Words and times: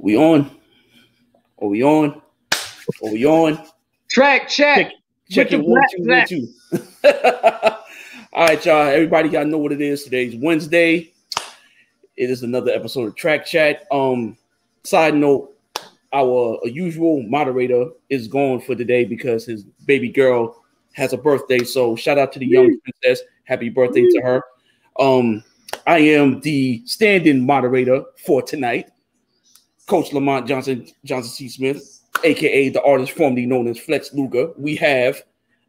We 0.00 0.16
on? 0.16 0.48
Are 1.60 1.66
we 1.66 1.82
on? 1.82 2.22
Are 3.02 3.10
we 3.10 3.26
on? 3.26 3.66
Track 4.08 4.48
check. 4.48 4.92
Check, 5.28 5.48
check 5.50 5.52
it 5.52 5.60
one, 5.60 5.82
two, 5.90 6.04
one, 6.06 6.26
two. 6.28 6.48
All 8.32 8.46
right, 8.46 8.64
y'all. 8.64 8.86
Everybody 8.86 9.28
got 9.28 9.42
to 9.42 9.48
know 9.48 9.58
what 9.58 9.72
it 9.72 9.80
is. 9.80 10.04
Today's 10.04 10.36
Wednesday. 10.36 11.12
It 12.16 12.30
is 12.30 12.44
another 12.44 12.70
episode 12.70 13.08
of 13.08 13.16
Track 13.16 13.44
Chat. 13.44 13.86
Um, 13.90 14.38
side 14.84 15.16
note, 15.16 15.56
our 16.12 16.60
usual 16.64 17.24
moderator 17.24 17.86
is 18.08 18.28
gone 18.28 18.60
for 18.60 18.76
today 18.76 19.04
because 19.04 19.44
his 19.44 19.64
baby 19.84 20.10
girl 20.10 20.62
has 20.92 21.12
a 21.12 21.18
birthday. 21.18 21.64
So 21.64 21.96
shout 21.96 22.18
out 22.18 22.30
to 22.34 22.38
the 22.38 22.46
young 22.46 22.78
princess. 22.84 23.26
Happy 23.42 23.68
birthday 23.68 24.06
to 24.08 24.20
her. 24.22 24.42
Um, 25.00 25.42
I 25.88 25.98
am 25.98 26.38
the 26.40 26.82
stand-in 26.86 27.44
moderator 27.44 28.04
for 28.24 28.42
tonight. 28.42 28.90
Coach 29.88 30.12
Lamont 30.12 30.46
Johnson, 30.46 30.86
Johnson 31.04 31.32
C. 31.32 31.48
Smith, 31.48 32.02
aka 32.22 32.68
the 32.68 32.82
artist 32.82 33.12
formerly 33.12 33.46
known 33.46 33.66
as 33.66 33.78
Flex 33.78 34.12
Luger. 34.12 34.50
We 34.56 34.76
have 34.76 35.22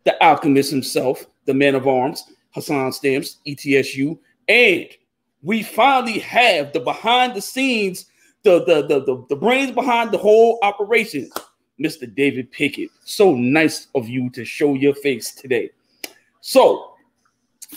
the 0.04 0.22
alchemist 0.24 0.72
himself, 0.72 1.26
the 1.46 1.54
man 1.54 1.74
of 1.74 1.88
arms, 1.88 2.26
Hassan 2.52 2.92
Stamps, 2.92 3.38
ETSU, 3.48 4.20
and 4.48 4.88
we 5.42 5.64
finally 5.64 6.20
have 6.20 6.74
the 6.74 6.82
behind 6.82 7.34
the 7.34 7.42
scenes, 7.42 8.06
the 8.44 8.64
the 8.66 8.86
the 8.88 9.00
the, 9.06 9.26
the 9.30 9.36
brains 9.36 9.72
behind 9.72 10.12
the 10.12 10.18
whole 10.18 10.60
operation, 10.64 11.30
Mr. 11.80 12.14
David 12.14 12.52
Pickett. 12.52 12.90
So 13.06 13.36
nice 13.36 13.88
of 13.96 14.10
you 14.10 14.30
to 14.32 14.44
show 14.44 14.74
your 14.74 14.96
face 14.96 15.34
today. 15.34 15.70
So 16.42 16.94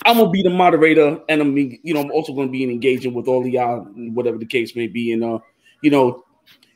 I'm 0.04 0.16
gonna 0.16 0.30
be 0.30 0.42
the 0.42 0.50
moderator, 0.50 1.20
and 1.28 1.40
I'm 1.40 1.56
you 1.56 1.94
know 1.94 2.00
I'm 2.00 2.10
also 2.10 2.34
gonna 2.34 2.50
be 2.50 2.64
engaging 2.64 3.14
with 3.14 3.28
all 3.28 3.42
of 3.42 3.48
y'all, 3.48 3.84
whatever 3.84 4.38
the 4.38 4.46
case 4.46 4.74
may 4.74 4.88
be, 4.88 5.12
and 5.12 5.22
uh, 5.22 5.38
you 5.82 5.90
know 5.90 6.24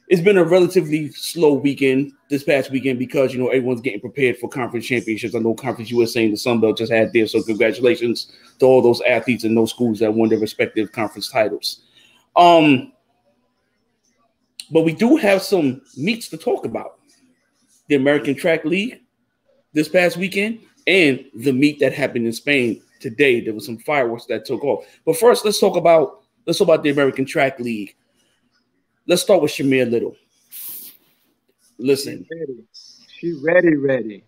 it's 0.09 0.23
been 0.23 0.39
a 0.39 0.45
relatively 0.45 1.11
slow 1.11 1.55
weekend 1.55 2.13
this 2.31 2.45
past 2.45 2.71
weekend 2.71 2.99
because 2.99 3.33
you 3.33 3.41
know 3.41 3.49
everyone's 3.49 3.81
getting 3.81 4.01
prepared 4.01 4.39
for 4.39 4.49
conference 4.49 4.87
championships. 4.87 5.35
I 5.35 5.41
know 5.41 5.55
Conference 5.55 5.91
USA 5.91 6.25
and 6.25 6.33
the 6.33 6.39
Sun 6.39 6.61
Belt 6.61 6.79
just 6.79 6.93
had 6.93 7.13
theirs, 7.13 7.33
so 7.33 7.43
congratulations 7.43 8.33
to 8.61 8.67
all 8.67 8.83
those 8.83 9.01
athletes 9.03 9.45
and 9.45 9.57
those 9.57 9.71
schools 9.71 9.99
that 9.99 10.15
won 10.15 10.29
their 10.29 10.39
respective 10.39 10.93
conference 10.93 11.29
titles. 11.29 11.83
Um, 12.37 12.93
but 14.71 14.83
we 14.83 14.93
do 14.93 15.17
have 15.17 15.43
some 15.43 15.83
meets 15.97 16.29
to 16.29 16.37
talk 16.37 16.65
about: 16.65 16.99
the 17.89 17.97
American 17.97 18.35
Track 18.37 18.65
League 18.65 19.01
this 19.73 19.89
past 19.89 20.17
weekend 20.17 20.61
and 20.87 21.25
the 21.35 21.53
meet 21.53 21.81
that 21.81 21.93
happened 21.93 22.27
in 22.27 22.33
Spain 22.33 22.81
today. 23.01 23.41
There 23.41 23.55
was 23.55 23.67
some 23.67 23.79
fireworks 23.79 24.27
that 24.27 24.45
took 24.45 24.63
off. 24.63 24.85
But 25.05 25.17
first, 25.17 25.45
let's 25.45 25.59
talk 25.59 25.77
about 25.77 26.23
let's 26.47 26.59
talk 26.59 26.69
about 26.69 26.85
the 26.85 26.91
American 26.91 27.25
Track 27.25 27.59
League. 27.59 27.97
Let's 29.09 29.23
start 29.23 29.41
with 29.41 29.53
Shamier 29.53 29.89
Little. 29.89 30.17
Listen, 31.79 32.27
she 32.29 32.39
ready. 32.41 32.65
She 33.21 33.33
ready, 33.41 33.77
ready. 33.77 34.25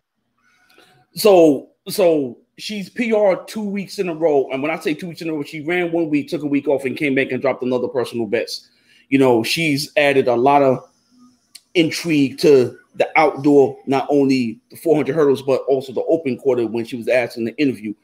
So, 1.15 1.71
so 1.89 2.39
she's 2.59 2.89
PR 2.89 3.43
two 3.47 3.65
weeks 3.65 3.99
in 3.99 4.09
a 4.09 4.15
row, 4.15 4.49
and 4.53 4.63
when 4.63 4.71
I 4.71 4.79
say 4.79 4.95
two 4.95 5.09
weeks 5.09 5.21
in 5.21 5.31
a 5.31 5.33
row, 5.33 5.43
she 5.43 5.63
ran 5.63 5.91
one 5.91 6.09
week, 6.11 6.29
took 6.29 6.43
a 6.45 6.47
week 6.47 6.69
off, 6.69 6.85
and 6.85 6.97
came 6.97 7.17
back 7.17 7.33
and 7.33 7.43
dropped 7.43 7.65
another 7.65 7.89
personal 7.89 8.27
best. 8.27 8.69
You 9.09 9.19
know, 9.19 9.43
she's 9.43 9.91
added 9.97 10.29
a 10.29 10.37
lot 10.37 10.63
of 10.63 10.89
intrigue 11.75 12.39
to 12.39 12.79
the 12.95 13.09
outdoor, 13.17 13.79
not 13.87 14.07
only 14.11 14.61
the 14.71 14.77
400 14.77 15.13
hurdles, 15.13 15.43
but 15.43 15.63
also 15.63 15.93
the 15.93 16.05
open 16.05 16.39
quarter 16.39 16.67
when 16.69 16.85
she 16.85 16.97
was 16.97 17.09
asked 17.09 17.37
in 17.37 17.45
the 17.45 17.57
interview. 17.57 17.95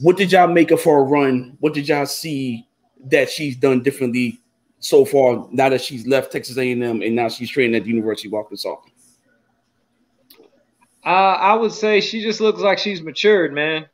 What 0.00 0.18
did 0.18 0.32
y'all 0.32 0.48
make 0.48 0.70
of 0.70 0.84
her 0.84 1.02
run? 1.02 1.56
What 1.60 1.72
did 1.72 1.88
y'all 1.88 2.04
see 2.04 2.66
that 3.06 3.30
she's 3.30 3.56
done 3.56 3.82
differently 3.82 4.40
so 4.84 5.04
far 5.06 5.48
now 5.50 5.70
that 5.70 5.80
she's 5.80 6.06
left 6.06 6.30
Texas 6.30 6.58
A&M 6.58 6.82
and 6.82 7.16
now 7.16 7.28
she's 7.28 7.48
training 7.48 7.74
at 7.74 7.84
the 7.84 7.88
University 7.88 8.28
of 8.28 8.34
Arkansas? 8.34 8.76
Uh, 11.04 11.08
I 11.08 11.54
would 11.54 11.72
say 11.72 12.00
she 12.00 12.20
just 12.20 12.40
looks 12.40 12.60
like 12.60 12.78
she's 12.78 13.02
matured, 13.02 13.54
man. 13.54 13.86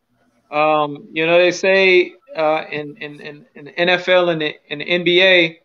Um, 0.50 1.08
you 1.12 1.26
know, 1.26 1.38
they 1.38 1.52
say 1.52 2.12
uh, 2.36 2.64
in, 2.70 2.96
in, 2.96 3.20
in, 3.20 3.46
in 3.54 3.64
the 3.66 3.72
NFL 3.72 4.32
and 4.32 4.40
the, 4.40 4.54
in 4.68 4.78
the 4.80 4.84
NBA, 4.84 5.58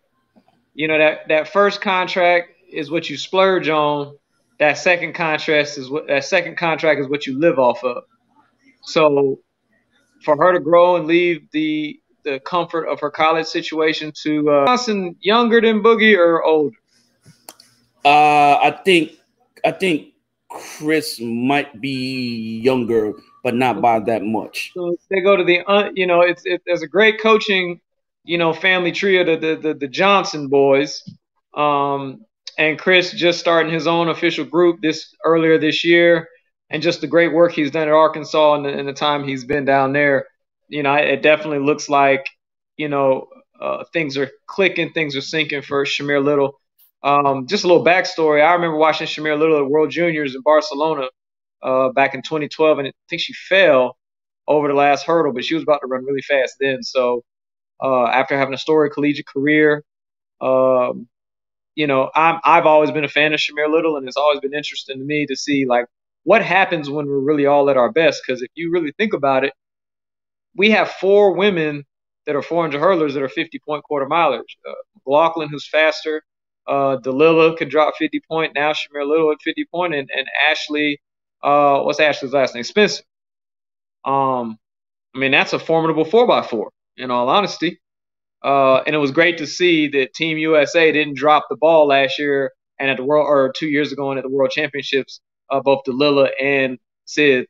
you 0.75 0.87
know, 0.87 0.97
that, 0.99 1.27
that 1.29 1.47
first 1.47 1.81
contract 1.81 2.51
is 2.71 2.91
what 2.91 3.09
you 3.09 3.17
splurge 3.17 3.67
on. 3.67 4.15
That 4.59 4.77
second 4.77 5.13
contract 5.13 5.77
is 5.77 5.89
what 5.89 6.07
that 6.07 6.23
second 6.23 6.57
contract 6.57 7.01
is 7.01 7.09
what 7.09 7.25
you 7.25 7.37
live 7.37 7.57
off 7.57 7.83
of. 7.83 8.03
So 8.83 9.39
for 10.23 10.37
her 10.37 10.53
to 10.53 10.59
grow 10.59 10.95
and 10.95 11.07
leave 11.07 11.49
the 11.51 11.99
the 12.25 12.41
comfort 12.41 12.85
of 12.87 12.99
her 12.99 13.09
college 13.09 13.45
situation 13.45 14.11
to 14.23 14.49
uh, 14.49 14.65
Johnson 14.65 15.15
younger 15.21 15.61
than 15.61 15.81
Boogie 15.81 16.17
or 16.17 16.43
older? 16.43 16.75
Uh, 18.03 18.57
I 18.61 18.79
think 18.83 19.13
I 19.63 19.71
think 19.71 20.13
Chris 20.49 21.19
might 21.21 21.79
be 21.79 22.59
younger, 22.61 23.13
but 23.43 23.55
not 23.55 23.81
by 23.81 23.99
that 24.01 24.23
much. 24.23 24.71
So 24.75 24.97
they 25.09 25.21
go 25.21 25.37
to 25.37 25.43
the 25.43 25.61
uh, 25.65 25.89
you 25.93 26.05
know 26.05 26.21
it's 26.21 26.41
it, 26.45 26.61
there's 26.65 26.81
a 26.81 26.87
great 26.87 27.21
coaching 27.21 27.79
you 28.25 28.37
know 28.37 28.51
family 28.51 28.91
trio 28.91 29.23
the 29.23 29.37
the 29.37 29.55
the, 29.55 29.73
the 29.75 29.87
Johnson 29.87 30.49
boys. 30.49 31.01
Um, 31.55 32.25
and 32.57 32.79
Chris 32.79 33.11
just 33.11 33.39
starting 33.39 33.71
his 33.71 33.87
own 33.87 34.07
official 34.09 34.45
group 34.45 34.81
this 34.81 35.13
earlier 35.25 35.57
this 35.57 35.83
year, 35.83 36.29
and 36.69 36.81
just 36.81 37.01
the 37.01 37.07
great 37.07 37.33
work 37.33 37.51
he's 37.51 37.71
done 37.71 37.87
at 37.87 37.93
Arkansas 37.93 38.55
and 38.55 38.65
the, 38.65 38.69
and 38.69 38.87
the 38.87 38.93
time 38.93 39.27
he's 39.27 39.45
been 39.45 39.65
down 39.65 39.93
there 39.93 40.27
you 40.67 40.83
know, 40.83 40.93
it 40.95 41.21
definitely 41.21 41.59
looks 41.59 41.89
like, 41.89 42.27
you 42.77 42.87
know, 42.89 43.27
uh, 43.61 43.83
things 43.93 44.17
are 44.17 44.29
clicking, 44.47 44.91
things 44.91 45.15
are 45.15 45.21
sinking 45.21 45.61
for 45.61 45.85
Shamier 45.85 46.23
Little. 46.23 46.59
Um, 47.03 47.47
just 47.47 47.63
a 47.63 47.67
little 47.67 47.85
backstory. 47.85 48.43
I 48.45 48.53
remember 48.53 48.77
watching 48.77 49.07
Shamier 49.07 49.37
Little 49.37 49.59
at 49.59 49.69
World 49.69 49.91
Juniors 49.91 50.35
in 50.35 50.41
Barcelona 50.41 51.07
uh, 51.63 51.89
back 51.89 52.15
in 52.15 52.21
2012, 52.21 52.79
and 52.79 52.87
I 52.87 52.91
think 53.09 53.21
she 53.21 53.33
fell 53.33 53.97
over 54.47 54.67
the 54.67 54.73
last 54.73 55.05
hurdle, 55.05 55.33
but 55.33 55.45
she 55.45 55.55
was 55.55 55.63
about 55.63 55.79
to 55.81 55.87
run 55.87 56.05
really 56.05 56.21
fast 56.21 56.55
then. 56.59 56.83
So 56.83 57.23
uh, 57.83 58.07
after 58.07 58.37
having 58.37 58.53
a 58.53 58.57
storied 58.57 58.93
collegiate 58.93 59.27
career, 59.27 59.83
um, 60.41 61.07
you 61.75 61.87
know, 61.87 62.09
I'm, 62.15 62.39
I've 62.43 62.65
always 62.65 62.91
been 62.91 63.03
a 63.03 63.09
fan 63.09 63.33
of 63.33 63.39
Shamier 63.39 63.71
Little, 63.71 63.97
and 63.97 64.07
it's 64.07 64.17
always 64.17 64.39
been 64.39 64.53
interesting 64.53 64.99
to 64.99 65.05
me 65.05 65.25
to 65.27 65.35
see 65.35 65.65
like 65.67 65.85
what 66.23 66.43
happens 66.43 66.89
when 66.89 67.07
we're 67.07 67.19
really 67.19 67.45
all 67.45 67.69
at 67.69 67.77
our 67.77 67.91
best. 67.91 68.21
Because 68.25 68.41
if 68.41 68.49
you 68.55 68.71
really 68.71 68.93
think 68.97 69.13
about 69.13 69.43
it, 69.45 69.53
we 70.55 70.71
have 70.71 70.89
four 70.91 71.33
women 71.33 71.85
that 72.25 72.35
are 72.35 72.41
400 72.41 72.79
hurlers 72.79 73.13
that 73.13 73.23
are 73.23 73.29
50 73.29 73.59
point 73.59 73.83
quarter 73.83 74.05
milers. 74.05 74.41
Uh, 74.67 74.73
McLaughlin, 74.95 75.49
who's 75.49 75.67
faster. 75.67 76.23
Uh, 76.67 76.97
Dalilah 76.97 77.57
could 77.57 77.69
drop 77.69 77.95
50 77.97 78.21
point. 78.27 78.53
Now 78.55 78.71
Shamier 78.71 79.07
Little 79.07 79.31
at 79.31 79.41
50 79.43 79.65
point, 79.71 79.93
and, 79.93 80.09
and 80.15 80.27
Ashley, 80.49 80.99
uh, 81.43 81.81
what's 81.81 81.99
Ashley's 81.99 82.33
last 82.33 82.55
name? 82.55 82.63
Spencer. 82.63 83.03
Um, 84.03 84.57
I 85.15 85.19
mean, 85.19 85.31
that's 85.31 85.53
a 85.53 85.59
formidable 85.59 86.05
4x4, 86.05 86.67
in 86.97 87.11
all 87.11 87.29
honesty. 87.29 87.79
Uh, 88.43 88.77
and 88.85 88.95
it 88.95 88.99
was 88.99 89.11
great 89.11 89.37
to 89.39 89.47
see 89.47 89.87
that 89.89 90.13
Team 90.13 90.37
USA 90.37 90.91
didn't 90.91 91.15
drop 91.17 91.45
the 91.49 91.55
ball 91.55 91.87
last 91.87 92.19
year 92.19 92.51
and 92.79 92.89
at 92.89 92.97
the 92.97 93.03
world, 93.03 93.25
or 93.27 93.51
two 93.55 93.67
years 93.67 93.91
ago, 93.91 94.11
and 94.11 94.17
at 94.19 94.23
the 94.23 94.29
World 94.29 94.51
Championships, 94.51 95.21
uh, 95.49 95.61
both 95.61 95.81
Dalilah 95.87 96.29
and 96.41 96.77
Sid 97.05 97.47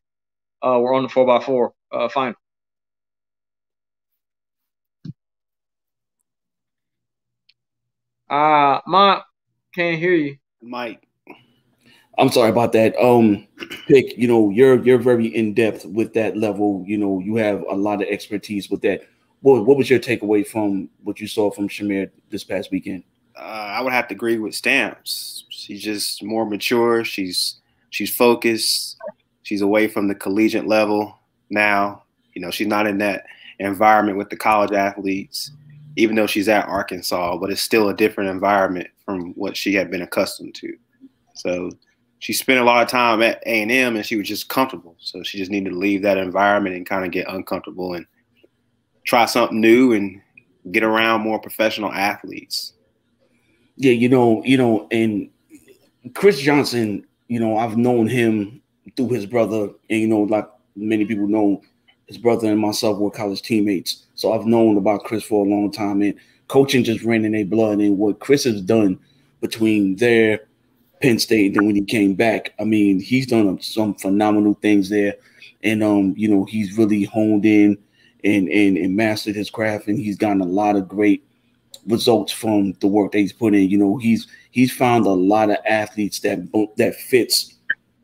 uh, 0.66 0.79
were 0.79 0.93
on 0.93 1.03
the 1.03 1.09
4x4 1.09 1.69
uh, 1.91 2.09
final. 2.09 2.35
Uh, 8.35 8.81
Mike, 8.85 9.23
can't 9.73 9.97
hear 9.97 10.12
you. 10.12 10.38
Mike. 10.62 11.07
I'm 12.18 12.29
sorry 12.29 12.50
about 12.50 12.73
that. 12.73 12.94
Um, 13.01 13.47
pick, 13.88 14.18
you 14.18 14.28
know, 14.28 14.50
you're 14.50 14.84
you're 14.84 14.97
very 14.97 15.28
in 15.28 15.53
depth 15.53 15.85
with 15.85 16.13
that 16.16 16.35
level. 16.35 16.84
You 16.85 16.97
know, 16.97 17.19
you 17.19 17.38
have 17.38 17.63
a 17.69 17.75
lot 17.75 18.01
of 18.01 18.09
expertise 18.09 18.69
with 18.69 18.81
that. 18.81 19.03
What 19.40 19.66
what 19.66 19.78
was 19.78 19.90
your 19.90 20.00
takeaway 20.00 20.46
from 20.46 20.90
what 21.03 21.22
you 21.22 21.28
saw 21.28 21.50
from 21.50 21.70
Shamier 21.70 22.09
this 22.29 22.43
past 22.43 22.72
weekend? 22.72 23.03
Uh, 23.37 23.40
I 23.78 23.82
would 23.82 23.93
have 23.93 24.09
to 24.09 24.16
agree 24.16 24.38
with 24.38 24.53
Stamps. 24.53 25.46
She's 25.49 25.81
just 25.81 26.22
more 26.22 26.46
mature. 26.46 27.05
She's 27.05 27.61
she's 27.90 28.14
focused. 28.14 28.97
She's 29.43 29.61
away 29.61 29.88
from 29.88 30.09
the 30.09 30.16
collegiate 30.16 30.67
level 30.67 31.17
now. 31.49 32.03
You 32.34 32.41
know, 32.41 32.52
she's 32.52 32.67
not 32.67 32.85
in 32.85 32.97
that 32.97 33.28
environment 33.59 34.17
with 34.17 34.29
the 34.29 34.35
college 34.35 34.73
athletes 34.73 35.52
even 35.95 36.15
though 36.15 36.27
she's 36.27 36.49
at 36.49 36.67
Arkansas, 36.67 37.37
but 37.37 37.49
it's 37.51 37.61
still 37.61 37.89
a 37.89 37.95
different 37.95 38.29
environment 38.29 38.87
from 39.05 39.33
what 39.33 39.55
she 39.55 39.73
had 39.73 39.89
been 39.89 40.01
accustomed 40.01 40.55
to. 40.55 40.75
So 41.35 41.71
she 42.19 42.33
spent 42.33 42.59
a 42.59 42.63
lot 42.63 42.81
of 42.81 42.89
time 42.89 43.21
at 43.21 43.41
A 43.45 43.61
and 43.61 43.71
M, 43.71 43.95
and 43.95 44.05
she 44.05 44.15
was 44.15 44.27
just 44.27 44.49
comfortable. 44.49 44.95
So 44.99 45.23
she 45.23 45.37
just 45.37 45.51
needed 45.51 45.69
to 45.69 45.75
leave 45.75 46.01
that 46.01 46.17
environment 46.17 46.75
and 46.75 46.85
kind 46.85 47.05
of 47.05 47.11
get 47.11 47.29
uncomfortable 47.29 47.93
and 47.93 48.05
try 49.05 49.25
something 49.25 49.61
new 49.61 49.93
and 49.93 50.21
get 50.71 50.83
around 50.83 51.21
more 51.21 51.39
professional 51.39 51.91
athletes. 51.91 52.73
Yeah, 53.77 53.91
you 53.91 54.09
know, 54.09 54.43
you 54.43 54.57
know, 54.57 54.87
and 54.91 55.29
Chris 56.13 56.39
Johnson, 56.39 57.05
you 57.27 57.39
know, 57.39 57.57
I've 57.57 57.77
known 57.77 58.07
him 58.07 58.61
through 58.95 59.09
his 59.09 59.25
brother, 59.25 59.69
and 59.89 60.01
you 60.01 60.07
know, 60.07 60.21
like 60.21 60.49
many 60.75 61.05
people 61.05 61.27
know, 61.27 61.61
his 62.07 62.17
brother 62.17 62.49
and 62.49 62.59
myself 62.59 62.97
were 62.99 63.11
college 63.11 63.41
teammates. 63.41 64.04
So 64.16 64.34
I've 64.34 64.46
known 64.46 64.78
about 64.78 65.03
Chris 65.03 65.23
for 65.23 65.46
a 65.46 65.50
long 65.50 65.72
time, 65.72 66.02
and 66.02 66.16
coaching 66.47 66.84
just 66.84 67.03
ran 67.03 67.26
in 67.26 67.34
their 67.34 67.46
blood. 67.46 67.79
And 67.79 67.97
what 67.97 68.20
Chris 68.20 68.46
has 68.46 68.62
done 68.62 69.00
between 69.41 69.97
there, 69.97 70.41
Penn 71.02 71.20
State, 71.20 71.47
and 71.47 71.56
then 71.56 71.66
when 71.66 71.76
he 71.76 71.84
came 71.84 72.16
back, 72.16 72.53
I 72.59 72.64
mean, 72.64 73.00
he's 73.00 73.28
done 73.28 73.62
some 73.62 73.96
phenomenal 73.96 74.56
things 74.56 74.90
there, 74.90 75.16
and 75.64 75.84
um, 75.84 76.14
you 76.17 76.28
know, 76.28 76.46
he's 76.46 76.78
really 76.78 77.03
honed 77.03 77.46
in 77.46 77.78
and 78.23 78.50
and, 78.50 78.78
and 78.78 78.96
mastered 78.96 79.35
his 79.35 79.50
craft, 79.50 79.88
and 79.88 80.00
he's 80.00 80.17
gotten 80.17 80.41
a 80.41 80.46
lot 80.46 80.76
of 80.76 80.88
great 80.88 81.23
results 81.88 82.32
from 82.32 82.73
the 82.79 82.88
work 82.88 83.12
that 83.12 83.20
he's 83.20 83.34
put 83.34 83.53
in. 83.53 83.70
You 83.70 83.78
know, 83.78 83.97
he's 83.97 84.28
he's 84.52 84.72
found 84.72 85.06
a 85.06 85.12
lot 85.12 85.50
of 85.50 85.58
athletes 85.67 86.20
that 86.22 86.40
that 86.78 86.96
fits 86.96 87.56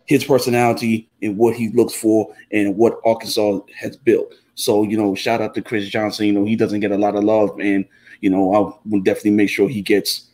his 0.05 0.23
personality 0.25 1.09
and 1.21 1.37
what 1.37 1.55
he 1.55 1.69
looks 1.69 1.93
for 1.93 2.35
and 2.51 2.75
what 2.75 2.99
Arkansas 3.05 3.59
has 3.77 3.95
built. 3.95 4.33
So, 4.55 4.83
you 4.83 4.97
know, 4.97 5.15
shout 5.15 5.41
out 5.41 5.53
to 5.55 5.61
Chris 5.61 5.87
Johnson. 5.87 6.25
You 6.27 6.33
know, 6.33 6.45
he 6.45 6.55
doesn't 6.55 6.81
get 6.81 6.91
a 6.91 6.97
lot 6.97 7.15
of 7.15 7.23
love, 7.23 7.59
and 7.59 7.85
you 8.19 8.29
know, 8.29 8.53
I 8.53 8.89
will 8.89 9.01
definitely 9.01 9.31
make 9.31 9.49
sure 9.49 9.67
he 9.67 9.81
gets 9.81 10.29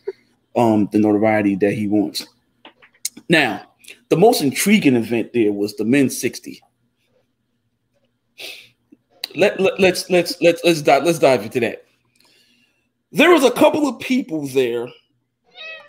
um 0.56 0.88
the 0.92 0.98
notoriety 0.98 1.54
that 1.56 1.72
he 1.72 1.86
wants. 1.86 2.26
Now, 3.28 3.68
the 4.08 4.16
most 4.16 4.40
intriguing 4.42 4.96
event 4.96 5.32
there 5.32 5.52
was 5.52 5.76
the 5.76 5.84
men's 5.84 6.18
60. 6.20 6.62
Let, 9.36 9.60
let, 9.60 9.78
let's 9.78 10.08
let's 10.10 10.40
let's 10.40 10.62
let's 10.64 10.82
dive 10.82 11.04
let's 11.04 11.18
dive 11.18 11.42
into 11.42 11.60
that. 11.60 11.84
There 13.12 13.30
was 13.30 13.44
a 13.44 13.50
couple 13.50 13.86
of 13.86 14.00
people 14.00 14.46
there 14.48 14.88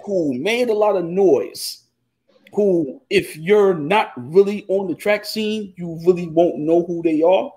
who 0.05 0.33
made 0.33 0.69
a 0.69 0.73
lot 0.73 0.95
of 0.95 1.05
noise. 1.05 1.83
Who, 2.53 2.99
if 3.11 3.37
you're 3.37 3.75
not 3.75 4.11
really 4.17 4.65
on 4.69 4.87
the 4.87 4.95
track 4.95 5.23
scene, 5.23 5.73
you 5.77 6.01
really 6.05 6.27
won't 6.27 6.57
know 6.57 6.83
who 6.83 7.03
they 7.03 7.21
are. 7.21 7.51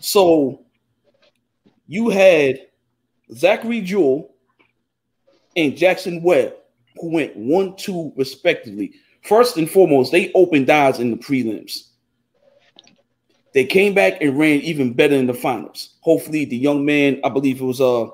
So 0.00 0.64
you 1.86 2.08
had 2.08 2.60
Zachary 3.32 3.80
Jewell 3.80 4.34
and 5.56 5.76
Jackson 5.76 6.22
Webb, 6.22 6.54
who 7.00 7.10
went 7.10 7.36
one, 7.36 7.76
two, 7.76 8.12
respectively. 8.16 8.92
First 9.22 9.56
and 9.56 9.70
foremost, 9.70 10.12
they 10.12 10.32
opened 10.32 10.70
eyes 10.70 11.00
in 11.00 11.10
the 11.10 11.16
prelims. 11.16 11.88
They 13.54 13.64
came 13.64 13.94
back 13.94 14.20
and 14.20 14.38
ran 14.38 14.60
even 14.60 14.92
better 14.92 15.14
in 15.14 15.26
the 15.26 15.34
finals. 15.34 15.96
Hopefully, 16.00 16.44
the 16.44 16.56
young 16.56 16.84
man, 16.84 17.20
I 17.24 17.28
believe 17.28 17.60
it 17.60 17.64
was 17.64 17.80
uh, 17.80 18.04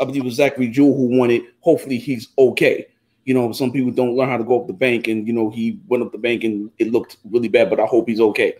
I 0.00 0.04
believe 0.04 0.22
it 0.22 0.24
was 0.24 0.34
Zachary 0.34 0.68
Jewell 0.68 0.96
who 0.96 1.18
won 1.18 1.30
it. 1.30 1.42
Hopefully, 1.60 1.98
he's 1.98 2.28
okay. 2.38 2.86
You 3.24 3.34
know, 3.34 3.52
some 3.52 3.72
people 3.72 3.90
don't 3.90 4.16
learn 4.16 4.30
how 4.30 4.38
to 4.38 4.44
go 4.44 4.60
up 4.60 4.66
the 4.66 4.72
bank, 4.72 5.08
and 5.08 5.26
you 5.26 5.32
know, 5.34 5.50
he 5.50 5.80
went 5.88 6.02
up 6.02 6.12
the 6.12 6.18
bank 6.18 6.44
and 6.44 6.70
it 6.78 6.92
looked 6.92 7.18
really 7.30 7.48
bad, 7.48 7.68
but 7.68 7.80
I 7.80 7.86
hope 7.86 8.08
he's 8.08 8.20
okay. 8.20 8.54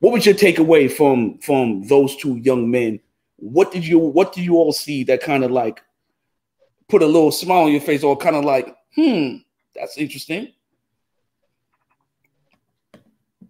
What 0.00 0.12
was 0.12 0.24
your 0.24 0.34
takeaway 0.34 0.90
from 0.90 1.38
from 1.38 1.86
those 1.88 2.16
two 2.16 2.36
young 2.36 2.70
men? 2.70 3.00
What 3.36 3.72
did 3.72 3.86
you 3.86 3.98
what 3.98 4.32
did 4.32 4.44
you 4.44 4.54
all 4.54 4.72
see 4.72 5.04
that 5.04 5.22
kind 5.22 5.44
of 5.44 5.50
like 5.50 5.82
put 6.88 7.02
a 7.02 7.06
little 7.06 7.32
smile 7.32 7.64
on 7.64 7.72
your 7.72 7.80
face, 7.80 8.02
or 8.02 8.16
kind 8.16 8.36
of 8.36 8.44
like, 8.44 8.74
hmm, 8.94 9.36
that's 9.74 9.98
interesting? 9.98 10.52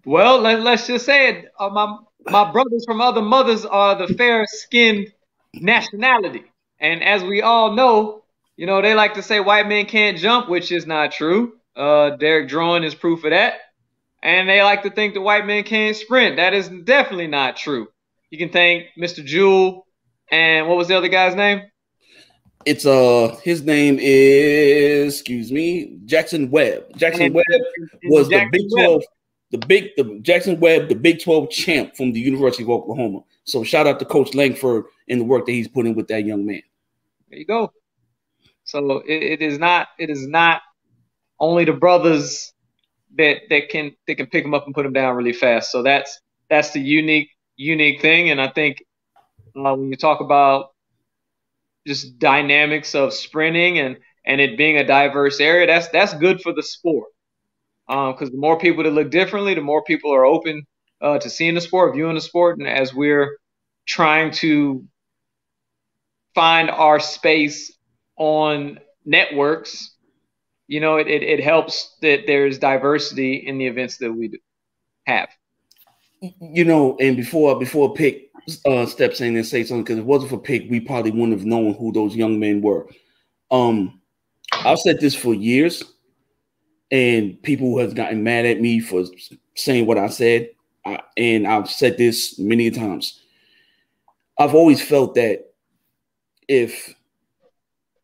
Well, 0.04 0.40
let, 0.40 0.66
us 0.66 0.86
just 0.86 1.04
say 1.04 1.28
it. 1.28 1.52
Uh, 1.58 1.68
my 1.68 1.98
my 2.26 2.50
brothers 2.50 2.84
from 2.86 3.00
other 3.00 3.22
mothers 3.22 3.64
are 3.66 3.94
the 3.94 4.14
fair 4.14 4.46
skinned 4.46 5.08
nationality, 5.54 6.44
and 6.80 7.02
as 7.02 7.22
we 7.22 7.42
all 7.42 7.74
know, 7.74 8.24
you 8.56 8.66
know 8.66 8.80
they 8.80 8.94
like 8.94 9.14
to 9.14 9.22
say 9.22 9.40
white 9.40 9.68
men 9.68 9.84
can't 9.84 10.16
jump, 10.16 10.48
which 10.48 10.72
is 10.72 10.86
not 10.86 11.12
true. 11.12 11.58
Uh, 11.76 12.16
Derek 12.16 12.48
Drouin 12.48 12.84
is 12.84 12.94
proof 12.94 13.22
of 13.24 13.30
that. 13.30 13.54
And 14.22 14.48
they 14.48 14.62
like 14.62 14.82
to 14.82 14.90
think 14.90 15.14
the 15.14 15.20
white 15.20 15.46
men 15.46 15.64
can't 15.64 15.96
sprint. 15.96 16.36
That 16.36 16.54
is 16.54 16.68
definitely 16.68 17.28
not 17.28 17.56
true. 17.56 17.88
You 18.30 18.38
can 18.38 18.50
thank 18.50 18.86
Mr. 18.98 19.24
Jewell 19.24 19.86
and 20.30 20.68
what 20.68 20.76
was 20.76 20.88
the 20.88 20.96
other 20.96 21.08
guy's 21.08 21.34
name? 21.34 21.62
It's 22.66 22.84
uh 22.84 23.36
his 23.42 23.62
name 23.62 23.98
is 24.00 25.14
excuse 25.14 25.50
me 25.52 25.96
Jackson 26.04 26.50
Webb. 26.50 26.96
Jackson 26.96 27.26
and, 27.26 27.34
Webb 27.34 27.44
was 28.04 28.28
Jackson 28.28 28.50
the 28.50 28.58
Big 28.58 28.70
Twelve, 28.70 29.00
Webb. 29.00 29.02
the 29.52 29.66
big 29.66 29.90
the 29.96 30.18
Jackson 30.22 30.60
Webb, 30.60 30.88
the 30.88 30.94
Big 30.94 31.22
Twelve 31.22 31.50
champ 31.50 31.96
from 31.96 32.12
the 32.12 32.20
University 32.20 32.64
of 32.64 32.70
Oklahoma. 32.70 33.20
So 33.44 33.62
shout 33.64 33.86
out 33.86 33.98
to 34.00 34.04
Coach 34.04 34.34
Langford 34.34 34.84
and 35.08 35.20
the 35.20 35.24
work 35.24 35.46
that 35.46 35.52
he's 35.52 35.68
putting 35.68 35.92
in 35.92 35.96
with 35.96 36.08
that 36.08 36.24
young 36.24 36.44
man. 36.44 36.62
There 37.30 37.38
you 37.38 37.46
go. 37.46 37.72
So 38.64 38.98
it, 39.06 39.22
it 39.22 39.42
is 39.42 39.58
not 39.58 39.88
it 39.98 40.10
is 40.10 40.26
not 40.26 40.60
only 41.40 41.64
the 41.64 41.72
brothers 41.72 42.52
that 43.16 43.42
that 43.50 43.68
can 43.70 43.92
that 44.06 44.16
can 44.16 44.26
pick 44.26 44.44
them 44.44 44.54
up 44.54 44.66
and 44.66 44.74
put 44.74 44.84
them 44.84 44.92
down 44.92 45.16
really 45.16 45.32
fast. 45.32 45.70
So 45.70 45.82
that's 45.82 46.20
that's 46.50 46.72
the 46.72 46.80
unique 46.80 47.30
unique 47.56 48.00
thing. 48.00 48.30
And 48.30 48.40
I 48.40 48.48
think 48.48 48.78
uh, 49.56 49.74
when 49.74 49.90
you 49.90 49.96
talk 49.96 50.20
about 50.20 50.70
just 51.86 52.18
dynamics 52.18 52.94
of 52.94 53.12
sprinting 53.12 53.78
and 53.78 53.98
and 54.26 54.40
it 54.40 54.58
being 54.58 54.76
a 54.76 54.86
diverse 54.86 55.40
area, 55.40 55.66
that's 55.66 55.88
that's 55.88 56.14
good 56.14 56.40
for 56.42 56.52
the 56.52 56.62
sport. 56.62 57.08
Because 57.86 58.28
um, 58.28 58.32
the 58.32 58.38
more 58.38 58.58
people 58.58 58.84
that 58.84 58.92
look 58.92 59.10
differently, 59.10 59.54
the 59.54 59.62
more 59.62 59.82
people 59.84 60.14
are 60.14 60.26
open 60.26 60.64
uh, 61.00 61.18
to 61.18 61.30
seeing 61.30 61.54
the 61.54 61.60
sport, 61.60 61.94
viewing 61.94 62.14
the 62.14 62.20
sport, 62.20 62.58
and 62.58 62.68
as 62.68 62.94
we're 62.94 63.38
trying 63.86 64.30
to 64.32 64.84
find 66.34 66.70
our 66.70 67.00
space 67.00 67.76
on 68.16 68.78
networks 69.04 69.96
you 70.68 70.80
know, 70.80 70.96
it, 70.96 71.08
it, 71.08 71.22
it 71.22 71.42
helps 71.42 71.96
that 72.02 72.24
there's 72.26 72.58
diversity 72.58 73.34
in 73.34 73.58
the 73.58 73.66
events 73.66 73.96
that 73.96 74.12
we 74.12 74.28
do 74.28 74.38
have. 75.06 75.30
You 76.20 76.64
know, 76.64 76.96
and 77.00 77.16
before 77.16 77.58
before 77.58 77.94
Pick 77.94 78.30
uh, 78.66 78.86
steps 78.86 79.20
in 79.20 79.36
and 79.36 79.46
say 79.46 79.64
something, 79.64 79.84
because 79.84 79.98
it 79.98 80.04
wasn't 80.04 80.30
for 80.30 80.38
Pick, 80.38 80.70
we 80.70 80.80
probably 80.80 81.10
wouldn't 81.10 81.38
have 81.38 81.46
known 81.46 81.74
who 81.74 81.92
those 81.92 82.14
young 82.14 82.38
men 82.38 82.60
were. 82.60 82.86
Um, 83.50 84.00
I've 84.52 84.78
said 84.78 85.00
this 85.00 85.14
for 85.14 85.32
years, 85.32 85.82
and 86.90 87.40
people 87.42 87.78
have 87.78 87.94
gotten 87.94 88.22
mad 88.22 88.46
at 88.46 88.60
me 88.60 88.80
for 88.80 89.04
saying 89.54 89.86
what 89.86 89.98
I 89.98 90.08
said, 90.08 90.50
I, 90.84 91.00
and 91.16 91.46
I've 91.46 91.70
said 91.70 91.96
this 91.96 92.38
many 92.38 92.70
times. 92.70 93.22
I've 94.38 94.54
always 94.54 94.82
felt 94.82 95.14
that 95.14 95.52
if 96.46 96.94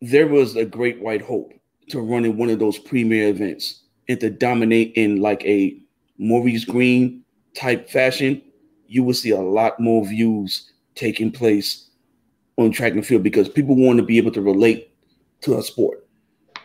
there 0.00 0.28
was 0.28 0.56
a 0.56 0.64
great 0.64 1.00
white 1.00 1.22
hope 1.22 1.52
to 1.88 2.00
run 2.00 2.25
in 2.25 2.36
one 2.36 2.50
of 2.50 2.58
those 2.58 2.78
premier 2.78 3.28
events 3.28 3.82
and 4.08 4.20
to 4.20 4.31
dominate 4.31 4.92
in 4.96 5.20
like 5.20 5.44
a 5.44 5.76
Maurice 6.19 6.64
Greene 6.64 7.22
type 7.54 7.88
fashion, 7.88 8.42
you 8.86 9.02
will 9.02 9.14
see 9.14 9.31
a 9.31 9.40
lot 9.40 9.81
more 9.81 10.04
views 10.04 10.72
taking 10.94 11.31
place 11.31 11.90
on 12.56 12.70
track 12.70 12.92
and 12.92 13.06
field 13.06 13.22
because 13.22 13.48
people 13.48 13.76
want 13.76 13.98
to 13.98 14.04
be 14.04 14.19
able 14.19 14.31
to 14.32 14.42
relate 14.42 14.92
to 15.40 15.58
a 15.58 15.62
sport. 15.62 16.06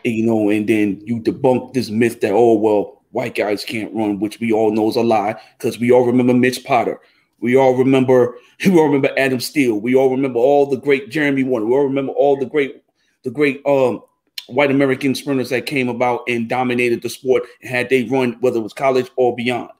You 0.04 0.24
know, 0.24 0.48
and 0.48 0.66
then 0.68 1.02
you 1.04 1.20
debunk 1.20 1.74
this 1.74 1.90
myth 1.90 2.20
that, 2.20 2.32
oh, 2.32 2.54
well, 2.54 3.02
white 3.10 3.34
guys 3.34 3.64
can't 3.64 3.92
run, 3.94 4.20
which 4.20 4.40
we 4.40 4.52
all 4.52 4.72
know 4.72 4.88
is 4.88 4.96
a 4.96 5.02
lie 5.02 5.40
because 5.58 5.78
we 5.78 5.90
all 5.90 6.06
remember 6.06 6.32
Mitch 6.32 6.64
Potter. 6.64 7.00
We 7.40 7.56
all 7.56 7.74
remember, 7.74 8.36
we 8.64 8.78
all 8.78 8.86
remember 8.86 9.10
Adam 9.18 9.40
Steele. 9.40 9.78
We 9.78 9.94
all 9.94 10.10
remember 10.10 10.38
all 10.38 10.66
the 10.66 10.76
great 10.76 11.10
Jeremy 11.10 11.44
Wariner. 11.44 11.66
We 11.66 11.74
all 11.74 11.84
remember 11.84 12.12
all 12.12 12.36
the 12.38 12.46
great, 12.46 12.82
the 13.24 13.30
great 13.30 13.60
um 13.66 14.02
white 14.52 14.70
American 14.70 15.14
sprinters 15.14 15.50
that 15.50 15.66
came 15.66 15.88
about 15.88 16.22
and 16.28 16.48
dominated 16.48 17.02
the 17.02 17.08
sport 17.08 17.44
and 17.62 17.70
had 17.70 17.88
they 17.88 18.04
run, 18.04 18.36
whether 18.40 18.58
it 18.58 18.62
was 18.62 18.72
college 18.72 19.10
or 19.16 19.34
beyond. 19.34 19.70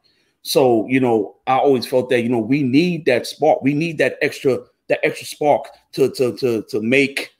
So, 0.43 0.87
you 0.89 1.00
know, 1.00 1.37
I 1.47 1.59
always 1.59 1.87
felt 1.87 2.09
that, 2.11 2.23
you 2.23 2.29
know, 2.29 2.39
we 2.39 2.62
need 2.62 3.05
that 3.07 3.27
spark. 3.27 3.62
We 3.62 3.75
need 3.75 3.99
that 3.99 4.17
extra, 4.23 4.59
that 4.89 5.00
extra 5.05 5.27
spark 5.27 5.67
to 5.93 6.11
to 6.12 6.37
to 6.39 6.62
to 6.62 6.81
make 6.81 7.35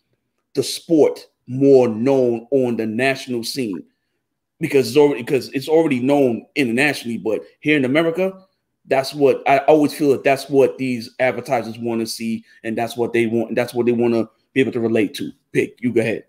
the 0.55 0.63
sport 0.63 1.27
more 1.47 1.89
known 1.89 2.47
on 2.51 2.77
the 2.77 2.87
national 2.87 3.45
scene. 3.45 3.83
Because 4.61 4.89
it's 4.89 4.97
already 4.97 5.23
because 5.23 5.49
it's 5.51 5.69
already 5.69 6.01
known 6.01 6.47
internationally, 6.55 7.17
but 7.17 7.41
here 7.61 7.79
in 7.79 7.87
America, 7.87 8.45
that's 8.87 9.15
what 9.15 9.43
I 9.49 9.59
always 9.61 9.95
feel 9.95 10.11
that 10.11 10.23
that's 10.23 10.51
what 10.51 10.77
these 10.77 11.15
advertisers 11.19 11.79
want 11.79 12.01
to 12.01 12.07
see, 12.07 12.45
and 12.63 12.77
that's 12.77 12.95
what 12.95 13.15
they 13.15 13.27
want, 13.27 13.49
and 13.49 13.57
that's 13.57 13.73
what 13.73 13.87
they 13.87 13.93
want 13.93 14.13
to 14.13 14.29
be 14.53 14.61
able 14.61 14.73
to 14.73 14.81
relate 14.81 15.15
to. 15.15 15.33
Pick, 15.53 15.81
you 15.81 15.93
go 15.93 16.03
ahead 16.03 16.25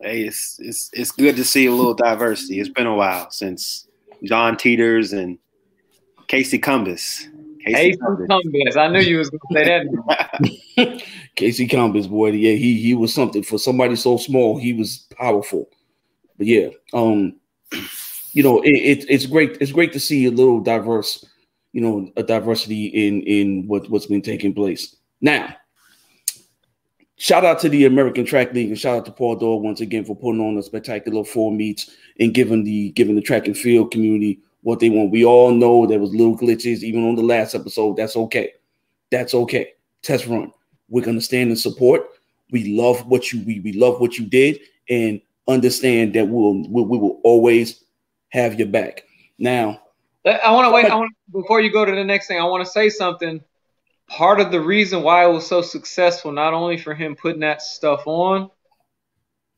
hey, 0.00 0.22
it's 0.22 0.58
it's 0.58 0.90
it's 0.92 1.10
good 1.10 1.36
to 1.36 1.44
see 1.44 1.66
a 1.66 1.72
little 1.72 1.94
diversity. 1.94 2.60
It's 2.60 2.68
been 2.68 2.86
a 2.86 2.94
while 2.94 3.30
since 3.30 3.86
John 4.24 4.56
Teeters 4.56 5.12
and 5.12 5.38
Casey 6.28 6.58
Cumbs. 6.58 7.28
Casey 7.64 7.96
Cumbs. 7.96 8.76
I 8.76 8.88
knew 8.88 9.00
you 9.00 9.18
was 9.18 9.30
gonna 9.30 9.64
say 9.64 9.84
that. 10.76 11.02
Casey 11.36 11.66
Cumbs, 11.66 12.06
boy, 12.06 12.30
yeah, 12.32 12.54
he 12.54 12.80
he 12.80 12.94
was 12.94 13.12
something 13.12 13.42
for 13.42 13.58
somebody 13.58 13.96
so 13.96 14.16
small. 14.16 14.58
He 14.58 14.72
was 14.72 15.06
powerful. 15.16 15.68
But 16.38 16.46
yeah, 16.46 16.68
um, 16.92 17.36
you 18.32 18.42
know, 18.42 18.60
it, 18.62 18.70
it, 18.70 19.06
it's 19.08 19.26
great. 19.26 19.56
It's 19.60 19.72
great 19.72 19.92
to 19.94 20.00
see 20.00 20.26
a 20.26 20.30
little 20.30 20.60
diverse, 20.60 21.24
you 21.72 21.80
know, 21.80 22.10
a 22.16 22.22
diversity 22.22 22.86
in 22.86 23.22
in 23.22 23.66
what 23.66 23.88
what's 23.90 24.06
been 24.06 24.22
taking 24.22 24.54
place 24.54 24.96
now 25.20 25.56
shout 27.16 27.44
out 27.44 27.58
to 27.60 27.68
the 27.68 27.84
American 27.84 28.24
Track 28.24 28.52
League 28.52 28.68
and 28.68 28.78
shout 28.78 28.98
out 28.98 29.04
to 29.06 29.12
Paul 29.12 29.36
Doyle 29.36 29.60
once 29.60 29.80
again 29.80 30.04
for 30.04 30.14
putting 30.14 30.40
on 30.40 30.56
a 30.58 30.62
spectacular 30.62 31.24
four 31.24 31.50
meets 31.50 31.90
and 32.20 32.34
giving 32.34 32.64
the 32.64 32.90
giving 32.90 33.16
the 33.16 33.22
track 33.22 33.46
and 33.46 33.56
field 33.56 33.90
community 33.90 34.40
what 34.62 34.80
they 34.80 34.90
want. 34.90 35.10
We 35.10 35.24
all 35.24 35.52
know 35.52 35.86
there 35.86 35.98
was 35.98 36.14
little 36.14 36.36
glitches 36.36 36.82
even 36.82 37.06
on 37.06 37.16
the 37.16 37.22
last 37.22 37.54
episode. 37.54 37.96
That's 37.96 38.16
okay. 38.16 38.52
That's 39.10 39.34
okay. 39.34 39.72
Test 40.02 40.26
run. 40.26 40.52
We're 40.88 41.04
gonna 41.04 41.20
stand 41.20 41.50
and 41.50 41.58
support. 41.58 42.02
We 42.50 42.76
love 42.76 43.06
what 43.06 43.32
you 43.32 43.44
we, 43.44 43.60
we 43.60 43.72
love 43.72 44.00
what 44.00 44.18
you 44.18 44.26
did, 44.26 44.60
and 44.88 45.20
understand 45.48 46.14
that 46.14 46.28
we'll 46.28 46.68
we, 46.68 46.82
we 46.82 46.98
will 46.98 47.20
always 47.24 47.84
have 48.30 48.58
your 48.58 48.68
back. 48.68 49.04
Now, 49.38 49.80
I 50.24 50.50
want 50.52 50.66
to 50.66 50.72
wait. 50.72 50.86
I 50.86 50.94
want 50.94 51.12
before 51.32 51.60
you 51.60 51.72
go 51.72 51.84
to 51.84 51.92
the 51.92 52.04
next 52.04 52.26
thing. 52.26 52.40
I 52.40 52.44
want 52.44 52.64
to 52.64 52.70
say 52.70 52.88
something. 52.88 53.42
Part 54.08 54.40
of 54.40 54.50
the 54.52 54.60
reason 54.60 55.02
why 55.02 55.24
it 55.24 55.32
was 55.32 55.46
so 55.46 55.62
successful, 55.62 56.32
not 56.32 56.54
only 56.54 56.78
for 56.78 56.94
him 56.94 57.16
putting 57.16 57.40
that 57.40 57.60
stuff 57.60 58.06
on, 58.06 58.50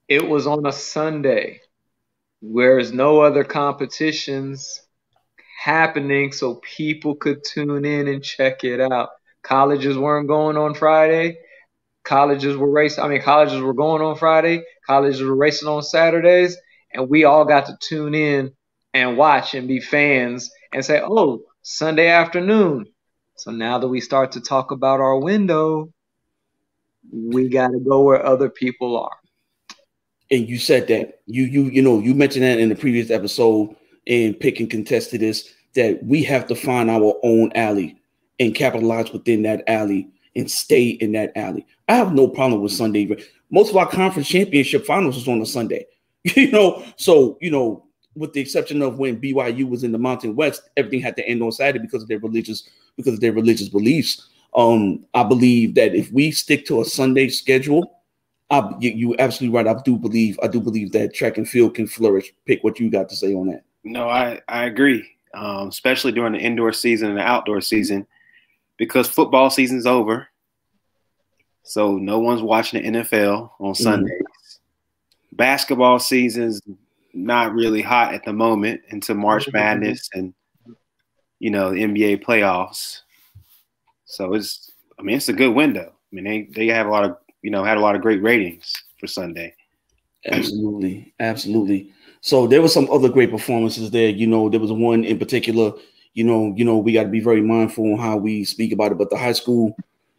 it 0.08 0.26
was 0.26 0.46
on 0.46 0.66
a 0.66 0.72
Sunday, 0.72 1.60
whereas 2.40 2.92
no 2.92 3.20
other 3.20 3.44
competitions 3.44 4.80
happening, 5.60 6.32
so 6.32 6.54
people 6.56 7.14
could 7.14 7.44
tune 7.44 7.84
in 7.84 8.08
and 8.08 8.24
check 8.24 8.64
it 8.64 8.80
out. 8.80 9.10
Colleges 9.42 9.98
weren't 9.98 10.28
going 10.28 10.56
on 10.56 10.74
Friday. 10.74 11.38
Colleges 12.04 12.56
were 12.56 12.70
racing. 12.70 13.04
I 13.04 13.08
mean, 13.08 13.20
colleges 13.20 13.60
were 13.60 13.74
going 13.74 14.02
on 14.02 14.16
Friday. 14.16 14.64
Colleges 14.86 15.22
were 15.22 15.36
racing 15.36 15.68
on 15.68 15.82
Saturdays, 15.82 16.56
and 16.92 17.10
we 17.10 17.24
all 17.24 17.44
got 17.44 17.66
to 17.66 17.76
tune 17.80 18.14
in 18.14 18.52
and 18.94 19.18
watch 19.18 19.54
and 19.54 19.68
be 19.68 19.80
fans 19.80 20.50
and 20.72 20.84
say, 20.84 21.02
"Oh, 21.04 21.42
Sunday 21.60 22.08
afternoon." 22.08 22.86
So 23.38 23.52
now 23.52 23.78
that 23.78 23.87
we 23.87 24.00
start 24.00 24.33
to 24.33 24.40
talk 24.40 24.73
about 24.73 25.00
our 25.00 25.16
window, 25.16 25.92
we 27.12 27.49
got 27.49 27.68
to 27.68 27.78
go 27.78 28.02
where 28.02 28.25
other 28.26 28.50
people 28.50 28.99
are. 28.99 29.16
And 30.30 30.49
you 30.49 30.59
said 30.59 30.88
that 30.88 31.21
you 31.26 31.45
you 31.45 31.64
you 31.64 31.80
know 31.80 32.00
you 32.00 32.14
mentioned 32.14 32.45
that 32.45 32.59
in 32.59 32.68
the 32.68 32.75
previous 32.75 33.11
episode, 33.11 33.75
and 34.09 34.38
pick 34.38 34.59
and 34.59 34.68
contest 34.68 35.11
to 35.11 35.18
this 35.18 35.54
that 35.75 36.02
we 36.02 36.23
have 36.25 36.49
to 36.49 36.57
find 36.57 36.90
our 36.90 37.14
own 37.23 37.52
alley 37.54 37.97
and 38.40 38.54
capitalize 38.54 39.12
within 39.12 39.42
that 39.42 39.62
alley 39.68 40.09
and 40.35 40.50
stay 40.50 40.88
in 40.88 41.12
that 41.12 41.30
alley. 41.37 41.64
I 41.88 41.95
have 41.95 42.14
no 42.14 42.26
problem 42.26 42.61
with 42.61 42.73
Sunday. 42.73 43.09
Most 43.50 43.71
of 43.71 43.76
our 43.76 43.88
conference 43.88 44.28
championship 44.28 44.85
finals 44.85 45.14
was 45.14 45.28
on 45.28 45.40
a 45.40 45.47
Sunday. 45.47 45.87
You 46.35 46.50
know, 46.50 46.85
so 46.97 47.38
you 47.40 47.50
know, 47.50 47.87
with 48.16 48.33
the 48.33 48.40
exception 48.40 48.83
of 48.83 48.99
when 48.99 49.21
BYU 49.21 49.68
was 49.71 49.85
in 49.85 49.92
the 49.92 49.99
Mountain 49.99 50.35
West, 50.35 50.68
everything 50.76 51.00
had 51.00 51.16
to 51.16 51.26
end 51.26 51.42
on 51.42 51.52
Saturday 51.52 51.78
because 51.78 52.02
of 52.02 52.09
their 52.09 52.18
religious 52.18 52.68
because 52.98 53.14
of 53.14 53.20
their 53.20 53.32
religious 53.32 53.70
beliefs. 53.70 54.28
Um, 54.54 55.06
I 55.14 55.22
believe 55.22 55.74
that 55.76 55.94
if 55.94 56.12
we 56.12 56.30
stick 56.32 56.66
to 56.66 56.82
a 56.82 56.84
Sunday 56.84 57.28
schedule, 57.28 58.02
I, 58.50 58.74
you, 58.80 58.90
you 58.90 59.16
absolutely 59.18 59.56
right. 59.56 59.66
I 59.66 59.80
do 59.82 59.96
believe 59.96 60.38
I 60.42 60.48
do 60.48 60.60
believe 60.60 60.92
that 60.92 61.14
track 61.14 61.38
and 61.38 61.48
field 61.48 61.74
can 61.74 61.86
flourish. 61.86 62.32
Pick 62.44 62.64
what 62.64 62.80
you 62.80 62.90
got 62.90 63.08
to 63.08 63.16
say 63.16 63.32
on 63.34 63.48
that. 63.48 63.62
No, 63.84 64.08
I 64.08 64.40
I 64.48 64.64
agree, 64.64 65.08
um, 65.34 65.68
especially 65.68 66.12
during 66.12 66.32
the 66.32 66.40
indoor 66.40 66.72
season 66.72 67.08
and 67.10 67.18
the 67.18 67.22
outdoor 67.22 67.60
season, 67.60 68.06
because 68.76 69.08
football 69.08 69.50
season's 69.50 69.86
over. 69.86 70.28
So 71.62 71.98
no 71.98 72.18
one's 72.18 72.42
watching 72.42 72.82
the 72.82 72.98
NFL 72.98 73.50
on 73.60 73.74
mm-hmm. 73.74 73.82
Sundays. 73.82 74.12
Mm-hmm. 74.12 75.36
Basketball 75.36 75.98
season's 75.98 76.60
not 77.12 77.52
really 77.52 77.82
hot 77.82 78.14
at 78.14 78.24
the 78.24 78.32
moment 78.32 78.80
until 78.90 79.16
March. 79.16 79.46
Madness 79.52 80.08
and 80.14 80.32
you 81.38 81.50
know 81.50 81.71
the 81.73 81.83
NBA 81.83 82.16
playoffs. 82.18 83.00
So 84.04 84.35
it's 84.35 84.73
I 84.99 85.02
mean 85.02 85.16
it's 85.16 85.28
a 85.28 85.33
good 85.33 85.54
window. 85.54 85.92
I 85.92 86.14
mean 86.14 86.25
they 86.25 86.49
they 86.54 86.66
have 86.73 86.87
a 86.87 86.90
lot 86.90 87.04
of 87.04 87.16
you 87.42 87.50
know 87.50 87.64
had 87.64 87.76
a 87.76 87.80
lot 87.80 87.97
of 87.97 88.02
great 88.02 88.23
ratings 88.23 88.73
for 88.99 89.07
Sunday. 89.07 89.54
Absolutely, 90.26 91.14
absolutely. 91.21 91.92
So 92.21 92.47
there 92.47 92.61
was 92.62 92.75
some 92.75 92.90
other 92.90 93.09
great 93.09 93.30
performances 93.30 93.90
there. 93.90 94.09
You 94.09 94.26
know, 94.26 94.49
there 94.49 94.61
was 94.61 94.73
one 94.73 95.04
in 95.04 95.18
particular. 95.18 95.73
You 96.14 96.25
know, 96.25 96.52
you 96.57 96.64
know, 96.64 96.76
we 96.78 96.92
got 96.92 97.04
to 97.04 97.09
be 97.09 97.21
very 97.21 97.40
mindful 97.40 97.92
on 97.92 97.99
how 97.99 98.16
we 98.16 98.45
speak 98.45 98.73
about 98.73 98.92
it. 98.92 98.99
But 98.99 99.11
the 99.11 99.16
high 99.16 99.33
school, 99.33 99.76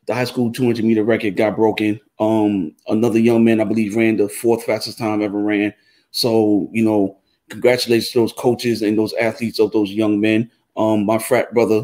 the 0.07 0.13
high 0.15 0.23
school 0.23 0.51
200 0.51 0.85
meter 0.85 1.03
record 1.03 1.35
got 1.35 1.55
broken. 1.57 1.99
Um, 2.19 2.73
another 2.87 3.19
young 3.19 3.43
man, 3.43 3.59
I 3.59 3.65
believe, 3.65 3.95
ran 3.95 4.17
the 4.17 4.29
fourth 4.29 4.63
fastest 4.63 4.97
time 4.97 5.21
ever 5.21 5.39
ran. 5.39 5.73
So 6.11 6.69
you 6.71 6.83
know, 6.83 7.17
congratulations 7.49 8.11
to 8.11 8.19
those 8.19 8.33
coaches 8.33 8.81
and 8.81 8.97
those 8.97 9.13
athletes 9.15 9.59
of 9.59 9.71
those 9.73 9.91
young 9.91 10.21
men. 10.21 10.49
Um, 10.77 11.05
my 11.05 11.17
frat 11.17 11.53
brother, 11.53 11.83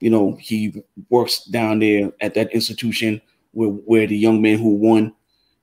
you 0.00 0.10
know, 0.10 0.36
he 0.40 0.82
works 1.08 1.44
down 1.44 1.78
there 1.80 2.12
at 2.20 2.34
that 2.34 2.52
institution 2.52 3.20
where 3.52 3.68
where 3.68 4.06
the 4.06 4.16
young 4.16 4.40
man 4.42 4.58
who 4.58 4.76
won. 4.76 5.12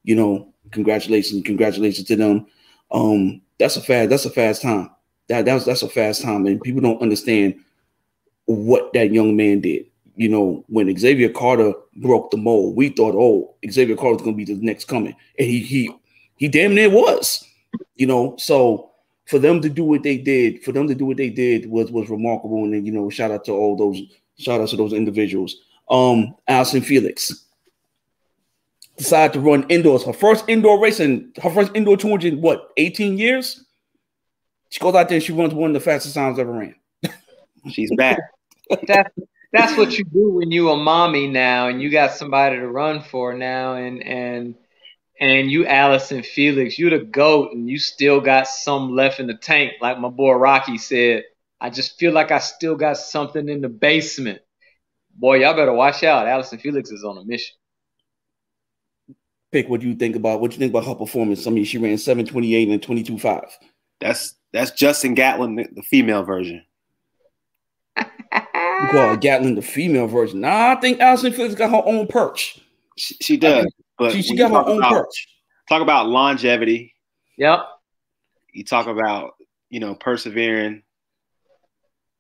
You 0.04 0.16
know, 0.16 0.54
congratulations, 0.72 1.44
congratulations 1.44 2.08
to 2.08 2.16
them. 2.16 2.48
Um, 2.92 3.42
that's 3.60 3.76
a 3.78 3.82
fast. 3.82 4.10
That's 4.10 4.26
a 4.26 4.30
fast 4.30 4.62
time. 4.62 4.90
That 5.28 5.46
that's 5.46 5.66
that's 5.66 5.82
a 5.82 5.90
fast 5.90 6.22
time, 6.22 6.46
and 6.46 6.62
people 6.62 6.82
don't 6.82 7.02
understand 7.02 7.56
what 8.46 8.94
that 8.94 9.12
young 9.12 9.36
man 9.36 9.60
did. 9.60 9.86
You 10.16 10.30
know, 10.30 10.66
when 10.68 10.96
Xavier 10.98 11.30
Carter 11.30 11.74
broke 11.98 12.32
the 12.32 12.38
mold, 12.38 12.76
we 12.76 12.90
thought, 12.90 13.16
oh, 13.16 13.54
Xavier 13.70 13.96
Carter's 13.96 14.26
to 14.26 14.34
be 14.34 14.46
the 14.46 14.56
next 14.56 14.86
coming, 14.86 15.16
and 15.38 15.48
he 15.48 15.60
he 15.60 15.92
he 16.38 16.48
damn 16.48 16.76
near 16.76 16.90
was. 16.90 17.44
You 17.96 18.08
know, 18.08 18.36
so 18.38 18.87
for 19.28 19.40
them 19.40 19.62
to 19.62 19.70
do 19.70 19.84
what 19.84 20.04
they 20.04 20.18
did, 20.18 20.64
for 20.64 20.72
them 20.72 20.88
to 20.88 20.96
do 20.96 21.06
what 21.06 21.18
they 21.18 21.30
did 21.30 21.70
was 21.70 21.92
was 21.92 22.10
remarkable, 22.10 22.64
and 22.64 22.74
then 22.74 22.86
you 22.86 22.92
know, 22.92 23.10
shout 23.10 23.32
out 23.32 23.46
to 23.46 23.52
all 23.52 23.76
those, 23.76 24.02
shout 24.40 24.62
out 24.62 24.70
to 24.70 24.78
those 24.78 24.94
individuals. 24.94 25.56
Um, 25.90 26.36
Allyson 26.48 26.82
Felix 26.82 27.46
decided 28.98 29.34
to 29.34 29.40
run 29.40 29.66
indoors. 29.70 30.04
Her 30.04 30.14
first 30.14 30.46
indoor 30.48 30.80
race 30.80 31.00
and 31.00 31.36
her 31.42 31.50
first 31.50 31.72
indoor 31.76 31.98
200 31.98 32.34
in 32.34 32.42
what, 32.42 32.72
18 32.78 33.18
years? 33.18 33.64
She 34.70 34.80
goes 34.80 34.96
out 34.96 35.08
there 35.08 35.18
and 35.18 35.24
she 35.24 35.34
runs 35.34 35.54
one 35.54 35.70
of 35.70 35.74
the 35.76 35.80
fastest 35.80 36.16
times 36.16 36.40
ever 36.40 36.52
ran. 36.52 36.76
She's 37.70 37.94
back. 37.96 38.20
that's 38.88 39.14
that's 39.54 39.78
what 39.78 39.98
you 39.98 40.04
do 40.04 40.32
when 40.34 40.52
you 40.52 40.70
a 40.72 40.76
mommy 40.76 41.28
now 41.28 41.70
and 41.70 41.82
you 41.82 41.90
got 41.90 42.12
somebody 42.12 42.58
to 42.58 42.68
run 42.68 43.02
for 43.02 43.34
now 43.34 43.76
and 43.76 44.04
and 44.04 44.56
and 45.20 45.52
you 45.52 45.66
Allyson 45.66 46.24
Felix, 46.24 46.78
you 46.78 46.90
the 46.90 47.00
goat 47.00 47.54
and 47.54 47.70
you 47.70 47.80
still 47.80 48.22
got 48.22 48.48
some 48.48 48.96
left 48.96 49.20
in 49.20 49.28
the 49.28 49.36
tank. 49.36 49.74
Like 49.82 50.00
my 50.00 50.10
boy 50.10 50.34
Rocky 50.34 50.78
said, 50.78 51.24
I 51.60 51.70
just 51.70 51.98
feel 51.98 52.14
like 52.14 52.32
I 52.32 52.40
still 52.40 52.76
got 52.76 52.98
something 52.98 53.50
in 53.50 53.62
the 53.62 53.70
basement. 53.70 54.40
Boy, 55.16 55.40
y'all 55.40 55.56
better 55.56 55.74
watch 55.74 56.04
out. 56.04 56.28
Allyson 56.28 56.60
Felix 56.60 56.92
is 56.92 57.04
on 57.04 57.18
a 57.18 57.26
mission 57.26 57.56
pick 59.52 59.70
what 59.70 59.82
you 59.82 59.96
think 59.96 60.16
about 60.16 60.42
what 60.42 60.52
you 60.52 60.60
think 60.60 60.72
about 60.72 60.86
her 60.86 60.96
performance. 60.96 61.48
I 61.48 61.52
mean, 61.52 61.66
she 61.66 61.78
ran 61.78 61.98
728 61.98 62.70
and 62.70 62.82
22.5. 62.82 63.50
That's 64.00 64.36
that's 64.54 64.72
Justin 64.72 65.14
Gatlin, 65.14 65.56
the, 65.56 65.68
the 65.74 65.82
female 65.84 66.24
version. 66.24 66.64
you 67.98 68.06
call 68.92 69.18
Gatlin 69.18 69.56
the 69.56 69.62
female 69.62 70.08
version. 70.08 70.42
Nah, 70.42 70.74
I 70.74 70.76
think 70.80 71.00
Allison 71.00 71.34
Felix 71.34 71.56
got 71.56 71.72
her 71.72 71.82
own 71.86 72.08
perch. 72.08 72.60
She, 72.98 73.16
she 73.22 73.38
does, 73.38 73.66
but 73.98 74.14
she, 74.14 74.22
she 74.22 74.36
got 74.36 74.52
her 74.52 74.70
own 74.70 74.78
about, 74.78 74.92
perch. 74.92 75.28
Talk 75.70 75.82
about 75.82 76.08
longevity. 76.08 76.94
Yep. 77.38 77.68
You 78.54 78.64
talk 78.64 78.88
about 78.88 79.34
you 79.70 79.80
know 79.80 79.96
persevering 79.96 80.84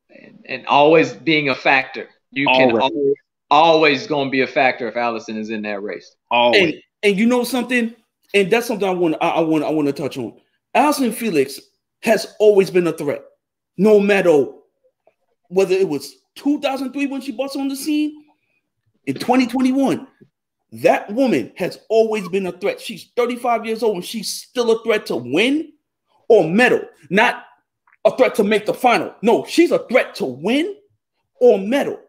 and, 0.09 0.45
and 0.47 0.67
always 0.67 1.13
being 1.13 1.49
a 1.49 1.55
factor. 1.55 2.09
You 2.31 2.47
always. 2.49 2.71
can 2.71 2.81
always, 2.81 3.13
always 3.49 4.07
going 4.07 4.27
to 4.27 4.31
be 4.31 4.41
a 4.41 4.47
factor 4.47 4.87
if 4.87 4.97
Allyson 4.97 5.37
is 5.37 5.49
in 5.49 5.61
that 5.63 5.81
race. 5.81 6.15
Always. 6.29 6.61
And, 6.61 6.73
and 7.03 7.17
you 7.17 7.25
know 7.25 7.43
something, 7.43 7.95
and 8.33 8.51
that's 8.51 8.67
something 8.67 8.87
I 8.87 8.91
want. 8.91 9.15
I, 9.21 9.29
I 9.29 9.39
want. 9.41 9.63
I 9.63 9.69
want 9.69 9.87
to 9.87 9.93
touch 9.93 10.17
on. 10.17 10.37
Allyson 10.73 11.11
Felix 11.11 11.59
has 12.01 12.35
always 12.39 12.69
been 12.69 12.87
a 12.87 12.93
threat, 12.93 13.23
no 13.77 13.99
matter 13.99 14.45
whether 15.49 15.73
it 15.73 15.87
was 15.87 16.15
2003 16.35 17.07
when 17.07 17.21
she 17.21 17.31
bust 17.31 17.55
on 17.55 17.67
the 17.67 17.75
scene, 17.75 18.23
in 19.07 19.15
2021. 19.15 20.07
That 20.71 21.11
woman 21.13 21.53
has 21.55 21.79
always 21.89 22.27
been 22.27 22.45
a 22.45 22.51
threat. 22.51 22.81
She's 22.81 23.09
35 23.15 23.65
years 23.65 23.83
old 23.83 23.95
and 23.95 24.05
she's 24.05 24.29
still 24.29 24.71
a 24.71 24.83
threat 24.83 25.05
to 25.07 25.15
win 25.15 25.71
or 26.27 26.49
medal, 26.49 26.81
not 27.09 27.45
a 28.05 28.15
threat 28.17 28.35
to 28.35 28.43
make 28.43 28.65
the 28.65 28.73
final. 28.73 29.15
No, 29.21 29.45
she's 29.45 29.71
a 29.71 29.85
threat 29.87 30.15
to 30.15 30.25
win 30.25 30.75
or 31.39 31.57
medal. 31.57 31.99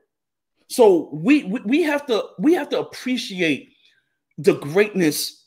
So 0.69 1.09
we, 1.12 1.45
we 1.45 1.61
we 1.65 1.83
have 1.83 2.05
to 2.07 2.25
we 2.38 2.53
have 2.55 2.69
to 2.71 2.81
appreciate 2.81 3.73
the 4.37 4.55
greatness 4.55 5.47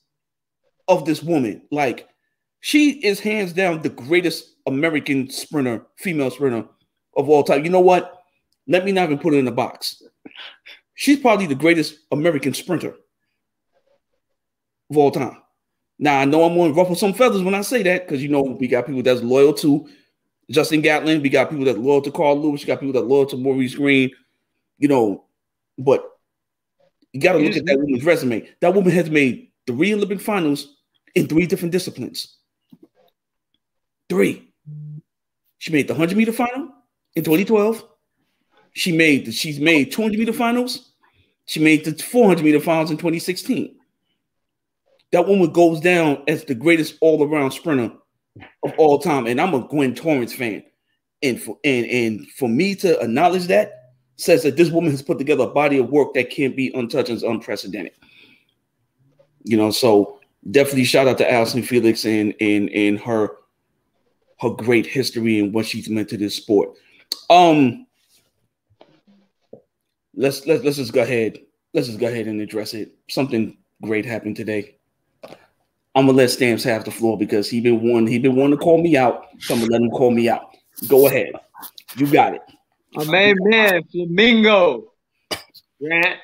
of 0.88 1.06
this 1.06 1.22
woman. 1.24 1.62
Like, 1.72 2.08
she 2.60 2.92
is 3.06 3.20
hands 3.20 3.54
down 3.54 3.82
the 3.82 3.90
greatest 3.90 4.56
American 4.66 5.30
sprinter, 5.30 5.86
female 5.98 6.32
sprinter 6.32 6.66
of 7.16 7.30
all 7.30 7.44
time. 7.44 7.64
You 7.64 7.72
know 7.72 7.80
what? 7.80 8.24
Let 8.68 8.86
me 8.86 8.92
not 8.92 9.06
even 9.06 9.20
put 9.20 9.34
it 9.34 9.38
in 9.38 9.48
a 9.48 9.52
box. 9.52 10.02
She's 11.02 11.20
probably 11.20 11.48
the 11.48 11.56
greatest 11.56 11.96
American 12.12 12.54
sprinter 12.54 12.94
of 14.92 14.98
all 14.98 15.10
time. 15.10 15.36
Now 15.98 16.20
I 16.20 16.26
know 16.26 16.44
I'm 16.44 16.54
going 16.54 16.72
to 16.72 16.80
ruffle 16.80 16.94
some 16.94 17.16
feathers 17.16 17.42
when 17.42 17.56
I 17.56 17.62
say 17.62 17.82
that 17.82 18.08
because 18.08 18.22
you 18.22 18.30
know 18.30 18.44
we 18.44 18.68
got 18.68 18.86
people 18.86 19.02
that's 19.02 19.24
loyal 19.24 19.52
to 19.56 19.90
Justin 20.52 20.82
Gatlin, 20.82 21.24
we 21.24 21.30
got 21.30 21.50
people 21.50 21.66
that's 21.66 21.80
loyal 21.80 22.04
to 22.04 22.12
Carl 22.12 22.40
Lewis, 22.40 22.62
we 22.62 22.68
got 22.68 22.82
people 22.82 22.94
that 22.94 23.08
loyal 23.08 23.26
to 23.26 23.36
Maurice 23.36 23.74
Greene, 23.74 24.12
you 24.78 24.88
know. 24.90 25.26
But 25.76 26.08
you 27.14 27.20
got 27.20 27.34
to 27.34 27.40
look 27.40 27.58
at 27.58 27.66
that 27.66 27.80
woman's 27.80 28.06
resume. 28.06 28.48
That 28.60 28.76
woman 28.76 28.92
has 28.92 29.10
made 29.10 29.48
three 29.66 29.96
Olympic 29.96 30.22
finals 30.22 30.76
in 31.16 31.26
three 31.26 31.48
different 31.48 31.72
disciplines. 31.72 32.38
Three. 34.08 34.54
She 35.58 35.72
made 35.72 35.88
the 35.88 35.96
100 35.96 36.16
meter 36.16 36.32
final 36.32 36.70
in 37.16 37.24
2012. 37.24 37.88
She 38.74 38.92
made 38.92 39.26
the, 39.26 39.32
she's 39.32 39.60
made 39.60 39.92
200 39.92 40.20
meter 40.20 40.34
finals. 40.34 40.90
She 41.52 41.60
made 41.60 41.84
the 41.84 42.02
400 42.02 42.46
meter 42.46 42.62
finals 42.62 42.92
in 42.92 42.98
2016. 42.98 43.76
that 45.12 45.28
woman 45.28 45.52
goes 45.52 45.82
down 45.82 46.24
as 46.30 46.46
the 46.46 46.56
greatest 46.56 46.96
all 47.02 47.22
around 47.22 47.52
sprinter 47.52 47.92
of 48.64 48.74
all 48.78 49.00
time. 49.00 49.28
And 49.28 49.42
I'm 49.42 49.54
a 49.54 49.68
Gwen 49.68 49.94
Torrence 49.94 50.32
fan. 50.34 50.64
And 51.22 51.42
for 51.42 51.58
and, 51.66 51.86
and 51.88 52.30
for 52.38 52.48
me 52.48 52.74
to 52.76 52.98
acknowledge 53.02 53.48
that 53.48 53.74
says 54.16 54.44
that 54.44 54.56
this 54.56 54.70
woman 54.70 54.92
has 54.92 55.02
put 55.02 55.18
together 55.18 55.44
a 55.44 55.48
body 55.48 55.78
of 55.78 55.90
work 55.90 56.14
that 56.14 56.30
can't 56.30 56.56
be 56.56 56.72
untouched 56.74 57.10
and 57.10 57.18
is 57.18 57.24
unprecedented. 57.24 57.92
You 59.44 59.58
know, 59.58 59.72
so 59.72 60.22
definitely 60.52 60.86
shout 60.86 61.10
out 61.10 61.18
to 61.18 61.30
Allyson 61.30 61.64
Felix 61.64 62.06
and 62.06 62.34
and 62.40 62.70
and 62.70 62.98
her 63.00 63.30
her 64.40 64.52
great 64.52 64.86
history 64.86 65.38
and 65.38 65.54
what 65.54 65.66
she's 65.66 65.90
meant 65.90 66.08
to 66.12 66.18
this 66.18 66.34
sport. 66.34 66.78
Um 67.30 67.88
let's 70.16 70.46
let's 70.46 70.64
let's 70.64 70.78
just 70.78 70.94
go 70.94 71.02
ahead. 71.02 71.40
Let's 71.74 71.88
just 71.88 72.00
go 72.00 72.08
ahead 72.08 72.28
and 72.28 72.42
address 72.42 72.74
it. 72.74 72.94
Something 73.10 73.58
great 73.82 74.06
happened 74.06 74.36
today. 74.36 74.78
I'm 75.94 76.06
gonna 76.06 76.14
let 76.18 76.32
Stamps 76.32 76.64
have 76.64 76.86
the 76.86 76.92
floor 76.92 77.18
because 77.18 77.50
he 77.50 77.62
been 77.62 77.82
one. 77.82 78.08
He 78.08 78.20
been 78.20 78.36
wanting 78.36 78.58
to 78.58 78.64
call 78.64 78.82
me 78.82 78.96
out. 78.96 79.28
So 79.40 79.54
I'm 79.54 79.62
gonna 79.62 79.72
let 79.72 79.82
him 79.82 79.90
call 79.92 80.12
me 80.12 80.30
out. 80.30 80.56
Go 80.88 81.08
ahead. 81.08 81.34
You 81.98 82.08
got 82.08 82.34
it. 82.34 82.42
My 82.94 83.06
main 83.06 83.36
man, 83.40 83.84
Flamingo, 83.84 84.94
Grant 85.82 86.20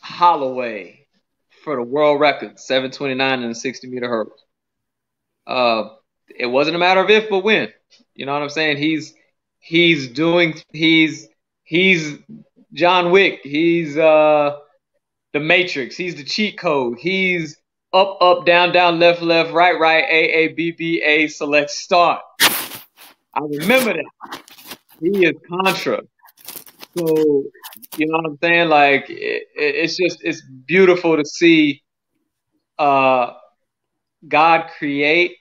Holloway 0.00 1.06
for 1.62 1.76
the 1.76 1.82
world 1.82 2.20
record, 2.20 2.58
729 2.58 3.42
in 3.42 3.48
the 3.48 3.54
60 3.54 3.88
meter 3.88 4.08
hurdles. 4.08 4.40
Uh, 5.46 5.88
it 6.28 6.46
wasn't 6.46 6.76
a 6.76 6.78
matter 6.78 7.00
of 7.00 7.10
if, 7.10 7.28
but 7.28 7.44
when. 7.44 7.72
You 8.14 8.26
know 8.26 8.32
what 8.32 8.42
I'm 8.42 8.50
saying? 8.50 8.78
He's 8.78 9.14
he's 9.58 10.08
doing 10.08 10.54
he's 10.72 11.28
he's 11.66 12.18
John 12.72 13.10
Wick. 13.10 13.40
He's 13.42 13.98
uh 13.98 14.56
the 15.34 15.40
Matrix. 15.40 15.96
He's 15.96 16.14
the 16.14 16.24
cheat 16.24 16.58
code. 16.58 16.96
He's 16.98 17.58
up, 17.92 18.18
up, 18.20 18.46
down, 18.46 18.72
down, 18.72 18.98
left, 18.98 19.20
left, 19.20 19.52
right, 19.52 19.78
right, 19.78 20.04
A, 20.04 20.32
A, 20.34 20.48
B, 20.48 20.70
B, 20.70 21.02
A, 21.02 21.28
select, 21.28 21.70
start. 21.70 22.22
I 22.40 23.40
remember 23.40 23.92
that. 23.92 24.40
He 25.00 25.26
is 25.26 25.34
Contra. 25.46 26.00
So, 26.96 27.44
you 27.96 28.06
know 28.06 28.16
what 28.16 28.26
I'm 28.26 28.38
saying? 28.42 28.68
Like, 28.68 29.10
it, 29.10 29.44
it's 29.54 29.96
just, 29.96 30.20
it's 30.22 30.42
beautiful 30.66 31.16
to 31.16 31.24
see 31.24 31.82
uh, 32.78 33.32
God 34.26 34.70
create 34.78 35.36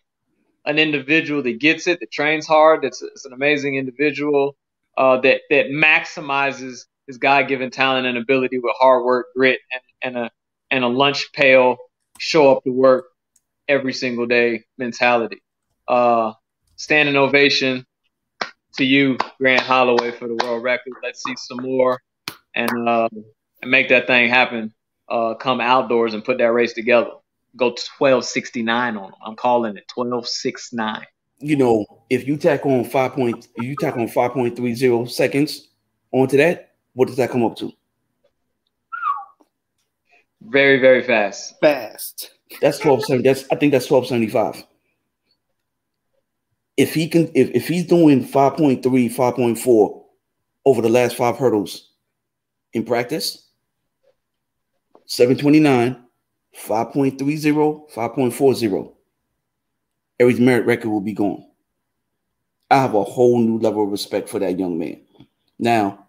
an 0.66 0.78
individual 0.78 1.42
that 1.44 1.60
gets 1.60 1.88
it, 1.88 2.00
that 2.02 2.12
trains 2.12 2.46
hard, 2.46 2.84
that's, 2.84 3.00
that's 3.00 3.26
an 3.26 3.34
amazing 3.34 3.76
individual, 3.76 4.58
uh, 4.98 5.20
that, 5.22 5.42
that 5.50 5.68
maximizes 5.68 6.86
his 7.08 7.18
God 7.18 7.48
given 7.48 7.70
talent 7.70 8.08
and 8.08 8.18
ability 8.18 8.60
with 8.60 8.74
hard 8.80 9.04
work, 9.06 9.28
grit, 9.36 9.60
and, 9.72 9.82
and 10.16 10.26
a 10.26 10.32
and 10.72 10.84
a 10.84 10.88
lunch 10.88 11.32
pail, 11.34 11.78
show 12.18 12.52
up 12.52 12.64
to 12.64 12.72
work 12.72 13.06
every 13.68 13.94
single 13.94 14.26
day 14.26 14.64
mentality. 14.78 15.42
Uh, 15.88 16.34
standing 16.76 17.16
ovation 17.16 17.86
to 18.78 18.84
you, 18.84 19.18
Grant 19.40 19.62
Holloway, 19.62 20.12
for 20.12 20.28
the 20.28 20.36
world 20.44 20.64
record. 20.64 20.94
Let's 21.04 21.22
see 21.24 21.36
some 21.38 21.60
more 21.62 22.02
and 22.56 22.90
uh, 22.90 23.10
and 23.62 23.72
make 23.72 23.90
that 23.90 24.08
thing 24.08 24.30
happen. 24.30 24.74
Uh, 25.08 25.36
come 25.36 25.62
outdoors 25.62 26.14
and 26.16 26.24
put 26.24 26.40
that 26.40 26.52
race 26.52 26.74
together. 26.74 27.12
Go 27.56 27.76
twelve 27.98 28.26
sixty 28.26 28.64
nine 28.64 28.98
on 28.98 29.12
them. 29.12 29.20
I'm 29.24 29.36
calling 29.36 29.78
it 29.78 29.88
twelve 29.88 30.28
six 30.28 30.74
nine. 30.74 31.06
You 31.40 31.56
know, 31.56 31.86
if 32.10 32.28
you 32.28 32.38
tack 32.38 32.66
on 32.66 32.86
five 32.86 33.14
point, 33.14 33.48
if 33.56 33.64
you 33.64 33.76
tack 33.80 33.98
on 33.98 34.08
five 34.08 34.32
point 34.32 34.56
three 34.56 34.74
zero 34.74 35.06
seconds 35.06 35.70
onto 36.12 36.38
that, 36.38 36.74
what 36.94 37.08
does 37.08 37.18
that 37.18 37.30
come 37.30 37.44
up 37.44 37.58
to? 37.58 37.72
Very, 40.42 40.80
very 40.80 41.04
fast. 41.04 41.60
Fast. 41.60 42.32
That's 42.62 42.80
twelve 42.80 43.04
seventy. 43.04 43.28
That's 43.28 43.46
I 43.52 43.56
think 43.56 43.72
that's 43.72 43.88
twelve 43.88 44.08
seventy 44.08 44.30
five. 44.30 44.64
If 46.78 46.94
he 46.94 47.08
can, 47.08 47.32
if, 47.34 47.52
if 47.52 47.68
he's 47.70 47.86
doing 47.86 48.28
5.3, 48.28 48.82
5.4 48.82 50.04
over 50.66 50.82
the 50.82 50.90
last 50.90 51.16
five 51.16 51.38
hurdles 51.38 51.92
in 52.74 52.84
practice, 52.84 53.48
729, 55.06 55.96
5.30, 56.54 57.92
5.40, 57.94 58.95
Aries 60.20 60.40
Merritt 60.40 60.66
record 60.66 60.90
will 60.90 61.02
be 61.02 61.14
gone. 61.14 61.46
I 62.72 62.78
have 62.78 62.96
a 62.96 63.04
whole 63.04 63.40
new 63.40 63.60
level 63.60 63.84
of 63.84 63.92
respect 63.92 64.30
for 64.30 64.40
that 64.40 64.58
young 64.58 64.80
man. 64.80 65.02
Now, 65.60 66.08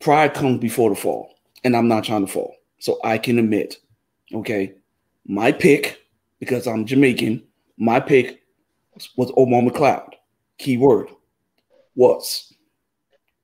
pride 0.00 0.34
comes 0.34 0.60
before 0.60 0.90
the 0.90 0.96
fall, 0.96 1.34
and 1.64 1.76
I'm 1.76 1.88
not 1.88 2.04
trying 2.04 2.26
to 2.26 2.32
fall. 2.32 2.54
So 2.78 2.98
I 3.02 3.18
can 3.18 3.38
admit, 3.38 3.78
okay, 4.32 4.74
my 5.26 5.52
pick, 5.52 6.00
because 6.38 6.66
I'm 6.66 6.84
Jamaican, 6.84 7.42
my 7.78 7.98
pick 7.98 8.42
was 9.16 9.32
Omar 9.36 9.62
McLeod. 9.62 10.10
Key 10.58 10.76
word 10.76 11.08
was 11.94 12.52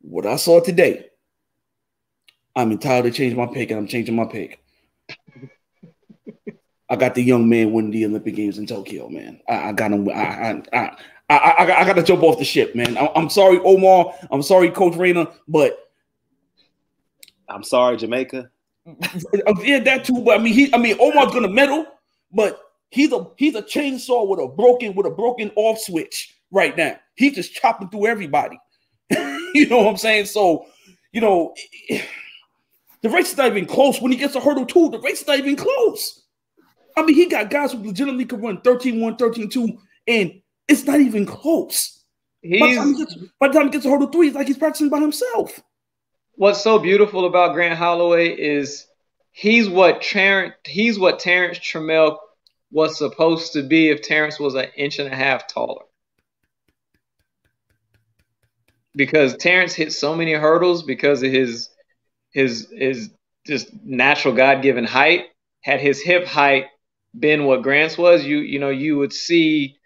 what 0.02 0.26
I 0.26 0.36
saw 0.36 0.60
today. 0.60 1.06
I'm 2.54 2.70
entitled 2.70 3.12
to 3.12 3.16
change 3.16 3.34
my 3.34 3.46
pick, 3.46 3.70
and 3.70 3.80
I'm 3.80 3.86
changing 3.86 4.14
my 4.14 4.26
pick. 4.26 4.62
I 6.90 6.96
got 6.96 7.14
the 7.14 7.22
young 7.22 7.48
man 7.48 7.72
winning 7.72 7.92
the 7.92 8.04
Olympic 8.04 8.34
Games 8.34 8.58
in 8.58 8.66
Tokyo, 8.66 9.08
man. 9.08 9.40
I, 9.48 9.68
I 9.68 9.72
got 9.72 9.92
him. 9.92 10.08
I, 10.08 10.60
I, 10.72 10.96
I, 11.30 11.36
I, 11.36 11.80
I 11.80 11.84
got 11.84 11.94
to 11.94 12.02
jump 12.02 12.24
off 12.24 12.38
the 12.38 12.44
ship, 12.44 12.74
man. 12.74 12.98
I, 12.98 13.08
am 13.14 13.30
sorry, 13.30 13.60
Omar. 13.64 14.12
I'm 14.32 14.42
sorry, 14.42 14.70
Coach 14.70 14.96
Rayner, 14.96 15.28
but 15.46 15.90
I'm 17.48 17.62
sorry, 17.62 17.96
Jamaica. 17.96 18.50
Oh, 19.46 19.62
yeah, 19.62 19.78
that 19.80 20.04
too. 20.04 20.20
But 20.24 20.40
I 20.40 20.42
mean, 20.42 20.52
he, 20.52 20.74
I 20.74 20.78
mean, 20.78 20.96
Omar's 20.98 21.32
gonna 21.32 21.48
medal, 21.48 21.86
but 22.32 22.60
he's 22.90 23.12
a 23.12 23.26
he's 23.36 23.54
a 23.54 23.62
chainsaw 23.62 24.26
with 24.26 24.40
a 24.40 24.48
broken 24.48 24.94
with 24.94 25.06
a 25.06 25.10
broken 25.10 25.52
off 25.54 25.78
switch 25.78 26.34
right 26.50 26.76
now. 26.76 26.96
He's 27.14 27.34
just 27.34 27.54
chopping 27.54 27.88
through 27.90 28.06
everybody. 28.06 28.58
you 29.10 29.68
know 29.68 29.78
what 29.78 29.88
I'm 29.88 29.96
saying? 29.96 30.24
So, 30.24 30.66
you 31.12 31.20
know, 31.20 31.54
the 33.02 33.10
race 33.10 33.30
is 33.30 33.36
not 33.36 33.48
even 33.48 33.66
close. 33.66 34.00
When 34.00 34.10
he 34.10 34.18
gets 34.18 34.34
a 34.34 34.40
hurdle 34.40 34.66
two, 34.66 34.88
the 34.90 34.98
race 34.98 35.20
is 35.20 35.26
not 35.26 35.38
even 35.38 35.56
close. 35.56 36.19
I 37.00 37.06
mean, 37.06 37.16
he 37.16 37.26
got 37.26 37.50
guys 37.50 37.72
who 37.72 37.78
legitimately 37.78 38.26
could 38.26 38.42
run 38.42 38.58
13-1, 38.58 39.18
13-2, 39.18 39.78
and 40.06 40.40
it's 40.68 40.84
not 40.84 41.00
even 41.00 41.26
close. 41.26 42.04
By 42.42 42.68
the, 42.68 42.74
time 42.76 42.94
he 42.94 42.98
gets, 42.98 43.14
by 43.38 43.48
the 43.48 43.54
time 43.54 43.64
he 43.64 43.70
gets 43.70 43.84
a 43.84 43.90
hurdle 43.90 44.08
three, 44.08 44.28
it's 44.28 44.36
like 44.36 44.46
he's 44.46 44.56
practicing 44.56 44.88
by 44.88 45.00
himself 45.00 45.60
what's 46.40 46.62
so 46.62 46.78
beautiful 46.78 47.26
about 47.26 47.52
Grant 47.52 47.78
Holloway 47.78 48.28
is 48.30 48.86
he's 49.30 49.68
what 49.68 50.00
Terrence 50.00 50.54
he's 50.64 50.98
what 50.98 51.18
Terrence 51.18 51.58
Trammell 51.58 52.16
was 52.72 52.96
supposed 52.96 53.52
to 53.52 53.62
be 53.62 53.90
if 53.90 54.00
Terrence 54.00 54.40
was 54.40 54.54
an 54.54 54.68
inch 54.74 54.98
and 54.98 55.12
a 55.12 55.14
half 55.14 55.46
taller. 55.46 55.84
Because 58.94 59.36
Terrence 59.36 59.74
hit 59.74 59.92
so 59.92 60.16
many 60.16 60.32
hurdles 60.32 60.82
because 60.82 61.22
of 61.22 61.30
his 61.30 61.68
his 62.30 62.68
his 62.72 63.10
just 63.46 63.68
natural 63.84 64.32
God 64.34 64.62
given 64.62 64.86
height. 64.86 65.26
Had 65.62 65.80
his 65.80 66.00
hip 66.00 66.24
height 66.24 66.68
been 67.18 67.44
what 67.44 67.62
Grant's 67.62 67.98
was, 67.98 68.24
you 68.24 68.38
you 68.38 68.58
know, 68.58 68.70
you 68.70 68.98
would 68.98 69.12
see 69.12 69.76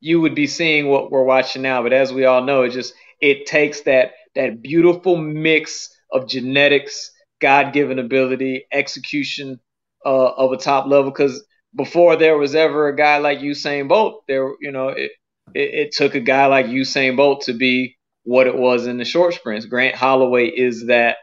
you 0.00 0.20
would 0.20 0.34
be 0.34 0.46
seeing 0.46 0.88
what 0.88 1.10
we're 1.10 1.24
watching 1.24 1.62
now. 1.62 1.82
But 1.82 1.92
as 1.92 2.12
we 2.12 2.24
all 2.24 2.44
know, 2.44 2.62
it 2.62 2.70
just 2.70 2.94
it 3.20 3.46
takes 3.46 3.82
that 3.82 4.12
that 4.34 4.62
beautiful 4.62 5.16
mix 5.16 5.90
of 6.12 6.28
genetics, 6.28 7.10
God 7.40 7.72
given 7.72 7.98
ability, 7.98 8.66
execution 8.72 9.60
uh, 10.04 10.28
of 10.36 10.52
a 10.52 10.56
top 10.56 10.86
level. 10.86 11.10
Because 11.10 11.44
before 11.76 12.16
there 12.16 12.38
was 12.38 12.54
ever 12.54 12.88
a 12.88 12.96
guy 12.96 13.18
like 13.18 13.40
Usain 13.40 13.88
Bolt, 13.88 14.24
there, 14.28 14.48
you 14.60 14.70
know, 14.72 14.88
it, 14.88 15.12
it, 15.54 15.74
it 15.74 15.92
took 15.92 16.14
a 16.14 16.20
guy 16.20 16.46
like 16.46 16.66
Usain 16.66 17.16
Bolt 17.16 17.42
to 17.42 17.52
be 17.54 17.96
what 18.24 18.46
it 18.46 18.56
was 18.56 18.86
in 18.86 18.98
the 18.98 19.04
short 19.04 19.34
sprints. 19.34 19.66
Grant 19.66 19.96
Holloway 19.96 20.46
is 20.48 20.86
that 20.86 21.16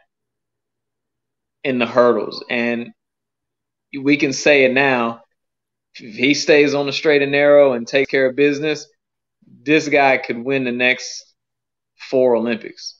in 1.63 1.79
the 1.79 1.86
hurdles. 1.86 2.43
And 2.49 2.89
we 3.99 4.17
can 4.17 4.34
say 4.34 4.65
it 4.65 4.73
now. 4.73 5.21
If 5.97 6.15
he 6.15 6.34
stays 6.34 6.73
on 6.73 6.86
the 6.86 6.93
straight 6.93 7.21
and 7.21 7.31
narrow 7.31 7.73
and 7.73 7.88
takes 7.88 8.12
care 8.12 8.27
of 8.27 8.36
business, 8.36 8.88
this 9.63 9.88
guy 9.88 10.17
could 10.17 10.43
win 10.43 10.63
the 10.63 10.71
next 10.71 11.34
four 12.10 12.36
Olympics. 12.36 12.99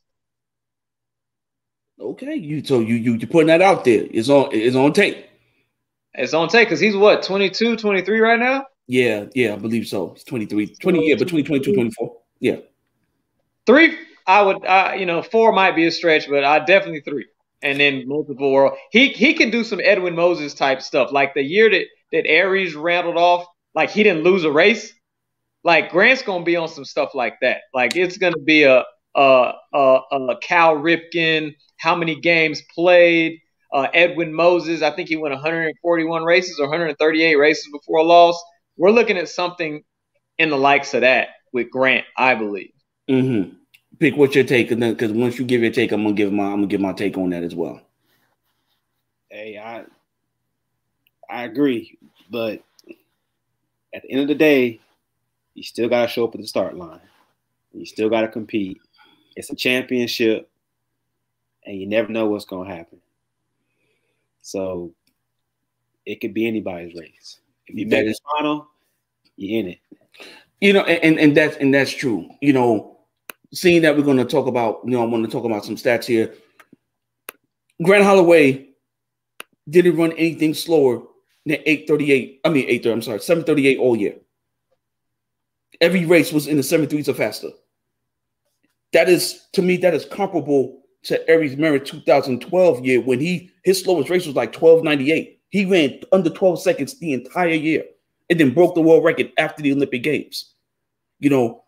Okay, 1.99 2.36
you 2.36 2.63
so 2.63 2.79
you 2.79 2.95
you 2.95 3.13
you 3.13 3.27
putting 3.27 3.47
that 3.47 3.62
out 3.62 3.86
there. 3.86 4.05
It's 4.10 4.29
on 4.29 4.49
it's 4.51 4.75
on 4.75 4.93
tape. 4.93 5.25
It's 6.13 6.34
on 6.34 6.49
tape 6.49 6.67
because 6.67 6.79
he's 6.79 6.95
what 6.95 7.23
22, 7.23 7.77
23 7.77 8.19
right 8.19 8.39
now. 8.39 8.65
Yeah, 8.88 9.25
yeah, 9.34 9.53
I 9.53 9.58
believe 9.58 9.88
so. 9.88 10.13
It's 10.13 10.23
23, 10.23 10.75
20, 10.75 11.10
yeah, 11.10 11.15
between 11.15 11.43
22 11.43 11.73
24. 11.73 12.17
Yeah. 12.39 12.58
Three, 13.65 13.97
I 14.27 14.41
would, 14.41 14.63
uh, 14.65 14.93
you 14.97 15.05
know, 15.05 15.21
four 15.21 15.51
might 15.51 15.75
be 15.75 15.88
a 15.88 15.91
stretch, 15.91 16.29
but 16.29 16.43
I 16.43 16.60
definitely 16.60 17.01
three. 17.01 17.25
And 17.62 17.79
then 17.79 18.08
multiple 18.08 18.51
world. 18.51 18.77
He 18.91 19.10
he 19.10 19.34
can 19.34 19.49
do 19.49 19.63
some 19.63 19.79
Edwin 19.84 20.15
Moses 20.15 20.53
type 20.53 20.81
stuff. 20.81 21.12
Like 21.12 21.34
the 21.34 21.41
year 21.41 21.69
that 21.71 21.86
that 22.11 22.25
Aries 22.27 22.75
rattled 22.75 23.17
off, 23.17 23.45
like 23.73 23.89
he 23.89 24.03
didn't 24.03 24.23
lose 24.23 24.43
a 24.43 24.51
race. 24.51 24.93
Like 25.63 25.91
Grant's 25.91 26.21
gonna 26.21 26.43
be 26.43 26.55
on 26.55 26.67
some 26.67 26.85
stuff 26.85 27.15
like 27.15 27.35
that. 27.41 27.61
Like 27.73 27.95
it's 27.95 28.17
gonna 28.17 28.37
be 28.37 28.63
a 28.63 28.83
a 29.15 29.53
a, 29.73 29.99
a 30.11 30.37
Cal 30.41 30.75
Ripken, 30.75 31.55
how 31.77 31.95
many 31.95 32.19
games 32.19 32.61
played, 32.73 33.39
Uh, 33.73 33.87
Edwin 33.93 34.33
Moses, 34.33 34.81
I 34.81 34.91
think 34.91 35.09
he 35.09 35.17
went 35.17 35.33
141 35.33 36.23
races 36.23 36.59
or 36.59 36.67
138 36.67 37.35
races 37.35 37.67
before 37.71 37.99
a 37.99 38.03
loss. 38.03 38.41
We're 38.77 38.91
looking 38.91 39.17
at 39.17 39.29
something 39.29 39.83
in 40.37 40.49
the 40.49 40.57
likes 40.57 40.93
of 40.93 41.01
that 41.01 41.29
with 41.53 41.69
Grant, 41.71 42.05
I 42.17 42.35
believe. 42.35 42.71
Mm-hmm. 43.09 43.55
Pick 43.99 44.15
what's 44.17 44.35
your 44.35 44.43
take, 44.43 44.71
and 44.71 44.81
then 44.81 44.93
because 44.93 45.11
once 45.11 45.39
you 45.39 45.45
give 45.45 45.61
your 45.61 45.71
take, 45.71 45.91
I'm 45.91 46.03
gonna 46.03 46.15
give 46.15 46.31
my 46.33 46.45
I'm 46.45 46.57
gonna 46.57 46.67
give 46.67 46.81
my 46.81 46.93
take 46.93 47.17
on 47.17 47.29
that 47.31 47.43
as 47.43 47.55
well. 47.55 47.81
Hey, 49.29 49.57
I 49.57 49.85
I 51.29 51.43
agree, 51.43 51.97
but 52.29 52.63
at 53.93 54.03
the 54.03 54.11
end 54.11 54.21
of 54.21 54.27
the 54.27 54.35
day, 54.35 54.79
you 55.53 55.63
still 55.63 55.89
got 55.89 56.01
to 56.01 56.07
show 56.07 56.25
up 56.25 56.35
at 56.35 56.41
the 56.41 56.47
start 56.47 56.75
line. 56.75 56.99
You 57.73 57.85
still 57.85 58.09
got 58.09 58.21
to 58.21 58.27
compete. 58.27 58.79
It's 59.35 59.49
a 59.49 59.55
championship, 59.55 60.49
and 61.65 61.77
you 61.77 61.88
never 61.88 62.09
know 62.09 62.27
what's 62.27 62.45
going 62.45 62.69
to 62.69 62.75
happen. 62.75 62.99
So 64.41 64.93
it 66.05 66.21
could 66.21 66.33
be 66.33 66.47
anybody's 66.47 66.95
race. 66.95 67.39
If 67.67 67.77
you 67.77 67.88
make 67.88 68.05
the 68.05 68.15
final, 68.38 68.67
you're 69.38 69.59
in 69.59 69.69
it. 69.69 69.79
You 70.61 70.73
know, 70.73 70.83
and, 70.83 71.19
and 71.19 71.35
that's 71.35 71.57
and 71.57 71.73
that's 71.73 71.91
true. 71.91 72.29
You 72.41 72.53
know, 72.53 72.99
seeing 73.53 73.81
that 73.81 73.95
we're 73.95 74.03
going 74.03 74.17
to 74.17 74.25
talk 74.25 74.47
about, 74.47 74.81
you 74.85 74.91
know, 74.91 75.01
I 75.01 75.05
want 75.05 75.25
to 75.25 75.31
talk 75.31 75.45
about 75.45 75.65
some 75.65 75.75
stats 75.75 76.05
here. 76.05 76.33
Grant 77.83 78.03
Holloway 78.03 78.69
didn't 79.69 79.97
run 79.97 80.11
anything 80.13 80.53
slower 80.53 81.03
838. 81.53 82.41
I 82.43 82.49
mean 82.49 82.65
830, 82.65 82.91
I'm 82.91 83.01
sorry, 83.01 83.19
738 83.19 83.79
all 83.79 83.95
year. 83.95 84.15
Every 85.81 86.05
race 86.05 86.31
was 86.31 86.47
in 86.47 86.58
the 86.58 86.63
73s 86.63 87.08
or 87.08 87.13
faster. 87.13 87.49
That 88.93 89.10
is 89.10 89.47
to 89.53 89.62
me, 89.62 89.77
that 89.77 89.93
is 89.93 90.05
comparable 90.05 90.81
to 91.03 91.29
Aries 91.29 91.58
Merritt 91.58 91.86
2012 91.86 92.86
year 92.86 93.01
when 93.01 93.19
he 93.19 93.51
his 93.63 93.81
slowest 93.81 94.10
race 94.10 94.25
was 94.25 94.36
like 94.36 94.53
1298. 94.60 95.39
He 95.49 95.65
ran 95.65 95.99
under 96.12 96.29
12 96.29 96.62
seconds 96.62 96.97
the 96.99 97.13
entire 97.13 97.49
year 97.49 97.84
and 98.29 98.39
then 98.39 98.53
broke 98.53 98.75
the 98.75 98.81
world 98.81 99.03
record 99.03 99.31
after 99.38 99.62
the 99.62 99.71
Olympic 99.71 100.03
Games. 100.03 100.53
You 101.19 101.29
know, 101.29 101.63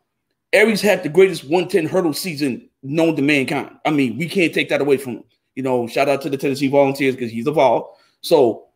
Aries 0.54 0.82
had 0.82 1.04
the 1.04 1.10
greatest 1.10 1.44
110 1.44 1.86
hurdle 1.86 2.14
season 2.14 2.70
known 2.84 3.16
to 3.16 3.22
mankind. 3.22 3.72
I 3.86 3.92
mean, 3.92 4.18
we 4.18 4.28
can't 4.28 4.54
take 4.54 4.70
that 4.70 4.82
away 4.82 4.98
from 4.98 5.18
him. 5.18 5.24
You 5.56 5.64
know, 5.64 5.88
shout 5.88 6.10
out 6.10 6.22
to 6.22 6.30
the 6.30 6.38
Tennessee 6.38 6.68
Volunteers 6.68 7.16
because 7.16 7.32
he's 7.32 7.48
evolved. 7.48 7.98
So 8.22 8.67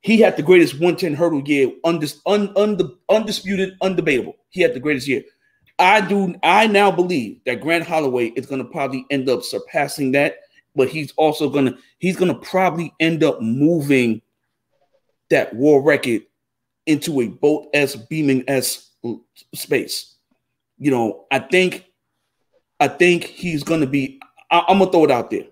he 0.00 0.18
had 0.18 0.36
the 0.36 0.42
greatest 0.42 0.74
110 0.74 1.14
hurdle 1.14 1.42
year, 1.42 1.70
undis, 1.84 2.18
un, 2.26 2.52
undisputed, 3.08 3.78
undebatable. 3.80 4.34
He 4.50 4.60
had 4.60 4.74
the 4.74 4.80
greatest 4.80 5.08
year. 5.08 5.22
I 5.78 6.00
do. 6.00 6.34
I 6.42 6.66
now 6.66 6.90
believe 6.90 7.40
that 7.46 7.60
Grant 7.60 7.86
Holloway 7.86 8.28
is 8.28 8.46
going 8.46 8.62
to 8.62 8.70
probably 8.70 9.06
end 9.10 9.28
up 9.28 9.42
surpassing 9.42 10.12
that, 10.12 10.36
but 10.74 10.88
he's 10.88 11.12
also 11.12 11.48
going 11.48 11.66
to 11.66 11.78
he's 11.98 12.16
going 12.16 12.32
to 12.32 12.40
probably 12.40 12.92
end 13.00 13.22
up 13.22 13.40
moving 13.40 14.20
that 15.30 15.54
war 15.54 15.82
record 15.82 16.22
into 16.86 17.20
a 17.20 17.28
boat 17.28 17.68
s 17.74 17.94
beaming 17.94 18.44
s 18.48 18.90
space. 19.54 20.16
You 20.78 20.90
know, 20.90 21.26
I 21.30 21.40
think, 21.40 21.84
I 22.80 22.88
think 22.88 23.24
he's 23.24 23.62
going 23.62 23.80
to 23.80 23.86
be. 23.86 24.20
I, 24.50 24.64
I'm 24.68 24.78
gonna 24.78 24.90
throw 24.90 25.04
it 25.04 25.10
out 25.10 25.30
there 25.30 25.44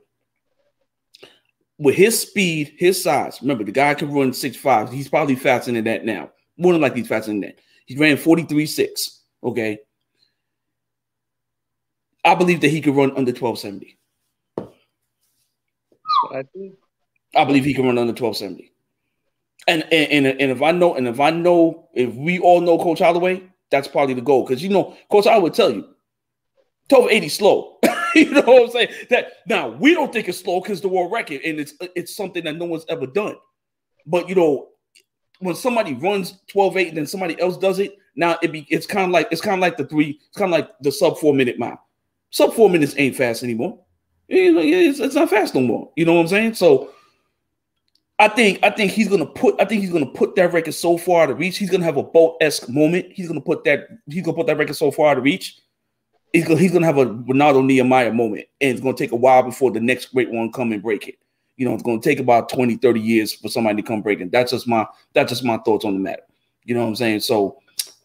with 1.79 1.95
his 1.95 2.21
speed, 2.21 2.75
his 2.79 3.03
size. 3.03 3.41
Remember, 3.43 3.65
the 3.65 3.73
guy 3.73 3.95
can 3.95 4.13
run 4.13 4.33
six 4.33 4.57
five. 4.57 4.91
He's 4.91 5.09
probably 5.09 5.37
faster 5.37 5.73
than 5.73 5.85
that 5.85 6.05
now. 6.05 6.31
More 6.57 6.73
than 6.73 6.83
likely, 6.83 7.01
he's 7.01 7.09
faster 7.09 7.31
than 7.31 7.41
that. 7.41 7.59
He 7.87 7.97
ran 7.97 8.17
43 8.17 8.67
6. 8.67 9.23
Okay. 9.45 9.79
I 12.25 12.35
believe 12.35 12.61
that 12.63 12.69
he 12.69 12.81
could 12.81 12.97
run 12.97 13.11
under 13.11 13.31
1270. 13.31 13.97
That's 14.57 14.69
I 16.33 16.43
think. 16.53 16.75
I 17.35 17.45
believe 17.45 17.65
he 17.65 17.75
can 17.75 17.85
run 17.85 17.99
under 17.99 18.13
1270. 18.13 18.73
And, 19.69 19.83
and 19.93 20.27
and 20.27 20.41
and 20.41 20.53
if 20.53 20.63
I 20.63 20.71
know, 20.73 20.95
and 20.95 21.09
if 21.09 21.21
I 21.21 21.31
know, 21.31 21.89
if 21.93 22.15
we 22.15 22.39
all 22.39 22.61
know 22.61 22.79
Coach 22.79 23.01
Holloway, 23.01 23.43
that's 23.71 23.89
probably 23.89 24.15
the 24.15 24.21
goal. 24.21 24.45
Because 24.47 24.63
you 24.63 24.69
know, 24.69 24.97
Coach 25.11 25.27
I 25.27 25.39
would 25.39 25.55
tell 25.55 25.71
you, 25.71 25.83
1280 26.89 27.29
slow. 27.29 27.79
you 28.25 28.31
know 28.31 28.41
what 28.41 28.63
I'm 28.63 28.71
saying? 28.71 28.89
That 29.11 29.33
now 29.47 29.69
we 29.69 29.93
don't 29.93 30.11
think 30.11 30.27
it's 30.27 30.41
slow 30.41 30.63
because 30.63 30.81
the 30.81 30.89
world 30.89 31.13
record, 31.13 31.43
and 31.45 31.61
it's 31.61 31.75
it's 31.95 32.17
something 32.17 32.45
that 32.45 32.57
no 32.57 32.65
one's 32.65 32.87
ever 32.89 33.07
done. 33.07 33.37
But 34.07 34.27
you 34.27 34.35
know, 34.35 34.69
when 35.41 35.55
somebody 35.55 35.93
runs 35.93 36.41
12-8 36.55 36.89
and 36.89 36.97
then 36.97 37.07
somebody 37.07 37.39
else 37.39 37.59
does 37.59 37.79
it, 37.79 37.99
now 38.15 38.39
it 38.43 38.53
be 38.53 38.67
it's 38.71 38.87
kind 38.87 39.05
of 39.05 39.11
like 39.11 39.29
it's 39.31 39.43
kind 39.43 39.57
of 39.57 39.61
like 39.61 39.77
the 39.77 39.85
three, 39.85 40.19
it's 40.29 40.39
kind 40.39 40.51
of 40.51 40.59
like 40.59 40.71
the 40.81 40.91
sub 40.91 41.19
four 41.19 41.35
minute 41.35 41.59
mile. 41.59 41.79
Sub 42.31 42.55
four 42.55 42.71
minutes 42.71 42.95
ain't 42.97 43.17
fast 43.17 43.43
anymore. 43.43 43.81
It's, 44.29 44.99
it's 44.99 45.15
not 45.15 45.29
fast 45.29 45.55
no 45.55 45.61
more. 45.61 45.93
You 45.95 46.07
know 46.07 46.15
what 46.15 46.23
I'm 46.23 46.29
saying? 46.29 46.55
So 46.55 46.93
I 48.19 48.29
think 48.29 48.61
I 48.63 48.71
think 48.71 48.93
he's 48.93 49.09
gonna 49.09 49.27
put 49.27 49.61
I 49.61 49.67
think 49.67 49.83
he's 49.83 49.93
gonna 49.93 50.07
put 50.07 50.37
that 50.37 50.55
record 50.55 50.73
so 50.73 50.97
far 50.97 51.25
out 51.25 51.31
of 51.31 51.39
reach. 51.39 51.59
He's 51.59 51.71
gonna 51.71 51.85
have 51.85 51.99
a 51.99 52.03
boat 52.03 52.39
esque 52.41 52.71
moment. 52.71 53.13
He's 53.13 53.29
gonna 53.29 53.43
put 53.43 53.63
that 53.65 53.89
he's 54.09 54.25
gonna 54.25 54.39
put 54.39 54.47
that 54.47 54.57
record 54.57 54.77
so 54.77 54.91
far 54.91 55.11
out 55.11 55.19
of 55.19 55.25
reach 55.25 55.61
he's 56.37 56.47
gonna, 56.47 56.61
he's 56.61 56.73
gonna 56.73 56.87
have 56.87 56.99
a 56.99 57.07
Renaldo 57.07 57.63
Nehemiah 57.63 58.13
moment, 58.13 58.47
and 58.61 58.71
it's 58.73 58.81
gonna 58.81 58.97
take 58.97 59.13
a 59.13 59.17
while 59.17 59.43
before 59.43 59.71
the 59.71 59.81
next 59.81 60.07
great 60.07 60.31
one 60.31 60.53
come 60.53 60.73
and 60.73 60.83
break 60.83 61.09
it. 61.09 61.17
You 61.57 61.67
know, 61.67 61.75
it's 61.75 61.83
gonna 61.83 62.01
take 62.01 62.21
about 62.21 62.51
20, 62.51 62.77
30 62.77 63.01
years 63.01 63.33
for 63.33 63.49
somebody 63.49 63.81
to 63.81 63.87
come 63.87 64.03
breaking. 64.03 64.31
That's 64.31 64.53
just 64.53 64.69
my 64.69 64.87
that's 65.15 65.31
just 65.31 65.45
my 65.45 65.57
thoughts 65.59 65.85
on 65.85 65.95
the 65.95 66.01
matter. 66.01 66.23
You 66.65 66.75
know 66.75 66.83
what 66.83 66.89
I'm 66.89 66.97
saying? 66.97 67.21
So 67.21 67.59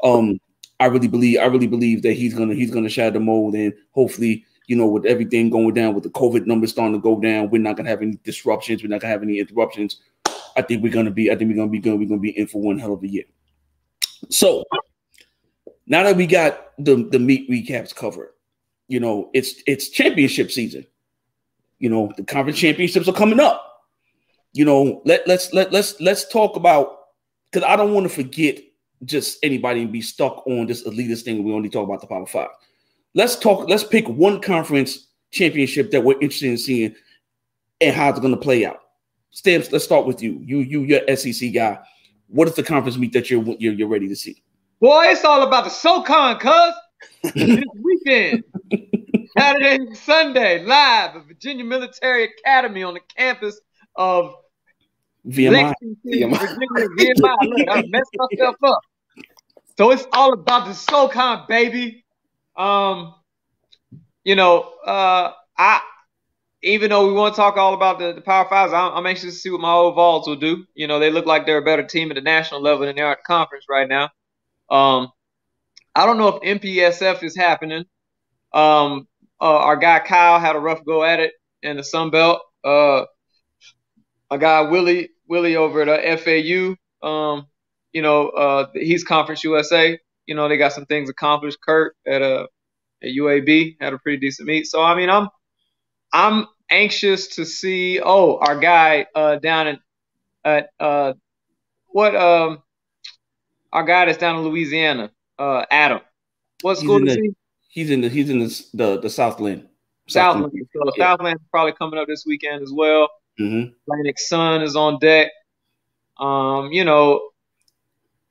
um 0.03 0.39
I 0.79 0.85
really 0.85 1.09
believe 1.09 1.39
I 1.39 1.45
really 1.45 1.67
believe 1.67 2.01
that 2.03 2.13
he's 2.13 2.33
gonna 2.33 2.53
he's 2.53 2.71
gonna 2.71 2.89
shatter 2.89 3.11
the 3.11 3.19
mold 3.19 3.55
and 3.55 3.73
hopefully, 3.91 4.45
you 4.67 4.75
know, 4.77 4.87
with 4.87 5.05
everything 5.05 5.49
going 5.49 5.73
down, 5.73 5.93
with 5.93 6.03
the 6.03 6.09
COVID 6.11 6.45
numbers 6.45 6.71
starting 6.71 6.93
to 6.93 7.01
go 7.01 7.19
down, 7.19 7.49
we're 7.49 7.61
not 7.61 7.75
gonna 7.75 7.89
have 7.89 8.01
any 8.01 8.17
disruptions, 8.23 8.81
we're 8.81 8.89
not 8.89 9.01
gonna 9.01 9.11
have 9.11 9.23
any 9.23 9.39
interruptions. 9.39 9.99
I 10.55 10.61
think 10.61 10.83
we're 10.83 10.93
gonna 10.93 11.11
be, 11.11 11.31
I 11.31 11.35
think 11.35 11.49
we're 11.49 11.57
gonna 11.57 11.69
be 11.69 11.79
good, 11.79 11.99
we're 11.99 12.07
gonna 12.07 12.21
be 12.21 12.37
in 12.37 12.47
for 12.47 12.61
one 12.61 12.79
hell 12.79 12.93
of 12.93 13.03
a 13.03 13.07
year. 13.07 13.25
So 14.29 14.63
now 15.87 16.03
that 16.03 16.15
we 16.15 16.27
got 16.27 16.71
the 16.77 17.07
the 17.11 17.19
meet 17.19 17.49
recaps 17.49 17.93
covered, 17.93 18.31
you 18.87 18.99
know, 18.99 19.29
it's 19.33 19.61
it's 19.67 19.89
championship 19.89 20.51
season. 20.51 20.85
You 21.79 21.89
know, 21.89 22.11
the 22.17 22.23
conference 22.23 22.59
championships 22.59 23.07
are 23.07 23.13
coming 23.13 23.39
up. 23.39 23.85
You 24.53 24.65
know, 24.65 25.01
let 25.05 25.27
let's 25.27 25.53
let 25.53 25.71
let's 25.71 25.99
let's 25.99 26.27
talk 26.29 26.55
about 26.55 26.97
because 27.51 27.67
I 27.67 27.75
don't 27.75 27.93
want 27.93 28.03
to 28.05 28.13
forget 28.13 28.59
just 29.05 29.39
anybody 29.43 29.81
and 29.81 29.91
be 29.91 30.01
stuck 30.01 30.45
on 30.45 30.67
this 30.67 30.87
elitist 30.87 31.23
thing. 31.23 31.43
We 31.43 31.53
only 31.53 31.69
talk 31.69 31.87
about 31.87 32.01
the 32.01 32.07
Power 32.07 32.25
Five. 32.25 32.49
Let's 33.13 33.35
talk. 33.35 33.67
Let's 33.67 33.83
pick 33.83 34.07
one 34.07 34.41
conference 34.41 35.07
championship 35.31 35.91
that 35.91 36.03
we're 36.03 36.19
interested 36.19 36.51
in 36.51 36.57
seeing 36.57 36.95
and 37.79 37.95
how 37.95 38.09
it's 38.09 38.19
going 38.19 38.35
to 38.35 38.39
play 38.39 38.65
out. 38.65 38.81
Stamps. 39.31 39.71
Let's 39.71 39.85
start 39.85 40.05
with 40.05 40.21
you. 40.21 40.39
You 40.43 40.59
you 40.59 40.81
your 40.81 41.15
SEC 41.15 41.53
guy. 41.53 41.79
What 42.27 42.47
is 42.47 42.55
the 42.55 42.63
conference 42.63 42.97
meet 42.97 43.13
that 43.13 43.29
you're 43.29 43.43
you're, 43.59 43.73
you're 43.73 43.87
ready 43.87 44.07
to 44.07 44.15
see? 44.15 44.43
Boy, 44.81 45.09
it's 45.09 45.23
all 45.23 45.43
about 45.43 45.65
the 45.65 45.69
SoCon, 45.69 46.39
cuz 46.39 46.73
this 47.35 47.63
weekend, 47.83 48.43
Saturday 49.37 49.75
and 49.75 49.95
Sunday, 49.95 50.65
live 50.65 51.15
at 51.15 51.27
Virginia 51.27 51.63
Military 51.63 52.23
Academy 52.23 52.81
on 52.81 52.95
the 52.95 52.99
campus 53.15 53.61
of 53.95 54.33
VMI. 55.27 55.71
VMI. 56.07 56.31
Virginia, 56.35 57.13
VMI. 57.13 57.35
Look, 57.43 57.67
I 57.69 57.83
messed 57.89 58.09
myself 58.17 58.55
up. 58.63 58.79
So 59.77 59.91
it's 59.91 60.07
all 60.13 60.33
about 60.33 60.65
the 60.65 60.73
SoCon, 60.73 61.45
baby. 61.47 62.03
Um, 62.57 63.13
you 64.23 64.35
know, 64.35 64.61
uh, 64.83 65.31
I 65.59 65.81
even 66.63 66.89
though 66.89 67.07
we 67.07 67.13
want 67.13 67.35
to 67.35 67.39
talk 67.39 67.55
all 67.55 67.75
about 67.75 67.99
the, 67.99 68.13
the 68.13 68.21
Power 68.21 68.49
Fives, 68.49 68.73
I'm, 68.73 68.93
I'm, 68.93 69.05
anxious 69.05 69.33
to 69.35 69.39
see 69.39 69.49
what 69.51 69.61
my 69.61 69.71
old 69.71 69.93
Vols 69.93 70.27
will 70.27 70.35
do. 70.35 70.65
You 70.73 70.87
know, 70.87 70.97
they 70.97 71.11
look 71.11 71.27
like 71.27 71.45
they're 71.45 71.57
a 71.57 71.63
better 71.63 71.83
team 71.83 72.09
at 72.09 72.15
the 72.15 72.21
national 72.21 72.61
level 72.61 72.85
than 72.85 72.95
they 72.95 73.01
are 73.03 73.11
at 73.11 73.23
conference 73.23 73.65
right 73.69 73.87
now. 73.87 74.09
Um, 74.71 75.09
I 75.93 76.05
don't 76.05 76.17
know 76.17 76.39
if 76.41 76.61
MPSF 76.61 77.23
is 77.23 77.35
happening. 77.35 77.85
Um, 78.53 79.07
uh, 79.39 79.57
our 79.57 79.75
guy 79.75 79.99
Kyle 79.99 80.39
had 80.39 80.55
a 80.55 80.59
rough 80.59 80.83
go 80.85 81.03
at 81.03 81.19
it 81.19 81.33
in 81.61 81.77
the 81.77 81.83
Sun 81.83 82.11
Belt. 82.11 82.41
Uh, 82.63 83.05
a 84.29 84.37
guy 84.37 84.61
Willie 84.61 85.09
Willie 85.27 85.55
over 85.57 85.81
at 85.81 86.19
FAU. 86.21 86.75
Um, 87.07 87.47
you 87.91 88.01
know, 88.01 88.29
uh, 88.29 88.67
he's 88.73 89.03
Conference 89.03 89.43
USA. 89.43 89.99
You 90.25 90.35
know, 90.35 90.47
they 90.47 90.57
got 90.57 90.73
some 90.73 90.85
things 90.85 91.09
accomplished. 91.09 91.57
Kurt 91.61 91.95
at 92.07 92.21
a 92.21 92.41
uh, 92.41 92.45
at 93.03 93.09
UAB 93.09 93.77
had 93.81 93.93
a 93.93 93.99
pretty 93.99 94.19
decent 94.19 94.47
meet. 94.47 94.67
So 94.67 94.81
I 94.81 94.95
mean, 94.95 95.09
I'm 95.09 95.27
I'm 96.13 96.47
anxious 96.69 97.35
to 97.35 97.45
see. 97.45 97.99
Oh, 97.99 98.37
our 98.37 98.59
guy 98.59 99.07
uh, 99.15 99.37
down 99.37 99.67
in 99.67 99.79
at 100.45 100.69
uh, 100.79 101.13
what 101.87 102.15
um 102.15 102.63
our 103.73 103.83
guy 103.83 104.05
that's 104.05 104.17
down 104.17 104.37
in 104.37 104.43
Louisiana, 104.43 105.11
uh, 105.39 105.65
Adam. 105.71 106.01
What 106.61 106.77
school 106.77 107.07
is 107.07 107.15
he? 107.15 107.35
He's 107.69 107.89
in 107.89 108.01
the 108.01 108.09
he's 108.09 108.29
in 108.29 108.39
the 108.39 108.65
the, 108.73 108.99
the 108.99 109.09
Southland. 109.09 109.67
Southland. 110.07 110.51
Southland. 110.51 110.67
So 110.73 110.91
yeah. 110.97 111.05
Southland's 111.05 111.41
probably 111.51 111.73
coming 111.73 111.99
up 111.99 112.07
this 112.07 112.25
weekend 112.25 112.63
as 112.63 112.71
well. 112.71 113.09
Mm-hmm. 113.39 113.71
Atlantic 113.87 114.19
Sun 114.19 114.61
is 114.61 114.75
on 114.75 114.99
deck. 114.99 115.31
Um, 116.19 116.71
you 116.71 116.83
know, 116.83 117.29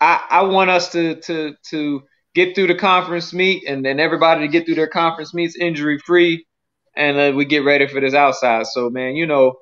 I 0.00 0.24
I 0.30 0.42
want 0.42 0.70
us 0.70 0.92
to 0.92 1.16
to 1.22 1.54
to 1.70 2.02
get 2.34 2.54
through 2.54 2.68
the 2.68 2.74
conference 2.74 3.32
meet 3.32 3.66
and 3.66 3.84
then 3.84 3.98
everybody 3.98 4.42
to 4.42 4.48
get 4.48 4.66
through 4.66 4.76
their 4.76 4.86
conference 4.86 5.34
meets 5.34 5.56
injury 5.56 5.98
free, 5.98 6.46
and 6.94 7.18
uh, 7.18 7.32
we 7.34 7.44
get 7.44 7.64
ready 7.64 7.88
for 7.88 8.00
this 8.00 8.14
outside. 8.14 8.66
So 8.66 8.90
man, 8.90 9.16
you 9.16 9.26
know, 9.26 9.56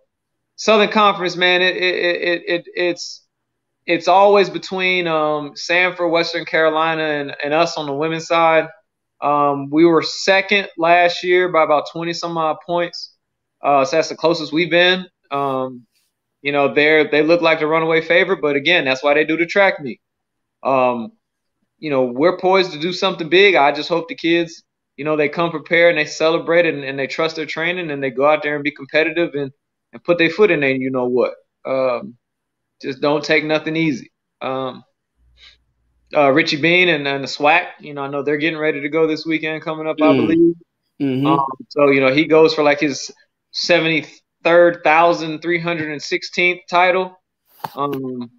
Southern 0.57 0.91
Conference, 0.91 1.37
man, 1.37 1.63
it, 1.63 1.77
it, 1.77 1.85
it, 1.85 2.43
it 2.47 2.69
it's 2.75 3.23
it's 3.89 4.07
always 4.07 4.51
between 4.51 5.07
um, 5.07 5.55
Samford, 5.55 6.11
Western 6.11 6.45
Carolina, 6.45 7.03
and, 7.03 7.35
and 7.43 7.55
us 7.55 7.79
on 7.79 7.87
the 7.87 7.95
women's 7.95 8.27
side. 8.27 8.69
Um, 9.23 9.71
we 9.71 9.87
were 9.87 10.03
second 10.03 10.69
last 10.77 11.25
year 11.25 11.49
by 11.49 11.65
about 11.65 11.85
20 11.91 12.13
some 12.13 12.37
odd 12.37 12.59
points. 12.65 13.15
Uh, 13.65 13.87
so 13.87 13.97
that's 13.97 14.11
the 14.11 14.15
closest 14.15 14.53
we've 14.53 14.71
been. 14.71 15.07
Um, 15.31 15.87
you 16.43 16.53
know, 16.53 16.73
they're 16.73 17.11
they 17.11 17.23
look 17.23 17.41
like 17.41 17.61
the 17.61 17.67
runaway 17.67 18.03
favorite, 18.03 18.43
but 18.43 18.57
again, 18.57 18.85
that's 18.85 19.03
why 19.03 19.15
they 19.15 19.25
do 19.25 19.39
the 19.39 19.47
track 19.47 19.81
meet. 19.81 20.01
Um, 20.63 21.13
you 21.79 21.89
know, 21.89 22.05
we're 22.05 22.39
poised 22.39 22.73
to 22.73 22.79
do 22.79 22.93
something 22.93 23.31
big. 23.31 23.55
I 23.55 23.73
just 23.73 23.89
hope 23.89 24.09
the 24.09 24.15
kids, 24.15 24.63
you 24.99 25.05
know, 25.07 25.17
they 25.17 25.31
come 25.31 25.51
prepared 25.51 25.97
and 25.97 25.99
they 25.99 26.11
celebrate 26.11 26.67
and, 26.67 26.85
and 26.85 26.99
they 26.99 27.07
trust 27.07 27.37
their 27.37 27.47
training 27.47 27.91
and 27.91 28.03
they 28.03 28.11
go 28.11 28.27
out 28.27 28.43
there 28.43 28.55
and 28.55 28.63
be 28.63 28.71
competitive 28.71 29.31
and, 29.35 29.51
and 29.95 30.05
put 30.05 30.19
their 30.19 30.31
foot 30.31 30.51
in 30.51 30.61
there. 30.61 30.71
You 30.71 30.91
know 30.91 31.07
what? 31.07 31.33
Just 32.81 33.01
don't 33.01 33.25
take 33.25 33.45
nothing 33.45 33.77
easy. 33.77 34.13
Um, 34.41 34.85
uh, 36.15 36.31
Richie 36.31 36.61
Bean 36.61 36.89
and, 36.89 37.07
and 37.07 37.25
the 37.25 37.29
SWAC, 37.29 37.67
you 37.81 37.95
know, 37.95 38.03
I 38.03 38.09
know 38.09 38.23
they're 38.23 38.37
getting 38.37 38.59
ready 38.59 38.81
to 38.81 38.89
go 38.89 39.07
this 39.07 39.27
weekend 39.27 39.63
coming 39.63 39.87
up, 39.87 39.99
mm. 39.99 40.11
I 40.11 40.17
believe. 40.17 40.55
Mm-hmm. 41.01 41.27
Um, 41.27 41.47
so, 41.69 41.91
you 41.91 42.01
know, 42.01 42.13
he 42.13 42.27
goes 42.27 42.55
for 42.55 42.63
like 42.63 42.81
his 42.81 43.11
73rd, 43.55 44.09
1,316th 44.45 46.61
title. 46.69 47.17
Um, 47.75 48.31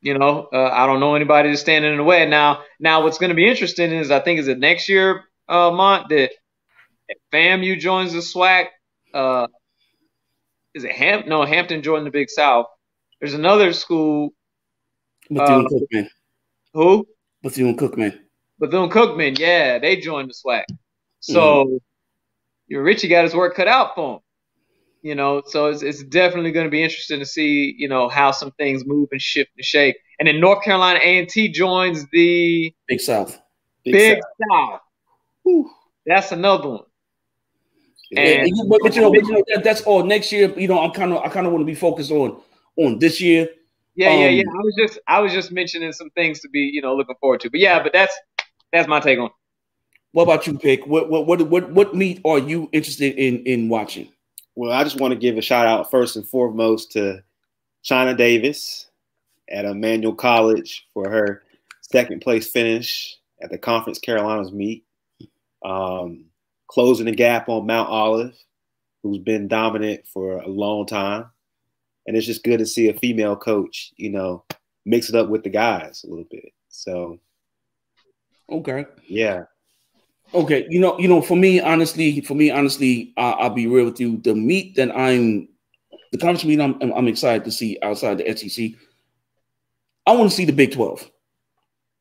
you 0.00 0.16
know, 0.16 0.48
uh, 0.52 0.70
I 0.72 0.86
don't 0.86 1.00
know 1.00 1.14
anybody 1.14 1.48
that's 1.48 1.60
standing 1.60 1.90
in 1.90 1.96
the 1.96 2.04
way. 2.04 2.26
Now, 2.26 2.62
now 2.78 3.02
what's 3.02 3.18
going 3.18 3.30
to 3.30 3.34
be 3.34 3.48
interesting 3.48 3.90
is 3.90 4.10
I 4.10 4.20
think 4.20 4.38
is 4.38 4.48
it 4.48 4.58
next 4.58 4.88
year, 4.88 5.24
uh, 5.48 5.70
Mont, 5.70 6.08
that 6.10 6.30
FAMU 7.32 7.78
joins 7.78 8.12
the 8.12 8.20
SWAC. 8.20 8.66
Uh, 9.12 9.48
is 10.74 10.84
it 10.84 10.92
Ham? 10.92 11.24
No, 11.26 11.44
Hampton 11.44 11.82
joined 11.82 12.06
the 12.06 12.10
Big 12.10 12.30
South. 12.30 12.66
There's 13.20 13.34
another 13.34 13.72
school. 13.72 14.30
Bethune 15.30 15.66
uh, 15.66 15.68
Cookman. 15.68 16.08
Who? 16.74 17.08
Bethune 17.42 17.76
Cookman. 17.76 18.18
Bethune 18.58 18.90
Cookman, 18.90 19.38
yeah, 19.38 19.78
they 19.78 19.96
joined 19.96 20.30
the 20.30 20.34
SWAC. 20.34 20.64
So 21.20 21.64
mm-hmm. 21.64 21.76
your 22.68 22.82
Richie 22.82 23.08
got 23.08 23.24
his 23.24 23.34
work 23.34 23.54
cut 23.54 23.68
out 23.68 23.94
for 23.94 24.14
him. 24.14 24.20
You 25.02 25.14
know, 25.14 25.42
so 25.46 25.66
it's, 25.66 25.82
it's 25.82 26.02
definitely 26.02 26.50
going 26.50 26.66
to 26.66 26.70
be 26.70 26.82
interesting 26.82 27.20
to 27.20 27.26
see, 27.26 27.74
you 27.78 27.88
know, 27.88 28.08
how 28.08 28.32
some 28.32 28.50
things 28.52 28.84
move 28.84 29.08
and 29.12 29.22
shift 29.22 29.50
and 29.56 29.64
shake. 29.64 29.96
And 30.18 30.26
then 30.26 30.40
North 30.40 30.64
Carolina 30.64 30.98
A&T 31.00 31.48
joins 31.50 32.04
the 32.10 32.74
Big 32.88 33.00
South. 33.00 33.40
Big, 33.84 33.94
Big 33.94 34.20
South. 34.50 34.80
South. 35.46 35.66
That's 36.04 36.32
another 36.32 36.68
one. 36.68 36.82
And, 38.16 38.50
but, 38.68 38.80
but, 38.82 38.96
you 38.96 39.02
know, 39.02 39.10
but 39.10 39.22
you 39.22 39.32
know 39.32 39.44
that, 39.48 39.62
that's 39.62 39.82
all 39.82 40.02
next 40.02 40.32
year. 40.32 40.52
You 40.58 40.66
know, 40.66 40.80
I'm 40.80 40.92
kind 40.92 41.12
of 41.12 41.22
I 41.22 41.28
kind 41.28 41.46
of 41.46 41.52
want 41.52 41.60
to 41.60 41.66
be 41.66 41.74
focused 41.74 42.10
on 42.10 42.40
on 42.78 42.98
this 42.98 43.20
year. 43.20 43.48
Yeah, 43.94 44.10
um, 44.10 44.20
yeah, 44.20 44.28
yeah. 44.28 44.44
I 44.48 44.62
was 44.62 44.74
just 44.78 44.98
I 45.08 45.20
was 45.20 45.32
just 45.32 45.52
mentioning 45.52 45.92
some 45.92 46.10
things 46.10 46.40
to 46.40 46.48
be 46.48 46.60
you 46.60 46.80
know 46.80 46.94
looking 46.96 47.16
forward 47.20 47.40
to. 47.40 47.50
But 47.50 47.60
yeah, 47.60 47.82
but 47.82 47.92
that's 47.92 48.16
that's 48.72 48.88
my 48.88 49.00
take 49.00 49.18
on. 49.18 49.30
What 50.12 50.22
about 50.22 50.46
you, 50.46 50.58
Pick? 50.58 50.86
What 50.86 51.10
what 51.10 51.26
what 51.26 51.42
what 51.42 51.70
what 51.72 51.94
meet 51.94 52.20
are 52.24 52.38
you 52.38 52.68
interested 52.72 53.14
in 53.16 53.40
in 53.44 53.68
watching? 53.68 54.08
Well, 54.54 54.72
I 54.72 54.82
just 54.84 55.00
want 55.00 55.12
to 55.12 55.18
give 55.18 55.36
a 55.36 55.42
shout 55.42 55.66
out 55.66 55.90
first 55.90 56.16
and 56.16 56.26
foremost 56.26 56.92
to 56.92 57.22
China 57.82 58.14
Davis 58.14 58.88
at 59.50 59.64
Emmanuel 59.64 60.14
College 60.14 60.86
for 60.92 61.08
her 61.08 61.42
second 61.82 62.20
place 62.20 62.50
finish 62.50 63.16
at 63.40 63.50
the 63.50 63.58
Conference 63.58 63.98
Carolinas 63.98 64.52
meet. 64.52 64.84
Um, 65.64 66.26
closing 66.68 67.06
the 67.06 67.12
gap 67.12 67.48
on 67.48 67.66
Mount 67.66 67.88
Olive, 67.88 68.36
who's 69.02 69.18
been 69.18 69.48
dominant 69.48 70.06
for 70.06 70.38
a 70.38 70.48
long 70.48 70.86
time. 70.86 71.26
And 72.08 72.16
it's 72.16 72.24
just 72.24 72.42
good 72.42 72.58
to 72.58 72.64
see 72.64 72.88
a 72.88 72.94
female 72.94 73.36
coach, 73.36 73.92
you 73.98 74.08
know, 74.08 74.42
mix 74.86 75.10
it 75.10 75.14
up 75.14 75.28
with 75.28 75.42
the 75.42 75.50
guys 75.50 76.04
a 76.04 76.06
little 76.08 76.24
bit. 76.30 76.54
So, 76.70 77.20
okay. 78.50 78.86
Yeah. 79.06 79.42
Okay. 80.32 80.66
You 80.70 80.80
know, 80.80 80.98
you 80.98 81.06
know, 81.06 81.20
for 81.20 81.36
me, 81.36 81.60
honestly, 81.60 82.22
for 82.22 82.34
me, 82.34 82.50
honestly, 82.50 83.12
uh, 83.18 83.34
I'll 83.38 83.50
be 83.50 83.66
real 83.66 83.84
with 83.84 84.00
you. 84.00 84.16
The 84.24 84.34
meet 84.34 84.74
that 84.76 84.90
I'm, 84.96 85.50
the 86.10 86.16
conference 86.16 86.46
meet 86.46 86.60
I'm, 86.62 86.80
I'm 86.80 87.08
excited 87.08 87.44
to 87.44 87.50
see 87.50 87.78
outside 87.82 88.16
the 88.16 88.34
SEC. 88.34 88.70
I 90.06 90.12
want 90.12 90.30
to 90.30 90.34
see 90.34 90.46
the 90.46 90.52
Big 90.52 90.72
12. 90.72 91.10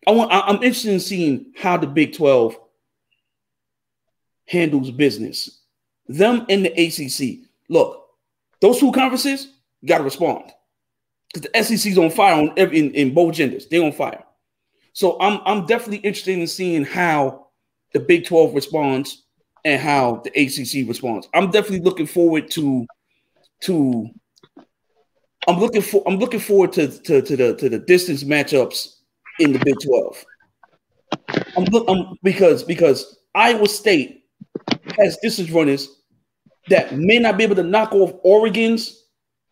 I 0.08 0.12
want, 0.12 0.32
I'm 0.32 0.64
interested 0.64 0.94
in 0.94 1.02
seeing 1.02 1.52
how 1.58 1.76
the 1.76 1.88
Big 1.88 2.16
12 2.16 2.56
handles 4.46 4.90
business. 4.90 5.64
Them 6.08 6.46
and 6.48 6.64
the 6.64 6.72
ACC. 6.72 7.46
Look, 7.68 8.06
those 8.62 8.80
two 8.80 8.94
conferences 8.94 9.50
got 9.86 10.00
to 10.00 10.04
respond 10.04 10.52
because 11.34 11.50
the 11.52 11.64
SEC's 11.64 11.98
on 11.98 12.10
fire 12.10 12.34
on 12.34 12.58
in, 12.58 12.92
in 12.92 13.14
both 13.14 13.36
genders. 13.36 13.68
They're 13.68 13.84
on 13.84 13.92
fire. 13.92 14.24
So 14.94 15.20
I'm 15.20 15.40
I'm 15.46 15.66
definitely 15.66 15.98
interested 15.98 16.38
in 16.38 16.48
seeing 16.48 16.84
how 16.84 17.48
the 17.94 18.00
Big 18.00 18.26
12 18.26 18.56
responds 18.56 19.24
and 19.66 19.82
how 19.82 20.22
the 20.24 20.30
ACC 20.32 20.88
responds. 20.88 21.28
I'm 21.34 21.52
definitely 21.52 21.82
looking 21.82 22.08
forward 22.08 22.50
to 22.52 22.86
to 23.62 24.10
I'm 25.48 25.60
looking 25.60 25.82
for 25.82 26.04
I'm 26.08 26.18
looking 26.18 26.40
forward 26.40 26.74
to 26.74 26.88
to, 26.88 27.22
to 27.22 27.38
the 27.38 27.56
to 27.56 27.70
the 27.70 27.80
distance 27.80 28.24
matchups 28.24 28.96
in 29.40 29.54
the 29.54 29.60
Big 29.60 29.76
12. 29.84 30.26
I'm, 31.58 31.64
look, 31.66 31.86
I'm 31.88 32.18
because 32.24 32.64
because 32.64 33.20
Iowa 33.36 33.68
State 33.68 34.26
has 34.98 35.18
distance 35.22 35.52
runners 35.52 36.02
that 36.70 36.98
may 36.98 37.20
not 37.20 37.38
be 37.38 37.44
able 37.44 37.56
to 37.56 37.64
knock 37.64 37.94
off 37.94 38.14
Oregon's 38.24 39.04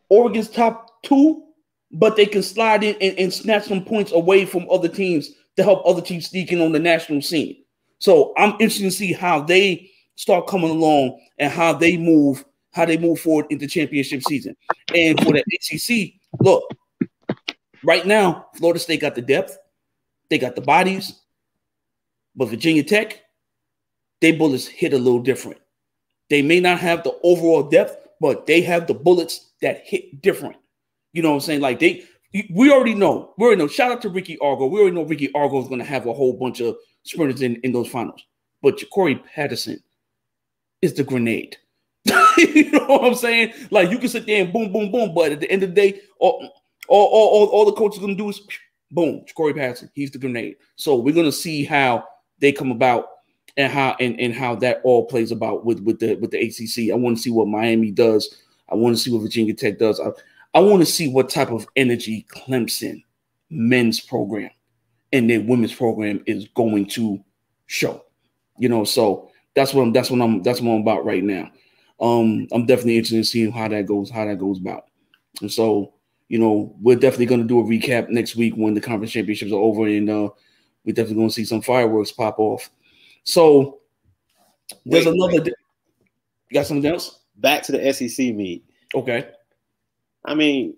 Oregon's 0.10 0.50
top 0.50 1.02
two, 1.04 1.44
but 1.92 2.16
they 2.16 2.26
can 2.26 2.44
slide 2.44 2.84
in 2.84 2.96
and, 3.02 3.18
and 3.18 3.34
snatch 3.34 3.66
some 3.66 3.84
points 3.84 4.12
away 4.12 4.46
from 4.46 4.68
other 4.70 4.88
teams 4.88 5.32
to 5.56 5.64
help 5.64 5.86
other 5.86 6.02
teams 6.02 6.28
sneak 6.28 6.52
in 6.52 6.62
on 6.62 6.72
the 6.72 6.80
national 6.80 7.22
scene. 7.22 7.58
So 8.00 8.34
I'm 8.38 8.52
interested 8.54 8.84
to 8.84 8.92
see 8.92 9.14
how 9.14 9.42
they 9.42 9.90
start 10.16 10.48
coming 10.48 10.70
along 10.70 11.20
and 11.38 11.52
how 11.52 11.74
they 11.74 11.98
move, 11.98 12.44
how 12.74 12.86
they 12.86 12.98
move 12.98 13.20
forward 13.20 13.48
into 13.50 13.68
championship 13.68 14.22
season. 14.24 14.56
And 14.94 15.20
for 15.22 15.34
the 15.34 15.44
ACC, 15.54 16.14
look, 16.42 16.64
right 17.84 18.06
now, 18.06 18.48
Florida 18.56 18.80
State 18.80 19.02
got 19.02 19.16
the 19.16 19.22
depth, 19.22 19.58
they 20.30 20.38
got 20.38 20.56
the 20.56 20.62
bodies, 20.62 21.22
but 22.36 22.50
Virginia 22.50 22.84
Tech, 22.84 23.22
they 24.22 24.32
bullets 24.32 24.68
hit 24.68 24.94
a 24.94 24.98
little 24.98 25.22
different. 25.22 25.60
They 26.30 26.42
may 26.42 26.60
not 26.60 26.80
have 26.80 27.04
the 27.04 27.18
overall 27.24 27.64
depth, 27.64 28.08
but 28.20 28.46
they 28.46 28.62
have 28.62 28.88
the 28.88 28.94
bullets 28.94 29.52
that 29.66 29.82
hit 29.84 30.22
different. 30.22 30.56
You 31.12 31.24
know 31.24 31.30
what 31.30 31.36
I'm 31.36 31.42
saying? 31.42 31.62
Like 31.62 31.80
they, 31.80 32.04
we 32.52 32.72
already 32.72 32.94
know. 32.94 33.34
We 33.38 33.48
already 33.48 33.62
know. 33.62 33.68
Shout 33.68 33.92
out 33.92 34.02
to 34.04 34.10
Ricky 34.10 34.38
Argo. 34.40 34.68
We 34.68 34.80
already 34.80 34.96
know 34.96 35.04
Ricky 35.04 35.34
Argo 35.34 35.60
is 35.62 35.68
going 35.68 35.80
to 35.80 35.86
have 35.86 36.06
a 36.06 36.14
whole 36.14 36.34
bunch 36.34 36.62
of 36.62 36.76
sprinters 37.04 37.42
in, 37.42 37.56
in 37.64 37.72
those 37.72 37.88
finals. 37.88 38.22
But 38.62 38.82
Corey 38.92 39.16
Patterson 39.16 39.82
is 40.82 40.94
the 40.94 41.04
grenade. 41.04 41.58
you 42.38 42.70
know 42.72 42.86
what 42.86 43.06
I'm 43.06 43.16
saying? 43.16 43.54
Like 43.72 43.90
you 43.90 43.98
can 43.98 44.10
sit 44.10 44.28
there 44.28 44.44
and 44.44 44.54
boom, 44.54 44.72
boom, 44.72 44.92
boom, 44.92 45.16
but 45.16 45.32
at 45.32 45.40
the 45.40 45.50
end 45.50 45.64
of 45.64 45.74
the 45.74 45.76
day, 45.76 46.02
all 46.20 46.48
all, 46.88 47.08
all, 47.08 47.48
all 47.48 47.66
the 47.66 47.72
coach 47.72 47.94
is 47.94 48.00
going 48.00 48.16
to 48.16 48.24
do 48.24 48.30
is 48.30 48.42
boom, 48.92 49.26
Corey 49.36 49.56
Patterson. 49.56 49.90
He's 49.96 50.12
the 50.12 50.20
grenade. 50.20 50.58
So 50.76 50.96
we're 50.96 51.16
going 51.16 51.26
to 51.26 51.32
see 51.32 51.64
how 51.64 52.06
they 52.40 52.52
come 52.52 52.70
about 52.70 53.08
and 53.58 53.72
how 53.72 53.96
and, 54.00 54.20
and 54.20 54.34
how 54.34 54.56
that 54.58 54.82
all 54.84 55.08
plays 55.08 55.32
about 55.32 55.66
with 55.66 55.80
with 55.80 56.00
the 56.00 56.16
with 56.16 56.30
the 56.30 56.40
ACC. 56.40 56.92
I 56.92 56.96
want 56.96 57.18
to 57.18 57.24
see 57.24 57.32
what 57.32 57.48
Miami 57.48 57.90
does. 57.90 58.44
I 58.70 58.76
want 58.76 58.96
to 58.96 59.02
see 59.02 59.12
what 59.12 59.22
Virginia 59.22 59.54
Tech 59.54 59.78
does. 59.78 60.00
I, 60.00 60.10
I 60.54 60.60
want 60.60 60.82
to 60.82 60.86
see 60.86 61.08
what 61.08 61.30
type 61.30 61.52
of 61.52 61.68
energy 61.76 62.26
Clemson 62.30 63.04
men's 63.50 64.00
program 64.00 64.50
and 65.14 65.30
their 65.30 65.42
women's 65.42 65.74
program 65.74 66.24
is 66.26 66.48
going 66.50 66.86
to 66.88 67.24
show. 67.68 68.04
You 68.58 68.70
know, 68.70 68.84
so 68.84 69.32
that's 69.56 69.74
what 69.74 69.84
I'm 69.84 69.92
that's 69.92 70.10
what 70.10 70.22
I'm 70.22 70.42
that's 70.44 70.62
what 70.62 70.72
I'm 70.72 70.82
about 70.82 71.06
right 71.06 71.24
now. 71.24 71.52
Um, 72.00 72.48
I'm 72.52 72.66
definitely 72.66 72.98
interested 72.98 73.18
in 73.18 73.24
seeing 73.24 73.52
how 73.52 73.68
that 73.68 73.86
goes, 73.86 74.10
how 74.10 74.26
that 74.26 74.40
goes 74.40 74.60
about. 74.60 74.86
And 75.42 75.52
so, 75.52 75.94
you 76.28 76.40
know, 76.40 76.76
we're 76.82 76.98
definitely 76.98 77.28
gonna 77.28 77.44
do 77.44 77.60
a 77.60 77.64
recap 77.64 78.10
next 78.10 78.36
week 78.36 78.54
when 78.56 78.74
the 78.74 78.82
conference 78.82 79.12
championships 79.12 79.52
are 79.52 79.56
over, 79.56 79.88
and 79.88 80.10
uh, 80.10 80.30
we're 80.84 80.94
definitely 80.94 81.16
gonna 81.16 81.30
see 81.30 81.46
some 81.46 81.62
fireworks 81.62 82.12
pop 82.12 82.40
off. 82.40 82.70
So 83.24 83.80
there's 84.86 85.06
wait, 85.06 85.16
another. 85.16 85.44
Wait. 85.44 85.54
You 86.50 86.54
got 86.54 86.66
something 86.66 86.90
else? 86.90 87.20
Back 87.38 87.64
to 87.64 87.72
the 87.72 87.94
SEC 87.94 88.34
meet. 88.34 88.64
Okay. 88.94 89.28
I 90.24 90.36
mean, 90.36 90.76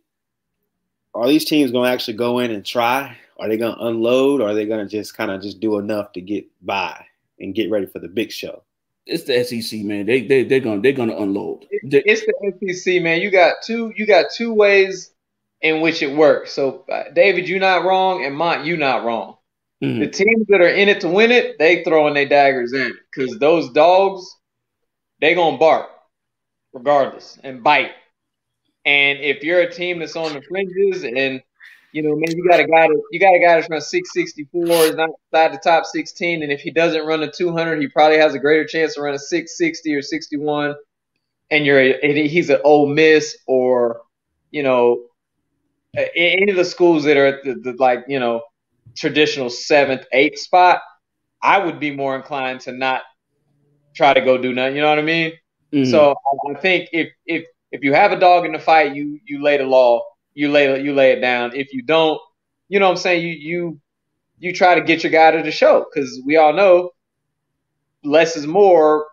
are 1.14 1.28
these 1.28 1.46
teams 1.46 1.72
going 1.72 1.88
to 1.88 1.94
actually 1.94 2.16
go 2.16 2.40
in 2.40 2.52
and 2.52 2.66
try? 2.66 3.18
Are 3.40 3.48
they 3.48 3.58
going 3.58 3.76
to 3.76 3.86
unload? 3.86 4.42
Or 4.42 4.50
are 4.50 4.54
they 4.54 4.66
going 4.66 4.86
to 4.86 4.90
just 4.90 5.16
kind 5.16 5.32
of 5.32 5.42
just 5.42 5.60
do 5.60 5.78
enough 5.78 6.14
to 6.14 6.22
get 6.22 6.46
by 6.66 7.06
and 7.40 7.56
get 7.56 7.70
ready 7.70 7.86
for 7.86 8.00
the 8.00 8.08
big 8.08 8.32
show? 8.32 8.64
It's 9.06 9.24
the 9.24 9.44
SEC, 9.44 9.82
man. 9.82 10.06
They 10.06 10.28
they 10.28 10.44
they're 10.44 10.60
gonna 10.60 10.82
they're 10.82 10.92
gonna 10.92 11.16
unload. 11.16 11.66
It's 11.72 12.26
the 12.26 12.74
SEC, 12.74 13.02
man. 13.02 13.22
You 13.22 13.32
got 13.32 13.62
two 13.64 13.94
you 13.96 14.06
got 14.06 14.26
two 14.36 14.54
ways 14.54 15.12
in 15.62 15.80
which 15.80 16.04
it 16.04 16.14
works. 16.14 16.52
So, 16.52 16.84
uh, 16.92 17.04
David, 17.16 17.48
you're 17.48 17.60
not 17.60 17.86
wrong, 17.86 18.26
and 18.26 18.36
Mont, 18.36 18.66
you're 18.66 18.76
not 18.76 19.06
wrong. 19.06 19.38
Mm-hmm. 19.82 20.02
The 20.02 20.10
teams 20.10 20.48
that 20.50 20.60
are 20.60 20.68
in 20.68 20.90
it 20.90 21.00
to 21.02 21.08
win 21.08 21.32
it, 21.32 21.58
they 21.58 21.86
throwing 21.86 22.16
their 22.16 22.28
daggers 22.28 22.74
in 22.74 22.98
because 23.10 23.40
those 23.40 23.72
dogs, 23.72 24.30
they 25.22 25.36
gonna 25.36 25.58
bark 25.58 25.90
regardless 26.78 27.40
and 27.44 27.64
bite. 27.64 27.92
And 28.86 29.20
if 29.20 29.44
you're 29.44 29.62
a 29.62 29.72
team 29.72 30.00
that's 30.00 30.16
on 30.16 30.34
the 30.34 30.42
fringes 30.42 31.04
and 31.04 31.42
you 31.94 32.04
know, 32.04 32.16
man, 32.16 32.36
you 32.36 32.48
got 32.48 32.60
a 32.60 32.68
guy 32.68 32.88
that 32.88 33.02
you 33.12 33.20
got 33.20 33.34
a 33.34 33.40
guy 33.40 33.56
that's 33.56 33.70
run 33.70 33.82
664 33.82 34.86
is 34.86 34.96
not 34.96 35.10
outside 35.34 35.54
the 35.54 35.62
top 35.64 35.86
16, 35.86 36.44
and 36.44 36.52
if 36.52 36.62
he 36.62 36.70
doesn't 36.70 37.06
run 37.06 37.24
a 37.24 37.32
200, 37.32 37.82
he 37.82 37.88
probably 37.88 38.18
has 38.18 38.36
a 38.36 38.40
greater 38.40 38.66
chance 38.66 38.96
to 38.96 39.02
run 39.02 39.16
a 39.16 39.20
660 39.20 39.96
or 39.96 40.02
61. 40.02 40.76
And 41.50 41.66
you're 41.66 41.80
a, 41.80 42.28
he's 42.28 42.50
an 42.50 42.60
Ole 42.64 42.88
Miss 42.88 43.38
or 43.48 44.02
you 44.52 44.64
know 44.64 45.06
any 45.96 46.52
of 46.52 46.58
the 46.58 46.66
schools 46.66 47.06
that 47.06 47.18
are 47.18 47.26
at 47.26 47.44
the, 47.44 47.56
the 47.56 47.74
like 47.80 48.04
you 48.08 48.20
know 48.20 48.42
traditional 48.96 49.50
seventh, 49.50 50.06
eighth 50.12 50.40
spot, 50.40 50.82
I 51.42 51.58
would 51.58 51.80
be 51.80 51.92
more 51.92 52.16
inclined 52.16 52.62
to 52.62 52.74
not 52.74 53.02
try 53.96 54.14
to 54.14 54.22
go 54.22 54.38
do 54.38 54.54
nothing. 54.54 54.76
You 54.76 54.82
know 54.82 54.90
what 54.90 55.00
I 55.00 55.04
mean? 55.04 55.34
Mm-hmm. 55.74 55.90
So 55.90 56.16
I 56.50 56.54
think 56.60 56.90
if 56.94 57.10
if 57.26 57.46
if 57.72 57.84
you 57.84 57.94
have 57.94 58.12
a 58.12 58.20
dog 58.20 58.46
in 58.46 58.54
the 58.54 58.60
fight, 58.60 58.96
you 58.96 59.20
you 59.26 59.42
lay 59.42 59.58
the 59.58 59.66
law, 59.66 60.04
you 60.34 60.50
lay 60.50 60.82
you 60.82 60.94
lay 60.94 61.12
it 61.12 61.22
down. 61.22 61.56
If 61.56 61.74
you 61.74 61.82
don't, 61.82 62.20
you 62.70 62.80
know 62.80 62.86
what 62.86 62.92
I'm 62.92 62.98
saying, 62.98 63.26
you 63.26 63.34
you 63.34 63.82
you 64.40 64.54
try 64.54 64.76
to 64.76 64.82
get 64.82 65.04
your 65.04 65.12
guy 65.12 65.32
to 65.32 65.44
the 65.44 65.52
show 65.52 65.86
because 65.92 66.22
we 66.26 66.38
all 66.38 66.54
know 66.54 66.92
less 68.04 68.36
is 68.36 68.48
more 68.48 69.08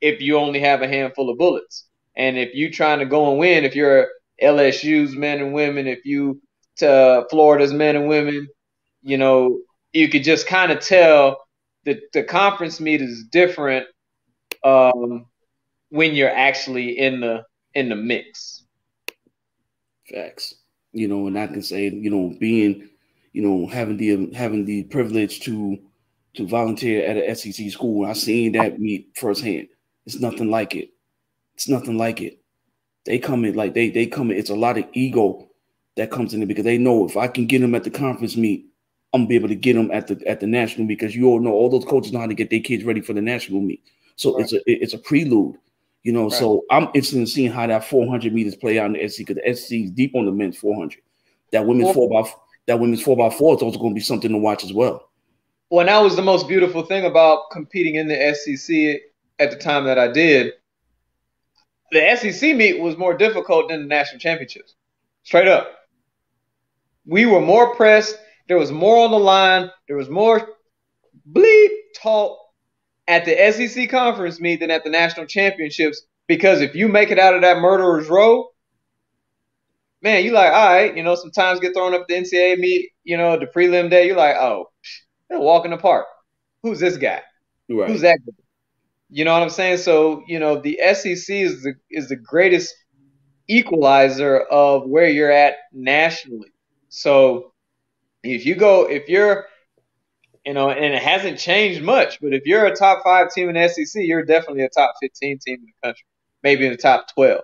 if 0.00 0.20
you 0.20 0.36
only 0.38 0.60
have 0.60 0.82
a 0.82 0.88
handful 0.88 1.30
of 1.30 1.38
bullets. 1.38 1.84
And 2.16 2.36
if 2.36 2.54
you 2.54 2.70
trying 2.70 2.98
to 2.98 3.06
go 3.06 3.30
and 3.30 3.38
win, 3.38 3.64
if 3.64 3.74
you're 3.74 4.08
LSU's 4.42 5.14
men 5.14 5.38
and 5.38 5.54
women, 5.54 5.86
if 5.86 6.04
you 6.04 6.40
to 6.76 7.26
Florida's 7.30 7.72
men 7.72 7.96
and 7.96 8.08
women, 8.08 8.48
you 9.02 9.16
know, 9.16 9.60
you 9.92 10.08
could 10.08 10.24
just 10.24 10.46
kind 10.46 10.72
of 10.72 10.80
tell 10.80 11.38
that 11.84 12.00
the 12.12 12.22
conference 12.22 12.80
meet 12.80 13.02
is 13.02 13.24
different 13.24 13.86
um, 14.64 15.26
when 15.92 16.14
you're 16.14 16.34
actually 16.34 16.98
in 16.98 17.20
the 17.20 17.44
in 17.74 17.90
the 17.90 17.96
mix. 17.96 18.64
Facts. 20.10 20.54
You 20.92 21.06
know, 21.06 21.26
and 21.26 21.38
I 21.38 21.46
can 21.46 21.62
say, 21.62 21.88
you 21.88 22.10
know, 22.10 22.34
being, 22.40 22.88
you 23.32 23.42
know, 23.42 23.66
having 23.66 23.98
the 23.98 24.32
having 24.32 24.64
the 24.64 24.84
privilege 24.84 25.40
to 25.40 25.78
to 26.34 26.46
volunteer 26.46 27.04
at 27.06 27.18
an 27.18 27.34
SEC 27.36 27.70
school, 27.70 28.06
I 28.06 28.14
seen 28.14 28.52
that 28.52 28.80
meet 28.80 29.10
firsthand. 29.14 29.68
It's 30.06 30.18
nothing 30.18 30.50
like 30.50 30.74
it. 30.74 30.90
It's 31.54 31.68
nothing 31.68 31.98
like 31.98 32.22
it. 32.22 32.40
They 33.04 33.18
come 33.18 33.44
in 33.44 33.54
like 33.54 33.74
they 33.74 33.90
they 33.90 34.06
come 34.06 34.30
in. 34.30 34.38
It's 34.38 34.50
a 34.50 34.56
lot 34.56 34.78
of 34.78 34.84
ego 34.94 35.48
that 35.96 36.10
comes 36.10 36.32
in 36.32 36.42
it 36.42 36.46
because 36.46 36.64
they 36.64 36.78
know 36.78 37.06
if 37.06 37.18
I 37.18 37.28
can 37.28 37.46
get 37.46 37.60
them 37.60 37.74
at 37.74 37.84
the 37.84 37.90
conference 37.90 38.36
meet, 38.36 38.66
I'm 39.12 39.22
gonna 39.22 39.28
be 39.28 39.34
able 39.34 39.48
to 39.48 39.54
get 39.54 39.74
them 39.74 39.90
at 39.90 40.06
the 40.06 40.22
at 40.26 40.40
the 40.40 40.46
national 40.46 40.86
meet 40.86 40.98
because 40.98 41.14
you 41.14 41.28
all 41.28 41.40
know 41.40 41.52
all 41.52 41.68
those 41.68 41.84
coaches 41.84 42.12
know 42.12 42.20
how 42.20 42.26
to 42.26 42.34
get 42.34 42.48
their 42.48 42.60
kids 42.60 42.84
ready 42.84 43.02
for 43.02 43.12
the 43.12 43.20
national 43.20 43.60
meet. 43.60 43.82
So 44.16 44.34
right. 44.34 44.42
it's 44.42 44.52
a 44.54 44.60
it's 44.66 44.94
a 44.94 44.98
prelude, 44.98 45.56
you 46.02 46.12
know. 46.12 46.24
Right. 46.24 46.32
So 46.32 46.64
I'm 46.70 46.84
interested 46.86 47.18
in 47.18 47.26
seeing 47.26 47.50
how 47.50 47.66
that 47.66 47.84
400 47.84 48.32
meters 48.32 48.56
play 48.56 48.78
out 48.78 48.86
in 48.86 48.92
the 48.92 49.08
SC 49.08 49.18
because 49.18 49.36
the 49.36 49.54
SC 49.54 49.72
is 49.72 49.90
deep 49.90 50.14
on 50.14 50.26
the 50.26 50.32
men's 50.32 50.56
400. 50.56 51.00
That 51.52 51.66
women's 51.66 51.94
four 51.94 52.08
by 52.08 52.28
that 52.66 52.80
women's 52.80 53.02
four 53.02 53.16
by 53.16 53.30
four 53.30 53.54
is 53.54 53.62
also 53.62 53.78
going 53.78 53.92
to 53.92 53.94
be 53.94 54.00
something 54.00 54.30
to 54.30 54.38
watch 54.38 54.64
as 54.64 54.72
well. 54.72 55.10
Well, 55.70 55.80
and 55.80 55.88
that 55.88 55.98
was 56.00 56.16
the 56.16 56.22
most 56.22 56.48
beautiful 56.48 56.84
thing 56.84 57.04
about 57.04 57.50
competing 57.50 57.94
in 57.94 58.08
the 58.08 58.34
SEC 58.34 59.00
at 59.38 59.50
the 59.50 59.56
time 59.56 59.84
that 59.84 59.98
I 59.98 60.08
did. 60.08 60.52
The 61.90 62.16
SEC 62.16 62.56
meet 62.56 62.80
was 62.80 62.96
more 62.96 63.16
difficult 63.16 63.68
than 63.68 63.82
the 63.82 63.86
national 63.86 64.18
championships. 64.18 64.74
Straight 65.24 65.48
up. 65.48 65.78
We 67.06 67.26
were 67.26 67.40
more 67.40 67.74
pressed. 67.74 68.16
There 68.48 68.58
was 68.58 68.72
more 68.72 69.04
on 69.04 69.10
the 69.10 69.18
line. 69.18 69.70
There 69.88 69.96
was 69.96 70.08
more 70.08 70.56
bleep 71.30 71.70
talk 72.00 72.38
at 73.08 73.24
the 73.24 73.52
SEC 73.52 73.88
conference 73.90 74.40
meet 74.40 74.60
than 74.60 74.70
at 74.70 74.84
the 74.84 74.90
national 74.90 75.26
championships 75.26 76.02
because 76.28 76.60
if 76.60 76.74
you 76.74 76.88
make 76.88 77.10
it 77.10 77.18
out 77.18 77.34
of 77.34 77.42
that 77.42 77.58
murderer's 77.58 78.08
row, 78.08 78.46
man, 80.02 80.24
you 80.24 80.32
like, 80.32 80.52
all 80.52 80.72
right, 80.72 80.96
you 80.96 81.02
know, 81.02 81.14
sometimes 81.14 81.60
get 81.60 81.74
thrown 81.74 81.94
up 81.94 82.06
the 82.08 82.14
NCAA 82.14 82.58
meet, 82.58 82.90
you 83.04 83.16
know, 83.16 83.38
the 83.38 83.46
prelim 83.46 83.90
day, 83.90 84.06
you're 84.06 84.16
like, 84.16 84.36
oh, 84.36 84.70
they're 85.28 85.40
walk 85.40 85.64
in 85.64 85.70
the 85.70 85.78
park. 85.78 86.06
Who's 86.62 86.78
this 86.78 86.96
guy? 86.96 87.22
Right. 87.68 87.88
Who's 87.88 88.02
that 88.02 88.18
guy? 88.24 88.32
You 89.10 89.24
know 89.24 89.32
what 89.32 89.42
I'm 89.42 89.50
saying? 89.50 89.78
So, 89.78 90.22
you 90.26 90.38
know, 90.38 90.60
the 90.60 90.78
SEC 90.94 91.36
is 91.36 91.62
the 91.62 91.74
is 91.90 92.08
the 92.08 92.16
greatest 92.16 92.74
equalizer 93.48 94.40
of 94.40 94.88
where 94.88 95.08
you're 95.08 95.30
at 95.30 95.54
nationally. 95.72 96.52
So 96.88 97.52
if 98.22 98.46
you 98.46 98.54
go 98.54 98.88
if 98.88 99.08
you're 99.08 99.46
you 100.44 100.54
know, 100.54 100.70
and 100.70 100.94
it 100.94 101.02
hasn't 101.02 101.38
changed 101.38 101.82
much. 101.82 102.20
But 102.20 102.34
if 102.34 102.44
you're 102.46 102.66
a 102.66 102.74
top 102.74 103.02
five 103.04 103.30
team 103.30 103.54
in 103.54 103.68
SEC, 103.68 104.02
you're 104.04 104.24
definitely 104.24 104.64
a 104.64 104.68
top 104.68 104.94
15 105.00 105.38
team 105.38 105.58
in 105.60 105.66
the 105.66 105.86
country, 105.86 106.04
maybe 106.42 106.66
in 106.66 106.72
the 106.72 106.78
top 106.78 107.06
12. 107.14 107.42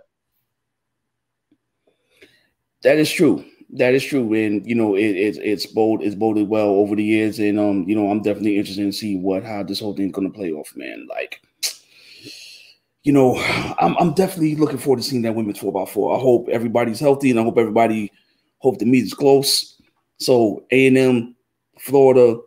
That 2.83 2.99
is 2.99 3.11
true. 3.11 3.45
That 3.71 3.93
is 3.93 4.03
true, 4.03 4.33
and 4.33 4.67
you 4.67 4.75
know 4.75 4.95
it, 4.95 5.03
it's 5.03 5.37
it's 5.37 5.67
bold 5.67 6.03
it's 6.03 6.15
boded 6.15 6.49
well 6.49 6.69
over 6.69 6.97
the 6.97 7.05
years, 7.05 7.39
and 7.39 7.61
um 7.61 7.85
you 7.87 7.95
know 7.95 8.11
I'm 8.11 8.23
definitely 8.23 8.57
interested 8.57 8.83
in 8.83 8.93
see 8.93 9.19
what 9.19 9.45
how 9.45 9.63
this 9.63 9.81
whole 9.81 9.95
thing's 9.95 10.13
gonna 10.13 10.31
play 10.31 10.53
off, 10.53 10.73
man. 10.75 11.07
Like, 11.07 11.43
you 13.03 13.13
know, 13.13 13.37
I'm 13.79 13.95
I'm 13.99 14.15
definitely 14.15 14.57
looking 14.57 14.79
forward 14.79 15.03
to 15.03 15.03
seeing 15.03 15.21
that 15.23 15.35
women's 15.35 15.59
four 15.59 15.83
x 15.83 15.93
four. 15.93 16.17
I 16.17 16.19
hope 16.19 16.49
everybody's 16.49 16.99
healthy, 16.99 17.31
and 17.31 17.39
I 17.39 17.43
hope 17.43 17.59
everybody 17.59 18.11
hope 18.61 18.79
the 18.79 18.87
meet 18.87 19.05
is 19.05 19.13
close. 19.13 19.79
So 20.17 20.65
A 20.71 20.87
and 20.87 20.97
M, 20.97 21.37
Florida, 21.79 22.41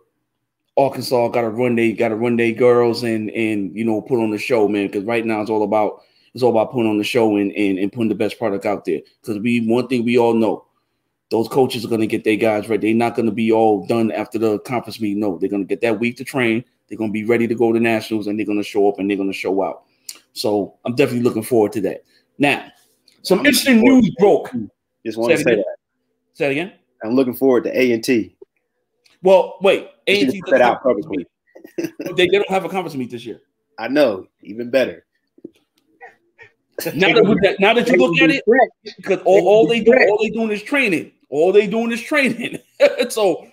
Arkansas 0.77 1.27
got 1.29 1.41
to 1.41 1.49
run 1.49 1.75
they 1.75 1.93
got 1.93 2.09
to 2.09 2.15
run 2.15 2.37
their 2.37 2.53
girls 2.53 3.03
and 3.03 3.29
and 3.31 3.75
you 3.75 3.83
know 3.83 4.01
put 4.01 4.21
on 4.21 4.31
the 4.31 4.37
show, 4.37 4.67
man. 4.67 4.87
Because 4.87 5.03
right 5.05 5.25
now 5.25 5.41
it's 5.41 5.49
all 5.49 5.63
about 5.63 6.01
it's 6.33 6.43
all 6.43 6.51
about 6.51 6.71
putting 6.71 6.89
on 6.89 6.97
the 6.97 7.03
show 7.03 7.35
and 7.35 7.51
and, 7.53 7.77
and 7.77 7.91
putting 7.91 8.09
the 8.09 8.15
best 8.15 8.37
product 8.37 8.65
out 8.65 8.85
there. 8.85 9.01
Because 9.21 9.39
we 9.39 9.67
one 9.67 9.87
thing 9.87 10.05
we 10.05 10.17
all 10.17 10.33
know, 10.33 10.65
those 11.29 11.47
coaches 11.47 11.83
are 11.83 11.89
going 11.89 12.01
to 12.01 12.07
get 12.07 12.23
their 12.23 12.35
guys 12.35 12.69
ready. 12.69 12.89
They're 12.89 12.97
not 12.97 13.15
going 13.15 13.25
to 13.25 13.31
be 13.31 13.51
all 13.51 13.85
done 13.85 14.11
after 14.11 14.37
the 14.37 14.59
conference 14.59 15.01
meeting. 15.01 15.19
No, 15.19 15.37
they're 15.37 15.49
going 15.49 15.63
to 15.63 15.67
get 15.67 15.81
that 15.81 15.99
week 15.99 16.17
to 16.17 16.23
train. 16.23 16.63
They're 16.87 16.97
going 16.97 17.09
to 17.09 17.13
be 17.13 17.23
ready 17.23 17.47
to 17.47 17.55
go 17.55 17.71
to 17.71 17.79
nationals 17.79 18.27
and 18.27 18.37
they're 18.37 18.45
going 18.45 18.57
to 18.57 18.63
show 18.63 18.89
up 18.89 18.99
and 18.99 19.09
they're 19.09 19.17
going 19.17 19.31
to 19.31 19.37
show 19.37 19.63
out. 19.63 19.83
So 20.33 20.75
I'm 20.85 20.95
definitely 20.95 21.23
looking 21.23 21.43
forward 21.43 21.71
to 21.73 21.81
that. 21.81 22.03
Now, 22.37 22.67
some 23.23 23.39
interesting 23.39 23.81
news 23.81 24.09
broke. 24.19 24.51
Just 25.05 25.17
want 25.17 25.31
to 25.31 25.37
say 25.37 25.55
that. 25.55 25.75
Say 26.33 26.47
it 26.47 26.51
again. 26.51 26.73
I'm 27.03 27.15
looking 27.15 27.33
forward 27.33 27.63
to 27.63 27.79
A 27.79 27.91
and 27.91 28.03
T. 28.03 28.35
Well, 29.21 29.57
wait. 29.61 29.90
A&T 30.07 30.41
set 30.47 30.61
out 30.61 30.81
conference 30.81 31.07
meet. 31.09 31.27
they, 31.77 32.13
they 32.13 32.27
don't 32.27 32.49
have 32.49 32.65
a 32.65 32.69
conference 32.69 32.95
meet 32.95 33.11
this 33.11 33.25
year. 33.25 33.41
I 33.77 33.87
know, 33.87 34.27
even 34.41 34.69
better. 34.69 35.05
now 36.85 37.13
that, 37.13 37.55
now 37.59 37.73
that 37.73 37.87
you 37.87 37.97
look 37.97 38.19
at 38.21 38.29
it, 38.31 38.43
because 38.97 39.19
all, 39.25 39.47
all 39.47 39.67
they 39.67 39.83
do 39.83 39.93
all 39.93 40.17
they 40.21 40.29
doing 40.29 40.51
is 40.51 40.63
training. 40.63 41.11
All 41.29 41.51
they 41.51 41.67
doing 41.67 41.91
is 41.91 42.01
training. 42.01 42.59
so 43.09 43.47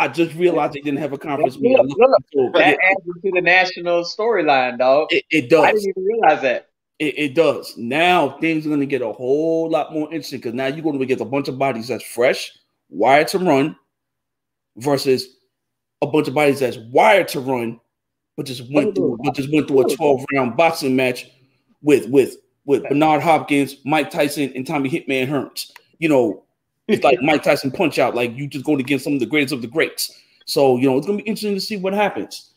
I 0.00 0.08
just 0.08 0.34
realized 0.34 0.72
they 0.72 0.80
didn't 0.80 1.00
have 1.00 1.12
a 1.12 1.18
conference 1.18 1.58
meet. 1.58 1.76
Look, 1.78 2.54
that 2.54 2.78
adds 2.78 3.20
to 3.22 3.30
the 3.32 3.42
national 3.42 4.04
storyline, 4.04 4.78
dog. 4.78 5.08
It, 5.10 5.24
it, 5.30 5.50
does. 5.50 5.64
I 5.64 5.72
didn't 5.72 5.88
even 5.88 6.04
realize 6.04 6.42
that. 6.42 6.68
It, 6.98 7.18
it 7.18 7.34
does. 7.34 7.76
Now 7.76 8.30
things 8.40 8.64
are 8.64 8.70
going 8.70 8.80
to 8.80 8.86
get 8.86 9.02
a 9.02 9.12
whole 9.12 9.68
lot 9.68 9.92
more 9.92 10.06
interesting 10.06 10.38
because 10.38 10.54
now 10.54 10.66
you're 10.66 10.82
going 10.82 10.98
to 10.98 11.06
get 11.06 11.20
a 11.20 11.24
bunch 11.26 11.48
of 11.48 11.58
bodies 11.58 11.88
that's 11.88 12.04
fresh, 12.04 12.50
wired 12.88 13.28
to 13.28 13.38
run, 13.38 13.76
versus 14.80 15.36
a 16.02 16.06
bunch 16.06 16.28
of 16.28 16.34
bodies 16.34 16.60
that's 16.60 16.78
wired 16.78 17.28
to 17.28 17.40
run, 17.40 17.80
but 18.36 18.46
just 18.46 18.72
went 18.72 18.94
through 18.94 19.18
but 19.22 19.34
just 19.34 19.52
went 19.52 19.68
through 19.68 19.86
a 19.86 19.96
12 19.96 20.24
round 20.34 20.56
boxing 20.56 20.96
match 20.96 21.26
with 21.82 22.08
with 22.08 22.36
with 22.64 22.82
Bernard 22.88 23.22
Hopkins, 23.22 23.76
Mike 23.84 24.10
Tyson, 24.10 24.52
and 24.54 24.66
Tommy 24.66 24.90
Hitman 24.90 25.28
Hearns. 25.28 25.70
You 25.98 26.08
know, 26.08 26.44
it's 26.88 27.04
like 27.04 27.18
Mike 27.22 27.42
Tyson 27.42 27.70
punch 27.70 27.98
out, 27.98 28.14
like 28.14 28.36
you 28.36 28.46
just 28.46 28.64
going 28.64 28.80
against 28.80 29.04
some 29.04 29.14
of 29.14 29.20
the 29.20 29.26
greatest 29.26 29.52
of 29.52 29.62
the 29.62 29.68
greats. 29.68 30.18
So 30.46 30.76
you 30.76 30.88
know, 30.88 30.96
it's 30.96 31.06
gonna 31.06 31.18
be 31.18 31.24
interesting 31.24 31.54
to 31.54 31.60
see 31.60 31.76
what 31.76 31.92
happens. 31.92 32.52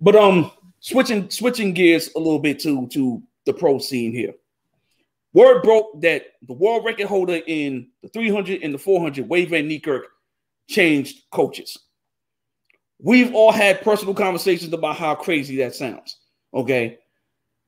But 0.00 0.16
um, 0.16 0.50
switching 0.80 1.30
switching 1.30 1.72
gears 1.72 2.10
a 2.14 2.18
little 2.18 2.38
bit 2.38 2.60
to 2.60 2.86
to 2.88 3.22
the 3.46 3.52
pro 3.52 3.78
scene 3.78 4.12
here. 4.12 4.34
Word 5.34 5.62
broke 5.62 6.00
that 6.02 6.24
the 6.46 6.52
world 6.52 6.84
record 6.84 7.06
holder 7.06 7.40
in 7.46 7.88
the 8.02 8.08
300 8.08 8.62
and 8.62 8.74
the 8.74 8.78
400, 8.78 9.26
Wayde 9.26 9.48
Van 9.48 9.66
Niekerk, 9.66 10.02
changed 10.72 11.22
coaches. 11.30 11.78
We've 13.00 13.34
all 13.34 13.52
had 13.52 13.82
personal 13.82 14.14
conversations 14.14 14.72
about 14.72 14.96
how 14.96 15.14
crazy 15.14 15.56
that 15.56 15.74
sounds, 15.74 16.18
okay? 16.54 16.98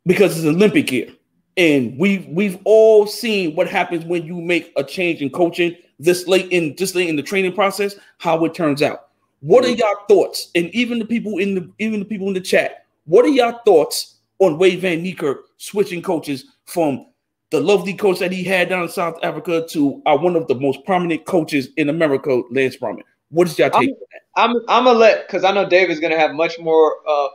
Because 0.06 0.36
it's 0.36 0.46
Olympic 0.46 0.90
year. 0.90 1.08
And 1.56 1.96
we've 1.98 2.26
we've 2.26 2.58
all 2.64 3.06
seen 3.06 3.54
what 3.54 3.68
happens 3.68 4.04
when 4.04 4.24
you 4.24 4.40
make 4.40 4.72
a 4.76 4.82
change 4.82 5.22
in 5.22 5.30
coaching 5.30 5.76
this 5.98 6.26
late 6.26 6.50
in 6.50 6.74
this 6.76 6.94
late 6.94 7.08
in 7.08 7.16
the 7.16 7.22
training 7.22 7.52
process, 7.52 7.96
how 8.18 8.44
it 8.44 8.54
turns 8.54 8.82
out. 8.82 9.08
What 9.40 9.64
are 9.64 9.68
y'all 9.68 10.04
thoughts? 10.08 10.50
And 10.54 10.68
even 10.70 10.98
the 10.98 11.04
people 11.04 11.38
in 11.38 11.54
the 11.54 11.70
even 11.78 12.00
the 12.00 12.06
people 12.06 12.26
in 12.26 12.34
the 12.34 12.40
chat, 12.40 12.86
what 13.04 13.24
are 13.24 13.28
y'all 13.28 13.60
thoughts 13.64 14.16
on 14.40 14.58
Wayde 14.58 14.80
Van 14.80 15.04
Niekerk 15.04 15.38
switching 15.58 16.02
coaches 16.02 16.46
from 16.64 17.06
the 17.54 17.60
lovely 17.60 17.94
coach 17.94 18.18
that 18.18 18.32
he 18.32 18.42
had 18.42 18.68
down 18.68 18.82
in 18.82 18.88
South 18.88 19.16
Africa 19.22 19.64
to 19.70 20.02
uh, 20.06 20.18
one 20.18 20.34
of 20.34 20.48
the 20.48 20.56
most 20.56 20.84
prominent 20.84 21.24
coaches 21.24 21.68
in 21.76 21.88
America, 21.88 22.42
Lance 22.50 22.76
Brauman. 22.76 23.04
What 23.30 23.46
is 23.46 23.56
your 23.56 23.70
take? 23.70 23.90
I'm, 24.34 24.50
I'm, 24.50 24.56
I'm 24.68 24.84
gonna 24.84 24.98
let 24.98 25.28
because 25.28 25.44
I 25.44 25.52
know 25.52 25.68
David's 25.68 26.00
gonna 26.00 26.18
have 26.18 26.32
much 26.32 26.58
more 26.58 26.96
uh, 27.08 27.28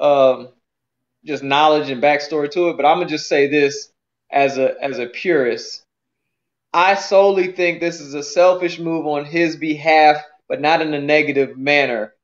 um, 0.00 0.48
just 1.24 1.42
knowledge 1.42 1.90
and 1.90 2.00
backstory 2.00 2.48
to 2.52 2.68
it, 2.68 2.76
but 2.76 2.86
I'm 2.86 2.98
gonna 2.98 3.08
just 3.08 3.28
say 3.28 3.48
this 3.48 3.90
as 4.30 4.56
a 4.56 4.80
as 4.80 5.00
a 5.00 5.08
purist, 5.08 5.82
I 6.72 6.94
solely 6.94 7.50
think 7.50 7.80
this 7.80 8.00
is 8.00 8.14
a 8.14 8.22
selfish 8.22 8.78
move 8.78 9.04
on 9.08 9.24
his 9.24 9.56
behalf, 9.56 10.18
but 10.48 10.60
not 10.60 10.80
in 10.80 10.94
a 10.94 11.00
negative 11.00 11.58
manner. 11.58 12.14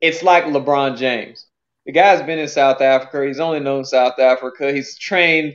It's 0.00 0.24
like 0.24 0.44
LeBron 0.46 0.96
James. 0.96 1.46
The 1.86 1.92
guy's 1.92 2.26
been 2.26 2.40
in 2.40 2.48
South 2.48 2.80
Africa. 2.80 3.24
He's 3.24 3.38
only 3.38 3.60
known 3.60 3.84
South 3.84 4.18
Africa. 4.18 4.72
He's 4.72 4.98
trained 4.98 5.54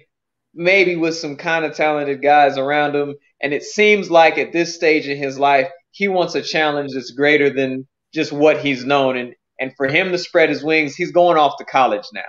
maybe 0.58 0.96
with 0.96 1.16
some 1.16 1.38
kind 1.38 1.64
of 1.64 1.76
talented 1.76 2.22
guys 2.22 2.58
around 2.58 2.96
him. 2.96 3.16
And 3.42 3.54
it 3.54 3.64
seems 3.64 4.12
like 4.12 4.38
at 4.38 4.52
this 4.52 4.76
stage 4.76 5.08
in 5.08 5.18
his 5.18 5.40
life, 5.40 5.70
he 5.92 6.08
wants 6.08 6.36
a 6.36 6.42
challenge 6.42 6.94
that's 6.94 7.12
greater 7.12 7.50
than 7.50 7.88
just 8.14 8.32
what 8.32 8.60
he's 8.60 8.84
known. 8.84 9.16
And 9.16 9.34
and 9.60 9.74
for 9.76 9.88
him 9.88 10.12
to 10.12 10.18
spread 10.18 10.50
his 10.50 10.64
wings, 10.64 10.96
he's 10.96 11.12
going 11.12 11.38
off 11.38 11.58
to 11.58 11.66
college 11.66 12.06
now. 12.14 12.22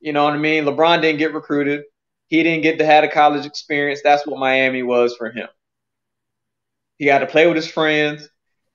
You 0.00 0.12
know 0.12 0.24
what 0.24 0.34
I 0.34 0.38
mean? 0.38 0.64
LeBron 0.64 1.02
didn't 1.02 1.18
get 1.18 1.34
recruited. 1.34 1.82
He 2.28 2.42
didn't 2.42 2.62
get 2.62 2.78
to 2.78 2.86
have 2.86 3.04
a 3.04 3.08
college 3.08 3.44
experience. 3.44 4.00
That's 4.02 4.26
what 4.26 4.38
Miami 4.38 4.82
was 4.82 5.14
for 5.16 5.30
him. 5.30 5.48
He 6.96 7.04
got 7.04 7.18
to 7.18 7.26
play 7.26 7.46
with 7.46 7.56
his 7.56 7.70
friends. 7.70 8.28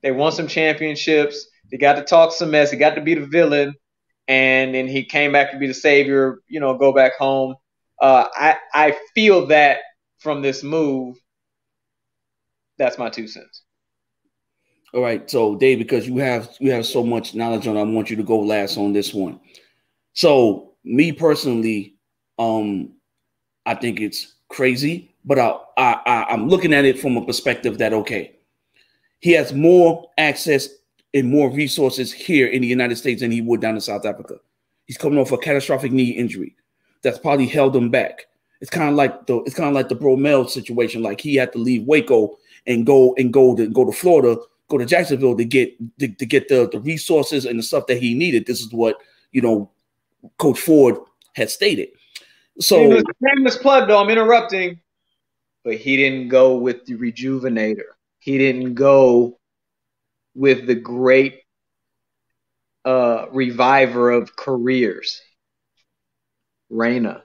They 0.04 0.12
won 0.12 0.32
some 0.32 0.48
championships. 0.48 1.48
He 1.72 1.78
got 1.78 1.94
to 1.94 2.04
talk 2.04 2.32
some 2.32 2.52
mess. 2.52 2.70
He 2.70 2.78
got 2.78 2.96
to 2.96 3.02
be 3.02 3.16
the 3.16 3.26
villain. 3.26 3.74
And 4.28 4.76
then 4.76 4.88
he 4.88 5.04
came 5.06 5.32
back 5.32 5.52
to 5.52 5.58
be 5.58 5.68
the 5.68 5.74
savior, 5.74 6.40
you 6.48 6.60
know, 6.60 6.78
go 6.78 6.94
back 6.94 7.14
home. 7.18 7.56
Uh, 8.00 8.26
I, 8.36 8.58
I 8.74 8.98
feel 9.14 9.46
that 9.48 9.80
from 10.20 10.42
this 10.42 10.64
move. 10.64 11.18
That's 12.78 12.98
my 12.98 13.10
two 13.10 13.28
cents. 13.28 13.62
All 14.94 15.02
right, 15.02 15.30
so 15.30 15.56
Dave, 15.56 15.78
because 15.78 16.08
you 16.08 16.18
have 16.18 16.50
you 16.60 16.72
have 16.72 16.86
so 16.86 17.04
much 17.04 17.36
knowledge 17.36 17.68
on, 17.68 17.76
I 17.78 17.84
want 17.84 18.10
you 18.10 18.16
to 18.16 18.24
go 18.24 18.40
last 18.40 18.78
on 18.78 18.94
this 18.94 19.14
one. 19.14 19.40
So, 20.14 20.74
me 20.86 21.12
personally, 21.12 21.96
um, 22.40 22.94
I 23.66 23.76
think 23.76 24.00
it's 24.00 24.36
crazy, 24.48 25.14
but 25.26 25.38
I, 25.38 25.60
I, 25.78 26.26
I'm 26.30 26.48
looking 26.48 26.74
at 26.74 26.86
it 26.86 27.00
from 27.00 27.18
a 27.18 27.26
perspective 27.26 27.78
that 27.80 27.92
okay, 27.92 28.38
he 29.20 29.32
has 29.34 29.54
more 29.54 30.10
access 30.18 30.70
and 31.14 31.30
more 31.30 31.52
resources 31.52 32.14
here 32.14 32.48
in 32.48 32.62
the 32.62 32.68
United 32.68 32.96
States 32.96 33.22
than 33.22 33.32
he 33.32 33.42
would 33.42 33.62
down 33.62 33.76
in 33.76 33.82
South 33.82 34.06
Africa. 34.06 34.36
He's 34.86 34.98
coming 34.98 35.20
off 35.20 35.32
a 35.32 35.38
catastrophic 35.38 35.92
knee 35.92 36.12
injury 36.12 36.56
that's 37.06 37.20
probably 37.20 37.46
held 37.46 37.76
him 37.76 37.90
back. 37.90 38.26
It's 38.60 38.72
kind 38.72 38.90
of 38.90 38.96
like 38.96 39.28
the 39.28 39.38
it's 39.44 39.56
kind 39.56 39.70
of 39.70 39.76
like 39.76 39.90
the 39.90 39.96
Bromell 39.96 40.50
situation. 40.50 41.04
Like 41.04 41.22
he 41.22 41.36
had 41.36 41.54
to 41.54 41.60
leave 41.60 41.84
Waco 41.84 42.38
and 42.66 42.86
go 42.86 43.14
and 43.18 43.32
go 43.32 43.56
to 43.56 43.68
go 43.68 43.86
to 43.86 43.92
Florida, 43.92 44.42
go 44.70 44.80
to 44.80 44.86
Jacksonville 44.86 45.38
to 45.38 45.46
get 45.46 45.78
to, 46.00 46.08
to 46.08 46.26
get 46.26 46.50
the, 46.50 46.68
the 46.72 46.80
resources 46.80 47.46
and 47.46 47.60
the 47.60 47.64
stuff 47.64 47.86
that 47.88 48.02
he 48.02 48.16
needed. 48.16 48.48
This 48.48 48.60
is 48.60 48.74
what 48.74 48.98
you 49.32 49.42
know 49.42 49.70
Coach 50.38 50.60
Ford 50.60 50.98
had 51.36 51.50
stated. 51.50 51.90
So 52.60 53.02
famous 53.36 53.58
plug 53.58 53.88
though, 53.88 54.02
I'm 54.02 54.10
interrupting, 54.10 54.80
but 55.64 55.76
he 55.76 55.96
didn't 55.98 56.30
go 56.30 56.58
with 56.58 56.86
the 56.86 56.96
rejuvenator. 56.96 57.94
He 58.20 58.40
didn't 58.40 58.74
go 58.74 59.38
with 60.34 60.66
the 60.66 60.76
great 60.76 61.42
uh, 62.86 63.26
reviver 63.32 64.12
of 64.12 64.36
careers, 64.36 65.22
Rana. 66.76 67.24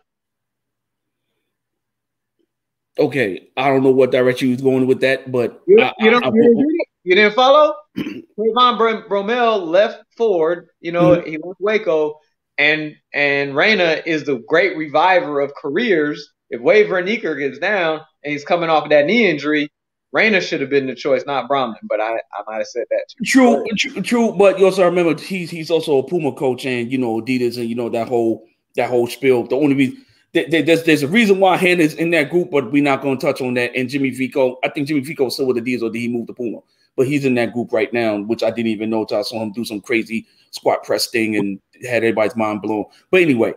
Okay, 2.98 3.48
I 3.56 3.68
don't 3.68 3.82
know 3.82 3.92
what 3.92 4.10
direction 4.10 4.48
you 4.48 4.54
was 4.54 4.62
going 4.62 4.86
with 4.86 5.00
that, 5.00 5.30
but 5.32 5.62
you, 5.66 5.80
I, 5.80 5.92
you, 6.00 6.10
don't, 6.10 6.24
I, 6.24 6.28
I, 6.28 6.32
you, 6.34 6.42
didn't, 6.42 6.86
you 7.04 7.14
didn't 7.14 7.34
follow. 7.34 7.74
Trayvon 7.96 9.08
Bromell 9.08 9.66
left 9.66 10.02
Ford. 10.16 10.68
You 10.80 10.92
know, 10.92 11.16
mm-hmm. 11.16 11.30
he 11.30 11.38
left 11.38 11.60
Waco 11.60 12.20
and 12.60 12.94
and 13.14 13.56
Rana 13.56 14.02
is 14.04 14.24
the 14.24 14.44
great 14.46 14.76
reviver 14.76 15.40
of 15.40 15.52
careers. 15.54 16.32
If 16.50 16.60
Waver 16.60 17.02
Van 17.02 17.06
Niekerk 17.06 17.38
gets 17.38 17.58
down 17.58 18.00
and 18.22 18.32
he's 18.32 18.44
coming 18.44 18.68
off 18.68 18.84
of 18.84 18.90
that 18.90 19.06
knee 19.06 19.28
injury, 19.28 19.70
Rana 20.12 20.40
should 20.40 20.60
have 20.60 20.68
been 20.68 20.86
the 20.86 20.94
choice, 20.94 21.24
not 21.26 21.48
Brauman. 21.48 21.76
But 21.84 22.00
I, 22.00 22.12
I 22.12 22.42
might 22.46 22.58
have 22.58 22.66
said 22.66 22.84
that 22.90 23.04
too. 23.08 23.24
True, 23.24 23.64
true, 23.78 24.02
true. 24.02 24.32
But 24.32 24.58
you 24.58 24.66
also 24.66 24.84
remember 24.84 25.20
he's 25.20 25.50
he's 25.50 25.70
also 25.70 25.98
a 25.98 26.06
Puma 26.06 26.32
coach, 26.32 26.66
and 26.66 26.92
you 26.92 26.98
know 26.98 27.20
Adidas, 27.20 27.56
and 27.56 27.66
you 27.66 27.74
know 27.74 27.88
that 27.88 28.08
whole 28.08 28.46
that 28.76 28.90
whole 28.90 29.06
spiel. 29.06 29.44
The 29.44 29.56
only 29.56 29.74
reason 29.74 30.04
there's 30.32 30.84
there's 30.84 31.02
a 31.02 31.08
reason 31.08 31.40
why 31.40 31.56
Han 31.56 31.80
is 31.80 31.94
in 31.94 32.10
that 32.10 32.30
group, 32.30 32.50
but 32.50 32.70
we're 32.70 32.82
not 32.82 33.02
going 33.02 33.18
to 33.18 33.26
touch 33.26 33.40
on 33.40 33.54
that. 33.54 33.74
And 33.74 33.88
Jimmy 33.88 34.10
Vicaut, 34.10 34.58
I 34.62 34.68
think 34.68 34.86
Jimmy 34.86 35.00
Vicaut 35.00 35.32
still 35.32 35.46
with 35.46 35.56
Adidas, 35.56 35.82
or 35.82 35.90
did 35.90 35.98
he 35.98 36.08
move 36.08 36.28
to 36.28 36.32
Puma? 36.32 36.60
But 36.96 37.08
he's 37.08 37.24
in 37.24 37.34
that 37.34 37.52
group 37.52 37.72
right 37.72 37.92
now, 37.92 38.20
which 38.20 38.42
I 38.42 38.50
didn't 38.50 38.70
even 38.70 38.90
know 38.90 39.00
until 39.00 39.18
I 39.18 39.22
saw 39.22 39.42
him 39.42 39.52
do 39.52 39.64
some 39.64 39.80
crazy 39.80 40.26
squat 40.50 40.84
press 40.84 41.08
thing 41.08 41.36
and 41.36 41.60
had 41.82 42.04
everybody's 42.04 42.36
mind 42.36 42.62
blown. 42.62 42.84
But 43.10 43.22
anyway, 43.22 43.54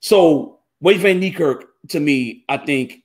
so 0.00 0.60
Wayde 0.82 0.98
Van 0.98 1.20
Niekerk, 1.20 1.64
to 1.88 2.00
me, 2.00 2.44
I 2.48 2.56
think 2.56 3.04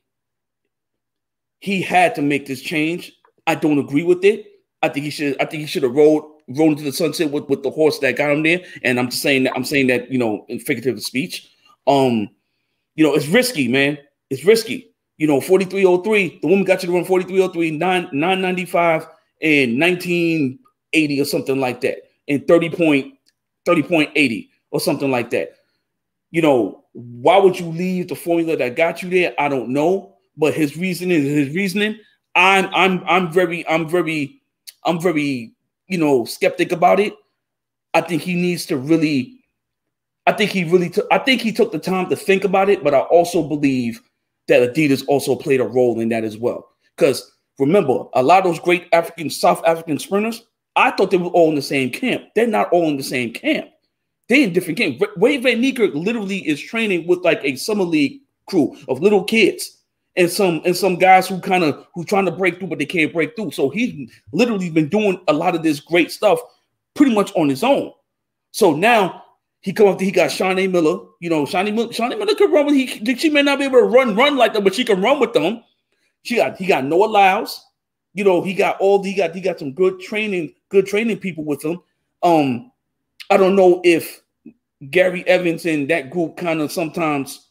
he 1.59 1.81
had 1.81 2.15
to 2.15 2.21
make 2.21 2.47
this 2.47 2.61
change. 2.61 3.13
I 3.45 3.55
don't 3.55 3.79
agree 3.79 4.03
with 4.03 4.23
it. 4.23 4.47
I 4.81 4.89
think 4.89 5.05
he 5.05 5.11
should. 5.11 5.39
I 5.39 5.45
think 5.45 5.61
he 5.61 5.67
should 5.67 5.83
have 5.83 5.95
rolled 5.95 6.40
rolled 6.55 6.73
into 6.73 6.83
the 6.83 6.93
sunset 6.93 7.31
with, 7.31 7.47
with 7.49 7.63
the 7.63 7.71
horse 7.71 7.99
that 7.99 8.17
got 8.17 8.31
him 8.31 8.43
there. 8.43 8.61
And 8.83 8.99
I'm 8.99 9.09
just 9.09 9.21
saying 9.21 9.43
that 9.43 9.53
I'm 9.55 9.63
saying 9.63 9.87
that 9.87 10.11
you 10.11 10.17
know 10.17 10.45
in 10.49 10.59
figurative 10.59 11.01
speech. 11.03 11.51
Um, 11.87 12.29
you 12.95 13.03
know, 13.03 13.13
it's 13.15 13.27
risky, 13.27 13.67
man. 13.67 13.97
It's 14.29 14.45
risky. 14.45 14.93
You 15.17 15.27
know, 15.27 15.39
4303, 15.39 16.39
the 16.41 16.47
woman 16.47 16.65
got 16.65 16.81
you 16.81 16.87
to 16.87 16.95
run 16.95 17.05
4303, 17.05 17.77
9, 17.77 18.09
995 18.11 19.07
and 19.41 19.79
1980 19.79 21.21
or 21.21 21.25
something 21.25 21.59
like 21.59 21.81
that, 21.81 21.97
and 22.27 22.47
30 22.47 22.69
point 22.71 23.13
30.80 23.67 24.49
or 24.71 24.79
something 24.79 25.11
like 25.11 25.29
that. 25.31 25.55
You 26.31 26.41
know, 26.41 26.85
why 26.93 27.37
would 27.37 27.59
you 27.59 27.67
leave 27.67 28.07
the 28.07 28.15
formula 28.15 28.57
that 28.57 28.75
got 28.75 29.03
you 29.03 29.09
there? 29.09 29.33
I 29.39 29.47
don't 29.47 29.69
know, 29.69 30.15
but 30.37 30.53
his 30.53 30.77
reasoning 30.77 31.23
is 31.23 31.47
his 31.47 31.55
reasoning. 31.55 31.99
I'm 32.35 32.69
I'm 32.73 33.03
I'm 33.05 33.31
very 33.31 33.67
I'm 33.67 33.87
very 33.87 34.41
I'm 34.85 34.99
very 34.99 35.53
you 35.91 35.97
know 35.97 36.25
skeptic 36.25 36.71
about 36.71 36.99
it. 36.99 37.13
I 37.93 38.01
think 38.01 38.21
he 38.21 38.33
needs 38.33 38.65
to 38.67 38.77
really 38.77 39.37
I 40.25 40.31
think 40.31 40.51
he 40.51 40.63
really 40.63 40.89
took 40.89 41.05
I 41.11 41.19
think 41.19 41.41
he 41.41 41.51
took 41.51 41.71
the 41.71 41.79
time 41.79 42.09
to 42.09 42.15
think 42.15 42.43
about 42.43 42.69
it, 42.69 42.83
but 42.83 42.93
I 42.93 42.99
also 42.99 43.47
believe 43.47 44.01
that 44.47 44.73
Adidas 44.73 45.03
also 45.07 45.35
played 45.35 45.61
a 45.61 45.65
role 45.65 45.99
in 45.99 46.09
that 46.09 46.23
as 46.23 46.37
well. 46.37 46.69
Because 46.95 47.31
remember, 47.59 48.05
a 48.13 48.23
lot 48.23 48.39
of 48.39 48.45
those 48.45 48.59
great 48.59 48.87
African 48.93 49.29
South 49.29 49.61
African 49.65 49.99
sprinters, 49.99 50.45
I 50.75 50.91
thought 50.91 51.11
they 51.11 51.17
were 51.17 51.27
all 51.27 51.49
in 51.49 51.55
the 51.55 51.61
same 51.61 51.89
camp. 51.89 52.23
They're 52.35 52.47
not 52.47 52.71
all 52.71 52.87
in 52.89 52.97
the 52.97 53.03
same 53.03 53.33
camp. 53.33 53.69
They're 54.29 54.43
in 54.43 54.53
different 54.53 54.77
camps. 54.77 55.03
Wayde 55.17 55.43
Van 55.43 55.61
Niekerk 55.61 55.93
literally 55.93 56.47
is 56.47 56.61
training 56.61 57.07
with 57.07 57.19
like 57.19 57.41
a 57.43 57.57
summer 57.57 57.83
league 57.83 58.21
crew 58.47 58.77
of 58.87 59.01
little 59.01 59.23
kids 59.23 59.80
and 60.15 60.29
some 60.29 60.61
and 60.65 60.75
some 60.75 60.97
guys 60.97 61.27
who 61.27 61.39
kind 61.39 61.63
of 61.63 61.87
who 61.93 62.03
trying 62.03 62.25
to 62.25 62.31
break 62.31 62.59
through, 62.59 62.67
but 62.67 62.79
they 62.79 62.85
can't 62.85 63.13
break 63.13 63.35
through. 63.35 63.51
So 63.51 63.69
he's 63.69 64.11
literally 64.31 64.69
been 64.69 64.89
doing 64.89 65.21
a 65.27 65.33
lot 65.33 65.55
of 65.55 65.63
this 65.63 65.79
great 65.79 66.11
stuff 66.11 66.39
pretty 66.93 67.13
much 67.13 67.31
on 67.35 67.49
his 67.49 67.63
own. 67.63 67.91
So 68.51 68.75
now 68.75 69.23
he 69.61 69.71
come 69.71 69.87
up 69.87 69.97
to 69.99 70.05
he 70.05 70.11
got 70.11 70.29
Shaunae 70.29 70.69
Miller. 70.69 71.05
You 71.19 71.29
know, 71.29 71.45
Shaunae 71.45 71.73
Miller, 71.73 71.89
Shaunae 71.89 72.17
Miller 72.17 72.35
can 72.35 72.51
run 72.51 72.65
with 72.65 72.75
he 72.75 73.15
she 73.15 73.29
may 73.29 73.41
not 73.41 73.59
be 73.59 73.65
able 73.65 73.79
to 73.79 73.85
run 73.85 74.15
run 74.15 74.35
like 74.35 74.53
them, 74.53 74.63
but 74.63 74.75
she 74.75 74.83
can 74.83 75.01
run 75.01 75.19
with 75.19 75.33
them. 75.33 75.63
She 76.23 76.35
got 76.35 76.57
he 76.57 76.65
got 76.65 76.85
Noah 76.85 77.05
Lyles. 77.05 77.65
You 78.13 78.25
know, 78.25 78.41
he 78.41 78.53
got 78.53 78.77
all 78.79 79.01
he 79.01 79.13
got 79.13 79.33
he 79.33 79.41
got 79.41 79.59
some 79.59 79.71
good 79.71 79.99
training 80.01 80.53
good 80.69 80.85
training 80.85 81.17
people 81.19 81.45
with 81.45 81.63
him. 81.63 81.79
Um, 82.23 82.71
I 83.29 83.37
don't 83.37 83.55
know 83.55 83.81
if 83.83 84.21
Gary 84.89 85.25
Evans 85.27 85.65
and 85.65 85.89
that 85.89 86.09
group 86.09 86.37
kind 86.37 86.59
of 86.59 86.71
sometimes 86.71 87.47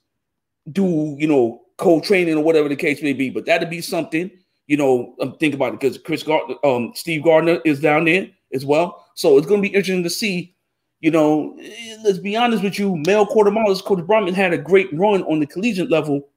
do, 0.71 1.17
you 1.19 1.27
know, 1.27 1.63
co-training 1.81 2.37
or 2.37 2.45
whatever 2.45 2.69
the 2.69 2.77
case 2.77 3.03
may 3.03 3.15
be, 3.15 3.31
but 3.31 3.47
that'd 3.47 3.71
be 3.71 3.81
something, 3.81 4.31
you 4.67 4.77
know, 4.77 5.15
I'm 5.21 5.31
um, 5.31 5.39
thinking 5.39 5.59
about 5.59 5.75
it 5.75 5.81
because 5.81 5.99
Chris 5.99 6.23
Gardner, 6.23 6.55
um, 6.63 6.93
Steve 6.95 7.25
Gardiner 7.25 7.61
is 7.65 7.81
down 7.81 8.05
there 8.05 8.29
as 8.53 8.65
well. 8.65 9.07
So 9.15 9.39
it's 9.39 9.47
gonna 9.47 9.63
be 9.63 9.69
interesting 9.69 10.05
to 10.05 10.11
see, 10.11 10.55
you 11.01 11.11
know, 11.11 11.59
let's 12.05 12.19
be 12.19 12.37
honest 12.37 12.63
with 12.63 12.79
you, 12.79 12.97
male 13.07 13.27
quartermilers, 13.27 13.83
Coach 13.83 14.01
Brauman 14.01 14.35
had 14.35 14.53
a 14.53 14.59
great 14.59 14.93
run 14.93 15.23
on 15.25 15.41
the 15.41 15.47
collegiate 15.47 15.91
level. 15.91 16.29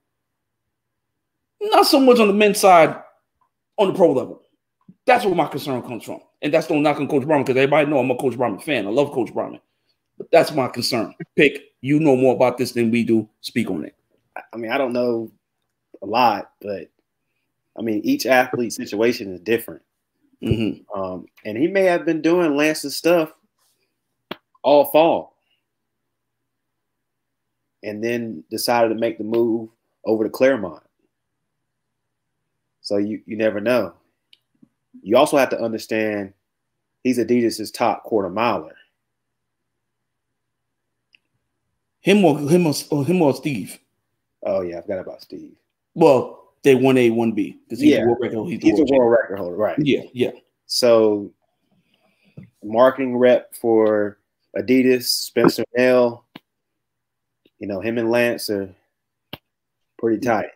Not 1.62 1.86
so 1.86 2.00
much 2.00 2.20
on 2.20 2.28
the 2.28 2.34
men's 2.34 2.60
side 2.60 2.96
on 3.78 3.90
the 3.90 3.94
pro 3.94 4.14
level. 4.14 4.42
That's 5.06 5.26
where 5.26 5.36
my 5.36 5.48
concern 5.48 5.82
comes 5.82 6.06
from. 6.06 6.22
And 6.42 6.54
that's 6.54 6.70
no 6.70 6.80
knock 6.80 7.00
on 7.00 7.08
Coach 7.08 7.24
Brauman 7.24 7.46
because 7.46 7.58
everybody 7.58 7.90
know 7.90 8.00
I'm 8.00 8.12
a 8.12 8.16
Coach 8.16 8.36
Brauman 8.36 8.64
fan. 8.64 8.88
I 8.88 8.90
love 8.90 9.12
Coach 9.12 9.34
Brauman. 9.34 9.60
But 10.18 10.32
that's 10.32 10.54
my 10.54 10.70
concern. 10.70 11.14
Pick, 11.36 11.62
you 11.82 12.00
know 12.00 12.16
more 12.16 12.36
about 12.36 12.58
this 12.58 12.72
than 12.72 12.92
we 12.92 13.04
do. 13.04 13.28
Speak 13.42 13.70
on 13.70 13.86
it. 13.86 13.96
I 14.36 14.58
mean, 14.58 14.72
I 14.72 14.78
don't 14.78 14.94
know 14.94 15.32
a 16.02 16.06
lot, 16.06 16.52
but 16.62 16.90
I 17.78 17.82
mean, 17.82 18.02
each 18.04 18.26
athlete 18.26 18.74
situation 18.74 19.34
is 19.34 19.40
different. 19.40 19.82
Mm-hmm. 20.44 21.00
Um, 21.00 21.26
and 21.46 21.58
he 21.58 21.68
may 21.68 21.84
have 21.84 22.06
been 22.06 22.22
doing 22.22 22.56
Lance's 22.56 22.96
stuff 22.96 23.34
all 24.62 24.86
fall 24.86 25.36
and 27.84 28.04
then 28.04 28.44
decided 28.50 28.90
to 28.90 28.96
make 28.96 29.18
the 29.18 29.24
move 29.24 29.70
over 30.06 30.24
to 30.24 30.30
Clermont. 30.30 30.84
So 32.82 32.98
you, 32.98 33.22
you 33.26 33.38
never 33.38 33.62
know. 33.62 33.94
You 35.02 35.18
also 35.18 35.38
have 35.38 35.50
to 35.50 35.62
understand 35.62 36.34
he's 37.04 37.18
Adidas's 37.18 37.72
top 37.72 38.04
quarter 38.04 38.30
miler. 38.30 38.76
Him 42.02 42.24
or 42.26 42.38
him 42.38 42.68
or, 42.68 42.74
or 42.90 43.06
him 43.06 43.22
or 43.22 43.34
Steve? 43.34 43.80
Oh 44.46 44.62
yeah, 44.62 44.78
I 44.78 44.82
forgot 44.82 45.00
about 45.00 45.22
Steve. 45.22 45.52
Well, 45.96 46.54
they 46.64 46.76
one 46.76 46.98
A, 46.98 47.10
one 47.12 47.32
B 47.34 47.60
because 47.68 47.80
he's 47.80 47.92
Yeah. 47.92 48.04
a 48.04 48.06
world 48.08 48.18
record 48.22 48.36
holder. 48.36 48.52
He's, 48.52 48.62
He's 48.64 48.74
a 48.74 48.76
world 48.76 48.88
champion. 48.88 49.00
world 49.00 49.18
record 49.22 49.40
holder, 49.40 49.56
right? 49.56 49.76
Yeah, 49.80 50.02
yeah. 50.14 50.32
So, 50.66 51.32
marketing 52.64 53.18
rep 53.18 53.54
for 53.56 54.18
Adidas, 54.58 55.04
Spencer 55.04 55.64
Nell. 55.78 56.26
You 57.60 57.68
know, 57.68 57.80
him 57.82 57.98
and 57.98 58.10
Lance 58.12 58.50
are 58.50 58.74
pretty 59.98 60.20
tight. 60.20 60.50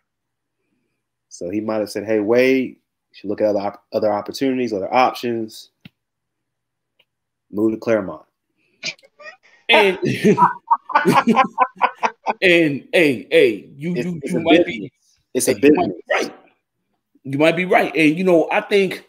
So 1.28 1.48
he 1.50 1.60
might 1.60 1.76
have 1.80 1.90
said, 1.90 2.04
"Hey, 2.04 2.18
Wayde, 2.18 2.68
you 2.70 2.76
should 3.12 3.28
look 3.30 3.40
at 3.40 3.46
other 3.48 3.60
op- 3.60 3.84
other 3.92 4.12
opportunities, 4.12 4.72
other 4.72 4.92
options. 4.92 5.70
Move 7.50 7.72
to 7.72 7.78
Clermont." 7.78 8.24
And 9.68 9.98
and 12.42 12.88
hey, 12.92 13.26
hey, 13.30 13.70
you 13.76 13.94
It's, 13.94 14.04
you, 14.04 14.20
it's 14.22 14.32
you 14.32 14.40
might 14.40 14.64
business. 14.64 14.66
be 14.66 14.92
It's 15.34 15.48
a 15.48 15.54
you 15.60 15.72
might 15.74 15.88
be 15.88 16.02
right. 16.12 16.34
You 17.24 17.38
might 17.38 17.56
be 17.56 17.64
right. 17.64 17.94
And 17.94 18.16
you 18.18 18.24
know, 18.24 18.48
I 18.50 18.60
think 18.60 19.06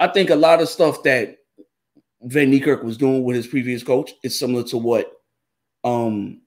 I 0.00 0.08
think 0.08 0.30
a 0.30 0.36
lot 0.36 0.60
of 0.60 0.68
stuff 0.68 1.02
that 1.04 1.38
Van 2.22 2.50
Niekerk 2.52 2.84
was 2.84 2.96
doing 2.96 3.24
with 3.24 3.36
his 3.36 3.46
previous 3.46 3.82
coach 3.82 4.12
is 4.22 4.38
similar 4.38 4.64
to 4.64 4.78
what 4.78 5.12
um 5.84 6.40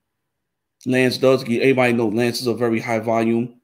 Lance 0.86 1.18
does. 1.18 1.44
Everybody 1.44 1.94
knows 1.94 2.14
Lance 2.14 2.42
is 2.42 2.48
a 2.48 2.54
very 2.54 2.80
high 2.80 3.00
volume. 3.00 3.60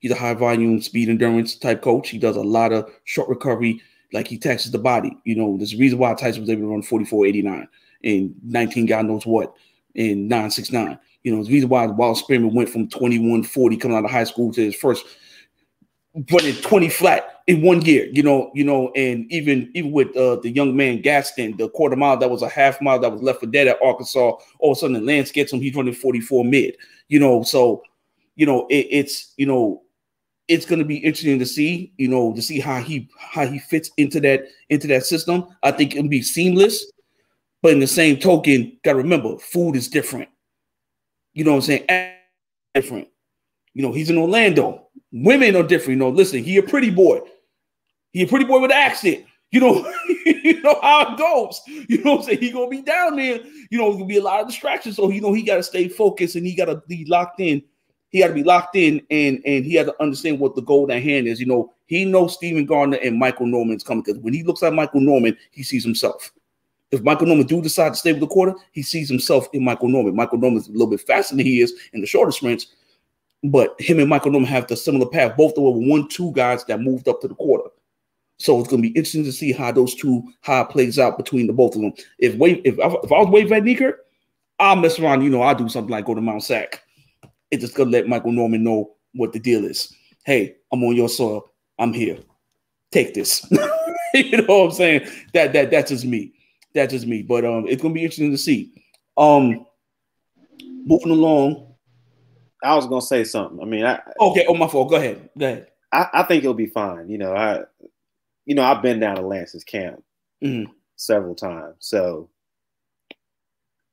He's 0.00 0.12
a 0.12 0.16
high 0.16 0.34
volume 0.34 0.80
speed 0.80 1.08
endurance 1.08 1.56
type 1.56 1.82
coach. 1.82 2.10
He 2.10 2.18
does 2.18 2.36
a 2.36 2.42
lot 2.42 2.72
of 2.72 2.90
short 3.04 3.28
recovery, 3.28 3.80
like 4.12 4.28
he 4.28 4.38
taxes 4.38 4.70
the 4.70 4.78
body. 4.78 5.16
You 5.24 5.36
know, 5.36 5.56
there's 5.56 5.74
a 5.74 5.78
reason 5.78 5.98
why 5.98 6.14
Tyson 6.14 6.42
was 6.42 6.50
able 6.50 6.62
to 6.62 6.68
run 6.68 6.82
44.89 6.82 7.66
and 8.04 8.34
19 8.44 8.86
God 8.86 9.06
knows 9.06 9.26
what 9.26 9.54
in 9.94 10.28
969. 10.28 10.98
You 11.24 11.34
know, 11.34 11.42
the 11.42 11.52
reason 11.52 11.68
why 11.68 11.86
Wild 11.86 12.16
Spearman 12.16 12.54
went 12.54 12.68
from 12.68 12.88
2140 12.88 13.76
coming 13.76 13.96
out 13.96 14.04
of 14.04 14.10
high 14.10 14.24
school 14.24 14.52
to 14.52 14.64
his 14.64 14.74
first 14.74 15.04
running 16.30 16.54
20 16.54 16.88
flat 16.88 17.42
in 17.46 17.62
one 17.62 17.80
year, 17.82 18.08
you 18.12 18.22
know, 18.22 18.50
you 18.54 18.64
know, 18.64 18.92
and 18.94 19.30
even 19.32 19.70
even 19.74 19.92
with 19.92 20.14
uh, 20.16 20.36
the 20.36 20.50
young 20.50 20.76
man 20.76 21.00
Gaston, 21.00 21.56
the 21.56 21.68
quarter 21.70 21.96
mile 21.96 22.16
that 22.16 22.30
was 22.30 22.42
a 22.42 22.48
half 22.48 22.80
mile 22.80 22.98
that 22.98 23.12
was 23.12 23.22
left 23.22 23.40
for 23.40 23.46
dead 23.46 23.68
at 23.68 23.78
Arkansas, 23.82 24.32
all 24.58 24.72
of 24.72 24.76
a 24.76 24.80
sudden 24.80 25.04
Lance 25.04 25.30
gets 25.30 25.52
him, 25.52 25.60
he's 25.60 25.74
running 25.74 25.94
44 25.94 26.44
mid, 26.44 26.76
you 27.08 27.18
know, 27.18 27.42
so 27.42 27.82
you 28.36 28.46
know 28.46 28.66
it, 28.68 28.86
it's 28.90 29.32
you 29.36 29.46
know 29.46 29.82
it's 30.48 30.64
going 30.64 30.78
to 30.78 30.84
be 30.84 30.96
interesting 30.96 31.38
to 31.38 31.46
see, 31.46 31.92
you 31.98 32.08
know, 32.08 32.34
to 32.34 32.42
see 32.42 32.58
how 32.58 32.80
he 32.80 33.08
how 33.18 33.46
he 33.46 33.58
fits 33.58 33.90
into 33.96 34.20
that 34.20 34.44
into 34.70 34.86
that 34.88 35.04
system. 35.04 35.46
I 35.62 35.70
think 35.70 35.94
it'll 35.94 36.08
be 36.08 36.22
seamless, 36.22 36.90
but 37.62 37.72
in 37.72 37.80
the 37.80 37.86
same 37.86 38.18
token, 38.18 38.78
got 38.82 38.92
to 38.92 38.98
remember, 38.98 39.36
food 39.38 39.76
is 39.76 39.88
different. 39.88 40.28
You 41.34 41.44
know 41.44 41.52
what 41.52 41.68
I'm 41.68 41.86
saying? 41.86 42.12
Different. 42.74 43.08
You 43.74 43.82
know, 43.82 43.92
he's 43.92 44.10
in 44.10 44.18
Orlando. 44.18 44.88
Women 45.12 45.56
are 45.56 45.62
different. 45.62 45.98
You 45.98 46.04
know, 46.04 46.10
listen, 46.10 46.42
he 46.42 46.56
a 46.56 46.62
pretty 46.62 46.90
boy. 46.90 47.20
He 48.12 48.22
a 48.22 48.26
pretty 48.26 48.44
boy 48.44 48.60
with 48.60 48.70
an 48.70 48.76
accent. 48.76 49.24
You 49.50 49.60
know, 49.60 49.92
you 50.26 50.60
know 50.62 50.78
how 50.82 51.12
it 51.12 51.18
goes. 51.18 51.60
You 51.88 52.02
know 52.02 52.12
what 52.12 52.20
I'm 52.20 52.24
saying? 52.26 52.40
He 52.40 52.50
gonna 52.50 52.68
be 52.68 52.82
down 52.82 53.16
there. 53.16 53.40
You 53.70 53.78
know, 53.78 53.92
gonna 53.92 54.04
be 54.04 54.18
a 54.18 54.22
lot 54.22 54.40
of 54.40 54.46
distractions. 54.46 54.96
So 54.96 55.10
you 55.10 55.20
know 55.20 55.32
he 55.32 55.42
gotta 55.42 55.62
stay 55.62 55.88
focused 55.88 56.36
and 56.36 56.46
he 56.46 56.54
gotta 56.54 56.82
be 56.86 57.04
locked 57.06 57.40
in. 57.40 57.62
He 58.10 58.20
gotta 58.20 58.34
be 58.34 58.42
locked 58.44 58.76
in 58.76 59.00
and 59.10 59.40
and 59.46 59.64
he 59.64 59.74
had 59.74 59.86
to 59.86 60.02
understand 60.02 60.38
what 60.38 60.54
the 60.54 60.62
goal 60.62 60.90
at 60.92 61.02
hand 61.02 61.28
is. 61.28 61.40
You 61.40 61.46
know, 61.46 61.72
he 61.86 62.04
knows 62.04 62.34
Steven 62.34 62.66
Gardiner 62.66 62.98
and 62.98 63.18
Michael 63.18 63.46
Norman's 63.46 63.84
coming 63.84 64.02
because 64.04 64.20
when 64.20 64.34
he 64.34 64.42
looks 64.42 64.62
at 64.62 64.74
Michael 64.74 65.00
Norman, 65.00 65.36
he 65.50 65.62
sees 65.62 65.84
himself. 65.84 66.30
If 66.90 67.02
Michael 67.02 67.26
Norman 67.26 67.46
do 67.46 67.60
decide 67.60 67.90
to 67.90 67.94
stay 67.96 68.12
with 68.12 68.20
the 68.20 68.26
quarter, 68.26 68.54
he 68.72 68.82
sees 68.82 69.08
himself 69.08 69.46
in 69.52 69.62
Michael 69.64 69.88
Norman. 69.88 70.16
Michael 70.16 70.38
Norman's 70.38 70.68
a 70.68 70.72
little 70.72 70.86
bit 70.86 71.00
faster 71.02 71.36
than 71.36 71.44
he 71.44 71.60
is 71.60 71.74
in 71.92 72.00
the 72.00 72.06
shorter 72.06 72.32
sprints, 72.32 72.68
but 73.44 73.78
him 73.80 73.98
and 73.98 74.08
Michael 74.08 74.30
Norman 74.32 74.48
have 74.48 74.66
the 74.66 74.76
similar 74.76 75.06
path. 75.08 75.36
Both 75.36 75.58
of 75.58 75.64
them 75.64 75.88
one, 75.88 76.08
two 76.08 76.32
guys 76.32 76.64
that 76.64 76.80
moved 76.80 77.06
up 77.08 77.20
to 77.20 77.28
the 77.28 77.34
quarter. 77.34 77.68
So 78.38 78.58
it's 78.60 78.68
going 78.68 78.82
to 78.82 78.88
be 78.88 78.94
interesting 78.94 79.24
to 79.24 79.32
see 79.32 79.52
how 79.52 79.72
those 79.72 79.94
two 79.94 80.22
how 80.42 80.62
it 80.62 80.70
plays 80.70 80.98
out 80.98 81.18
between 81.18 81.46
the 81.46 81.52
both 81.52 81.74
of 81.74 81.82
them. 81.82 81.92
If 82.18 82.34
if, 82.40 82.78
I- 82.78 82.86
if 83.02 83.12
I 83.12 83.18
was 83.18 83.26
Wayde 83.28 83.48
Van 83.48 83.64
Niekerk, 83.64 83.94
I'll 84.58 84.76
mess 84.76 84.98
around. 84.98 85.22
You 85.22 85.30
know, 85.30 85.42
I'll 85.42 85.54
do 85.54 85.68
something 85.68 85.90
like 85.90 86.06
go 86.06 86.14
to 86.14 86.20
Mount 86.20 86.42
Sac. 86.44 86.82
It's 87.50 87.62
just 87.62 87.74
gonna 87.74 87.90
let 87.90 88.08
Michael 88.08 88.32
Norman 88.32 88.62
know 88.62 88.94
what 89.14 89.32
the 89.32 89.38
deal 89.40 89.64
is. 89.64 89.92
Hey, 90.24 90.56
I'm 90.72 90.82
on 90.84 90.94
your 90.96 91.08
soil. 91.08 91.50
I'm 91.78 91.92
here. 91.92 92.18
Take 92.92 93.14
this. 93.14 93.44
you 94.14 94.36
know 94.42 94.44
what 94.60 94.64
I'm 94.66 94.72
saying? 94.72 95.08
That 95.34 95.52
that 95.52 95.70
that's 95.70 95.90
just 95.90 96.04
me. 96.04 96.32
That's 96.74 96.92
just 96.92 97.06
me. 97.06 97.22
But 97.22 97.44
um, 97.44 97.66
it's 97.66 97.82
gonna 97.82 97.94
be 97.94 98.02
interesting 98.02 98.30
to 98.30 98.38
see. 98.38 98.72
Um, 99.16 99.66
moving 100.84 101.10
along. 101.10 101.74
I 102.62 102.74
was 102.74 102.86
gonna 102.86 103.02
say 103.02 103.24
something. 103.24 103.60
I 103.60 103.64
mean, 103.64 103.84
I 103.84 104.00
Okay. 104.20 104.44
Oh, 104.48 104.54
my 104.54 104.68
fault. 104.68 104.90
Go 104.90 104.96
ahead. 104.96 105.28
Go 105.38 105.46
ahead. 105.46 105.68
I, 105.92 106.08
I 106.12 106.22
think 106.24 106.42
it'll 106.44 106.54
be 106.54 106.66
fine. 106.66 107.08
You 107.08 107.18
know, 107.18 107.34
I 107.34 107.62
you 108.46 108.54
know 108.54 108.62
I've 108.62 108.82
been 108.82 109.00
down 109.00 109.16
to 109.16 109.22
Lance's 109.22 109.64
camp 109.64 110.02
Mhm. 110.42 110.66
several 110.96 111.34
times, 111.34 111.76
so 111.78 112.28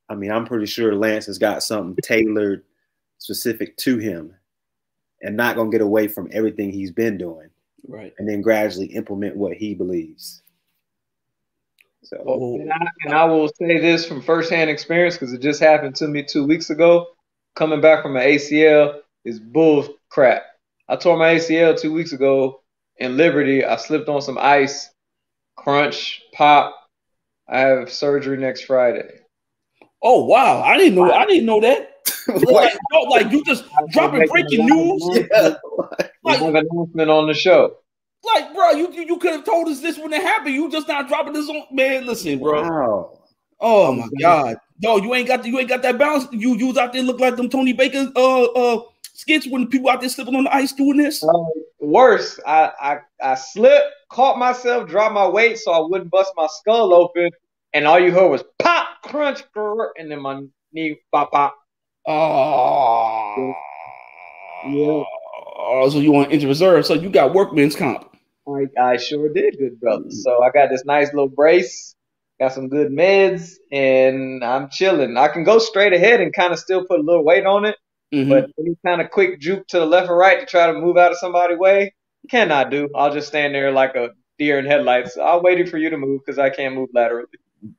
I 0.10 0.16
mean 0.16 0.32
I'm 0.32 0.46
pretty 0.46 0.66
sure 0.66 0.96
Lance 0.96 1.26
has 1.28 1.38
got 1.38 1.64
something 1.64 1.96
tailored 2.04 2.64
specific 3.18 3.78
to 3.78 3.98
him, 3.98 4.34
and 5.22 5.38
not 5.38 5.56
gonna 5.56 5.70
get 5.72 5.82
away 5.82 6.08
from 6.08 6.30
everything 6.32 6.72
he's 6.72 6.92
been 6.92 7.18
doing, 7.18 7.50
Right. 7.88 8.14
and 8.18 8.28
then 8.28 8.42
gradually 8.42 8.88
implement 8.88 9.36
what 9.38 9.56
he 9.58 9.74
believes. 9.74 10.42
So 12.06 12.24
Oh. 12.26 12.60
And 12.60 12.72
I, 12.72 12.78
and 13.06 13.14
I 13.14 13.26
will 13.26 13.50
say 13.50 13.80
this 13.80 14.06
from 14.06 14.22
firsthand 14.22 14.70
experience 14.70 15.16
because 15.16 15.34
it 15.34 15.42
just 15.42 15.60
happened 15.60 15.96
to 15.98 16.08
me 16.08 16.24
two 16.24 16.46
weeks 16.46 16.70
ago. 16.70 17.08
Coming 17.56 17.82
back 17.82 18.04
from 18.04 18.16
an 18.16 18.24
ACL 18.24 19.00
is 19.24 19.40
bull 19.40 19.88
crap. 20.10 20.44
I 20.88 20.96
tore 20.98 21.18
my 21.18 21.36
ACL 21.36 21.80
two 21.80 21.92
weeks 21.92 22.14
ago 22.14 22.62
in 22.98 23.18
Liberty. 23.18 23.66
I 23.66 23.78
slipped 23.78 24.08
on 24.10 24.22
some 24.22 24.38
ice, 24.38 24.90
crunch, 25.56 26.22
pop. 26.34 26.76
I 27.48 27.60
have 27.60 27.92
surgery 27.92 28.38
next 28.38 28.66
Friday. 28.66 29.10
Oh 30.02 30.26
wow! 30.26 30.62
I 30.62 30.78
didn't 30.78 30.96
know. 30.96 31.12
I 31.12 31.26
didn't 31.26 31.46
know 31.46 31.62
that. 31.62 31.92
Like, 32.28 32.74
no, 32.92 33.02
like 33.02 33.32
you 33.32 33.44
just 33.44 33.66
dropping 33.92 34.26
breaking 34.28 34.66
news. 34.66 35.28
yeah, 35.32 35.54
We 36.24 36.32
have 36.32 36.42
an 36.42 36.56
announcement 36.56 37.10
on 37.12 37.28
the 37.28 37.36
show. 37.36 37.78
Like, 38.34 38.54
bro, 38.54 38.72
you 38.72 38.92
you, 38.92 39.04
you 39.04 39.18
could 39.18 39.32
have 39.34 39.44
told 39.44 39.68
us 39.68 39.82
this 39.82 39.98
when 39.98 40.14
it 40.14 40.22
happened. 40.22 40.56
You 40.56 40.70
just 40.70 40.88
not 40.88 41.08
dropping 41.08 41.34
this 41.34 41.50
on. 41.50 41.64
Man, 41.72 42.06
listen, 42.06 42.40
bro. 42.40 42.62
wow. 42.62 43.20
Oh 43.60 43.94
my 43.94 44.08
god, 44.22 44.58
no, 44.82 44.98
you 44.98 45.14
ain't 45.16 45.28
got 45.28 45.44
the, 45.44 45.50
you 45.50 45.60
ain't 45.60 45.70
got 45.70 45.82
that 45.82 45.98
balance. 45.98 46.28
You 46.32 46.56
you 46.56 46.68
was 46.68 46.78
out 46.78 46.94
there 46.94 47.04
look 47.04 47.20
like 47.20 47.36
them 47.36 47.50
Tony 47.50 47.74
Baker 47.74 48.12
uh 48.16 48.44
uh 48.44 48.82
skits 49.14 49.48
when 49.48 49.68
people 49.68 49.90
out 49.90 50.02
there 50.02 50.10
slipping 50.10 50.36
on 50.36 50.44
the 50.44 50.54
ice 50.56 50.74
doing 50.74 50.98
this. 50.98 51.24
Uh, 51.24 51.32
worse, 51.80 52.40
I, 52.46 52.72
I 52.82 53.00
I 53.24 53.36
slipped, 53.36 53.92
caught 54.10 54.38
myself, 54.38 54.90
dropped 54.90 55.14
my 55.14 55.28
weight 55.28 55.58
so 55.58 55.72
I 55.72 55.80
wouldn't 55.80 56.12
bust 56.12 56.34
my 56.36 56.48
skull 56.60 56.94
open, 56.94 57.30
and 57.74 57.88
all 57.88 58.00
you 58.00 58.12
heard 58.12 58.30
was 58.30 58.44
pop, 58.60 58.88
crunch, 59.04 59.44
grr, 59.56 59.90
and 59.98 60.12
then 60.12 60.22
my 60.22 60.44
knee 60.74 61.00
pop 61.12 61.32
pop. 61.32 61.56
Oh, 62.08 63.54
Yeah. 64.68 65.04
Oh, 65.58 65.90
so 65.90 66.00
you 66.00 66.12
want 66.12 66.32
injured 66.32 66.50
reserve? 66.50 66.86
So 66.86 66.94
you 66.94 67.10
got 67.10 67.34
workman's 67.34 67.76
comp. 67.76 68.15
I, 68.48 68.68
I 68.82 68.98
sure 68.98 69.30
did, 69.32 69.58
good 69.58 69.80
brother. 69.80 70.10
So 70.10 70.44
I 70.44 70.50
got 70.52 70.70
this 70.70 70.84
nice 70.86 71.08
little 71.08 71.30
brace, 71.30 71.96
got 72.40 72.54
some 72.54 72.70
good 72.70 72.92
meds, 72.92 73.54
and 73.72 74.44
I'm 74.44 74.70
chilling. 74.70 75.18
I 75.18 75.28
can 75.30 75.44
go 75.44 75.58
straight 75.60 75.94
ahead 75.94 76.22
and 76.22 76.34
kind 76.34 76.54
of 76.54 76.60
still 76.60 76.86
put 76.86 77.00
a 77.00 77.04
little 77.04 77.24
weight 77.24 77.46
on 77.46 77.66
it, 77.66 77.76
Mhm. 78.14 78.30
but 78.30 78.50
any 78.60 78.76
kind 78.86 79.02
of 79.02 79.10
quick 79.12 79.40
juke 79.40 79.66
to 79.68 79.80
the 79.80 79.86
left 79.86 80.10
or 80.10 80.18
right 80.18 80.40
to 80.40 80.46
try 80.46 80.68
to 80.68 80.74
move 80.74 80.98
out 80.98 81.12
of 81.12 81.18
somebody's 81.18 81.58
way, 81.58 81.94
you 82.24 82.30
cannot 82.30 82.70
do. 82.70 82.90
I'll 82.96 83.14
just 83.14 83.28
stand 83.28 83.56
there 83.56 83.72
like 83.72 83.96
a 83.96 84.10
deer 84.38 84.60
in 84.60 84.66
headlights. 84.66 85.18
I'll 85.18 85.42
wait 85.42 85.68
for 85.70 85.78
you 85.78 85.90
to 85.90 85.98
move 85.98 86.22
because 86.26 86.38
I 86.40 86.50
can't 86.50 86.76
move 86.76 86.90
laterally. 86.94 87.28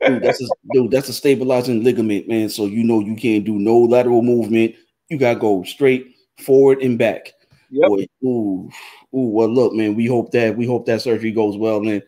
dude, 0.04 0.22
that's 0.22 0.42
a, 0.42 0.46
dude, 0.72 0.90
that's 0.90 1.08
a 1.08 1.12
stabilizing 1.12 1.84
ligament, 1.84 2.26
man. 2.28 2.48
So 2.48 2.66
you 2.66 2.82
know 2.82 3.00
you 3.00 3.14
can't 3.14 3.44
do 3.44 3.58
no 3.58 3.78
lateral 3.78 4.22
movement. 4.22 4.74
You 5.10 5.18
gotta 5.18 5.38
go 5.38 5.62
straight 5.62 6.14
forward 6.40 6.82
and 6.82 6.98
back. 6.98 7.32
Yep. 7.70 7.88
Boy, 7.88 8.06
ooh, 8.24 8.70
ooh. 9.14 9.28
Well, 9.28 9.48
look, 9.48 9.72
man. 9.74 9.94
We 9.94 10.06
hope 10.06 10.30
that 10.32 10.56
we 10.56 10.66
hope 10.66 10.86
that 10.86 11.02
surgery 11.02 11.32
goes 11.32 11.56
well, 11.56 11.80
man. 11.80 12.02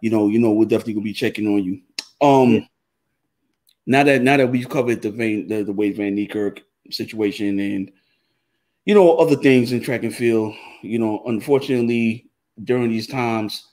You 0.00 0.10
know, 0.10 0.28
you 0.28 0.38
know, 0.38 0.52
we're 0.52 0.66
definitely 0.66 0.94
gonna 0.94 1.04
be 1.04 1.12
checking 1.12 1.46
on 1.46 1.64
you. 1.64 1.80
Um, 2.20 2.50
Yeah. 2.52 2.60
now 3.86 4.04
that 4.04 4.22
now 4.22 4.36
that 4.36 4.50
we've 4.50 4.68
covered 4.68 5.02
the 5.02 5.10
Van 5.10 5.46
the, 5.48 5.62
the 5.64 5.72
Wayde 5.74 5.96
Van 5.96 6.16
Niekerk 6.16 6.60
situation 6.90 7.58
and 7.58 7.90
you 8.84 8.94
know 8.94 9.16
other 9.16 9.36
things 9.36 9.72
in 9.72 9.80
track 9.82 10.02
and 10.04 10.14
field, 10.14 10.54
you 10.82 10.98
know, 10.98 11.22
unfortunately 11.26 12.26
during 12.64 12.90
these 12.90 13.06
times, 13.06 13.66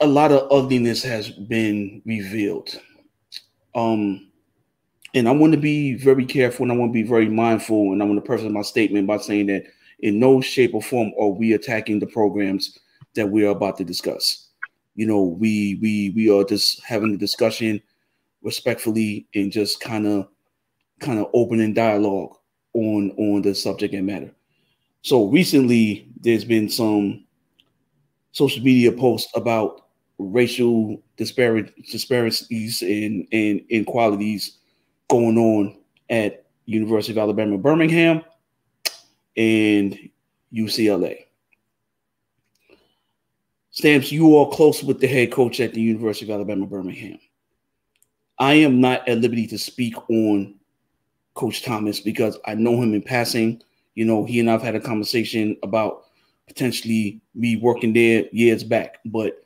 a 0.00 0.06
lot 0.06 0.32
of 0.32 0.50
ugliness 0.52 1.02
has 1.02 1.30
been 1.30 2.02
revealed. 2.04 2.80
Um, 3.74 4.25
and 5.16 5.26
I 5.26 5.32
want 5.32 5.54
to 5.54 5.58
be 5.58 5.94
very 5.94 6.26
careful 6.26 6.64
and 6.64 6.72
I 6.72 6.76
want 6.76 6.90
to 6.90 7.02
be 7.02 7.08
very 7.08 7.30
mindful. 7.30 7.92
And 7.92 8.02
I 8.02 8.04
want 8.04 8.18
to 8.18 8.26
preface 8.26 8.52
my 8.52 8.60
statement 8.60 9.06
by 9.06 9.16
saying 9.16 9.46
that 9.46 9.64
in 10.00 10.20
no 10.20 10.42
shape 10.42 10.74
or 10.74 10.82
form 10.82 11.10
are 11.18 11.28
we 11.30 11.54
attacking 11.54 12.00
the 12.00 12.06
programs 12.06 12.78
that 13.14 13.26
we 13.26 13.42
are 13.46 13.50
about 13.50 13.78
to 13.78 13.84
discuss. 13.84 14.50
You 14.94 15.06
know, 15.06 15.22
we 15.22 15.78
we 15.80 16.12
we 16.14 16.30
are 16.30 16.44
just 16.44 16.84
having 16.84 17.14
a 17.14 17.16
discussion 17.16 17.80
respectfully 18.42 19.26
and 19.34 19.50
just 19.50 19.80
kind 19.80 20.06
of 20.06 20.28
kind 21.00 21.18
of 21.18 21.30
opening 21.32 21.72
dialogue 21.72 22.36
on 22.74 23.10
on 23.12 23.40
the 23.40 23.54
subject 23.54 23.94
and 23.94 24.06
matter. 24.06 24.30
So 25.00 25.28
recently, 25.28 26.10
there's 26.20 26.44
been 26.44 26.68
some 26.68 27.24
social 28.32 28.62
media 28.62 28.92
posts 28.92 29.32
about 29.34 29.86
racial 30.18 31.02
disparities 31.16 32.82
and, 32.82 33.26
and 33.32 33.62
inequalities 33.70 34.58
going 35.08 35.38
on 35.38 35.78
at 36.10 36.44
University 36.64 37.12
of 37.12 37.18
Alabama 37.18 37.58
Birmingham 37.58 38.22
and 39.36 39.98
UCLA. 40.52 41.26
Stamps, 43.70 44.10
you 44.10 44.36
are 44.38 44.48
close 44.48 44.82
with 44.82 45.00
the 45.00 45.06
head 45.06 45.30
coach 45.30 45.60
at 45.60 45.74
the 45.74 45.80
University 45.80 46.24
of 46.24 46.34
Alabama 46.34 46.66
Birmingham. 46.66 47.18
I 48.38 48.54
am 48.54 48.80
not 48.80 49.06
at 49.08 49.18
liberty 49.18 49.46
to 49.48 49.58
speak 49.58 49.96
on 50.10 50.54
Coach 51.34 51.62
Thomas 51.62 52.00
because 52.00 52.38
I 52.46 52.54
know 52.54 52.80
him 52.80 52.94
in 52.94 53.02
passing. 53.02 53.62
You 53.94 54.06
know, 54.06 54.24
he 54.24 54.40
and 54.40 54.50
I've 54.50 54.62
had 54.62 54.74
a 54.74 54.80
conversation 54.80 55.56
about 55.62 56.04
potentially 56.46 57.20
me 57.34 57.56
working 57.56 57.92
there 57.92 58.24
years 58.32 58.64
back, 58.64 58.98
but 59.04 59.44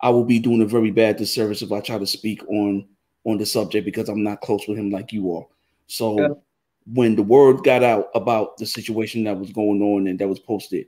I 0.00 0.10
will 0.10 0.24
be 0.24 0.38
doing 0.38 0.62
a 0.62 0.66
very 0.66 0.90
bad 0.90 1.16
disservice 1.16 1.62
if 1.62 1.72
I 1.72 1.80
try 1.80 1.98
to 1.98 2.06
speak 2.06 2.46
on 2.48 2.86
on 3.24 3.38
the 3.38 3.46
subject 3.46 3.84
because 3.84 4.08
I'm 4.08 4.22
not 4.22 4.40
close 4.40 4.66
with 4.68 4.78
him 4.78 4.90
like 4.90 5.12
you 5.12 5.34
are. 5.34 5.46
So 5.86 6.20
yeah. 6.20 6.28
when 6.92 7.16
the 7.16 7.22
word 7.22 7.64
got 7.64 7.82
out 7.82 8.08
about 8.14 8.56
the 8.56 8.66
situation 8.66 9.24
that 9.24 9.38
was 9.38 9.52
going 9.52 9.82
on 9.82 10.06
and 10.06 10.18
that 10.18 10.28
was 10.28 10.38
posted, 10.38 10.86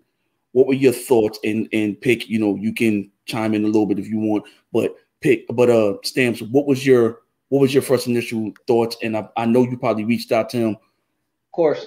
what 0.52 0.66
were 0.66 0.74
your 0.74 0.92
thoughts? 0.92 1.38
And 1.44 1.68
and 1.72 2.00
pick, 2.00 2.28
you 2.28 2.38
know, 2.38 2.56
you 2.56 2.72
can 2.72 3.10
chime 3.26 3.54
in 3.54 3.64
a 3.64 3.66
little 3.66 3.86
bit 3.86 3.98
if 3.98 4.08
you 4.08 4.18
want, 4.18 4.44
but 4.72 4.96
pick, 5.20 5.46
but 5.48 5.70
uh, 5.70 5.94
stamps. 6.02 6.40
What 6.42 6.66
was 6.66 6.86
your 6.86 7.20
what 7.48 7.60
was 7.60 7.72
your 7.72 7.82
first 7.82 8.06
initial 8.06 8.52
thoughts? 8.66 8.96
And 9.02 9.16
I, 9.16 9.28
I 9.36 9.46
know 9.46 9.62
you 9.62 9.76
probably 9.76 10.04
reached 10.04 10.32
out 10.32 10.48
to 10.50 10.56
him. 10.56 10.70
Of 10.70 11.52
course. 11.52 11.86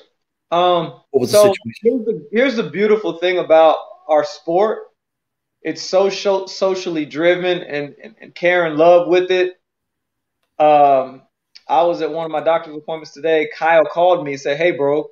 Um, 0.52 1.02
what 1.12 1.22
was 1.22 1.32
so 1.32 1.43
the 1.43 1.54
situation? 1.54 1.82
Here's 1.84 2.06
the, 2.06 2.28
here's 2.32 2.56
the 2.56 2.70
beautiful 2.70 3.18
thing 3.18 3.39
about 3.39 3.78
our 4.08 4.24
sport. 4.24 4.80
It's 5.62 5.82
social, 5.82 6.47
socially 6.47 7.06
driven 7.06 7.60
and, 7.64 7.95
and, 8.02 8.16
and 8.22 8.34
care 8.34 8.66
and 8.66 8.78
love 8.78 9.08
with 9.10 9.30
it. 9.30 9.59
Um, 10.60 11.22
I 11.68 11.84
was 11.84 12.01
at 12.01 12.12
one 12.12 12.26
of 12.26 12.32
my 12.32 12.41
doctor's 12.41 12.76
appointments 12.76 13.14
today. 13.14 13.49
Kyle 13.55 13.86
called 13.86 14.26
me 14.26 14.34
and 14.34 14.41
said, 14.41 14.57
"Hey, 14.57 14.72
bro, 14.72 15.10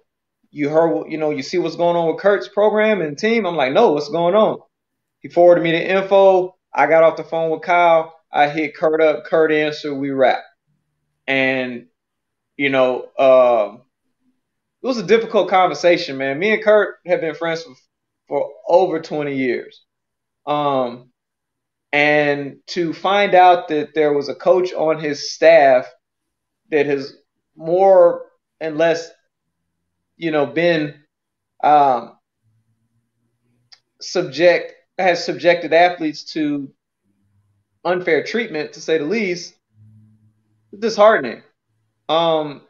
you 0.52 0.70
heard, 0.70 1.06
you 1.10 1.18
know, 1.18 1.30
you 1.30 1.44
see 1.44 1.58
what's 1.58 1.76
going 1.76 1.96
on 1.96 2.08
with 2.08 2.22
Kurt's 2.22 2.48
program 2.50 3.02
and 3.02 3.18
team?" 3.18 3.46
I'm 3.46 3.56
like, 3.56 3.74
"No, 3.74 3.94
what's 3.94 4.10
going 4.10 4.36
on?" 4.36 4.60
He 5.20 5.30
forwarded 5.30 5.64
me 5.64 5.72
the 5.72 5.90
info. 5.90 6.56
I 6.74 6.88
got 6.88 7.04
off 7.04 7.18
the 7.18 7.24
phone 7.24 7.52
with 7.52 7.62
Kyle. 7.62 8.14
I 8.32 8.50
hit 8.50 8.76
Kurt 8.76 9.02
up. 9.02 9.26
Kurt 9.26 9.52
answered. 9.52 9.96
We 9.96 10.12
wrap. 10.12 10.44
And 11.28 11.88
you 12.58 12.70
know, 12.70 13.04
um, 13.18 13.82
it 14.82 14.88
was 14.88 14.98
a 14.98 15.04
difficult 15.04 15.50
conversation, 15.50 16.18
man. 16.18 16.40
Me 16.40 16.54
and 16.54 16.64
Kurt 16.64 16.96
have 17.06 17.22
been 17.22 17.36
friends 17.36 17.64
for, 17.64 17.76
for 18.28 18.52
over 18.68 19.00
20 19.00 19.36
years. 19.36 19.84
Um, 20.46 21.12
and 21.98 22.58
to 22.68 22.94
find 22.94 23.34
out 23.34 23.70
that 23.70 23.96
there 23.96 24.14
was 24.14 24.30
a 24.30 24.36
coach 24.36 24.72
on 24.72 25.00
his 25.00 25.32
staff 25.34 25.88
that 26.70 26.86
has 26.86 27.16
more 27.56 28.26
and 28.60 28.78
less, 28.78 29.10
you 30.16 30.30
know, 30.30 30.46
been 30.46 30.94
um, 31.64 32.16
subject 34.00 34.76
has 35.00 35.26
subjected 35.26 35.74
athletes 35.74 36.24
to 36.34 36.72
unfair 37.84 38.24
treatment, 38.24 38.74
to 38.74 38.82
say 38.82 39.00
the 39.00 39.06
least, 39.06 39.56
disheartening. 40.78 41.42
Um, 42.08 42.62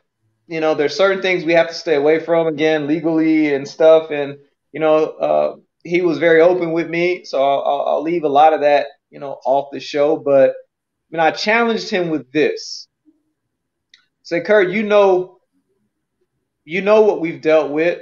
you 0.47 0.61
know, 0.61 0.73
there's 0.73 0.95
certain 0.95 1.21
things 1.21 1.43
we 1.43 1.51
have 1.51 1.67
to 1.67 1.73
stay 1.73 1.95
away 1.95 2.21
from 2.21 2.47
again 2.47 2.87
legally 2.87 3.53
and 3.53 3.67
stuff. 3.67 4.09
And 4.09 4.37
you 4.71 4.79
know, 4.79 4.95
uh, 4.95 5.55
he 5.83 6.01
was 6.01 6.17
very 6.17 6.39
open 6.39 6.71
with 6.71 6.89
me, 6.89 7.25
so 7.25 7.43
I'll, 7.43 7.85
I'll, 7.87 8.01
leave 8.01 8.23
a 8.23 8.29
lot 8.29 8.53
of 8.53 8.61
that, 8.61 8.87
you 9.09 9.19
know, 9.19 9.39
off 9.45 9.69
the 9.71 9.79
show. 9.79 10.17
But 10.17 10.51
I 10.51 10.53
mean, 11.09 11.19
I 11.19 11.31
challenged 11.31 11.89
him 11.89 12.09
with 12.09 12.31
this. 12.31 12.87
Say, 14.23 14.41
Kurt, 14.41 14.69
you 14.69 14.83
know, 14.83 15.37
you 16.65 16.81
know 16.81 17.01
what 17.01 17.21
we've 17.21 17.41
dealt 17.41 17.71
with. 17.71 18.01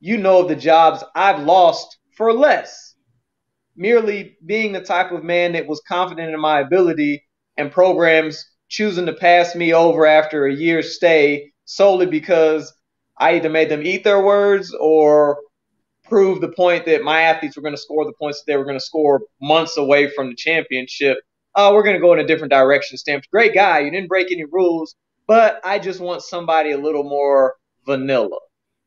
You 0.00 0.16
know 0.16 0.46
the 0.46 0.54
jobs 0.54 1.02
I've 1.16 1.42
lost 1.42 1.98
for 2.16 2.32
less. 2.32 2.94
Merely 3.76 4.36
being 4.46 4.72
the 4.72 4.80
type 4.80 5.10
of 5.10 5.24
man 5.24 5.52
that 5.52 5.66
was 5.66 5.82
confident 5.86 6.32
in 6.32 6.40
my 6.40 6.60
ability 6.60 7.24
and 7.56 7.72
programs 7.72 8.44
choosing 8.68 9.06
to 9.06 9.12
pass 9.12 9.54
me 9.54 9.74
over 9.74 10.06
after 10.06 10.46
a 10.46 10.54
year's 10.54 10.94
stay 10.94 11.52
solely 11.64 12.06
because 12.06 12.72
I 13.18 13.32
either 13.34 13.50
made 13.50 13.68
them 13.68 13.82
eat 13.84 14.04
their 14.04 14.22
words 14.22 14.74
or 14.78 15.38
prove 16.08 16.40
the 16.40 16.48
point 16.48 16.86
that 16.86 17.02
my 17.02 17.22
athletes 17.22 17.56
were 17.56 17.62
going 17.62 17.74
to 17.74 17.80
score 17.80 18.04
the 18.04 18.12
points 18.18 18.40
that 18.40 18.52
they 18.52 18.56
were 18.56 18.64
going 18.64 18.78
to 18.78 18.84
score 18.84 19.22
months 19.40 19.76
away 19.76 20.10
from 20.10 20.28
the 20.30 20.36
championship. 20.36 21.18
Oh, 21.54 21.74
we're 21.74 21.82
going 21.82 21.96
to 21.96 22.00
go 22.00 22.12
in 22.12 22.20
a 22.20 22.26
different 22.26 22.52
direction. 22.52 22.98
Stamps, 22.98 23.26
great 23.32 23.54
guy. 23.54 23.80
You 23.80 23.90
didn't 23.90 24.08
break 24.08 24.30
any 24.30 24.44
rules, 24.50 24.94
but 25.26 25.60
I 25.64 25.78
just 25.78 26.00
want 26.00 26.22
somebody 26.22 26.72
a 26.72 26.78
little 26.78 27.04
more 27.04 27.54
vanilla 27.86 28.38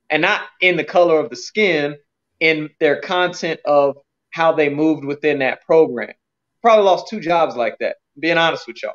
and 0.10 0.22
not 0.22 0.42
in 0.62 0.78
the 0.78 0.84
color 0.84 1.20
of 1.20 1.30
the 1.30 1.36
skin, 1.36 1.96
in 2.40 2.70
their 2.80 3.00
content 3.00 3.60
of 3.66 3.96
how 4.32 4.52
they 4.52 4.70
moved 4.70 5.06
within 5.06 5.40
that 5.40 5.62
program. 5.64 6.14
Probably 6.62 6.86
lost 6.86 7.08
two 7.10 7.20
jobs 7.20 7.56
like 7.56 7.78
that, 7.80 7.98
being 8.20 8.38
honest 8.38 8.68
with 8.68 8.82
y'all. 8.84 8.94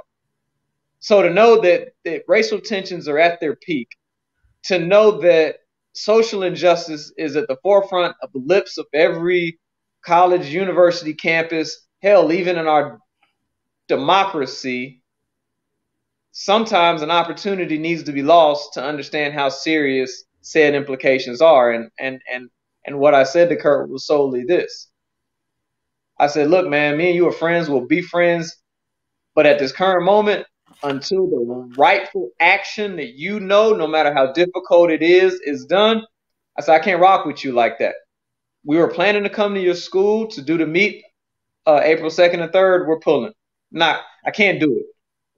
So 1.01 1.23
to 1.23 1.31
know 1.31 1.61
that, 1.61 1.89
that 2.05 2.23
racial 2.27 2.61
tensions 2.61 3.09
are 3.09 3.19
at 3.19 3.41
their 3.41 3.57
peak, 3.57 3.89
to 4.65 4.79
know 4.79 5.21
that 5.21 5.57
social 5.97 6.43
injustice 6.43 7.13
is 7.17 7.37
at 7.37 7.49
the 7.49 7.57
forefront 7.63 8.17
of 8.23 8.33
the 8.33 8.43
lips 8.45 8.79
of 8.79 8.87
every 8.93 9.59
college, 10.05 10.47
university, 10.47 11.15
campus, 11.15 11.87
hell, 12.03 12.33
even 12.33 12.59
in 12.59 12.67
our 12.67 12.99
democracy, 13.89 15.03
sometimes 16.33 17.03
an 17.03 17.11
opportunity 17.11 17.79
needs 17.79 18.05
to 18.05 18.13
be 18.13 18.23
lost 18.23 18.75
to 18.75 18.85
understand 18.85 19.35
how 19.35 19.49
serious 19.49 20.25
said 20.43 20.75
implications 20.75 21.41
are. 21.41 21.73
And 21.73 21.91
and 21.99 22.21
and 22.33 22.51
and 22.87 22.99
what 22.99 23.15
I 23.15 23.25
said 23.25 23.49
to 23.49 23.57
Kurt 23.57 23.91
was 23.91 24.07
solely 24.07 24.45
this. 24.45 24.89
I 26.19 26.29
said, 26.29 26.49
look, 26.51 26.67
man, 26.67 26.97
me 26.97 27.09
and 27.09 27.15
you 27.15 27.29
are 27.29 27.33
friends, 27.33 27.69
we'll 27.69 27.87
be 27.87 28.01
friends. 28.01 28.57
But 29.35 29.47
at 29.47 29.59
this 29.59 29.73
current 29.73 30.05
moment, 30.05 30.47
until 30.87 31.27
the 31.27 31.75
rightful 31.77 32.31
action 32.41 32.97
that 32.97 33.15
you 33.15 33.41
know, 33.41 33.73
no 33.73 33.87
matter 33.87 34.15
how 34.15 34.33
difficult 34.33 34.91
it 34.91 35.03
is, 35.03 35.35
is 35.45 35.65
done. 35.67 36.03
I 36.57 36.63
said, 36.63 36.75
I 36.75 36.79
can't 36.85 37.01
rock 37.01 37.27
with 37.27 37.45
you 37.45 37.53
like 37.53 37.79
that. 37.81 37.95
We 38.65 38.79
were 38.79 38.89
planning 38.89 39.25
to 39.25 39.31
come 39.31 39.55
to 39.55 39.61
your 39.61 39.75
school 39.75 40.29
to 40.29 40.43
do 40.43 40.57
the 40.57 40.67
meet 40.67 41.05
uh, 41.67 41.81
April 41.83 42.11
2nd 42.11 42.43
and 42.43 42.53
3rd. 42.53 42.87
We're 42.87 43.01
pulling. 43.01 43.33
Not, 43.73 44.01
I 44.25 44.31
can't 44.31 44.61
do 44.61 44.77
it. 44.77 44.87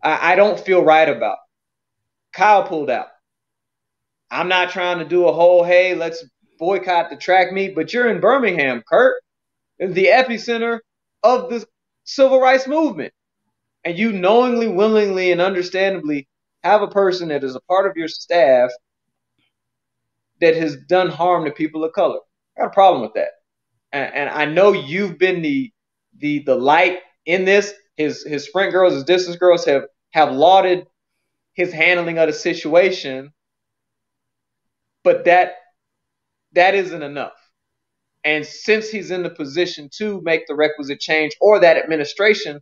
I, 0.02 0.32
I 0.32 0.36
don't 0.36 0.60
feel 0.60 0.84
right 0.84 1.08
about 1.08 1.32
it. 1.32 2.36
Kyle 2.36 2.64
pulled 2.64 2.90
out. 2.90 3.08
I'm 4.30 4.48
not 4.48 4.70
trying 4.70 4.98
to 4.98 5.06
do 5.06 5.26
a 5.26 5.32
whole, 5.32 5.64
hey, 5.64 5.94
let's 5.94 6.24
boycott 6.58 7.08
the 7.08 7.16
track 7.16 7.52
meet, 7.52 7.74
but 7.74 7.92
you're 7.92 8.08
in 8.08 8.20
Birmingham, 8.20 8.82
Kurt, 8.86 9.14
the 9.78 10.06
epicenter 10.06 10.80
of 11.22 11.48
the 11.48 11.66
civil 12.04 12.38
rights 12.38 12.66
movement 12.66 13.12
and 13.88 13.98
you 13.98 14.12
knowingly, 14.12 14.68
willingly, 14.68 15.32
and 15.32 15.40
understandably 15.40 16.28
have 16.62 16.82
a 16.82 16.88
person 16.88 17.28
that 17.28 17.42
is 17.42 17.56
a 17.56 17.60
part 17.60 17.90
of 17.90 17.96
your 17.96 18.06
staff 18.06 18.70
that 20.42 20.54
has 20.54 20.76
done 20.90 21.08
harm 21.08 21.46
to 21.46 21.50
people 21.50 21.82
of 21.82 21.94
color. 21.94 22.18
I 22.54 22.60
got 22.60 22.66
a 22.66 22.74
problem 22.74 23.00
with 23.00 23.14
that. 23.14 23.30
And, 23.90 24.14
and 24.14 24.28
I 24.28 24.44
know 24.44 24.72
you've 24.72 25.18
been 25.18 25.40
the 25.40 25.72
the 26.18 26.40
the 26.40 26.54
light 26.54 26.98
in 27.24 27.46
this. 27.46 27.72
His 27.96 28.24
his 28.24 28.44
sprint 28.44 28.72
girls, 28.72 28.92
his 28.92 29.04
distance 29.04 29.36
girls 29.36 29.64
have 29.64 29.84
have 30.10 30.32
lauded 30.32 30.86
his 31.54 31.72
handling 31.72 32.18
of 32.18 32.26
the 32.26 32.34
situation, 32.34 33.32
but 35.02 35.24
that 35.24 35.54
that 36.52 36.74
isn't 36.74 37.02
enough. 37.02 37.32
And 38.22 38.44
since 38.44 38.90
he's 38.90 39.10
in 39.10 39.22
the 39.22 39.30
position 39.30 39.88
to 39.96 40.20
make 40.20 40.46
the 40.46 40.54
requisite 40.54 41.00
change, 41.00 41.34
or 41.40 41.58
that 41.60 41.78
administration 41.78 42.60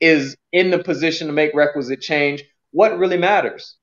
is 0.00 0.36
in 0.52 0.70
the 0.70 0.78
position 0.78 1.26
to 1.28 1.32
make 1.32 1.54
requisite 1.54 2.00
change, 2.00 2.44
what 2.70 2.98
really 2.98 3.18
matters? 3.18 3.76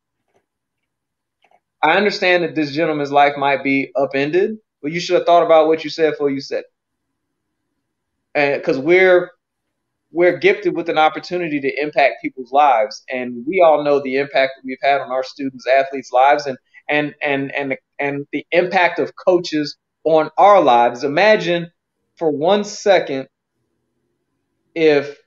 I 1.81 1.97
understand 1.97 2.43
that 2.43 2.55
this 2.55 2.71
gentleman's 2.71 3.11
life 3.11 3.37
might 3.37 3.63
be 3.63 3.91
upended, 3.95 4.57
but 4.81 4.91
you 4.91 4.99
should 4.99 5.15
have 5.15 5.25
thought 5.25 5.43
about 5.43 5.67
what 5.67 5.83
you 5.83 5.89
said 5.89 6.11
before 6.11 6.29
you 6.29 6.41
said. 6.41 6.63
And 8.35 8.61
because 8.61 8.77
we're 8.77 9.31
we're 10.11 10.37
gifted 10.37 10.75
with 10.75 10.89
an 10.89 10.97
opportunity 10.97 11.59
to 11.61 11.81
impact 11.81 12.21
people's 12.21 12.51
lives, 12.51 13.01
and 13.09 13.45
we 13.47 13.63
all 13.65 13.83
know 13.83 14.01
the 14.01 14.17
impact 14.17 14.53
that 14.57 14.65
we've 14.65 14.77
had 14.81 14.99
on 15.01 15.09
our 15.11 15.23
students, 15.23 15.65
athletes' 15.67 16.11
lives, 16.11 16.45
and 16.45 16.57
and 16.89 17.15
and 17.21 17.51
and 17.53 17.77
and 17.99 18.27
the 18.31 18.45
impact 18.51 18.99
of 18.99 19.13
coaches 19.15 19.77
on 20.03 20.29
our 20.37 20.61
lives. 20.61 21.03
Imagine 21.03 21.71
for 22.17 22.29
one 22.29 22.63
second 22.63 23.27
if 24.75 25.17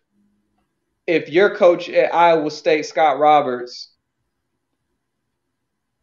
if 1.06 1.28
your 1.28 1.54
coach 1.54 1.88
at 1.88 2.14
Iowa 2.14 2.50
State, 2.50 2.86
Scott 2.86 3.18
Roberts, 3.18 3.90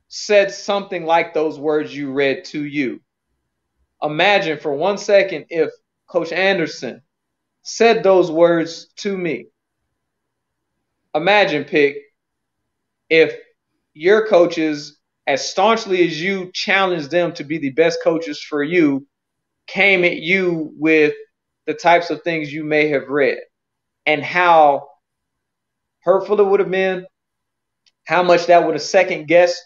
said 0.08 0.52
something 0.52 1.06
like 1.06 1.34
those 1.34 1.58
words 1.58 1.96
you 1.96 2.12
read 2.12 2.46
to 2.46 2.64
you. 2.64 3.00
Imagine 4.04 4.60
for 4.60 4.74
one 4.74 4.98
second 4.98 5.46
if 5.50 5.72
Coach 6.08 6.32
Anderson 6.32 7.02
said 7.64 8.04
those 8.04 8.30
words 8.30 8.88
to 8.98 9.18
me. 9.18 9.48
Imagine, 11.16 11.64
Pick, 11.64 11.98
if 13.10 13.36
your 13.94 14.28
coaches, 14.28 14.98
as 15.28 15.50
staunchly 15.50 16.06
as 16.06 16.22
you 16.22 16.52
challenged 16.54 17.12
them 17.12 17.34
to 17.34 17.44
be 17.44 17.58
the 17.58 17.72
best 17.72 18.00
coaches 18.04 18.42
for 18.42 18.64
you, 18.64 19.08
came 19.68 20.04
at 20.04 20.18
you 20.18 20.74
with 20.78 21.14
the 21.66 21.74
types 21.74 22.10
of 22.10 22.22
things 22.24 22.52
you 22.52 22.64
may 22.64 22.90
have 22.90 23.08
read 23.08 23.38
and 24.06 24.24
how 24.24 24.88
hurtful 26.04 26.40
it 26.40 26.48
would 26.48 26.60
have 26.60 26.72
been, 26.72 27.06
how 28.06 28.24
much 28.24 28.48
that 28.48 28.66
would 28.66 28.76
have 28.76 28.82
second 28.82 29.28
guessed 29.28 29.62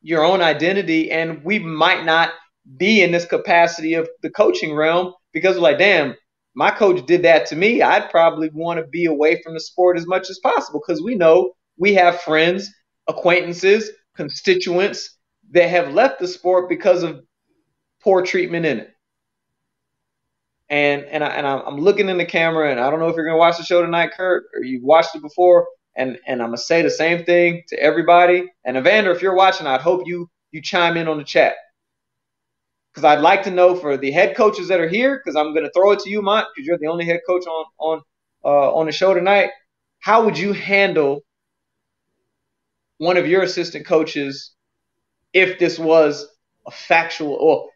your 0.00 0.24
own 0.24 0.40
identity. 0.40 1.10
And 1.10 1.42
we 1.44 1.58
might 1.58 2.04
not 2.04 2.30
be 2.76 3.02
in 3.02 3.10
this 3.12 3.24
capacity 3.24 3.94
of 3.94 4.08
the 4.22 4.30
coaching 4.30 4.74
realm 4.74 5.14
because 5.32 5.56
we're 5.56 5.62
like, 5.62 5.78
damn, 5.78 6.14
my 6.54 6.70
coach 6.70 7.04
did 7.06 7.22
that 7.22 7.46
to 7.46 7.56
me. 7.56 7.82
I'd 7.82 8.10
probably 8.10 8.50
want 8.52 8.80
to 8.80 8.86
be 8.86 9.06
away 9.06 9.40
from 9.42 9.54
the 9.54 9.60
sport 9.60 9.96
as 9.96 10.06
much 10.06 10.30
as 10.30 10.38
possible 10.40 10.80
because 10.86 11.02
we 11.02 11.14
know 11.14 11.52
we 11.76 11.94
have 11.94 12.20
friends, 12.20 12.72
acquaintances, 13.06 13.90
constituents 14.16 15.16
that 15.52 15.68
have 15.68 15.94
left 15.94 16.18
the 16.18 16.28
sport 16.28 16.68
because 16.68 17.02
of 17.02 17.22
poor 18.02 18.22
treatment 18.22 18.66
in 18.66 18.80
it. 18.80 18.94
And 20.70 21.04
and 21.04 21.24
I, 21.24 21.28
and 21.28 21.46
I'm 21.46 21.78
looking 21.78 22.08
in 22.08 22.18
the 22.18 22.26
camera, 22.26 22.70
and 22.70 22.78
I 22.78 22.90
don't 22.90 23.00
know 23.00 23.08
if 23.08 23.16
you're 23.16 23.24
gonna 23.24 23.38
watch 23.38 23.56
the 23.56 23.64
show 23.64 23.82
tonight, 23.82 24.10
Kurt, 24.16 24.44
or 24.54 24.62
you've 24.62 24.82
watched 24.82 25.14
it 25.14 25.22
before. 25.22 25.66
And 25.96 26.18
and 26.26 26.42
I'm 26.42 26.48
gonna 26.48 26.58
say 26.58 26.82
the 26.82 26.90
same 26.90 27.24
thing 27.24 27.62
to 27.68 27.80
everybody. 27.80 28.44
And 28.64 28.76
Evander, 28.76 29.10
if 29.10 29.22
you're 29.22 29.34
watching, 29.34 29.66
I'd 29.66 29.80
hope 29.80 30.02
you 30.06 30.28
you 30.52 30.62
chime 30.62 30.96
in 30.96 31.08
on 31.08 31.18
the 31.18 31.24
chat 31.24 31.54
because 32.92 33.04
I'd 33.04 33.22
like 33.22 33.44
to 33.44 33.50
know 33.50 33.76
for 33.76 33.96
the 33.96 34.10
head 34.10 34.36
coaches 34.36 34.68
that 34.68 34.80
are 34.80 34.88
here, 34.88 35.16
because 35.18 35.36
I'm 35.36 35.54
to 35.54 35.70
throw 35.72 35.92
it 35.92 36.00
to 36.00 36.10
you, 36.10 36.22
Mont, 36.22 36.46
because 36.54 36.66
you're 36.66 36.78
the 36.78 36.86
only 36.88 37.04
head 37.04 37.20
coach 37.28 37.46
on 37.46 37.64
on 37.78 38.02
uh, 38.44 38.74
on 38.74 38.86
the 38.86 38.92
show 38.92 39.14
tonight. 39.14 39.50
How 40.00 40.24
would 40.24 40.38
you 40.38 40.52
handle 40.52 41.20
one 42.98 43.16
of 43.16 43.26
your 43.26 43.42
assistant 43.42 43.86
coaches 43.86 44.52
if 45.32 45.58
this 45.58 45.78
was 45.78 46.26
a 46.66 46.70
factual 46.70 47.34
or 47.34 47.70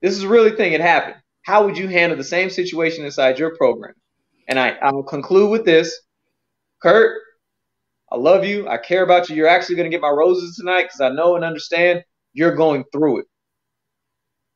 this 0.00 0.16
is 0.16 0.24
really 0.26 0.52
thing 0.52 0.72
it 0.72 0.80
happened? 0.80 1.21
How 1.42 1.64
would 1.64 1.76
you 1.76 1.88
handle 1.88 2.16
the 2.16 2.24
same 2.24 2.50
situation 2.50 3.04
inside 3.04 3.38
your 3.38 3.56
program? 3.56 3.94
And 4.48 4.58
I, 4.58 4.70
I 4.70 4.92
will 4.92 5.02
conclude 5.02 5.50
with 5.50 5.64
this. 5.64 5.96
Kurt, 6.80 7.20
I 8.10 8.16
love 8.16 8.44
you. 8.44 8.68
I 8.68 8.78
care 8.78 9.02
about 9.02 9.28
you. 9.28 9.36
You're 9.36 9.48
actually 9.48 9.76
going 9.76 9.90
to 9.90 9.94
get 9.94 10.02
my 10.02 10.10
roses 10.10 10.56
tonight 10.56 10.82
because 10.84 11.00
I 11.00 11.08
know 11.10 11.36
and 11.36 11.44
understand 11.44 12.04
you're 12.32 12.54
going 12.54 12.84
through 12.92 13.20
it. 13.20 13.26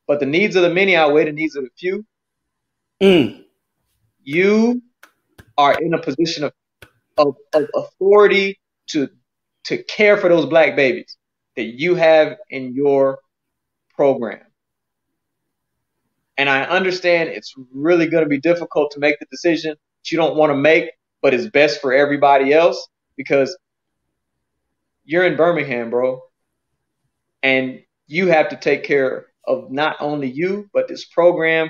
But 0.07 0.19
the 0.19 0.25
needs 0.25 0.55
of 0.55 0.63
the 0.63 0.73
many 0.73 0.95
outweigh 0.95 1.25
the 1.25 1.31
needs 1.31 1.55
of 1.55 1.63
the 1.63 1.69
few. 1.77 2.05
Mm. 3.01 3.43
You 4.23 4.81
are 5.57 5.77
in 5.79 5.93
a 5.93 6.01
position 6.01 6.45
of, 6.45 6.53
of, 7.17 7.35
of 7.53 7.67
authority 7.75 8.59
to 8.87 9.09
to 9.65 9.83
care 9.83 10.15
for 10.15 10.29
those 10.29 10.45
black 10.45 10.77
babies 10.77 11.17
that 11.57 11.65
you 11.77 11.95
have 11.95 12.37
in 12.49 12.73
your 12.73 13.19
program. 13.95 14.46
And 16.37 16.49
I 16.49 16.63
understand 16.63 17.29
it's 17.29 17.53
really 17.73 18.07
going 18.07 18.23
to 18.23 18.29
be 18.29 18.39
difficult 18.39 18.91
to 18.91 18.99
make 18.99 19.19
the 19.19 19.25
decision 19.31 19.71
that 19.71 20.11
you 20.11 20.17
don't 20.17 20.35
want 20.35 20.51
to 20.51 20.57
make, 20.57 20.91
but 21.21 21.33
it's 21.33 21.47
best 21.47 21.81
for 21.81 21.93
everybody 21.93 22.53
else 22.53 22.87
because 23.15 23.57
you're 25.03 25.25
in 25.25 25.35
Birmingham, 25.35 25.89
bro. 25.89 26.21
And 27.41 27.81
you 28.07 28.27
have 28.27 28.49
to 28.49 28.55
take 28.55 28.83
care 28.83 29.27
of 29.45 29.71
not 29.71 29.97
only 29.99 30.29
you, 30.29 30.69
but 30.73 30.87
this 30.87 31.05
program. 31.05 31.69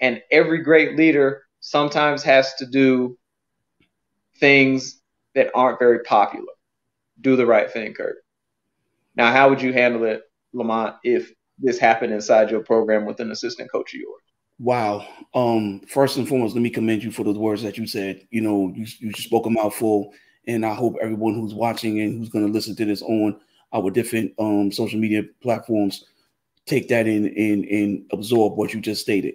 And 0.00 0.22
every 0.32 0.62
great 0.62 0.96
leader 0.96 1.42
sometimes 1.60 2.22
has 2.24 2.54
to 2.54 2.66
do 2.66 3.18
things 4.38 5.00
that 5.34 5.50
aren't 5.54 5.78
very 5.78 6.00
popular. 6.00 6.52
Do 7.20 7.36
the 7.36 7.46
right 7.46 7.70
thing, 7.70 7.92
Kurt. 7.92 8.16
Now, 9.14 9.30
how 9.30 9.50
would 9.50 9.60
you 9.60 9.72
handle 9.72 10.04
it, 10.04 10.22
Lamont, 10.52 10.96
if 11.04 11.32
this 11.60 11.78
happened 11.78 12.12
inside 12.12 12.50
your 12.50 12.60
program 12.60 13.04
with 13.04 13.20
an 13.20 13.30
assistant 13.30 13.70
coach 13.70 13.94
of 13.94 14.00
yours? 14.00 14.22
Wow. 14.58 15.06
Um, 15.34 15.80
first 15.88 16.16
and 16.16 16.28
foremost, 16.28 16.54
let 16.54 16.62
me 16.62 16.70
commend 16.70 17.02
you 17.02 17.10
for 17.10 17.24
those 17.24 17.38
words 17.38 17.62
that 17.62 17.78
you 17.78 17.86
said. 17.86 18.26
You 18.30 18.42
know, 18.42 18.72
you, 18.74 18.86
you 18.98 19.12
spoke 19.12 19.46
a 19.46 19.50
mouthful, 19.50 20.12
and 20.46 20.66
I 20.66 20.74
hope 20.74 20.96
everyone 21.00 21.34
who's 21.34 21.54
watching 21.54 22.00
and 22.00 22.18
who's 22.18 22.28
going 22.28 22.46
to 22.46 22.52
listen 22.52 22.76
to 22.76 22.84
this 22.84 23.02
on 23.02 23.40
our 23.72 23.90
different 23.90 24.32
um, 24.38 24.70
social 24.70 24.98
media 24.98 25.22
platforms 25.42 26.04
take 26.66 26.88
that 26.88 27.06
in 27.06 27.26
and, 27.26 27.64
and 27.64 28.04
absorb 28.12 28.56
what 28.56 28.72
you 28.74 28.80
just 28.80 29.00
stated. 29.00 29.34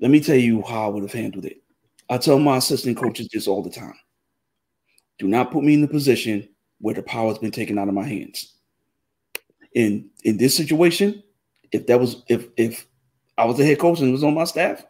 Let 0.00 0.10
me 0.10 0.20
tell 0.20 0.36
you 0.36 0.62
how 0.62 0.86
I 0.86 0.88
would 0.88 1.02
have 1.02 1.12
handled 1.12 1.44
it. 1.44 1.62
I 2.10 2.18
tell 2.18 2.38
my 2.38 2.56
assistant 2.56 2.96
coaches 2.96 3.28
this 3.32 3.48
all 3.48 3.62
the 3.62 3.70
time. 3.70 3.94
Do 5.18 5.26
not 5.26 5.50
put 5.50 5.64
me 5.64 5.74
in 5.74 5.80
the 5.80 5.88
position 5.88 6.48
where 6.80 6.94
the 6.94 7.02
power 7.02 7.28
has 7.28 7.38
been 7.38 7.50
taken 7.50 7.78
out 7.78 7.88
of 7.88 7.94
my 7.94 8.06
hands. 8.06 8.54
In 9.78 10.10
in 10.24 10.38
this 10.38 10.56
situation, 10.56 11.22
if 11.70 11.86
that 11.86 12.00
was 12.00 12.24
if 12.26 12.48
if 12.56 12.84
I 13.38 13.44
was 13.44 13.58
the 13.58 13.64
head 13.64 13.78
coach 13.78 14.00
and 14.00 14.10
was 14.10 14.24
on 14.24 14.34
my 14.34 14.42
staff, 14.42 14.84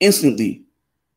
instantly 0.00 0.62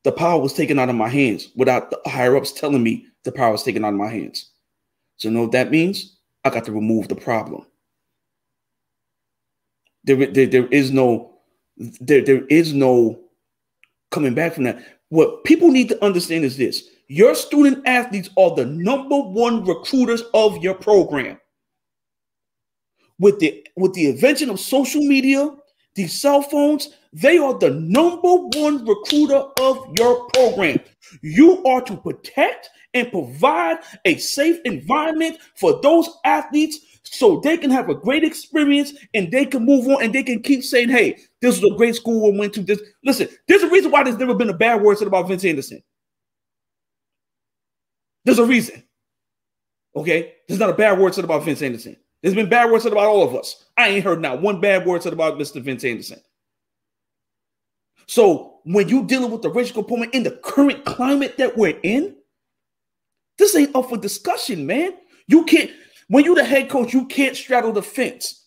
the 0.04 0.12
power 0.12 0.42
was 0.42 0.52
taken 0.52 0.78
out 0.78 0.90
of 0.90 0.96
my 0.96 1.08
hands 1.08 1.50
without 1.56 1.92
the 1.92 2.10
higher 2.10 2.36
ups 2.36 2.52
telling 2.52 2.84
me 2.84 3.06
the 3.24 3.32
power 3.32 3.54
was 3.54 3.64
taken 3.64 3.86
out 3.86 3.94
of 3.94 4.00
my 4.00 4.10
hands. 4.10 4.52
So, 5.16 5.30
you 5.30 5.34
know 5.34 5.44
what 5.44 5.54
that 5.54 5.72
means? 5.72 6.18
I 6.44 6.50
got 6.50 6.66
to 6.66 6.74
remove 6.74 7.08
the 7.08 7.16
problem. 7.16 7.66
There, 10.04 10.26
there, 10.26 10.46
there 10.46 10.68
is 10.68 10.92
no, 10.92 11.40
there, 12.02 12.22
there 12.22 12.46
is 12.48 12.74
no 12.74 13.18
coming 14.12 14.34
back 14.34 14.56
from 14.56 14.66
that. 14.66 14.84
What 15.08 15.46
people 15.46 15.72
need 15.72 15.88
to 15.88 16.04
understand 16.04 16.44
is 16.44 16.58
this: 16.58 16.84
your 17.08 17.34
student 17.34 17.88
athletes 17.88 18.30
are 18.38 18.54
the 18.54 18.66
number 18.66 19.18
one 19.18 19.64
recruiters 19.64 20.24
of 20.34 20.58
your 20.58 20.76
program. 20.76 21.40
With 23.20 23.40
the 23.40 23.66
with 23.76 23.94
the 23.94 24.10
invention 24.10 24.50
of 24.50 24.60
social 24.60 25.02
media, 25.02 25.50
these 25.96 26.20
cell 26.20 26.42
phones, 26.44 26.90
they 27.12 27.38
are 27.40 27.58
the 27.58 27.72
number 27.72 28.36
one 28.60 28.86
recruiter 28.86 29.44
of 29.60 29.94
your 29.98 30.28
program. 30.30 30.80
You 31.24 31.64
are 31.66 31.82
to 31.82 31.98
protect 31.98 32.70
and 32.94 33.12
provide 33.12 33.78
a 34.06 34.18
safe 34.18 34.60
environment 34.66 35.40
for 35.56 35.82
those 35.82 36.10
athletes 36.26 36.80
so 37.04 37.40
they 37.40 37.58
can 37.58 37.72
have 37.72 37.90
a 37.90 37.96
great 37.96 38.24
experience 38.24 38.94
and 39.14 39.32
they 39.32 39.46
can 39.46 39.66
move 39.66 39.88
on 39.88 40.04
and 40.04 40.14
they 40.14 40.24
can 40.24 40.42
keep 40.42 40.64
saying, 40.64 40.90
hey, 40.90 41.18
this 41.42 41.62
was 41.62 41.72
a 41.72 41.78
great 41.78 41.96
school 41.96 42.34
I 42.34 42.38
went 42.38 42.54
to. 42.54 42.62
This 42.62 42.82
listen, 43.04 43.30
there's 43.48 43.64
a 43.64 43.70
reason 43.70 43.92
why 43.92 44.04
there's 44.04 44.18
never 44.18 44.36
been 44.36 44.50
a 44.50 44.58
bad 44.58 44.82
word 44.82 44.98
said 44.98 45.08
about 45.08 45.28
Vince 45.28 45.46
Anderson. 45.46 45.82
There's 48.26 48.40
a 48.40 48.46
reason. 48.46 48.84
Okay, 49.96 50.36
there's 50.48 50.60
not 50.60 50.70
a 50.70 50.74
bad 50.74 51.00
word 51.00 51.16
said 51.16 51.24
about 51.24 51.44
Vince 51.44 51.62
Anderson. 51.62 51.98
There's 52.22 52.36
been 52.36 52.50
bad 52.50 52.72
words 52.72 52.84
said 52.84 52.92
about 52.92 53.08
all 53.08 53.24
of 53.24 53.36
us. 53.36 53.66
I 53.78 53.90
ain't 53.90 54.04
heard 54.04 54.22
not 54.22 54.42
one 54.42 54.60
bad 54.60 54.86
word 54.86 55.04
said 55.04 55.14
about 55.14 55.38
Mr. 55.38 55.62
Vince 55.62 55.84
Anderson. 55.84 56.20
So 58.08 58.60
when 58.64 58.90
you 58.90 59.06
dealing 59.06 59.32
with 59.32 59.42
the 59.42 59.50
racial 59.50 59.84
component 59.84 60.14
in 60.14 60.24
the 60.24 60.40
current 60.44 60.86
climate 60.86 61.38
that 61.38 61.58
we're 61.58 61.80
in, 61.84 62.16
this 63.38 63.56
ain't 63.56 63.76
up 63.76 63.90
for 63.90 63.98
discussion, 63.98 64.66
man. 64.66 64.94
You 65.28 65.46
can't 65.46 65.72
when 66.08 66.24
you're 66.24 66.36
the 66.36 66.44
head 66.44 66.70
coach, 66.70 66.94
you 66.94 67.06
can't 67.06 67.36
straddle 67.36 67.74
the 67.74 67.82
fence. 67.82 68.46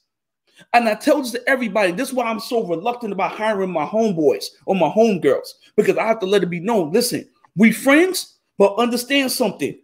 And 0.72 0.88
I 0.88 0.94
tell 0.94 1.20
this 1.20 1.32
to 1.32 1.48
everybody. 1.48 1.92
This 1.92 2.08
is 2.08 2.14
why 2.14 2.24
I'm 2.24 2.40
so 2.40 2.66
reluctant 2.66 3.12
about 3.12 3.32
hiring 3.32 3.72
my 3.72 3.84
homeboys 3.86 4.46
or 4.66 4.74
my 4.74 4.88
homegirls 4.88 5.48
because 5.76 5.96
I 5.96 6.06
have 6.06 6.20
to 6.20 6.26
let 6.26 6.42
it 6.42 6.50
be 6.50 6.60
known. 6.60 6.92
Listen, 6.92 7.28
we 7.56 7.72
friends, 7.72 8.38
but 8.58 8.76
understand 8.76 9.32
something. 9.32 9.78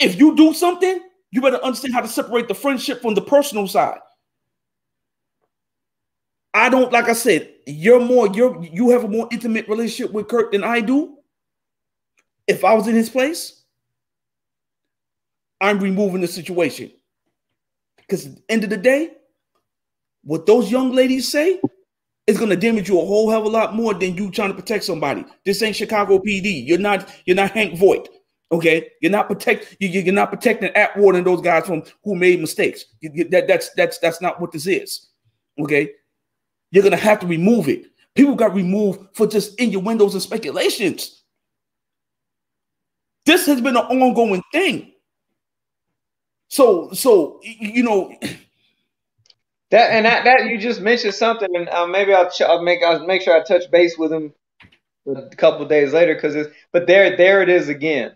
If 0.00 0.18
you 0.18 0.36
do 0.36 0.52
something, 0.52 1.00
you 1.30 1.40
better 1.40 1.62
understand 1.62 1.94
how 1.94 2.00
to 2.00 2.08
separate 2.08 2.48
the 2.48 2.54
friendship 2.54 3.02
from 3.02 3.14
the 3.14 3.20
personal 3.20 3.66
side. 3.66 3.98
I 6.54 6.68
don't, 6.68 6.92
like 6.92 7.08
I 7.08 7.12
said, 7.12 7.52
you're 7.66 8.00
more, 8.00 8.28
you're 8.28 8.62
you 8.64 8.90
have 8.90 9.04
a 9.04 9.08
more 9.08 9.28
intimate 9.30 9.68
relationship 9.68 10.12
with 10.12 10.28
Kurt 10.28 10.52
than 10.52 10.64
I 10.64 10.80
do. 10.80 11.18
If 12.46 12.64
I 12.64 12.72
was 12.72 12.88
in 12.88 12.94
his 12.94 13.10
place, 13.10 13.62
I'm 15.60 15.78
removing 15.78 16.20
the 16.20 16.28
situation. 16.28 16.90
Because 17.96 18.26
at 18.26 18.36
the 18.36 18.42
end 18.48 18.64
of 18.64 18.70
the 18.70 18.76
day, 18.76 19.12
what 20.24 20.46
those 20.46 20.70
young 20.70 20.92
ladies 20.92 21.30
say 21.30 21.60
is 22.26 22.38
going 22.38 22.50
to 22.50 22.56
damage 22.56 22.88
you 22.88 23.00
a 23.00 23.04
whole 23.04 23.30
hell 23.30 23.40
of 23.40 23.46
a 23.46 23.50
lot 23.50 23.74
more 23.74 23.94
than 23.94 24.16
you 24.16 24.30
trying 24.30 24.50
to 24.50 24.54
protect 24.54 24.84
somebody. 24.84 25.24
This 25.44 25.62
ain't 25.62 25.76
Chicago 25.76 26.18
PD. 26.18 26.66
You're 26.66 26.78
not. 26.78 27.08
You're 27.26 27.36
not 27.36 27.50
Hank 27.50 27.78
Voight. 27.78 28.08
Okay, 28.50 28.90
you're 29.02 29.12
not 29.12 29.28
protect. 29.28 29.76
You, 29.78 29.88
you're 29.88 30.14
not 30.14 30.30
protecting 30.30 30.70
Atwater 30.74 31.18
and 31.18 31.26
those 31.26 31.42
guys 31.42 31.66
from 31.66 31.82
who 32.02 32.14
made 32.14 32.40
mistakes. 32.40 32.86
You, 33.00 33.10
you, 33.12 33.28
that, 33.28 33.46
that's 33.46 33.70
that's 33.74 33.98
that's 33.98 34.22
not 34.22 34.40
what 34.40 34.52
this 34.52 34.66
is. 34.66 35.08
Okay, 35.60 35.90
you're 36.70 36.82
gonna 36.82 36.96
have 36.96 37.20
to 37.20 37.26
remove 37.26 37.68
it. 37.68 37.86
People 38.14 38.34
got 38.34 38.54
removed 38.54 39.00
for 39.14 39.26
just 39.26 39.58
innuendos 39.60 40.14
and 40.14 40.22
speculations. 40.22 41.22
This 43.26 43.44
has 43.46 43.60
been 43.60 43.76
an 43.76 43.84
ongoing 43.84 44.42
thing. 44.50 44.92
So 46.48 46.90
so 46.92 47.40
you 47.42 47.82
know 47.82 48.14
that 49.70 49.90
and 49.90 50.06
that 50.06 50.24
that 50.24 50.46
you 50.46 50.56
just 50.58 50.80
mentioned 50.80 51.12
something, 51.14 51.54
and 51.54 51.68
uh, 51.68 51.86
maybe 51.86 52.14
I'll, 52.14 52.30
I'll 52.46 52.62
make 52.62 52.82
I'll 52.82 53.06
make 53.06 53.20
sure 53.20 53.36
I 53.36 53.44
touch 53.44 53.70
base 53.70 53.98
with 53.98 54.10
him 54.10 54.32
a 55.06 55.28
couple 55.36 55.66
days 55.66 55.92
later 55.92 56.14
because 56.14 56.34
it's 56.34 56.48
but 56.72 56.86
there 56.86 57.14
there 57.14 57.42
it 57.42 57.50
is 57.50 57.68
again. 57.68 58.12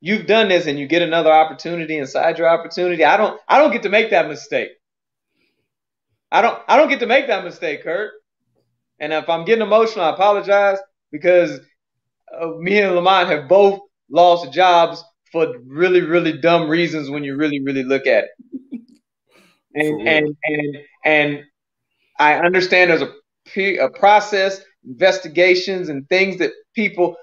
You've 0.00 0.26
done 0.26 0.48
this 0.48 0.66
and 0.66 0.78
you 0.78 0.86
get 0.86 1.02
another 1.02 1.32
opportunity 1.32 1.98
inside 1.98 2.38
your 2.38 2.48
opportunity. 2.48 3.04
I 3.04 3.16
don't 3.16 3.40
I 3.48 3.58
don't 3.58 3.72
get 3.72 3.82
to 3.82 3.88
make 3.88 4.10
that 4.10 4.28
mistake. 4.28 4.70
I 6.30 6.42
don't 6.42 6.60
I 6.68 6.76
don't 6.76 6.88
get 6.88 7.00
to 7.00 7.06
make 7.06 7.26
that 7.28 7.44
mistake, 7.44 7.82
Kurt. 7.82 8.12
And 9.00 9.12
if 9.12 9.28
I'm 9.28 9.44
getting 9.44 9.62
emotional, 9.62 10.04
I 10.04 10.10
apologize 10.10 10.78
because 11.12 11.60
uh, 12.40 12.48
me 12.58 12.80
and 12.80 12.94
Lamont 12.94 13.28
have 13.30 13.48
both 13.48 13.80
lost 14.10 14.52
jobs 14.52 15.02
for 15.32 15.54
really 15.66 16.02
really 16.02 16.38
dumb 16.38 16.68
reasons 16.68 17.10
when 17.10 17.24
you 17.24 17.36
really 17.36 17.60
really 17.62 17.84
look 17.84 18.06
at 18.06 18.24
it. 18.24 18.30
And 19.74 20.08
and 20.08 20.36
and 20.44 20.76
and 21.04 21.44
I 22.18 22.34
understand 22.36 22.90
there's 22.90 23.02
a 23.02 23.12
a 23.78 23.90
process, 23.90 24.60
investigations, 24.86 25.88
and 25.88 26.08
things 26.08 26.38
that 26.38 26.52
people, 26.74 27.16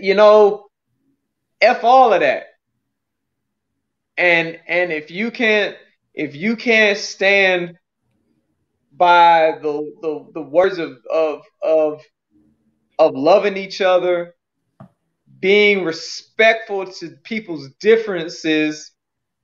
you 0.00 0.14
know, 0.14 0.66
f 1.60 1.84
all 1.84 2.12
of 2.12 2.20
that. 2.20 2.44
And 4.18 4.58
and 4.68 4.92
if 4.92 5.10
you 5.10 5.30
can't 5.30 5.76
if 6.14 6.36
you 6.36 6.56
can't 6.56 6.98
stand 6.98 7.78
by 8.92 9.58
the 9.62 9.92
the, 10.02 10.26
the 10.34 10.42
words 10.42 10.78
of, 10.78 10.98
of 11.12 11.42
of 11.62 12.02
of 12.98 13.14
loving 13.14 13.56
each 13.58 13.80
other, 13.80 14.34
being 15.40 15.84
respectful 15.84 16.86
to 16.86 17.10
people's 17.24 17.68
differences. 17.80 18.92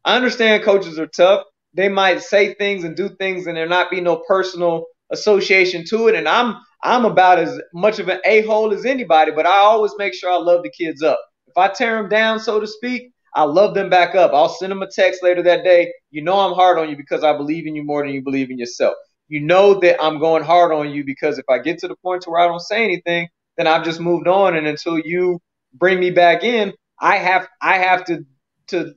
I 0.04 0.16
understand 0.16 0.64
coaches 0.64 0.98
are 0.98 1.08
tough. 1.08 1.44
They 1.74 1.88
might 1.88 2.22
say 2.22 2.54
things 2.54 2.84
and 2.84 2.96
do 2.96 3.10
things 3.10 3.46
and 3.46 3.56
there 3.56 3.68
not 3.68 3.90
be 3.90 4.00
no 4.02 4.22
personal 4.28 4.86
association 5.12 5.84
to 5.90 6.08
it. 6.08 6.14
And 6.14 6.28
I'm 6.28 6.56
I'm 6.82 7.04
about 7.06 7.38
as 7.38 7.60
much 7.74 7.98
of 8.00 8.08
an 8.08 8.20
a-hole 8.26 8.72
as 8.74 8.84
anybody, 8.86 9.32
but 9.32 9.46
I 9.46 9.58
always 9.58 9.92
make 9.98 10.14
sure 10.14 10.32
I 10.32 10.36
love 10.36 10.62
the 10.64 10.70
kids 10.70 11.02
up. 11.02 11.20
If 11.56 11.58
I 11.58 11.68
tear 11.74 11.96
them 12.02 12.10
down, 12.10 12.40
so 12.40 12.60
to 12.60 12.66
speak, 12.66 13.12
I 13.34 13.44
love 13.44 13.74
them 13.74 13.90
back 13.90 14.14
up. 14.14 14.32
I'll 14.34 14.48
send 14.48 14.70
them 14.72 14.82
a 14.82 14.90
text 14.90 15.22
later 15.22 15.42
that 15.44 15.64
day. 15.64 15.92
You 16.10 16.22
know 16.22 16.38
I'm 16.38 16.54
hard 16.54 16.78
on 16.78 16.90
you 16.90 16.96
because 16.96 17.24
I 17.24 17.36
believe 17.36 17.66
in 17.66 17.76
you 17.76 17.84
more 17.84 18.04
than 18.04 18.14
you 18.14 18.22
believe 18.22 18.50
in 18.50 18.58
yourself 18.58 18.94
you 19.28 19.40
know 19.40 19.80
that 19.80 20.02
I'm 20.02 20.18
going 20.18 20.44
hard 20.44 20.72
on 20.72 20.90
you 20.90 21.04
because 21.04 21.38
if 21.38 21.46
I 21.48 21.58
get 21.58 21.78
to 21.80 21.88
the 21.88 21.96
point 21.96 22.22
to 22.22 22.30
where 22.30 22.40
I 22.40 22.46
don't 22.48 22.60
say 22.60 22.84
anything, 22.84 23.28
then 23.56 23.66
I've 23.66 23.84
just 23.84 24.00
moved 24.00 24.28
on. 24.28 24.56
And 24.56 24.66
until 24.66 24.98
you 24.98 25.40
bring 25.74 25.98
me 26.00 26.10
back 26.10 26.44
in, 26.44 26.72
I 27.00 27.16
have 27.18 27.48
I 27.60 27.78
have 27.78 28.04
to 28.06 28.24
to 28.68 28.94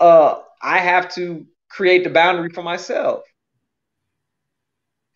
uh 0.00 0.36
I 0.62 0.78
have 0.78 1.10
to 1.14 1.46
create 1.70 2.04
the 2.04 2.10
boundary 2.10 2.50
for 2.50 2.62
myself. 2.62 3.22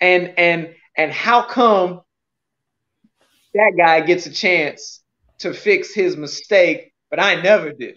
And 0.00 0.34
and 0.38 0.74
and 0.96 1.12
how 1.12 1.42
come 1.42 2.02
that 3.54 3.74
guy 3.78 4.02
gets 4.02 4.26
a 4.26 4.32
chance 4.32 5.01
to 5.42 5.54
fix 5.54 5.94
his 5.94 6.16
mistake, 6.16 6.92
but 7.10 7.20
I 7.20 7.40
never 7.40 7.72
did. 7.72 7.96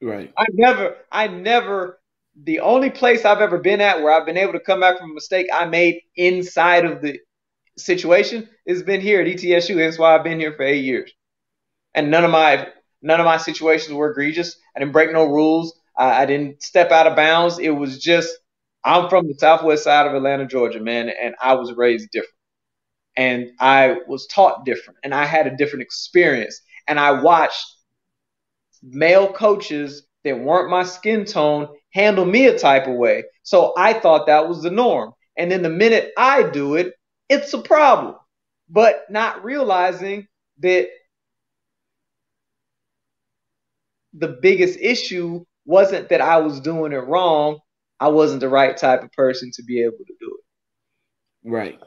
Right. 0.00 0.32
I 0.36 0.44
never 0.52 0.96
I 1.10 1.28
never 1.28 1.98
the 2.44 2.60
only 2.60 2.90
place 2.90 3.24
I've 3.24 3.40
ever 3.40 3.58
been 3.58 3.80
at 3.80 4.00
where 4.02 4.12
I've 4.12 4.26
been 4.26 4.36
able 4.36 4.52
to 4.52 4.60
come 4.60 4.80
back 4.80 4.98
from 4.98 5.10
a 5.10 5.14
mistake 5.14 5.48
I 5.52 5.66
made 5.66 6.02
inside 6.16 6.84
of 6.84 7.02
the 7.02 7.18
situation 7.76 8.48
has 8.66 8.82
been 8.82 9.00
here 9.00 9.20
at 9.20 9.26
ETSU. 9.26 9.76
That's 9.76 9.98
why 9.98 10.14
I've 10.14 10.24
been 10.24 10.38
here 10.40 10.54
for 10.54 10.62
eight 10.62 10.84
years. 10.84 11.12
And 11.94 12.10
none 12.10 12.24
of 12.24 12.30
my 12.30 12.68
none 13.02 13.20
of 13.20 13.26
my 13.26 13.38
situations 13.38 13.92
were 13.92 14.10
egregious. 14.10 14.56
I 14.76 14.80
didn't 14.80 14.92
break 14.92 15.12
no 15.12 15.24
rules. 15.24 15.78
I, 15.96 16.22
I 16.22 16.26
didn't 16.26 16.62
step 16.62 16.92
out 16.92 17.06
of 17.06 17.16
bounds. 17.16 17.58
It 17.58 17.70
was 17.70 17.98
just 17.98 18.30
I'm 18.84 19.08
from 19.08 19.26
the 19.26 19.34
southwest 19.34 19.84
side 19.84 20.06
of 20.06 20.14
Atlanta, 20.14 20.46
Georgia, 20.46 20.80
man, 20.80 21.10
and 21.10 21.34
I 21.42 21.54
was 21.54 21.72
raised 21.72 22.10
different. 22.12 22.32
And 23.18 23.50
I 23.58 23.96
was 24.06 24.26
taught 24.28 24.64
different 24.64 25.00
and 25.02 25.12
I 25.12 25.26
had 25.26 25.48
a 25.48 25.56
different 25.56 25.82
experience. 25.82 26.62
And 26.86 27.00
I 27.00 27.20
watched 27.20 27.66
male 28.82 29.32
coaches 29.32 30.06
that 30.24 30.38
weren't 30.38 30.70
my 30.70 30.84
skin 30.84 31.24
tone 31.24 31.68
handle 31.92 32.24
me 32.24 32.46
a 32.46 32.56
type 32.58 32.86
of 32.86 32.94
way. 32.94 33.24
So 33.42 33.74
I 33.76 33.92
thought 33.92 34.28
that 34.28 34.48
was 34.48 34.62
the 34.62 34.70
norm. 34.70 35.12
And 35.36 35.50
then 35.50 35.62
the 35.62 35.68
minute 35.68 36.12
I 36.16 36.44
do 36.44 36.76
it, 36.76 36.94
it's 37.28 37.52
a 37.52 37.58
problem. 37.58 38.14
But 38.70 39.04
not 39.10 39.44
realizing 39.44 40.28
that 40.60 40.88
the 44.12 44.38
biggest 44.40 44.78
issue 44.80 45.44
wasn't 45.64 46.08
that 46.10 46.20
I 46.20 46.38
was 46.38 46.60
doing 46.60 46.92
it 46.92 46.96
wrong. 46.98 47.58
I 47.98 48.08
wasn't 48.08 48.40
the 48.40 48.48
right 48.48 48.76
type 48.76 49.02
of 49.02 49.10
person 49.12 49.50
to 49.54 49.62
be 49.64 49.82
able 49.82 49.98
to 49.98 50.14
do 50.20 50.38
it. 50.38 51.50
Right. 51.50 51.80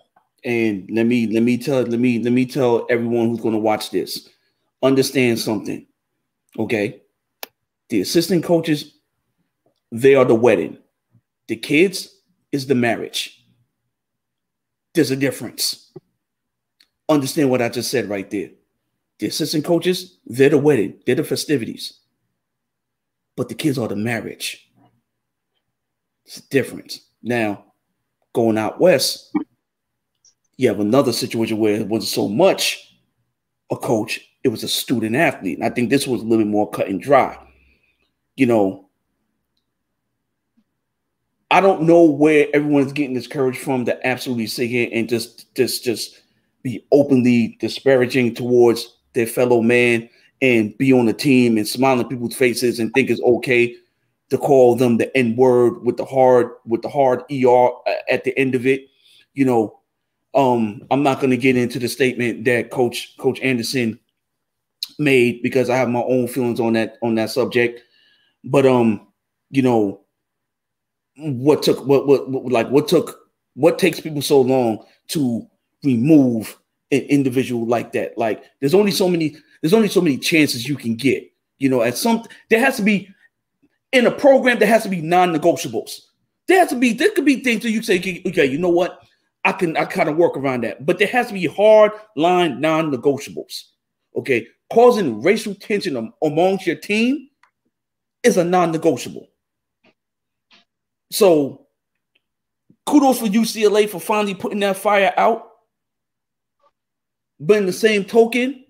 And 0.44 0.89
let 0.92 1.06
me 1.06 1.28
let 1.28 1.44
me 1.44 1.58
tell 1.58 1.82
let 1.84 2.00
me 2.00 2.20
let 2.20 2.34
me 2.34 2.46
tell 2.46 2.88
everyone 2.89 3.30
who's 3.30 3.42
going 3.42 3.54
to 3.54 3.60
watch 3.60 3.92
this. 3.92 4.30
Understand 4.82 5.39
something. 5.39 5.86
Okay? 6.58 7.02
The 7.89 8.02
assistant 8.02 8.44
coaches 8.44 8.94
they 9.92 10.16
are 10.16 10.26
the 10.26 10.36
wedding. 10.36 10.78
The 11.48 11.58
kids 11.58 12.22
is 12.52 12.68
the 12.68 12.76
marriage. 12.76 13.46
There's 14.94 15.12
a 15.12 15.16
difference. 15.16 15.92
Understand 17.10 17.50
what 17.50 17.62
I 17.62 17.70
just 17.70 17.92
said 17.92 18.10
right 18.10 18.30
there. 18.30 18.50
The 19.20 19.28
assistant 19.28 19.66
coaches, 19.66 20.18
they're 20.26 20.50
the 20.50 20.58
wedding, 20.58 21.00
they're 21.06 21.16
the 21.16 21.24
festivities. 21.24 22.00
But 23.36 23.50
the 23.50 23.56
kids 23.56 23.78
are 23.78 23.88
the 23.88 23.96
marriage. 23.96 24.68
It's 26.26 26.38
a 26.38 26.50
difference. 26.50 27.02
Now, 27.22 27.66
going 28.34 28.58
out 28.58 28.80
west, 28.80 29.32
you 30.62 30.68
have 30.68 30.80
another 30.80 31.12
situation 31.12 31.57
where 31.57 31.74
it 31.74 31.88
wasn't 31.88 32.09
so 32.09 32.28
much 32.28 32.95
a 33.72 33.76
coach, 33.76 34.20
it 34.43 34.49
was 34.49 34.64
a 34.64 34.68
student 34.68 35.16
athlete. 35.16 35.57
And 35.57 35.66
I 35.66 35.72
think 35.72 35.89
this 35.89 36.05
was 36.05 36.22
a 36.22 36.24
little 36.24 36.45
bit 36.45 36.51
more 36.51 36.70
cut 36.70 36.88
and 36.88 37.01
dry. 37.01 37.36
You 38.36 38.45
know, 38.45 38.88
I 41.49 41.62
don't 41.62 41.82
know 41.82 42.03
where 42.03 42.47
everyone's 42.53 42.93
getting 42.93 43.16
this 43.16 43.26
courage 43.26 43.57
from 43.57 43.86
to 43.86 44.07
absolutely 44.07 44.45
sit 44.45 44.70
here 44.70 44.88
and 44.93 45.09
just 45.09 45.53
just 45.55 45.84
just 45.84 46.22
be 46.62 46.86
openly 46.91 47.57
disparaging 47.59 48.36
towards 48.36 48.97
their 49.14 49.26
fellow 49.26 49.64
man 49.64 50.07
and 50.43 50.78
be 50.78 50.93
on 50.93 51.07
the 51.07 51.14
team 51.14 51.57
and 51.57 51.68
smile 51.68 52.03
people's 52.03 52.36
faces 52.36 52.80
and 52.80 52.93
think 52.93 53.09
it's 53.09 53.22
okay 53.22 53.76
to 54.30 54.38
call 54.38 54.76
them 54.76 54.97
the 54.97 55.16
N 55.18 55.36
word 55.36 55.84
with 55.84 55.97
the 55.97 56.05
hard 56.05 56.51
with 56.68 56.84
the 56.84 56.89
hard 56.89 57.22
ER 57.32 57.70
at 58.12 58.26
the 58.26 58.38
end 58.38 58.53
of 58.53 58.68
it. 58.68 58.86
You 59.34 59.45
know, 59.45 59.80
um, 60.34 60.86
I'm 60.91 61.03
not 61.03 61.19
going 61.19 61.32
to 61.32 61.38
get 61.38 61.57
into 61.57 61.79
the 61.79 61.89
statement 61.89 62.45
that 62.45 62.71
Coach 62.71 63.17
Coach 63.17 63.39
Anderson 63.41 63.99
made 64.97 65.41
because 65.41 65.69
I 65.69 65.75
have 65.75 65.89
my 65.89 66.01
own 66.01 66.27
feelings 66.27 66.59
on 66.59 66.73
that 66.73 66.97
on 67.01 67.15
that 67.15 67.29
subject. 67.29 67.82
But 68.43 68.65
um, 68.65 69.07
you 69.49 69.61
know, 69.61 70.01
what 71.17 71.63
took 71.63 71.86
what, 71.86 72.07
what, 72.07 72.29
what 72.29 72.51
like 72.51 72.69
what 72.69 72.88
took 72.88 73.19
what 73.55 73.77
takes 73.77 73.99
people 73.99 74.21
so 74.21 74.39
long 74.41 74.86
to 75.09 75.45
remove 75.84 76.57
an 76.91 77.01
individual 77.01 77.65
like 77.65 77.91
that? 77.93 78.17
Like 78.17 78.43
there's 78.61 78.73
only 78.73 78.91
so 78.91 79.09
many 79.09 79.36
there's 79.61 79.73
only 79.73 79.89
so 79.89 80.01
many 80.01 80.17
chances 80.17 80.67
you 80.67 80.77
can 80.77 80.95
get. 80.95 81.29
You 81.59 81.69
know 81.69 81.82
at 81.82 81.97
some 81.97 82.23
there 82.49 82.59
has 82.59 82.77
to 82.77 82.84
be 82.84 83.09
in 83.91 84.07
a 84.07 84.11
program 84.11 84.59
there 84.59 84.67
has 84.67 84.84
to 84.84 84.89
be 84.89 85.01
non-negotiables. 85.01 85.99
There 86.47 86.59
has 86.59 86.69
to 86.69 86.75
be 86.75 86.93
there 86.93 87.11
could 87.11 87.25
be 87.25 87.43
things 87.43 87.63
that 87.63 87.71
you 87.71 87.84
say 87.84 87.97
okay 88.25 88.45
you 88.45 88.57
know 88.57 88.69
what 88.69 89.01
i 89.44 89.52
can 89.52 89.76
i 89.78 89.86
kind 89.86 90.10
of 90.10 90.18
work 90.18 90.38
around 90.38 90.64
that 90.64 90.86
but 90.86 91.00
there 91.00 91.08
has 91.08 91.28
to 91.28 91.34
be 91.34 91.46
hard 91.48 91.92
line 92.16 92.60
non-negotiables 92.62 93.64
okay 94.16 94.48
causing 94.72 95.22
racial 95.22 95.56
tension 95.56 96.12
amongst 96.24 96.66
your 96.66 96.76
team 96.76 97.28
is 98.24 98.38
a 98.38 98.44
non-negotiable 98.44 99.28
so 101.12 101.62
kudos 102.86 103.20
for 103.20 103.28
UCLA 103.28 103.88
for 103.88 104.00
finally 104.00 104.36
putting 104.36 104.60
that 104.60 104.78
fire 104.78 105.14
out. 105.18 105.48
But 107.39 107.58
in 107.58 107.66
the 107.66 107.74
same 107.74 108.06
token, 108.06 108.66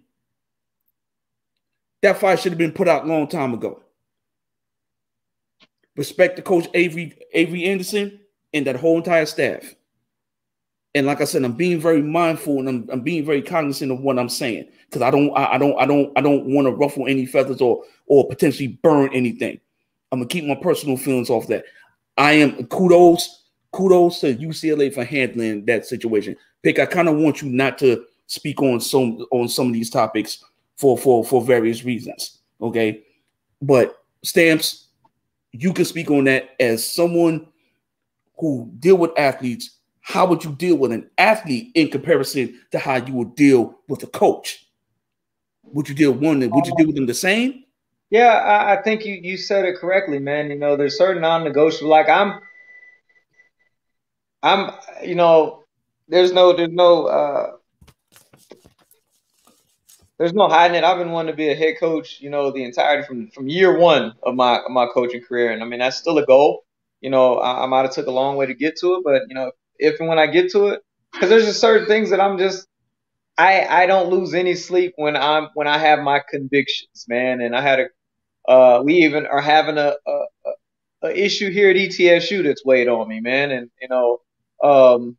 that 2.02 2.20
fire 2.20 2.38
should 2.38 2.52
have 2.52 2.60
been 2.60 2.72
put 2.72 2.88
out 2.88 3.08
long 3.08 3.28
time 3.28 3.54
ago. 3.54 3.82
Respect 5.96 6.38
to 6.38 6.42
Coach 6.42 6.68
Avery 6.74 7.18
Avery 7.34 7.66
Anderson 7.66 8.20
and 8.54 8.66
that 8.66 8.78
whole 8.78 8.98
entire 8.98 9.26
staff. 9.26 9.76
And 10.94 11.08
like 11.08 11.22
I 11.22 11.24
said, 11.24 11.44
I'm 11.44 11.54
being 11.54 11.80
very 11.80 12.02
mindful 12.02 12.60
and 12.60 12.68
I'm, 12.68 12.90
I'm 12.92 13.02
being 13.02 13.26
very 13.26 13.42
cognizant 13.42 13.92
of 13.92 14.02
what 14.02 14.20
I'm 14.20 14.28
saying 14.28 14.68
because 14.86 15.02
I 15.02 15.10
don't 15.10 15.32
I, 15.38 15.54
I 15.54 15.58
don't 15.58 15.80
I 15.80 15.86
don't 15.86 16.12
I 16.18 16.22
don't 16.22 16.46
want 16.48 16.68
to 16.68 16.74
ruffle 16.74 17.08
any 17.08 17.26
feathers 17.26 17.62
or 17.62 17.84
or 18.08 18.28
potentially 18.28 18.80
burn 18.84 19.10
anything. 19.14 19.60
I'm 20.12 20.20
gonna 20.20 20.28
keep 20.28 20.46
my 20.46 20.56
personal 20.56 20.98
feelings 20.98 21.30
off 21.30 21.48
that. 21.48 21.64
I 22.18 22.34
am 22.34 22.66
kudos, 22.68 23.44
kudos 23.72 24.20
to 24.20 24.36
UCLA 24.36 24.94
for 24.94 25.06
handling 25.06 25.66
that 25.66 25.86
situation. 25.86 26.36
Pick, 26.62 26.78
I 26.78 26.86
kind 26.86 27.08
of 27.08 27.16
want 27.16 27.42
you 27.42 27.50
not 27.50 27.78
to 27.80 28.06
speak 28.28 28.62
on 28.62 28.82
some 28.82 29.26
on 29.32 29.48
some 29.48 29.68
of 29.68 29.74
these 29.74 29.90
topics 29.90 30.44
for 30.76 30.98
for 30.98 31.24
for 31.24 31.42
various 31.42 31.86
reasons. 31.86 32.40
Okay, 32.62 33.04
but 33.62 34.04
stamps, 34.24 34.88
you 35.52 35.74
can 35.74 35.86
speak 35.86 36.12
on 36.12 36.26
that 36.26 36.50
as 36.60 36.90
someone 36.90 37.48
who 38.38 38.70
deal 38.80 38.98
with 38.98 39.12
athletes. 39.18 39.78
How 40.02 40.26
would 40.26 40.44
you 40.44 40.52
deal 40.52 40.76
with 40.76 40.92
an 40.92 41.10
athlete 41.18 41.72
in 41.76 41.90
comparison 41.90 42.60
to 42.72 42.80
how 42.80 42.96
you 42.96 43.14
would 43.14 43.36
deal 43.36 43.80
with 43.88 44.04
a 44.04 44.08
coach? 44.08 44.68
Would 45.64 45.88
you 45.88 45.96
deal 45.96 46.12
one? 46.12 46.40
Would 46.40 46.66
you 46.66 46.76
deal 46.76 46.88
with 46.88 46.96
them 46.96 47.06
the 47.06 47.14
same? 47.14 47.64
Yeah, 48.10 48.34
I, 48.34 48.74
I 48.74 48.82
think 48.82 49.06
you 49.06 49.14
you 49.14 49.38
said 49.38 49.64
it 49.66 49.78
correctly, 49.78 50.20
man. 50.20 50.50
You 50.50 50.58
know, 50.58 50.76
there's 50.76 50.98
certain 50.98 51.22
non-negotiable. 51.22 51.90
Like 51.90 52.10
I'm, 52.10 52.42
I'm, 54.44 54.72
you 55.02 55.16
know, 55.16 55.64
there's 56.10 56.34
no, 56.34 56.52
there's 56.52 56.72
no, 56.72 57.06
uh, 57.06 57.52
there's 60.18 60.34
no 60.34 60.50
hiding 60.50 60.78
it. 60.78 60.84
I've 60.84 60.98
been 60.98 61.12
wanting 61.12 61.32
to 61.34 61.38
be 61.38 61.50
a 61.50 61.56
head 61.56 61.76
coach, 61.80 62.20
you 62.20 62.30
know, 62.30 62.52
the 62.52 62.64
entirety 62.64 63.08
from 63.08 63.30
from 63.30 63.48
year 63.48 63.78
one 63.78 64.14
of 64.24 64.36
my 64.36 64.60
my 64.70 64.88
coaching 64.94 65.22
career, 65.22 65.52
and 65.52 65.64
I 65.64 65.66
mean 65.66 65.80
that's 65.80 65.98
still 65.98 66.18
a 66.18 66.26
goal. 66.26 66.66
You 67.00 67.12
know, 67.12 67.38
I, 67.38 67.64
I 67.64 67.66
might 67.68 67.84
have 67.84 67.94
took 67.94 68.08
a 68.08 68.12
long 68.12 68.36
way 68.36 68.46
to 68.46 68.54
get 68.54 68.76
to 68.80 68.96
it, 68.96 69.04
but 69.06 69.22
you 69.30 69.36
know, 69.36 69.52
if 69.82 70.00
and 70.02 70.10
when 70.10 70.20
I 70.20 70.28
get 70.28 70.54
to 70.54 70.70
it, 70.70 70.82
because 71.14 71.30
there's 71.30 71.46
just 71.46 71.62
certain 71.62 71.88
things 71.88 72.12
that 72.12 72.22
I'm 72.22 72.40
just 72.40 72.68
I 73.38 73.66
I 73.84 73.88
don't 73.88 74.12
lose 74.12 74.36
any 74.36 74.56
sleep 74.56 74.94
when 74.98 75.18
I'm 75.18 75.50
when 75.56 75.68
I 75.68 75.80
have 75.80 76.02
my 76.02 76.22
convictions, 76.30 77.06
man. 77.10 77.42
And 77.42 77.56
I 77.56 77.62
had 77.62 77.82
a 77.82 77.88
uh, 78.52 78.82
we 78.84 78.96
even 79.06 79.26
are 79.28 79.42
having 79.42 79.78
a, 79.78 79.96
a, 80.08 80.22
a 81.04 81.26
issue 81.26 81.52
here 81.52 81.70
at 81.72 81.78
ETSU 81.78 82.44
that's 82.44 82.66
weighed 82.66 82.90
on 82.90 83.08
me, 83.08 83.22
man. 83.22 83.52
And 83.52 83.72
you 83.82 83.90
know, 83.90 84.20
um, 84.64 85.18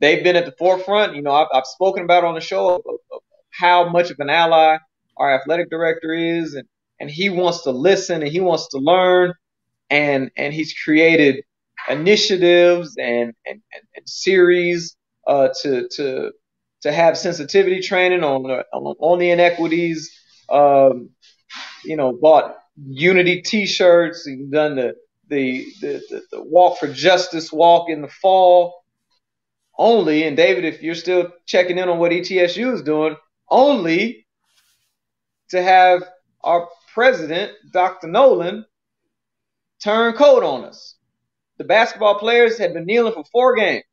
they've 0.00 0.24
been 0.24 0.36
at 0.36 0.46
the 0.46 0.54
forefront. 0.58 1.16
You 1.16 1.22
know, 1.22 1.32
I've, 1.32 1.48
I've 1.52 1.66
spoken 1.66 2.04
about 2.04 2.24
on 2.24 2.34
the 2.34 2.42
show 2.42 2.76
of, 2.76 2.82
of 2.86 3.20
how 3.52 3.88
much 3.90 4.10
of 4.10 4.18
an 4.20 4.30
ally 4.30 4.78
our 5.16 5.34
athletic 5.34 5.70
director 5.70 6.14
is, 6.14 6.54
and 6.54 6.68
and 7.00 7.10
he 7.10 7.30
wants 7.30 7.64
to 7.64 7.72
listen 7.72 8.22
and 8.22 8.32
he 8.32 8.40
wants 8.40 8.68
to 8.70 8.78
learn, 8.78 9.34
and 9.90 10.30
and 10.36 10.54
he's 10.54 10.74
created 10.74 11.44
initiatives 11.88 12.96
and 12.98 13.34
and, 13.46 13.60
and, 13.74 13.82
and 13.96 14.08
series 14.08 14.96
uh, 15.26 15.48
to 15.62 15.88
to 15.96 16.32
to 16.82 16.92
have 16.92 17.18
sensitivity 17.18 17.80
training 17.80 18.22
on 18.22 18.44
the, 18.44 18.64
on 18.72 19.18
the 19.18 19.30
inequities. 19.30 20.10
Um, 20.48 21.10
you 21.84 21.96
know, 21.96 22.12
bought 22.12 22.56
Unity 22.86 23.42
T-shirts. 23.42 24.26
and 24.26 24.50
done 24.52 24.76
the 24.76 24.94
the, 25.28 25.66
the 25.80 26.02
the, 26.10 26.22
the 26.32 26.42
Walk 26.42 26.78
for 26.78 26.88
Justice 26.88 27.52
walk 27.52 27.90
in 27.90 28.02
the 28.02 28.08
fall. 28.08 28.84
Only, 29.78 30.24
and 30.24 30.36
David, 30.36 30.64
if 30.64 30.82
you're 30.82 30.96
still 30.96 31.30
checking 31.46 31.78
in 31.78 31.88
on 31.88 31.98
what 31.98 32.10
ETSU 32.10 32.74
is 32.74 32.82
doing, 32.82 33.16
only 33.48 34.26
to 35.50 35.62
have 35.62 36.02
our 36.42 36.68
president, 36.92 37.52
Dr. 37.72 38.08
Noland, 38.08 38.64
turn 39.82 40.14
coat 40.14 40.42
on 40.42 40.64
us. 40.64 40.96
The 41.58 41.64
basketball 41.64 42.18
players 42.18 42.58
had 42.58 42.72
been 42.74 42.86
kneeling 42.86 43.12
for 43.12 43.24
four 43.32 43.56
games. 43.56 43.84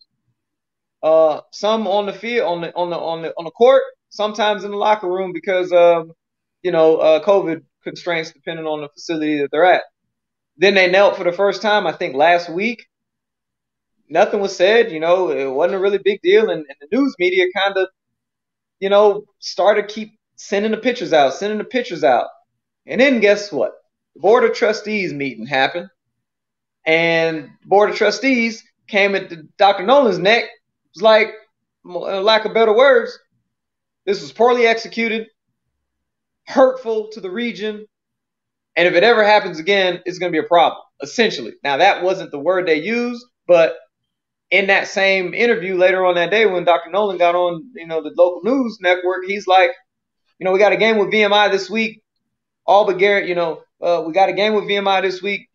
Uh, 1.04 1.42
some 1.52 1.88
on 1.88 2.06
the 2.06 2.14
field, 2.14 2.48
on 2.48 2.62
the 2.62 2.74
on 2.76 2.90
the 2.90 2.98
on 2.98 3.22
the 3.22 3.34
on 3.38 3.46
the 3.46 3.52
court, 3.52 3.84
sometimes 4.10 4.64
in 4.64 4.72
the 4.72 4.78
locker 4.78 5.08
room 5.10 5.34
because 5.34 5.72
of 5.72 6.10
you 6.64 6.72
know 6.72 6.98
uh, 6.98 7.24
COVID 7.24 7.62
constraints, 7.84 8.32
depending 8.32 8.66
on 8.66 8.82
the 8.82 8.90
facility 8.90 9.40
that 9.40 9.50
they're 9.52 9.66
at. 9.66 9.84
Then 10.58 10.74
they 10.76 10.90
knelt 10.90 11.18
for 11.18 11.24
the 11.24 11.32
first 11.32 11.62
time, 11.62 11.86
I 11.86 11.92
think 11.92 12.16
last 12.16 12.50
week. 12.50 12.86
Nothing 14.08 14.40
was 14.40 14.56
said, 14.56 14.92
you 14.92 15.00
know, 15.00 15.32
it 15.32 15.50
wasn't 15.50 15.76
a 15.76 15.80
really 15.80 15.98
big 15.98 16.22
deal, 16.22 16.50
and, 16.52 16.64
and 16.68 16.78
the 16.80 16.96
news 16.96 17.16
media 17.18 17.46
kind 17.56 17.76
of, 17.76 17.88
you 18.80 18.90
know, 18.90 19.26
started 19.40 19.88
keep 19.88 20.20
sending 20.36 20.72
the 20.72 20.78
pictures 20.78 21.12
out, 21.12 21.34
sending 21.34 21.58
the 21.58 21.64
pictures 21.64 22.04
out, 22.04 22.28
and 22.86 23.02
then 23.02 23.20
guess 23.20 23.52
what? 23.52 23.74
The 24.14 24.22
board 24.22 24.44
of 24.44 24.54
trustees 24.54 25.12
meeting 25.12 25.48
happened, 25.48 25.90
and 26.86 27.50
board 27.66 27.90
of 27.90 27.96
trustees 27.96 28.64
came 28.88 29.16
at 29.16 29.32
Dr. 29.58 29.86
Noland's 29.86 30.20
neck 30.20 30.44
It 30.44 30.50
was 30.96 31.02
like, 31.02 31.34
lack 31.84 32.46
of 32.46 32.54
better 32.54 32.76
words, 32.76 33.18
this 34.06 34.22
was 34.22 34.32
poorly 34.32 34.68
executed, 34.68 35.28
hurtful 36.48 37.10
to 37.14 37.22
the 37.22 37.32
region, 37.32 37.86
and 38.76 38.88
if 38.88 38.94
it 38.94 39.04
ever 39.04 39.24
happens 39.24 39.60
again, 39.60 40.02
it's 40.06 40.20
going 40.20 40.32
to 40.32 40.40
be 40.40 40.44
a 40.46 40.48
problem, 40.48 40.82
essentially. 41.02 41.54
Now, 41.64 41.78
that 41.78 42.04
wasn't 42.04 42.32
the 42.32 42.40
word 42.40 42.68
they 42.68 42.82
used, 42.82 43.26
but 43.48 43.76
in 44.52 44.68
that 44.68 44.88
same 44.88 45.34
interview 45.34 45.76
later 45.76 46.06
on 46.06 46.16
that 46.16 46.32
day 46.32 46.46
when 46.46 46.66
Dr. 46.66 46.92
Noland 46.92 47.20
got 47.20 47.36
on, 47.36 47.70
you 47.76 47.88
know, 47.88 48.02
the 48.04 48.14
local 48.16 48.42
news 48.44 48.78
network, 48.82 49.26
he's 49.26 49.48
like, 49.48 49.72
you 50.40 50.46
know, 50.46 50.52
we 50.52 50.60
got 50.60 50.74
a 50.74 50.78
game 50.78 50.98
with 50.98 51.12
VMI 51.12 51.52
this 51.52 51.70
week. 51.70 52.02
All 52.66 52.86
but 52.86 52.98
Garrett, 52.98 53.28
you 53.28 53.36
know, 53.36 53.62
uh, 53.82 54.04
we 54.06 54.14
got 54.14 54.30
a 54.30 54.34
game 54.34 54.54
with 54.54 54.66
VMI 54.66 55.02
this 55.02 55.22
week. 55.22 55.48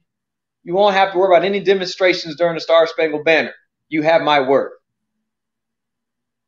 You 0.65 0.75
won't 0.75 0.95
have 0.95 1.13
to 1.13 1.19
worry 1.19 1.35
about 1.35 1.47
any 1.47 1.61
demonstrations 1.61 2.37
during 2.37 2.55
the 2.55 2.61
Star 2.61 2.87
Spangled 2.87 3.25
Banner. 3.25 3.55
You 3.89 4.03
have 4.03 4.23
my 4.23 4.41
word. 4.41 4.73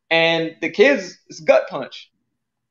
And 0.09 0.55
the 0.61 0.69
kids, 0.69 1.17
it's 1.27 1.39
gut 1.39 1.67
punch. 1.69 2.11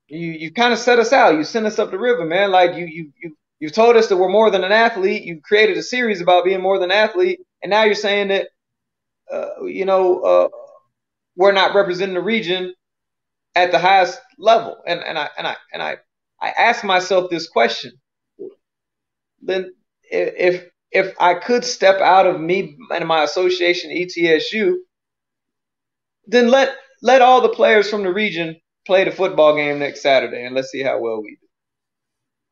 You 0.08 0.30
you 0.30 0.52
kind 0.52 0.72
of 0.72 0.78
set 0.78 0.98
us 0.98 1.12
out. 1.12 1.34
You 1.36 1.44
sent 1.44 1.66
us 1.66 1.78
up 1.78 1.90
the 1.90 1.98
river, 1.98 2.24
man. 2.26 2.50
Like 2.50 2.76
you 2.76 2.86
you 2.86 3.12
you 3.22 3.36
you've 3.60 3.72
told 3.72 3.96
us 3.96 4.08
that 4.08 4.16
we're 4.16 4.28
more 4.28 4.50
than 4.50 4.64
an 4.64 4.72
athlete. 4.72 5.24
You've 5.24 5.42
created 5.42 5.76
a 5.78 5.82
series 5.82 6.20
about 6.20 6.44
being 6.44 6.60
more 6.62 6.78
than 6.78 6.90
an 6.90 6.96
athlete, 6.98 7.40
and 7.62 7.70
now 7.70 7.84
you're 7.84 7.94
saying 7.94 8.28
that 8.28 8.48
uh, 9.32 9.64
you 9.64 9.84
know 9.86 10.20
uh, 10.20 10.48
we're 11.36 11.52
not 11.52 11.74
representing 11.74 12.14
the 12.14 12.22
region 12.22 12.74
at 13.54 13.72
the 13.72 13.78
highest 13.78 14.20
level. 14.38 14.76
And 14.86 15.00
and 15.00 15.18
I 15.18 15.30
and 15.38 15.46
I 15.46 15.56
and 15.72 15.82
I 15.82 15.96
I 16.40 16.50
ask 16.50 16.84
myself 16.84 17.30
this 17.30 17.48
question. 17.48 17.92
Then 19.42 19.74
if 20.04 20.66
if 20.92 21.14
I 21.20 21.34
could 21.34 21.64
step 21.64 22.00
out 22.00 22.26
of 22.26 22.40
me 22.40 22.76
and 22.92 23.08
my 23.08 23.24
association 23.24 23.90
ETSU, 23.90 24.76
then 26.26 26.48
let 26.48 26.76
let 27.02 27.22
all 27.22 27.40
the 27.40 27.48
players 27.48 27.90
from 27.90 28.02
the 28.04 28.12
region 28.12 28.56
play 28.86 29.04
the 29.04 29.10
football 29.10 29.56
game 29.56 29.78
next 29.78 30.02
Saturday, 30.02 30.44
and 30.44 30.54
let's 30.54 30.70
see 30.70 30.82
how 30.82 31.00
well 31.00 31.22
we 31.22 31.30
do. 31.30 31.46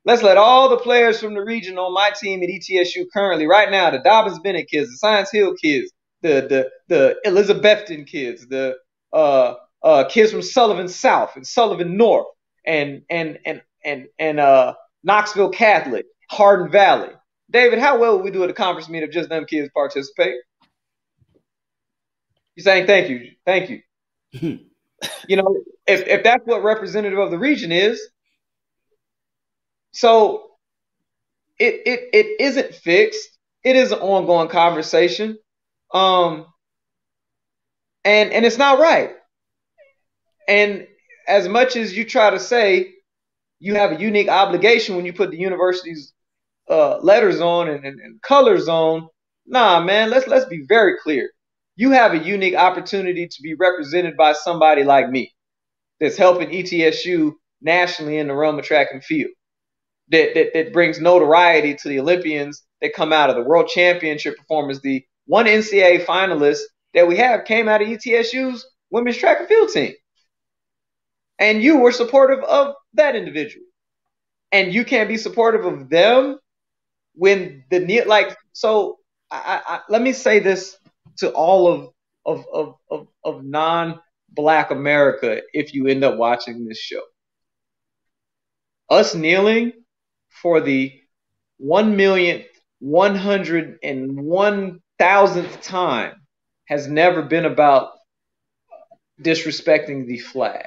Let's 0.04 0.22
let 0.22 0.38
all 0.38 0.68
the 0.70 0.78
players 0.78 1.20
from 1.20 1.34
the 1.34 1.42
region 1.44 1.78
on 1.78 1.92
my 1.92 2.10
team 2.18 2.42
at 2.42 2.48
ETSU 2.48 3.06
currently, 3.12 3.46
right 3.46 3.70
now, 3.70 3.90
the 3.90 3.98
Dobyns 3.98 4.42
Bennett 4.42 4.68
kids, 4.68 4.90
the 4.90 4.96
Science 4.96 5.30
Hill 5.30 5.54
kids, 5.62 5.92
the 6.22 6.46
the 6.48 6.70
the 6.88 7.16
Elizabethton 7.30 8.06
kids, 8.06 8.46
the 8.48 8.76
uh, 9.12 9.54
uh, 9.82 10.04
kids 10.08 10.32
from 10.32 10.42
Sullivan 10.42 10.88
South 10.88 11.36
and 11.36 11.46
Sullivan 11.46 11.96
North, 11.96 12.26
and 12.66 13.02
and 13.10 13.38
and 13.44 13.62
and 13.84 14.06
and 14.18 14.40
uh, 14.40 14.74
Knoxville 15.04 15.50
Catholic, 15.50 16.06
Hardin 16.30 16.70
Valley. 16.70 17.10
David, 17.50 17.78
how 17.78 17.98
well 17.98 18.16
would 18.16 18.24
we 18.24 18.30
do 18.30 18.44
at 18.44 18.50
a 18.50 18.54
conference 18.54 18.88
meet 18.88 19.02
if 19.02 19.10
just 19.10 19.28
them 19.28 19.44
kids 19.44 19.68
participate? 19.74 20.36
You're 22.54 22.64
saying 22.64 22.86
thank 22.86 23.08
you, 23.08 23.32
thank 23.44 23.70
you. 23.70 23.80
you 25.28 25.36
know, 25.36 25.56
if 25.86 26.06
if 26.06 26.22
that's 26.22 26.44
what 26.46 26.62
representative 26.62 27.18
of 27.18 27.30
the 27.30 27.38
region 27.38 27.72
is, 27.72 28.00
so 29.92 30.50
it 31.58 31.82
it 31.86 32.00
it 32.12 32.40
isn't 32.40 32.74
fixed. 32.74 33.28
It 33.64 33.76
is 33.76 33.92
an 33.92 33.98
ongoing 33.98 34.48
conversation. 34.48 35.38
Um 35.92 36.46
and 38.04 38.32
and 38.32 38.44
it's 38.44 38.58
not 38.58 38.78
right. 38.78 39.12
And 40.48 40.86
as 41.28 41.48
much 41.48 41.76
as 41.76 41.96
you 41.96 42.04
try 42.04 42.30
to 42.30 42.40
say 42.40 42.94
you 43.58 43.74
have 43.74 43.92
a 43.92 44.00
unique 44.00 44.28
obligation 44.28 44.96
when 44.96 45.04
you 45.04 45.12
put 45.12 45.30
the 45.30 45.36
university's 45.36 46.12
uh, 46.70 46.98
letters 46.98 47.40
on 47.40 47.68
and, 47.68 47.84
and, 47.84 48.00
and 48.00 48.22
colors 48.22 48.68
on, 48.68 49.08
nah, 49.46 49.82
man, 49.82 50.10
let's 50.10 50.26
let's 50.26 50.46
be 50.46 50.64
very 50.68 50.94
clear 51.02 51.30
you 51.80 51.92
have 51.92 52.12
a 52.12 52.18
unique 52.18 52.54
opportunity 52.54 53.26
to 53.26 53.42
be 53.42 53.54
represented 53.54 54.14
by 54.14 54.34
somebody 54.34 54.84
like 54.84 55.08
me 55.08 55.32
that's 55.98 56.18
helping 56.18 56.50
ETSU 56.50 57.32
nationally 57.62 58.18
in 58.18 58.26
the 58.26 58.34
realm 58.34 58.58
of 58.58 58.66
track 58.66 58.88
and 58.92 59.02
field. 59.02 59.30
That, 60.10 60.34
that, 60.34 60.48
that 60.52 60.72
brings 60.74 61.00
notoriety 61.00 61.76
to 61.76 61.88
the 61.88 62.00
Olympians 62.00 62.62
that 62.82 62.92
come 62.92 63.14
out 63.14 63.30
of 63.30 63.36
the 63.36 63.44
World 63.44 63.68
Championship 63.68 64.36
performers. 64.36 64.82
The 64.82 65.02
one 65.24 65.46
NCAA 65.46 66.04
finalist 66.04 66.60
that 66.92 67.08
we 67.08 67.16
have 67.16 67.46
came 67.46 67.66
out 67.66 67.80
of 67.80 67.88
ETSU's 67.88 68.66
women's 68.90 69.16
track 69.16 69.38
and 69.38 69.48
field 69.48 69.70
team. 69.70 69.94
And 71.38 71.62
you 71.62 71.78
were 71.78 71.92
supportive 71.92 72.44
of 72.44 72.74
that 72.92 73.16
individual. 73.16 73.64
And 74.52 74.74
you 74.74 74.84
can't 74.84 75.08
be 75.08 75.16
supportive 75.16 75.64
of 75.64 75.88
them 75.88 76.39
when 77.20 77.62
the 77.70 78.02
like 78.06 78.34
so 78.54 78.96
I, 79.30 79.60
I, 79.66 79.80
let 79.90 80.00
me 80.00 80.14
say 80.14 80.38
this 80.38 80.78
to 81.18 81.30
all 81.32 81.68
of 81.68 81.90
of 82.24 82.46
of 82.50 82.74
of, 82.90 83.08
of 83.22 83.44
non 83.44 84.00
black 84.30 84.70
America 84.70 85.42
if 85.52 85.74
you 85.74 85.86
end 85.86 86.02
up 86.02 86.16
watching 86.16 86.64
this 86.66 86.78
show. 86.78 87.02
Us 88.88 89.14
kneeling 89.14 89.72
for 90.42 90.62
the 90.62 90.98
one 91.58 91.94
millionth, 91.94 92.46
one 92.78 93.16
hundred 93.16 93.78
and 93.82 94.18
one 94.24 94.80
thousandth 94.98 95.60
time 95.60 96.14
has 96.68 96.88
never 96.88 97.20
been 97.20 97.44
about 97.44 97.90
disrespecting 99.20 100.06
the 100.06 100.18
flag. 100.18 100.66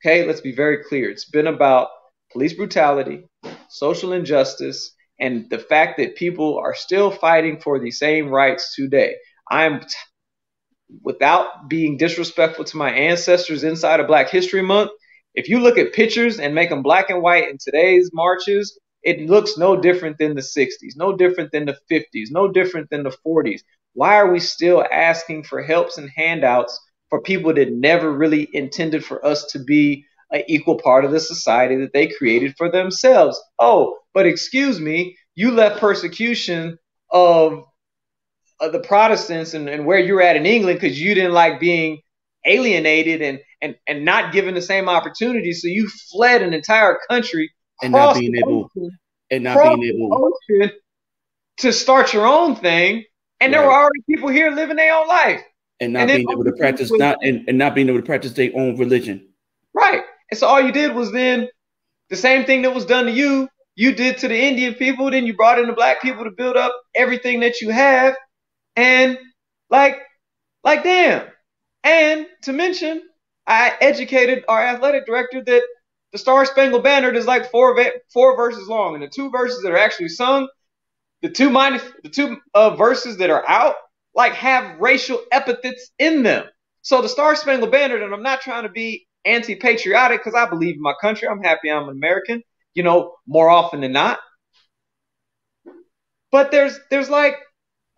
Okay, 0.00 0.26
let's 0.26 0.40
be 0.40 0.54
very 0.54 0.82
clear. 0.82 1.10
It's 1.10 1.28
been 1.28 1.46
about 1.46 1.88
police 2.32 2.54
brutality, 2.54 3.24
social 3.68 4.14
injustice, 4.14 4.94
and 5.18 5.48
the 5.50 5.58
fact 5.58 5.98
that 5.98 6.16
people 6.16 6.58
are 6.58 6.74
still 6.74 7.10
fighting 7.10 7.60
for 7.60 7.78
the 7.78 7.90
same 7.90 8.28
rights 8.28 8.74
today. 8.74 9.16
I'm 9.50 9.80
t- 9.80 9.86
without 11.02 11.68
being 11.68 11.96
disrespectful 11.96 12.64
to 12.64 12.76
my 12.76 12.90
ancestors 12.90 13.64
inside 13.64 14.00
of 14.00 14.06
Black 14.06 14.30
History 14.30 14.62
Month. 14.62 14.90
If 15.34 15.48
you 15.48 15.58
look 15.58 15.78
at 15.78 15.92
pictures 15.92 16.38
and 16.38 16.54
make 16.54 16.70
them 16.70 16.82
black 16.82 17.10
and 17.10 17.22
white 17.22 17.48
in 17.48 17.58
today's 17.58 18.10
marches, 18.12 18.78
it 19.02 19.28
looks 19.28 19.58
no 19.58 19.76
different 19.76 20.18
than 20.18 20.34
the 20.34 20.42
60s, 20.42 20.96
no 20.96 21.16
different 21.16 21.52
than 21.52 21.66
the 21.66 21.78
50s, 21.90 22.30
no 22.30 22.48
different 22.50 22.88
than 22.90 23.02
the 23.02 23.16
40s. 23.24 23.62
Why 23.94 24.16
are 24.16 24.30
we 24.30 24.40
still 24.40 24.84
asking 24.90 25.44
for 25.44 25.62
helps 25.62 25.98
and 25.98 26.10
handouts 26.16 26.78
for 27.10 27.20
people 27.20 27.52
that 27.54 27.72
never 27.72 28.10
really 28.10 28.48
intended 28.52 29.04
for 29.04 29.24
us 29.24 29.44
to 29.52 29.58
be 29.58 30.04
an 30.30 30.42
equal 30.48 30.78
part 30.78 31.04
of 31.04 31.12
the 31.12 31.20
society 31.20 31.76
that 31.76 31.92
they 31.92 32.08
created 32.08 32.54
for 32.56 32.70
themselves? 32.70 33.40
Oh, 33.58 33.98
but 34.12 34.26
excuse 34.26 34.80
me, 34.80 35.16
you 35.34 35.50
left 35.50 35.80
persecution 35.80 36.78
of, 37.10 37.64
of 38.60 38.72
the 38.72 38.80
Protestants 38.80 39.54
and, 39.54 39.68
and 39.68 39.86
where 39.86 39.98
you're 39.98 40.22
at 40.22 40.36
in 40.36 40.46
England 40.46 40.80
because 40.80 41.00
you 41.00 41.14
didn't 41.14 41.32
like 41.32 41.60
being 41.60 42.00
alienated 42.44 43.22
and, 43.22 43.40
and, 43.60 43.76
and 43.86 44.04
not 44.04 44.32
given 44.32 44.54
the 44.54 44.62
same 44.62 44.88
opportunity. 44.88 45.52
So 45.52 45.68
you 45.68 45.88
fled 46.12 46.42
an 46.42 46.52
entire 46.52 46.98
country 47.08 47.50
and 47.82 47.92
not 47.92 48.16
being 48.16 48.36
able 48.36 48.70
ocean, 48.76 48.90
and 49.30 49.44
not 49.44 49.62
being 49.62 49.94
able 49.94 50.70
to 51.58 51.72
start 51.72 52.12
your 52.12 52.26
own 52.26 52.56
thing. 52.56 53.04
And 53.40 53.52
right. 53.52 53.58
there 53.58 53.66
were 53.66 53.74
already 53.74 54.00
people 54.08 54.28
here 54.28 54.50
living 54.50 54.76
their 54.76 54.94
own 54.94 55.08
life. 55.08 55.40
And 55.80 55.92
not 55.92 56.02
and 56.02 56.10
being 56.10 56.30
able 56.30 56.44
to 56.44 56.52
practice 56.52 56.90
not 56.92 57.18
and, 57.22 57.48
and 57.48 57.58
not 57.58 57.74
being 57.74 57.88
able 57.88 57.98
to 57.98 58.06
practice 58.06 58.32
their 58.32 58.50
own 58.54 58.76
religion. 58.76 59.28
Right. 59.74 60.02
And 60.34 60.38
so 60.40 60.48
all 60.48 60.60
you 60.60 60.72
did 60.72 60.96
was 60.96 61.12
then 61.12 61.46
the 62.10 62.16
same 62.16 62.44
thing 62.44 62.62
that 62.62 62.74
was 62.74 62.86
done 62.86 63.04
to 63.04 63.12
you, 63.12 63.48
you 63.76 63.94
did 63.94 64.18
to 64.18 64.26
the 64.26 64.36
Indian 64.36 64.74
people, 64.74 65.08
then 65.08 65.26
you 65.26 65.36
brought 65.36 65.60
in 65.60 65.68
the 65.68 65.72
black 65.72 66.02
people 66.02 66.24
to 66.24 66.32
build 66.32 66.56
up 66.56 66.74
everything 66.96 67.38
that 67.38 67.60
you 67.60 67.70
have. 67.70 68.16
And 68.74 69.16
like, 69.70 69.98
like 70.64 70.82
damn. 70.82 71.28
And 71.84 72.26
to 72.42 72.52
mention, 72.52 73.00
I 73.46 73.74
educated 73.80 74.42
our 74.48 74.60
athletic 74.60 75.06
director 75.06 75.40
that 75.44 75.62
the 76.10 76.18
Star 76.18 76.44
Spangled 76.44 76.82
Banner 76.82 77.12
is 77.12 77.28
like 77.28 77.52
four 77.52 77.80
four 78.12 78.36
verses 78.36 78.66
long, 78.66 78.94
and 78.94 79.04
the 79.04 79.08
two 79.08 79.30
verses 79.30 79.62
that 79.62 79.70
are 79.70 79.78
actually 79.78 80.08
sung, 80.08 80.48
the 81.22 81.28
two 81.28 81.48
minus 81.48 81.82
the 82.02 82.08
two 82.08 82.38
uh, 82.54 82.74
verses 82.74 83.18
that 83.18 83.30
are 83.30 83.48
out, 83.48 83.76
like 84.16 84.32
have 84.32 84.80
racial 84.80 85.22
epithets 85.30 85.92
in 86.00 86.24
them. 86.24 86.46
So 86.82 87.02
the 87.02 87.08
Star 87.08 87.36
Spangled 87.36 87.70
Banner, 87.70 88.02
and 88.02 88.12
I'm 88.12 88.22
not 88.24 88.40
trying 88.40 88.64
to 88.64 88.68
be 88.68 89.06
anti-patriotic 89.24 90.20
because 90.20 90.34
I 90.34 90.48
believe 90.48 90.76
in 90.76 90.82
my 90.82 90.94
country. 91.00 91.28
I'm 91.28 91.42
happy 91.42 91.70
I'm 91.70 91.88
an 91.88 91.96
American, 91.96 92.42
you 92.74 92.82
know, 92.82 93.14
more 93.26 93.48
often 93.48 93.80
than 93.80 93.92
not. 93.92 94.18
But 96.30 96.50
there's 96.50 96.78
there's 96.90 97.10
like 97.10 97.36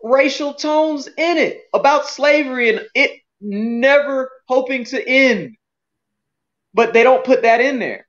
racial 0.02 0.54
tones 0.54 1.06
in 1.06 1.36
it 1.38 1.62
about 1.74 2.06
slavery 2.06 2.70
and 2.70 2.86
it 2.94 3.12
never 3.40 4.30
hoping 4.48 4.84
to 4.84 5.08
end. 5.08 5.56
But 6.74 6.92
they 6.92 7.02
don't 7.02 7.24
put 7.24 7.42
that 7.42 7.60
in 7.60 7.78
there 7.78 8.06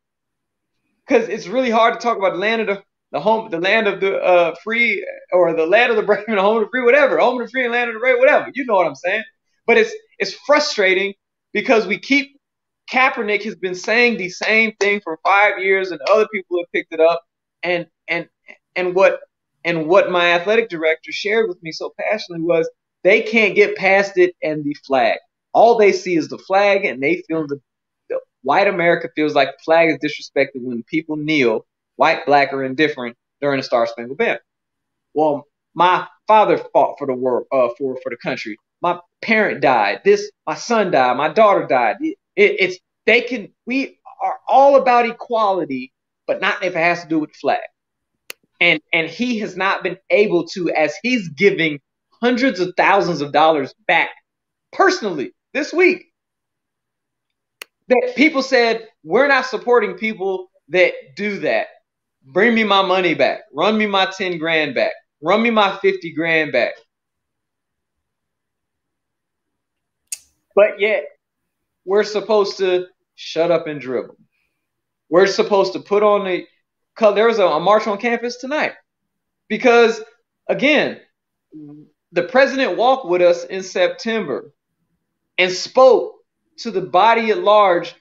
because 1.07 1.29
it's 1.29 1.47
really 1.47 1.69
hard 1.69 1.93
to 1.93 1.99
talk 1.99 2.17
about 2.17 2.33
the 2.33 2.39
land 2.39 2.61
of 2.61 2.67
the, 2.67 2.83
the 3.13 3.19
home, 3.19 3.49
the 3.49 3.59
land 3.59 3.87
of 3.87 4.01
the 4.01 4.17
uh, 4.17 4.55
free, 4.63 5.05
or 5.31 5.53
the 5.53 5.65
land 5.65 5.91
of 5.91 5.95
the 5.97 6.03
brave 6.05 6.25
and 6.27 6.37
the 6.37 6.41
home 6.41 6.57
of 6.57 6.63
the 6.63 6.69
free, 6.69 6.83
whatever, 6.83 7.17
home 7.17 7.39
of 7.39 7.47
the 7.47 7.51
free 7.51 7.63
and 7.63 7.71
land 7.71 7.89
of 7.89 7.93
the 7.93 7.99
brave, 7.99 8.17
whatever. 8.19 8.51
You 8.53 8.65
know 8.65 8.75
what 8.75 8.87
I'm 8.87 8.95
saying? 8.95 9.23
But 9.65 9.77
it's 9.77 9.93
it's 10.19 10.33
frustrating 10.45 11.13
because 11.53 11.87
we 11.87 11.99
keep 11.99 12.36
Kaepernick 12.91 13.43
has 13.43 13.55
been 13.55 13.75
saying 13.75 14.17
the 14.17 14.29
same 14.29 14.73
thing 14.79 15.01
for 15.03 15.19
five 15.23 15.59
years, 15.59 15.91
and 15.91 15.99
other 16.09 16.27
people 16.33 16.59
have 16.59 16.71
picked 16.71 16.93
it 16.93 16.99
up. 16.99 17.23
And 17.63 17.87
and 18.07 18.27
and 18.75 18.95
what 18.95 19.19
and 19.65 19.87
what 19.87 20.11
my 20.11 20.33
athletic 20.33 20.69
director 20.69 21.11
shared 21.11 21.49
with 21.49 21.61
me 21.63 21.71
so 21.71 21.93
passionately 21.99 22.45
was 22.45 22.69
they 23.03 23.21
can't 23.21 23.55
get 23.55 23.75
past 23.77 24.17
it 24.17 24.35
and 24.43 24.63
the 24.63 24.75
flag. 24.85 25.17
All 25.53 25.77
they 25.77 25.91
see 25.91 26.15
is 26.15 26.29
the 26.29 26.37
flag, 26.37 26.85
and 26.85 27.01
they 27.01 27.23
feel 27.27 27.47
the 27.47 27.59
the 28.09 28.19
White 28.43 28.67
America 28.67 29.09
feels 29.15 29.35
like 29.35 29.49
the 29.49 29.63
flag 29.65 29.89
is 29.89 29.97
disrespected 29.97 30.61
when 30.63 30.83
people 30.83 31.17
kneel, 31.17 31.65
white, 31.97 32.25
black, 32.25 32.53
or 32.53 32.63
indifferent, 32.63 33.17
during 33.41 33.57
the 33.59 33.63
Star 33.63 33.87
Spangled 33.87 34.17
Banner. 34.17 34.39
Well, 35.13 35.45
my 35.73 36.07
father 36.27 36.57
fought 36.73 36.97
for 36.99 37.07
the 37.07 37.13
world, 37.15 37.47
uh, 37.51 37.69
for 37.77 37.97
for 38.03 38.09
the 38.09 38.17
country. 38.17 38.57
My 38.81 38.99
parent 39.21 39.61
died. 39.61 40.01
This, 40.05 40.31
my 40.47 40.55
son 40.55 40.91
died. 40.91 41.17
My 41.17 41.29
daughter 41.29 41.67
died. 41.67 41.97
It, 42.37 42.51
it, 42.53 42.57
it's 42.61 42.79
they 43.07 43.21
can. 43.23 43.49
We 43.67 43.99
are 44.23 44.39
all 44.49 44.77
about 44.77 45.07
equality, 45.09 45.93
but 46.27 46.41
not 46.41 46.63
if 46.65 46.75
it 46.75 46.79
has 46.79 47.03
to 47.03 47.09
do 47.09 47.19
with 47.19 47.35
flag. 47.35 47.61
And 48.61 48.81
and 48.93 49.09
he 49.09 49.39
has 49.39 49.57
not 49.57 49.83
been 49.83 49.97
able 50.11 50.47
to, 50.49 50.71
as 50.71 50.95
he's 51.03 51.29
giving 51.29 51.79
hundreds 52.21 52.59
of 52.61 52.73
thousands 52.77 53.21
of 53.21 53.33
dollars 53.33 53.73
back 53.87 54.09
personally 54.73 55.31
this 55.53 55.73
week 55.73 56.05
that 57.89 58.13
people 58.17 58.43
said 58.43 58.87
we're 59.03 59.29
not 59.29 59.47
supporting 59.47 59.95
people 59.95 60.47
that 60.69 60.93
do 61.17 61.39
that. 61.41 61.67
Bring 62.25 62.55
me 62.55 62.65
my 62.65 62.83
money 62.83 63.15
back. 63.15 63.41
Run 63.53 63.77
me 63.77 63.87
my 63.87 64.07
10 64.07 64.39
grand 64.39 64.75
back. 64.75 64.93
Run 65.21 65.43
me 65.43 65.51
my 65.51 65.77
50 65.79 66.13
grand 66.15 66.53
back. 66.53 66.73
But 70.55 70.79
yet, 70.79 71.05
we're 71.87 72.03
supposed 72.03 72.57
to 72.57 72.85
shut 73.15 73.49
up 73.49 73.65
and 73.65 73.79
dribble. 73.79 74.17
We're 75.09 75.25
supposed 75.25 75.71
to 75.73 75.79
put 75.79 76.03
on 76.03 76.25
the 76.25 76.45
there's 76.99 77.39
a, 77.39 77.45
a 77.45 77.59
march 77.59 77.87
on 77.87 77.97
campus 77.97 78.37
tonight. 78.37 78.73
Because 79.47 80.01
again, 80.49 80.99
the 82.11 82.23
president 82.23 82.77
walked 82.77 83.07
with 83.07 83.21
us 83.21 83.45
in 83.45 83.63
September 83.63 84.51
and 85.37 85.51
spoke 85.51 86.15
to 86.57 86.71
the 86.71 86.81
body 86.81 87.31
at 87.31 87.39
large 87.39 87.95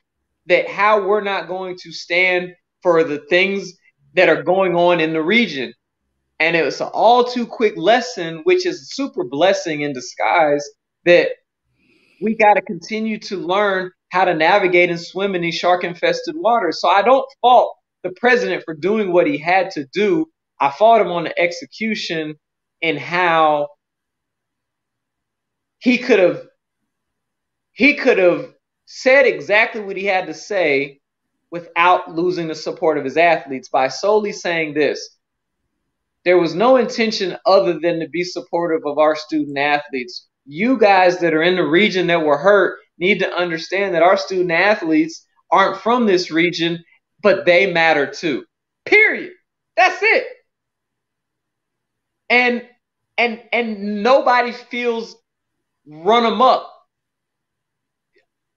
that 0.47 0.69
how 0.69 1.07
we're 1.07 1.23
not 1.23 1.47
going 1.47 1.77
to 1.83 1.93
stand 1.93 2.55
for 2.83 3.05
the 3.05 3.19
things 3.31 3.73
that 4.15 4.29
are 4.29 4.43
going 4.43 4.75
on 4.75 4.99
in 4.99 5.13
the 5.13 5.23
region. 5.23 5.73
And 6.41 6.57
it 6.57 6.65
was 6.65 6.81
an 6.81 6.89
all 6.89 7.23
too 7.23 7.47
quick 7.47 7.77
lesson, 7.77 8.41
which 8.45 8.67
is 8.67 8.83
a 8.83 8.87
super 8.87 9.23
blessing 9.23 9.83
in 9.83 9.93
disguise, 9.93 10.69
that 11.05 11.29
we 12.21 12.37
got 12.37 12.55
to 12.55 12.63
continue 12.63 13.19
to 13.21 13.37
learn 13.37 13.91
how 14.11 14.25
to 14.25 14.35
navigate 14.35 14.91
and 14.91 15.01
swim 15.01 15.35
in 15.35 15.43
these 15.43 15.55
shark 15.55 15.85
infested 15.85 16.35
waters. 16.37 16.81
So 16.81 16.89
I 16.89 17.03
don't 17.03 17.27
fault 17.41 17.77
the 18.03 18.13
president 18.17 18.63
for 18.65 18.75
doing 18.75 19.13
what 19.13 19.27
he 19.27 19.39
had 19.39 19.71
to 19.73 19.87
do. 19.93 20.27
I 20.61 20.71
fault 20.71 21.01
him 21.01 21.09
on 21.09 21.25
the 21.25 21.39
execution 21.39 22.37
and 22.83 22.99
how 22.99 23.69
he 25.79 25.99
could 25.99 26.19
have 26.19 26.47
he 27.73 27.95
could 27.95 28.19
have 28.19 28.55
said 28.87 29.27
exactly 29.27 29.83
what 29.83 29.97
he 29.97 30.07
had 30.07 30.27
to 30.27 30.35
say 30.35 31.01
without 31.51 32.15
losing 32.15 32.49
the 32.49 32.55
support 32.55 32.97
of 32.99 33.05
his 33.05 33.17
athletes 33.17 33.69
by 33.69 33.89
solely 33.89 34.33
saying 34.33 34.75
this. 34.75 35.17
There 36.25 36.39
was 36.39 36.55
no 36.55 36.77
intention 36.77 37.37
other 37.47 37.79
than 37.79 38.01
to 38.01 38.09
be 38.09 38.25
supportive 38.25 38.83
of 38.87 38.99
our 38.99 39.15
student 39.15 39.59
athletes. 39.59 40.27
You 40.47 40.79
guys 40.79 41.19
that 41.21 41.35
are 41.35 41.43
in 41.43 41.57
the 41.57 41.67
region 41.67 42.07
that 42.09 42.25
were 42.25 42.39
hurt 42.39 42.79
need 42.99 43.21
to 43.21 43.33
understand 43.33 43.95
that 43.95 44.03
our 44.03 44.17
student 44.17 44.53
athletes 44.53 45.27
aren't 45.51 45.81
from 45.81 46.07
this 46.07 46.31
region, 46.31 46.85
but 47.23 47.45
they 47.45 47.73
matter 47.73 48.07
too. 48.07 48.45
Period. 48.85 49.33
That's 49.77 50.03
it. 50.03 50.27
And 52.29 52.67
and 53.19 53.43
and 53.53 54.03
nobody 54.03 54.53
feels 54.53 55.17
run 55.87 56.25
them 56.25 56.43
up 56.43 56.73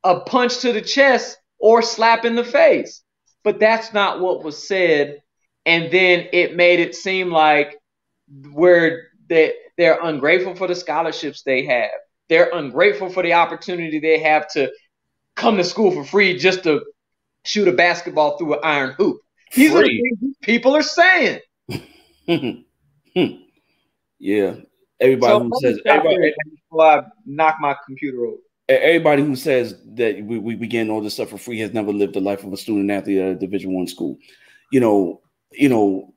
a 0.04 0.22
punch 0.22 0.60
to 0.60 0.74
the 0.74 0.82
chest 0.82 1.38
or 1.60 1.82
slap 1.82 2.26
in 2.26 2.36
the 2.36 2.44
face. 2.44 3.04
But 3.44 3.60
that's 3.60 3.94
not 3.94 4.20
what 4.20 4.44
was 4.44 4.68
said. 4.68 5.22
And 5.66 5.92
then 5.92 6.28
it 6.34 6.56
made 6.56 6.80
it 6.80 6.96
seem 6.96 7.30
like 7.32 7.78
where 8.52 9.08
they, 9.28 9.54
they're 9.80 9.98
ungrateful 10.04 10.56
for 10.56 10.68
the 10.68 10.76
scholarships 10.76 11.42
they 11.44 11.66
have. 11.66 11.90
They're 12.28 12.50
ungrateful 12.54 13.10
for 13.10 13.24
the 13.24 13.34
opportunity 13.34 13.98
they 14.00 14.20
have 14.20 14.48
to 14.50 14.70
come 15.38 15.56
to 15.56 15.64
school 15.64 15.92
for 15.92 16.04
free 16.04 16.38
just 16.38 16.64
to 16.64 16.82
shoot 17.46 17.68
a 17.70 17.72
basketball 17.72 18.38
through 18.38 18.56
an 18.56 18.60
iron 18.62 18.94
hoop. 18.98 19.22
These 19.56 19.72
free. 19.72 19.80
are 19.80 19.84
the 19.84 20.16
things 20.20 20.36
people 20.42 20.76
are 20.76 20.84
saying. 20.84 21.40
yeah. 24.20 24.56
Everybody 25.00 25.34
so 25.34 25.44
who 25.44 25.52
says 25.62 25.80
everybody, 25.86 26.34
I 26.78 27.02
knock 27.26 27.56
my 27.62 27.76
computer 27.88 28.26
over 28.26 28.38
everybody 28.68 29.24
who 29.24 29.36
says 29.36 29.76
that 29.96 30.24
we, 30.24 30.38
we, 30.38 30.56
we 30.56 30.68
getting 30.68 30.92
all 30.92 31.02
this 31.02 31.16
stuff 31.16 31.30
for 31.30 31.40
free 31.40 31.60
has 31.60 31.74
never 31.74 31.92
lived 31.92 32.14
the 32.14 32.20
life 32.20 32.44
of 32.44 32.54
a 32.54 32.58
student 32.58 32.92
athlete 32.92 33.18
at 33.18 33.32
a 33.32 33.36
division 33.36 33.74
one 33.74 33.88
school 33.88 34.16
you 34.72 34.80
know 34.80 35.20
you 35.52 35.68
know 35.68 36.14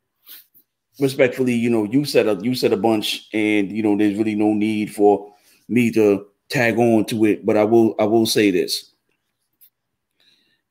respectfully 1.01 1.55
you 1.55 1.70
know 1.70 1.85
you 1.85 2.05
said 2.05 2.27
a 2.28 2.39
you 2.43 2.55
said 2.55 2.73
a 2.73 2.77
bunch 2.77 3.28
and 3.32 3.73
you 3.73 3.82
know 3.82 3.97
there's 3.97 4.16
really 4.19 4.35
no 4.35 4.52
need 4.52 4.94
for 4.94 5.32
me 5.69 5.90
to 5.90 6.27
tag 6.48 6.78
on 6.78 7.05
to 7.05 7.24
it 7.24 7.44
but 7.47 7.56
i 7.56 7.64
will 7.64 7.94
i 7.98 8.05
will 8.05 8.27
say 8.27 8.51
this 8.51 8.93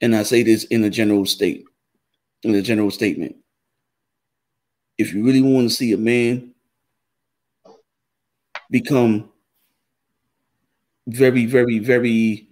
and 0.02 0.16
i 0.16 0.24
say 0.24 0.44
this 0.44 0.64
in 0.66 0.84
a 0.84 0.90
general 0.90 1.26
state 1.26 1.64
in 2.44 2.56
a 2.56 2.62
general 2.62 2.92
statement 2.92 3.36
if 4.98 5.14
you 5.14 5.24
really 5.24 5.42
want 5.42 5.70
to 5.70 5.76
see 5.76 5.92
a 5.94 5.98
man 5.98 6.54
become 8.70 9.30
very, 11.08 11.46
very, 11.46 11.80
very, 11.80 12.48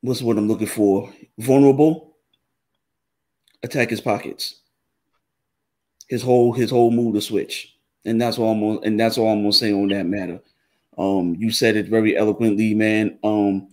what's 0.00 0.22
what 0.22 0.38
I'm 0.38 0.48
looking 0.48 0.66
for? 0.66 1.12
Vulnerable. 1.38 2.16
Attack 3.62 3.90
his 3.90 4.00
pockets. 4.00 4.56
His 6.08 6.22
whole 6.22 6.52
his 6.52 6.70
whole 6.70 6.90
mood 6.90 7.14
to 7.14 7.20
switch, 7.20 7.76
and 8.04 8.20
that's 8.20 8.38
all 8.38 8.52
I'm 8.52 8.60
gonna, 8.60 8.80
and 8.80 8.98
that's 8.98 9.18
all 9.18 9.28
I'm 9.28 9.42
gonna 9.42 9.52
say 9.52 9.72
on 9.72 9.88
that 9.88 10.06
matter. 10.06 10.40
Um, 10.96 11.36
you 11.38 11.50
said 11.50 11.76
it 11.76 11.86
very 11.88 12.16
eloquently, 12.16 12.74
man. 12.74 13.18
Um, 13.22 13.68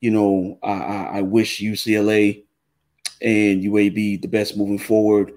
you 0.00 0.10
know, 0.10 0.58
I, 0.62 0.72
I, 0.72 1.02
I 1.18 1.22
wish 1.22 1.60
UCLA 1.60 2.42
and 3.22 3.62
UAB 3.62 4.20
the 4.20 4.28
best 4.28 4.56
moving 4.56 4.78
forward, 4.78 5.32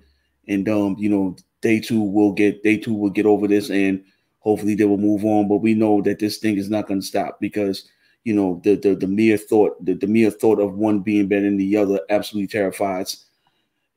and 0.48 0.68
um, 0.70 0.96
you 0.98 1.10
know, 1.10 1.36
they 1.62 1.80
too 1.80 2.02
will 2.02 2.32
get 2.32 2.64
they 2.64 2.78
too 2.78 2.94
will 2.94 3.10
get 3.10 3.26
over 3.26 3.48
this, 3.48 3.70
and 3.70 4.04
hopefully 4.40 4.76
they 4.76 4.86
will 4.86 4.98
move 4.98 5.26
on. 5.26 5.48
But 5.48 5.58
we 5.58 5.74
know 5.74 6.02
that 6.02 6.20
this 6.20 6.38
thing 6.38 6.58
is 6.58 6.70
not 6.70 6.88
going 6.88 7.02
to 7.02 7.06
stop 7.06 7.40
because 7.40 7.90
you 8.24 8.34
know 8.34 8.60
the 8.64 8.76
the, 8.76 8.96
the 8.96 9.08
mere 9.08 9.38
thought 9.38 9.84
the, 9.86 9.94
the 9.94 10.08
mere 10.08 10.30
thought 10.32 10.60
of 10.60 10.76
one 10.76 11.00
being 11.00 11.28
better 11.28 11.44
than 11.44 11.58
the 11.58 11.78
other 11.78 12.00
absolutely 12.10 12.48
terrifies 12.48 13.26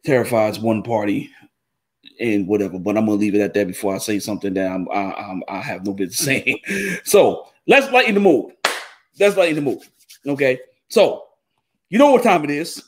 terrifies 0.05 0.61
one 0.61 0.83
party 0.85 1.31
and 2.21 2.47
whatever. 2.47 2.79
But 2.79 2.97
I'm 2.97 3.07
gonna 3.07 3.19
leave 3.19 3.35
it 3.35 3.41
at 3.41 3.55
that 3.55 3.67
before 3.67 3.95
I 3.95 3.99
say 3.99 4.19
something 4.19 4.55
that 4.55 4.71
I'm 4.71 4.89
I, 4.91 5.15
I'm, 5.15 5.43
I 5.49 5.61
have 5.61 5.85
no 5.85 5.93
business 5.93 6.19
saying. 6.19 6.59
so 7.05 7.49
let's 7.67 7.91
lighten 7.93 8.15
the 8.15 8.21
mood. 8.21 8.53
Let's 9.19 9.37
lighten 9.37 9.57
the 9.57 9.63
mood. 9.63 9.83
Okay. 10.27 10.61
So 10.89 11.25
you 11.89 11.99
know 11.99 12.13
what 12.13 12.23
time 12.23 12.45
it 12.45 12.51
is. 12.51 12.83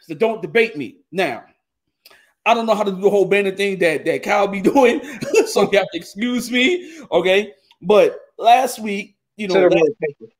So 0.00 0.14
don't 0.14 0.42
debate 0.42 0.76
me 0.76 0.96
now. 1.12 1.44
I 2.46 2.54
don't 2.54 2.64
know 2.64 2.74
how 2.74 2.82
to 2.82 2.90
do 2.90 3.00
the 3.00 3.10
whole 3.10 3.26
banner 3.26 3.50
thing 3.50 3.78
that 3.80 4.06
that 4.06 4.22
Kyle 4.22 4.48
be 4.48 4.60
doing, 4.74 5.02
so 5.46 5.70
you 5.70 5.78
have 5.78 5.86
to 5.92 5.98
excuse 5.98 6.50
me. 6.50 6.98
Okay, 7.12 7.52
but 7.82 8.20
last 8.38 8.78
week, 8.78 9.16
you 9.36 9.48
know, 9.48 9.68
last, 9.68 10.32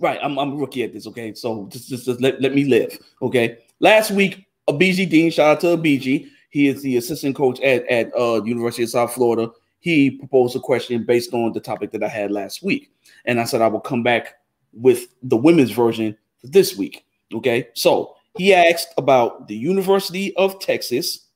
right? 0.00 0.20
I'm 0.22 0.38
I'm 0.38 0.52
a 0.52 0.56
rookie 0.56 0.84
at 0.84 0.92
this. 0.92 1.08
Okay, 1.08 1.34
so 1.34 1.66
just 1.72 1.88
just, 1.88 2.06
just 2.06 2.20
let, 2.20 2.40
let 2.40 2.54
me 2.54 2.64
live. 2.64 2.96
Okay, 3.20 3.58
last 3.80 4.12
week, 4.12 4.46
a 4.68 4.72
BG 4.72 5.10
Dean, 5.10 5.30
shout 5.32 5.56
out 5.56 5.60
to 5.62 5.70
a 5.70 5.76
BG. 5.76 6.28
He 6.50 6.68
is 6.68 6.82
the 6.82 6.96
assistant 6.96 7.36
coach 7.36 7.60
at 7.60 7.86
at 7.88 8.10
uh, 8.18 8.42
University 8.44 8.82
of 8.82 8.90
South 8.90 9.12
Florida. 9.12 9.50
He 9.80 10.10
proposed 10.10 10.56
a 10.56 10.60
question 10.60 11.04
based 11.04 11.32
on 11.32 11.52
the 11.52 11.60
topic 11.60 11.92
that 11.92 12.02
I 12.02 12.08
had 12.08 12.30
last 12.30 12.62
week, 12.62 12.90
and 13.24 13.40
I 13.40 13.44
said 13.44 13.60
I 13.60 13.68
will 13.68 13.80
come 13.80 14.02
back 14.02 14.34
with 14.72 15.08
the 15.22 15.36
women's 15.36 15.70
version 15.70 16.16
this 16.42 16.76
week. 16.76 17.04
Okay, 17.32 17.68
so 17.74 18.16
he 18.36 18.54
asked 18.54 18.94
about 18.96 19.48
the 19.48 19.56
University 19.56 20.34
of 20.36 20.58
Texas 20.60 21.26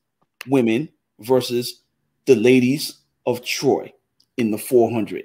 women 0.47 0.89
versus 1.19 1.81
the 2.25 2.35
ladies 2.35 2.99
of 3.25 3.43
Troy 3.43 3.91
in 4.37 4.51
the 4.51 4.57
400, 4.57 5.23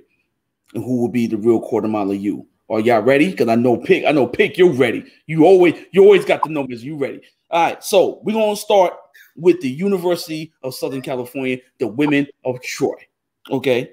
and 0.74 0.84
who 0.84 1.00
will 1.00 1.08
be 1.08 1.26
the 1.26 1.36
real 1.36 1.60
quarter 1.60 1.88
mile 1.88 2.10
of 2.10 2.16
you. 2.18 2.46
Are 2.70 2.80
y'all 2.80 3.00
ready? 3.00 3.30
Because 3.30 3.48
I 3.48 3.54
know 3.54 3.78
pick, 3.78 4.04
I 4.04 4.12
know 4.12 4.26
pick, 4.26 4.58
you're 4.58 4.72
ready. 4.72 5.04
You 5.26 5.44
always 5.44 5.74
you 5.92 6.02
always 6.02 6.24
got 6.26 6.42
the 6.42 6.50
numbers. 6.50 6.84
You 6.84 6.96
ready? 6.96 7.22
All 7.50 7.62
right, 7.62 7.82
so 7.82 8.20
we're 8.22 8.34
gonna 8.34 8.56
start 8.56 8.92
with 9.38 9.60
the 9.60 9.70
University 9.70 10.52
of 10.62 10.74
Southern 10.74 11.00
California, 11.00 11.58
the 11.78 11.86
women 11.86 12.26
of 12.44 12.60
Troy. 12.60 12.94
Okay. 13.50 13.92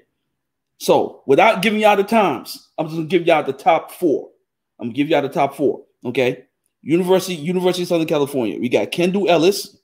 So 0.78 1.22
without 1.26 1.62
giving 1.62 1.80
y'all 1.80 1.96
the 1.96 2.04
times, 2.04 2.68
I'm 2.76 2.86
just 2.86 2.96
gonna 2.96 3.08
give 3.08 3.26
y'all 3.26 3.42
the 3.42 3.52
top 3.52 3.92
four. 3.92 4.30
I'm 4.78 4.88
gonna 4.88 4.94
give 4.94 5.08
y'all 5.08 5.22
the 5.22 5.28
top 5.28 5.54
four. 5.56 5.84
Okay. 6.04 6.44
University, 6.82 7.34
University 7.34 7.82
of 7.82 7.88
Southern 7.88 8.06
California. 8.06 8.58
We 8.60 8.68
got 8.68 8.90
Kendall 8.90 9.28
Ellis. 9.28 9.76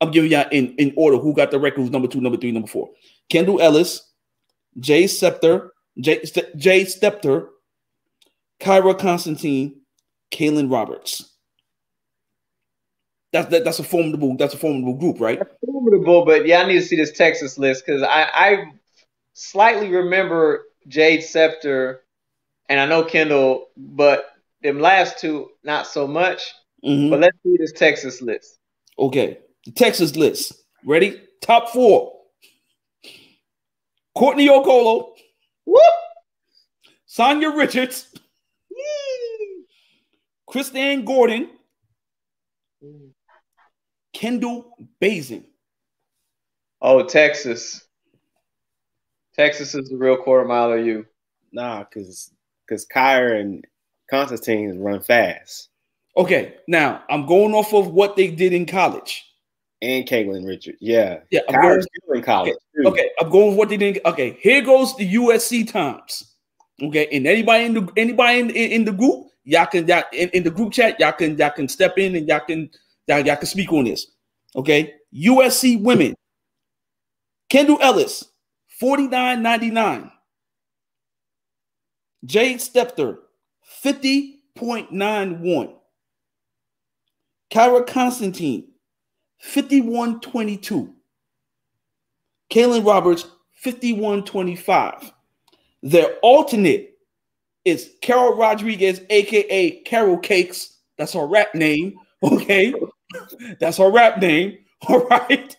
I'm 0.00 0.10
giving 0.10 0.30
y'all 0.30 0.48
in, 0.50 0.74
in 0.76 0.92
order 0.96 1.18
who 1.18 1.34
got 1.34 1.50
the 1.50 1.60
record, 1.60 1.82
who's 1.82 1.90
number 1.90 2.08
two, 2.08 2.20
number 2.20 2.38
three, 2.38 2.52
number 2.52 2.68
four. 2.68 2.90
Kendall 3.28 3.60
Ellis, 3.60 4.10
Jay 4.78 5.04
Stepter, 5.04 5.70
Jay, 6.00 6.22
Jay 6.56 6.84
Stepter, 6.84 7.48
Kyra 8.60 8.98
Constantine, 8.98 9.80
Kaelin 10.30 10.70
Roberts. 10.70 11.29
That's 13.32 13.48
that, 13.50 13.64
that's 13.64 13.78
a 13.78 13.84
formidable 13.84 14.36
that's 14.36 14.54
a 14.54 14.58
formidable 14.58 14.94
group, 14.94 15.20
right? 15.20 15.38
That's 15.38 15.54
formidable, 15.64 16.24
but 16.24 16.46
yeah, 16.46 16.62
I 16.62 16.66
need 16.66 16.80
to 16.80 16.82
see 16.82 16.96
this 16.96 17.12
Texas 17.12 17.58
list 17.58 17.86
because 17.86 18.02
I, 18.02 18.28
I 18.32 18.64
slightly 19.34 19.88
remember 19.88 20.64
Jade 20.88 21.20
Stepter, 21.20 21.98
and 22.68 22.80
I 22.80 22.86
know 22.86 23.04
Kendall, 23.04 23.68
but 23.76 24.26
them 24.62 24.80
last 24.80 25.18
two, 25.18 25.50
not 25.64 25.86
so 25.86 26.06
much. 26.06 26.42
Mm-hmm. 26.84 27.10
But 27.10 27.20
let's 27.20 27.36
see 27.42 27.56
this 27.58 27.72
Texas 27.72 28.22
list. 28.22 28.58
Okay. 28.98 29.38
The 29.64 29.72
Texas 29.72 30.16
list. 30.16 30.54
Ready? 30.84 31.20
Top 31.42 31.68
four. 31.68 32.12
Courtney 34.14 34.48
Okolo. 34.48 35.10
Whoop. 35.66 35.82
Sanya 37.08 37.54
Richards. 37.54 38.08
Yee. 38.70 39.64
Chrisann 40.48 41.04
Gordon. 41.04 41.50
Mm. 42.82 43.10
Kendall 44.12 44.76
Baisden. 45.00 45.44
Oh, 46.82 47.02
Texas. 47.04 47.84
Texas 49.34 49.74
is 49.74 49.88
the 49.88 49.96
real 49.96 50.16
quarter 50.16 50.46
mile 50.46 50.72
of 50.72 50.84
you. 50.84 51.06
Nah, 51.52 51.84
because 51.84 52.32
because 52.66 52.86
Kyra 52.86 53.40
and 53.40 53.66
Constantine 54.08 54.78
run 54.78 55.00
fast. 55.00 55.68
Okay, 56.16 56.56
now 56.66 57.02
I'm 57.08 57.26
going 57.26 57.54
off 57.54 57.72
of 57.72 57.88
what 57.88 58.16
they 58.16 58.28
did 58.28 58.52
in 58.52 58.66
college. 58.66 59.24
And 59.82 60.06
Caitlin 60.06 60.46
Richard, 60.46 60.76
yeah, 60.80 61.20
yeah. 61.30 61.40
I'm 61.48 61.62
going, 61.62 61.82
in 62.14 62.22
college. 62.22 62.54
Okay, 62.78 62.88
okay, 62.88 63.10
I'm 63.18 63.30
going 63.30 63.48
with 63.48 63.56
what 63.56 63.68
they 63.70 63.78
did. 63.78 64.00
Okay, 64.04 64.36
here 64.40 64.60
goes 64.60 64.94
the 64.96 65.14
USC 65.14 65.70
times. 65.70 66.34
Okay, 66.82 67.08
and 67.10 67.26
anybody 67.26 67.64
in 67.64 67.74
the 67.74 67.92
anybody 67.96 68.40
in, 68.40 68.50
in, 68.50 68.70
in 68.72 68.84
the 68.84 68.92
group, 68.92 69.28
y'all 69.44 69.64
can 69.66 69.86
y'all 69.86 70.02
in, 70.12 70.28
in, 70.30 70.42
the 70.42 70.50
group 70.50 70.72
chat, 70.72 71.00
y'all 71.00 71.12
can 71.12 71.38
y'all 71.38 71.50
can 71.50 71.66
step 71.66 71.96
in 71.96 72.14
and 72.14 72.28
y'all 72.28 72.40
can 72.40 72.68
y'all, 73.06 73.24
y'all 73.24 73.36
can 73.36 73.46
speak 73.46 73.72
on 73.72 73.84
this. 73.84 74.06
Okay, 74.56 74.94
USC 75.14 75.80
women, 75.80 76.14
Kendall 77.48 77.78
Ellis, 77.80 78.24
49.99. 78.80 80.10
Jade 82.24 82.58
Stepter, 82.58 83.16
50.91. 83.84 85.74
Kyra 87.50 87.86
Constantine, 87.86 88.68
51.22. 89.44 90.92
Kaelin 92.50 92.84
Roberts, 92.84 93.26
51.25. 93.64 95.12
Their 95.82 96.14
alternate 96.22 96.94
is 97.64 97.92
Carol 98.02 98.36
Rodriguez, 98.36 99.00
aka 99.08 99.82
Carol 99.82 100.18
Cakes. 100.18 100.78
That's 100.98 101.12
her 101.14 101.26
rap 101.26 101.54
name. 101.54 101.94
Okay. 102.22 102.74
That's 103.58 103.78
her 103.78 103.90
rap 103.90 104.20
name. 104.20 104.58
All 104.88 105.04
right. 105.06 105.56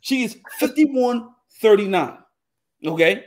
She 0.00 0.24
is 0.24 0.36
51.39. 0.60 2.18
Okay. 2.86 3.24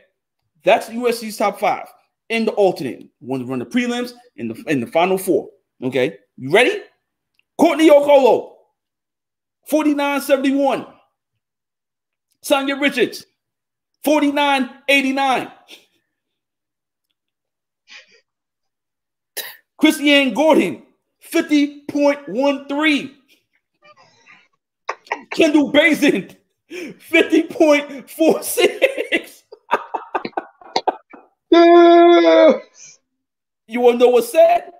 That's 0.63 0.89
USC's 0.89 1.37
top 1.37 1.59
five 1.59 1.87
in 2.29 2.45
the 2.45 2.51
alternate. 2.53 3.07
One 3.19 3.41
to 3.41 3.45
run 3.45 3.59
the 3.59 3.65
prelims 3.65 4.13
in 4.35 4.47
the 4.47 4.63
in 4.67 4.79
the 4.79 4.87
final 4.87 5.17
four. 5.17 5.49
Okay, 5.83 6.17
you 6.37 6.51
ready? 6.51 6.81
Courtney 7.57 7.89
Okolo, 7.89 8.53
4971. 9.69 10.85
Sanya 12.43 12.79
Richards, 12.79 13.25
4989. 14.03 15.51
Chrisann 19.81 20.33
Gordon, 20.33 20.83
50.13. 21.31 23.11
Kendall 25.31 25.71
Baisden, 25.71 26.35
50.46. 26.71 29.43
you 33.67 33.81
want 33.81 33.99
to 33.99 34.05
know 34.05 34.09
what's 34.09 34.31
sad? 34.31 34.71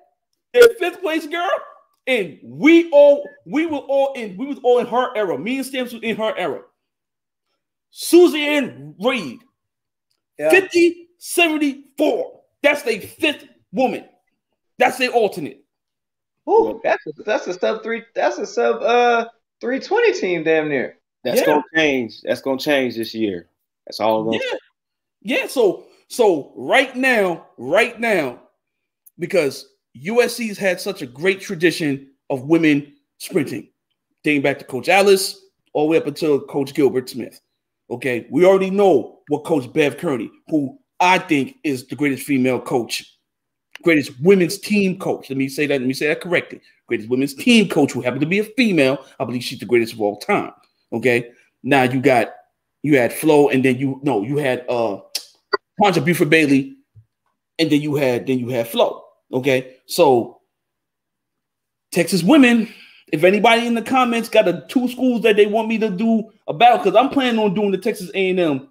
In 0.54 0.64
fifth 0.80 1.02
place, 1.02 1.28
girl, 1.28 1.50
and 2.08 2.40
we 2.44 2.90
all 2.92 3.28
we 3.46 3.66
were 3.66 3.78
all 3.78 4.14
in 4.14 4.38
we 4.38 4.46
was 4.46 4.58
all 4.64 4.80
in 4.80 4.88
her 4.88 5.16
era. 5.16 5.38
Me 5.38 5.58
and 5.58 5.66
Stamps 5.66 5.94
was 5.94 6.02
in 6.02 6.16
her 6.16 6.36
era. 6.38 6.62
Susan 7.92 8.96
Reed, 9.00 9.40
yeah. 10.40 10.50
50 10.50 11.10
74. 11.18 12.42
That's 12.62 12.84
the 12.84 13.00
fifth 13.00 13.48
woman. 13.72 14.06
That's 14.78 14.98
the 14.98 15.10
alternate. 15.10 15.65
Oh, 16.48 16.80
that's 16.84 17.06
a, 17.08 17.24
that's 17.24 17.48
a 17.48 17.54
sub 17.54 17.84
three. 17.84 18.04
That's 18.14 18.38
a 18.38 18.46
sub 18.46 18.82
uh 18.82 19.26
three 19.62 19.80
twenty 19.80 20.14
team, 20.14 20.44
damn 20.44 20.70
near. 20.70 20.98
That's 21.24 21.42
yeah. 21.42 21.46
gonna 21.48 21.64
change. 21.76 22.22
That's 22.24 22.42
gonna 22.42 22.60
change 22.60 22.96
this 22.96 23.14
year. 23.14 23.50
That's 23.88 24.00
all. 24.00 24.24
Going. 24.24 24.40
Yeah, 24.42 24.58
yeah. 25.22 25.48
So 25.48 25.86
so 26.08 26.54
right 26.56 26.96
now, 26.96 27.48
right 27.58 28.00
now, 28.00 28.40
because 29.18 29.70
USC's 29.98 30.58
had 30.58 30.80
such 30.80 31.02
a 31.02 31.08
great 31.08 31.42
tradition 31.42 32.12
of 32.30 32.44
women 32.44 32.94
sprinting, 33.18 33.70
dating 34.24 34.42
back 34.42 34.60
to 34.60 34.66
Coach 34.66 34.90
Allice 34.90 35.40
all 35.74 35.86
the 35.86 35.92
way 35.92 35.98
up 35.98 36.08
until 36.08 36.40
Coach 36.40 36.74
Gilbert 36.74 37.10
Smith. 37.10 37.42
Okay, 37.90 38.28
we 38.32 38.46
already 38.46 38.70
know 38.70 39.20
what 39.28 39.44
Coach 39.44 39.72
Bev 39.72 39.98
Kearney, 39.98 40.32
who 40.50 40.78
I 41.00 41.20
think 41.20 41.58
is 41.64 41.88
the 41.88 41.96
greatest 41.96 42.24
female 42.24 42.60
coach, 42.60 43.15
greatest 43.84 44.20
women's 44.22 44.58
team 44.58 44.98
coach. 44.98 45.30
Let 45.30 45.38
me 45.38 45.48
say 45.48 45.68
that. 45.68 45.80
Let 45.80 45.88
me 45.88 45.94
say 45.94 46.08
that 46.08 46.22
correctly. 46.22 46.62
Greatest 46.88 47.10
women's 47.10 47.34
team 47.34 47.68
coach 47.68 47.92
who 47.92 48.02
happened 48.02 48.22
to 48.22 48.28
be 48.28 48.40
a 48.40 48.44
female. 48.44 49.06
I 49.20 49.26
believe 49.26 49.44
she's 49.44 49.60
the 49.60 49.66
greatest 49.66 49.94
of 49.94 50.02
all 50.02 50.18
time. 50.18 50.52
Okay, 50.94 51.32
now 51.64 51.84
you 51.84 52.02
got 52.02 52.34
you 52.84 52.98
had 52.98 53.14
Flo, 53.14 53.50
and 53.50 53.64
then 53.64 53.78
you 53.78 54.00
no, 54.04 54.24
you 54.24 54.38
had 54.38 54.66
uh 54.70 55.00
Tonja 55.82 56.04
Buford 56.04 56.30
Bailey, 56.30 56.78
and 57.60 57.70
then 57.70 57.82
you 57.82 57.96
had 57.96 58.28
then 58.28 58.40
you 58.40 58.50
had 58.50 58.68
Flo. 58.68 59.04
Okay, 59.34 59.78
so 59.86 60.42
Texas 61.92 62.24
women. 62.24 62.70
If 63.14 63.24
anybody 63.24 63.68
in 63.68 63.76
the 63.76 63.84
comments 63.84 64.30
got 64.30 64.48
a 64.48 64.66
two 64.68 64.88
schools 64.88 65.22
that 65.22 65.36
they 65.36 65.46
want 65.46 65.68
me 65.68 65.78
to 65.78 65.90
do 65.90 66.32
about, 66.48 66.84
because 66.84 66.96
I'm 66.98 67.10
planning 67.12 67.40
on 67.40 67.54
doing 67.54 67.72
the 67.72 67.78
Texas 67.78 68.10
A&M 68.16 68.68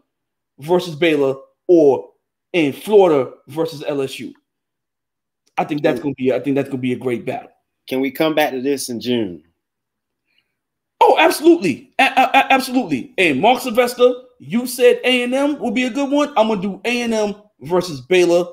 versus 0.58 0.96
Baylor 0.96 1.36
or 1.68 2.10
in 2.52 2.72
Florida 2.72 3.30
versus 3.48 3.82
LSU. 3.82 4.32
I 5.56 5.64
think 5.64 5.82
that's 5.82 6.00
gonna 6.00 6.14
be 6.14 6.32
I 6.32 6.40
think 6.40 6.56
that's 6.56 6.68
gonna 6.68 6.80
be 6.80 6.92
a 6.92 6.98
great 6.98 7.24
battle. 7.24 7.50
Can 7.88 8.00
we 8.00 8.10
come 8.10 8.34
back 8.34 8.50
to 8.52 8.60
this 8.60 8.88
in 8.88 9.00
June? 9.00 9.42
Oh, 11.00 11.16
absolutely, 11.18 11.92
a- 11.98 12.02
a- 12.04 12.52
absolutely. 12.52 13.12
Hey, 13.16 13.32
Mark 13.34 13.60
Sylvester, 13.60 14.10
you 14.38 14.66
said 14.66 15.00
A 15.04 15.22
and 15.22 15.34
M 15.34 15.58
would 15.58 15.74
be 15.74 15.84
a 15.84 15.90
good 15.90 16.10
one. 16.10 16.28
I'm 16.36 16.48
gonna 16.48 16.62
do 16.62 16.80
A 16.84 17.02
and 17.02 17.12
M 17.12 17.34
versus 17.60 18.00
Baylor 18.00 18.46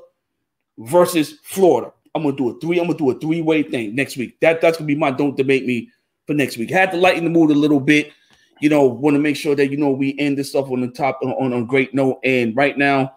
versus 0.78 1.38
Florida. 1.44 1.92
I'm 2.14 2.22
gonna 2.24 2.36
do 2.36 2.50
a 2.50 2.60
three. 2.60 2.78
I'm 2.78 2.86
gonna 2.86 2.98
do 2.98 3.10
a 3.10 3.18
three 3.18 3.40
way 3.42 3.62
thing 3.62 3.94
next 3.94 4.16
week. 4.16 4.38
That 4.40 4.60
that's 4.60 4.76
gonna 4.76 4.86
be 4.86 4.94
my 4.94 5.10
don't 5.10 5.36
debate 5.36 5.64
me 5.66 5.88
for 6.26 6.34
next 6.34 6.58
week. 6.58 6.70
I 6.72 6.78
Had 6.78 6.90
to 6.92 6.98
lighten 6.98 7.24
the 7.24 7.30
mood 7.30 7.50
a 7.50 7.54
little 7.54 7.80
bit. 7.80 8.12
You 8.60 8.68
know, 8.68 8.84
want 8.84 9.14
to 9.14 9.20
make 9.20 9.36
sure 9.36 9.54
that 9.56 9.70
you 9.70 9.76
know 9.76 9.90
we 9.90 10.16
end 10.18 10.38
this 10.38 10.50
stuff 10.50 10.70
on 10.70 10.82
the 10.82 10.88
top 10.88 11.18
on, 11.22 11.30
on 11.32 11.52
a 11.52 11.64
great 11.64 11.94
note. 11.94 12.20
And 12.22 12.54
right 12.54 12.76
now 12.76 13.16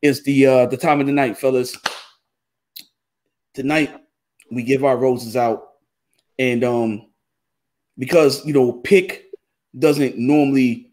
is 0.00 0.22
the 0.22 0.46
uh 0.46 0.66
the 0.66 0.76
time 0.76 1.00
of 1.00 1.06
the 1.06 1.12
night, 1.12 1.36
fellas. 1.36 1.76
Tonight 3.60 3.94
we 4.50 4.62
give 4.62 4.86
our 4.86 4.96
roses 4.96 5.36
out, 5.36 5.72
and 6.38 6.64
um 6.64 7.10
because 7.98 8.42
you 8.46 8.54
know 8.54 8.72
Pick 8.72 9.26
doesn't 9.78 10.16
normally 10.16 10.90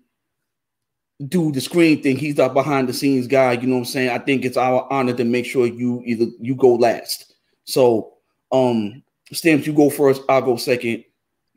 do 1.29 1.53
the 1.53 1.61
screen 1.61 2.03
thing. 2.03 2.17
He's 2.17 2.35
the 2.35 2.49
behind 2.49 2.89
the 2.89 2.93
scenes 2.93 3.25
guy. 3.25 3.53
You 3.53 3.67
know 3.67 3.75
what 3.75 3.79
I'm 3.79 3.85
saying? 3.85 4.09
I 4.09 4.17
think 4.17 4.43
it's 4.43 4.57
our 4.57 4.85
honor 4.91 5.13
to 5.13 5.23
make 5.23 5.45
sure 5.45 5.65
you 5.65 6.01
either 6.05 6.25
you 6.41 6.55
go 6.55 6.75
last. 6.75 7.35
So 7.63 8.15
um 8.51 9.01
Stamps, 9.31 9.65
you 9.65 9.71
go 9.71 9.89
first, 9.89 10.21
I'll 10.27 10.41
go 10.41 10.57
second. 10.57 11.05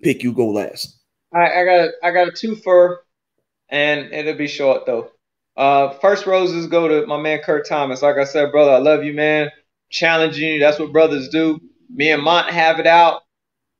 Pick, 0.04 0.22
you 0.22 0.32
go 0.32 0.50
last. 0.50 1.00
I, 1.34 1.60
I 1.60 1.64
got 1.64 1.80
a, 1.80 1.90
I 2.04 2.10
got 2.12 2.28
a 2.28 2.30
two 2.30 2.54
for, 2.54 3.00
and 3.68 4.12
it'll 4.12 4.34
be 4.34 4.46
short 4.46 4.86
though. 4.86 5.10
Uh, 5.56 5.90
first 5.98 6.24
roses 6.24 6.68
go 6.68 6.86
to 6.86 7.04
my 7.08 7.20
man 7.20 7.40
Kurt 7.40 7.66
Thomas. 7.66 8.00
Like 8.00 8.16
I 8.16 8.24
said, 8.24 8.52
brother, 8.52 8.70
I 8.70 8.78
love 8.78 9.02
you, 9.02 9.12
man. 9.12 9.50
Challenging 9.90 10.54
you, 10.54 10.60
that's 10.60 10.78
what 10.78 10.92
brothers 10.92 11.28
do. 11.28 11.60
Me 11.92 12.12
and 12.12 12.22
Mont 12.22 12.50
have 12.50 12.78
it 12.78 12.86
out, 12.86 13.22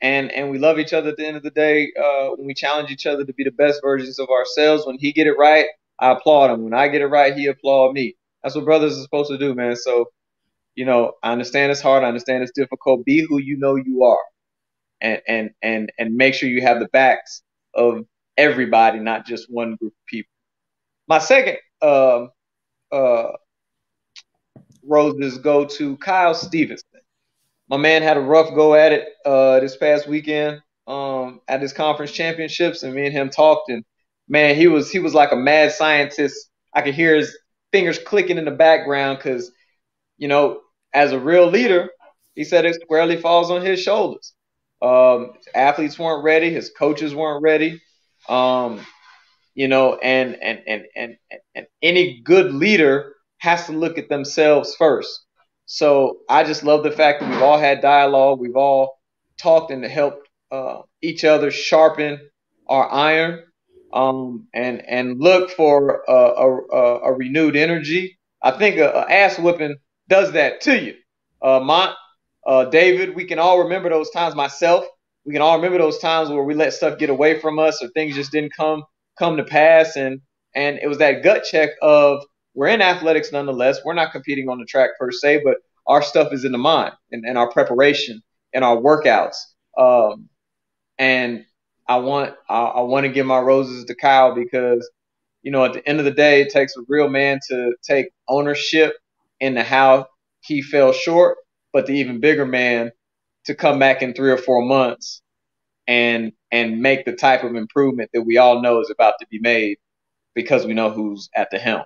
and 0.01 0.31
and 0.33 0.51
we 0.51 0.59
love 0.59 0.79
each 0.79 0.93
other 0.93 1.11
at 1.11 1.17
the 1.17 1.27
end 1.27 1.37
of 1.37 1.43
the 1.43 1.51
day. 1.51 1.93
Uh, 1.99 2.31
when 2.37 2.47
we 2.47 2.55
challenge 2.55 2.91
each 2.91 3.07
other 3.07 3.25
to 3.25 3.33
be 3.33 3.45
the 3.45 3.53
best 3.53 3.81
versions 3.83 4.19
of 4.19 4.29
ourselves. 4.31 4.87
When 4.87 4.99
he 4.99 5.13
get 5.13 5.27
it 5.29 5.39
right, 5.39 5.67
I 6.01 6.13
applaud 6.13 6.51
him. 6.51 6.65
When 6.65 6.75
I 6.75 6.89
get 6.89 7.03
it 7.03 7.07
right, 7.07 7.35
he 7.35 7.47
applaud 7.47 7.93
me. 7.95 8.17
That's 8.43 8.57
what 8.57 8.65
brothers 8.65 8.99
are 8.99 9.03
supposed 9.03 9.31
to 9.31 9.39
do, 9.39 9.55
man. 9.55 9.77
So, 9.77 10.07
you 10.75 10.85
know, 10.87 11.13
I 11.23 11.33
understand 11.33 11.73
it's 11.73 11.81
hard. 11.81 12.05
I 12.05 12.09
understand 12.09 12.43
it's 12.43 12.53
difficult. 12.53 13.05
Be 13.05 13.27
who 13.29 13.39
you 13.41 13.59
know 13.59 13.77
you 13.77 14.05
are, 14.05 14.25
and 15.01 15.23
and 15.29 15.51
and 15.63 15.93
and 15.99 16.15
make 16.17 16.35
sure 16.35 16.49
you 16.49 16.63
have 16.63 16.81
the 16.81 16.89
backs 16.89 17.43
of 17.75 18.05
everybody, 18.37 19.01
not 19.01 19.27
just 19.27 19.51
one 19.51 19.77
group 19.77 19.93
of 19.93 20.07
people. 20.07 20.31
My 21.09 21.19
second 21.19 21.59
uh, 21.83 22.27
uh, 22.93 23.33
roses 24.87 25.39
go 25.39 25.65
to 25.65 25.97
Kyle 25.99 26.35
Stevenson. 26.35 27.01
My 27.69 27.77
man 27.77 28.03
had 28.03 28.17
a 28.17 28.21
rough 28.21 28.55
go 28.55 28.75
at 28.75 28.93
it 28.93 29.09
uh, 29.25 29.61
this 29.61 29.77
past 29.77 30.09
weekend 30.09 30.63
um, 30.87 31.41
at 31.49 31.63
his 31.63 31.73
conference 31.73 32.13
championships, 32.13 32.83
and 32.83 32.95
me 32.95 33.07
and 33.07 33.13
him 33.13 33.31
talked. 33.31 33.71
And 33.71 33.85
man, 34.29 34.57
he 34.57 34.67
was 34.67 34.91
he 34.91 34.99
was 34.99 35.15
like 35.15 35.33
a 35.33 35.37
mad 35.37 35.73
scientist. 35.73 36.51
I 36.75 36.83
could 36.83 36.95
hear 36.95 37.17
his 37.17 37.37
fingers 37.73 37.99
clicking 37.99 38.39
in 38.39 38.45
the 38.45 38.51
background 38.51 39.19
because, 39.19 39.53
you 40.19 40.29
know, 40.29 40.61
as 40.93 41.13
a 41.13 41.19
real 41.19 41.47
leader, 41.47 41.91
he 42.35 42.45
said 42.45 42.65
it 42.65 42.81
squarely 42.83 43.17
falls 43.17 43.51
on 43.51 43.63
his 43.63 43.81
shoulders. 43.81 44.35
Um, 44.83 45.33
athletes 45.55 45.99
weren't 45.99 46.25
ready, 46.25 46.51
his 46.51 46.71
coaches 46.77 47.15
weren't 47.15 47.43
ready. 47.43 47.81
Um, 48.29 48.85
you 49.55 49.69
know, 49.69 49.97
and 49.97 50.37
and, 50.43 50.63
and 50.67 50.85
and 50.97 51.17
and 51.55 51.67
any 51.83 52.21
good 52.23 52.53
leader 52.53 53.15
has 53.41 53.67
to 53.67 53.73
look 53.73 53.99
at 53.99 54.09
themselves 54.09 54.75
first. 54.77 55.25
So 55.67 56.19
I 56.29 56.45
just 56.45 56.63
love 56.63 56.83
the 56.83 56.91
fact 56.91 57.21
that 57.21 57.31
we've 57.31 57.43
all 57.43 57.59
had 57.59 57.81
dialogue, 57.81 58.41
we've 58.41 58.57
all 58.57 58.99
talked 59.39 59.71
and 59.71 59.85
helped 59.85 60.29
uh, 60.51 60.83
each 61.03 61.25
other 61.25 61.51
sharpen 61.51 62.21
our 62.69 62.91
iron, 62.91 63.43
um, 63.93 64.47
and 64.55 64.83
and 64.89 65.21
look 65.21 65.51
for 65.51 66.03
a, 66.09 66.13
a, 66.13 67.01
a 67.05 67.13
renewed 67.13 67.57
energy. 67.57 68.19
I 68.43 68.53
think 68.53 68.77
a, 68.79 68.91
a, 68.91 69.11
ass 69.11 69.39
whipping 69.39 69.77
does 70.09 70.33
that 70.33 70.61
to 70.63 70.81
you. 70.81 70.95
Uh, 71.43 71.61
Mont, 71.61 71.95
uh, 72.47 72.67
David, 72.67 73.15
we 73.15 73.25
can 73.25 73.39
all 73.39 73.63
remember 73.65 73.89
those 73.91 74.11
times. 74.11 74.35
Myself, 74.35 74.85
we 75.25 75.33
can 75.33 75.43
all 75.43 75.57
remember 75.57 75.79
those 75.79 75.99
times 75.99 76.31
where 76.31 76.45
we 76.45 76.55
let 76.55 76.73
stuff 76.73 76.99
get 76.99 77.11
away 77.11 77.41
from 77.41 77.59
us 77.59 77.83
or 77.83 77.89
things 77.89 78.15
just 78.15 78.33
didn't 78.33 78.53
come 78.57 78.85
come 79.19 79.37
to 79.37 79.45
pass, 79.45 79.97
and 79.97 80.21
and 80.55 80.79
it 80.83 80.89
was 80.89 80.99
that 80.99 81.23
gut 81.23 81.45
check 81.45 81.71
of 81.83 82.25
we're 82.55 82.69
in 82.69 82.83
athletics 82.83 83.33
nonetheless. 83.33 83.81
We're 83.85 83.95
not 83.95 84.13
competing 84.13 84.49
on 84.49 84.59
the 84.59 84.65
track 84.65 84.91
per 84.99 85.11
se, 85.11 85.43
but 85.45 85.57
our 85.87 86.03
stuff 86.03 86.33
is 86.33 86.45
in 86.45 86.53
the 86.53 86.59
mind 86.59 86.93
and, 87.11 87.25
and 87.25 87.39
our 87.39 87.51
preparation 87.51 88.23
and 88.53 88.65
our 88.65 88.77
workouts. 88.77 89.37
Um, 89.79 90.29
and 90.99 91.45
I 91.89 91.97
want 91.99 92.35
I, 92.49 92.61
I 92.63 92.81
want 92.83 93.07
to 93.07 93.13
give 93.13 93.27
my 93.27 93.41
roses 93.41 93.85
to 93.87 93.95
Kyle 93.95 94.35
because 94.35 94.89
you 95.43 95.51
know 95.51 95.65
at 95.65 95.73
the 95.75 95.89
end 95.89 95.99
of 95.99 96.05
the 96.05 96.11
day, 96.11 96.43
it 96.43 96.51
takes 96.51 96.77
a 96.77 96.83
real 96.89 97.09
man 97.09 97.41
to 97.49 97.75
take 97.83 98.09
ownership 98.29 98.95
into 99.41 99.63
how 99.63 100.07
he 100.43 100.63
fell 100.63 100.93
short, 100.93 101.39
but 101.73 101.87
the 101.87 101.95
even 101.95 102.21
bigger 102.21 102.47
man 102.47 102.93
to 103.47 103.55
come 103.55 103.79
back 103.79 104.03
in 104.03 104.15
three 104.15 104.31
or 104.31 104.37
four 104.37 104.63
months 104.63 105.23
and 105.89 106.33
and 106.53 106.81
make 106.81 107.05
the 107.05 107.13
type 107.13 107.45
of 107.45 107.57
improvement 107.57 108.11
that 108.15 108.23
we 108.23 108.39
all 108.39 108.63
know 108.63 108.81
is 108.81 108.91
about 108.91 109.15
to 109.21 109.27
be 109.31 109.41
made 109.41 109.79
because 110.35 110.67
we 110.67 110.75
know 110.75 110.91
who's 110.91 111.29
at 111.35 111.51
the 111.51 111.59
helm. 111.59 111.85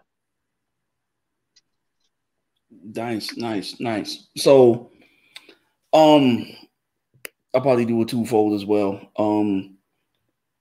Nice, 2.85 3.37
nice, 3.37 3.81
nice. 3.81 4.27
So, 4.37 4.91
um, 5.95 6.47
I'll 7.55 7.63
probably 7.63 7.87
do 7.87 8.03
a 8.03 8.05
twofold 8.05 8.53
as 8.53 8.67
well. 8.67 9.01
Um, 9.17 9.79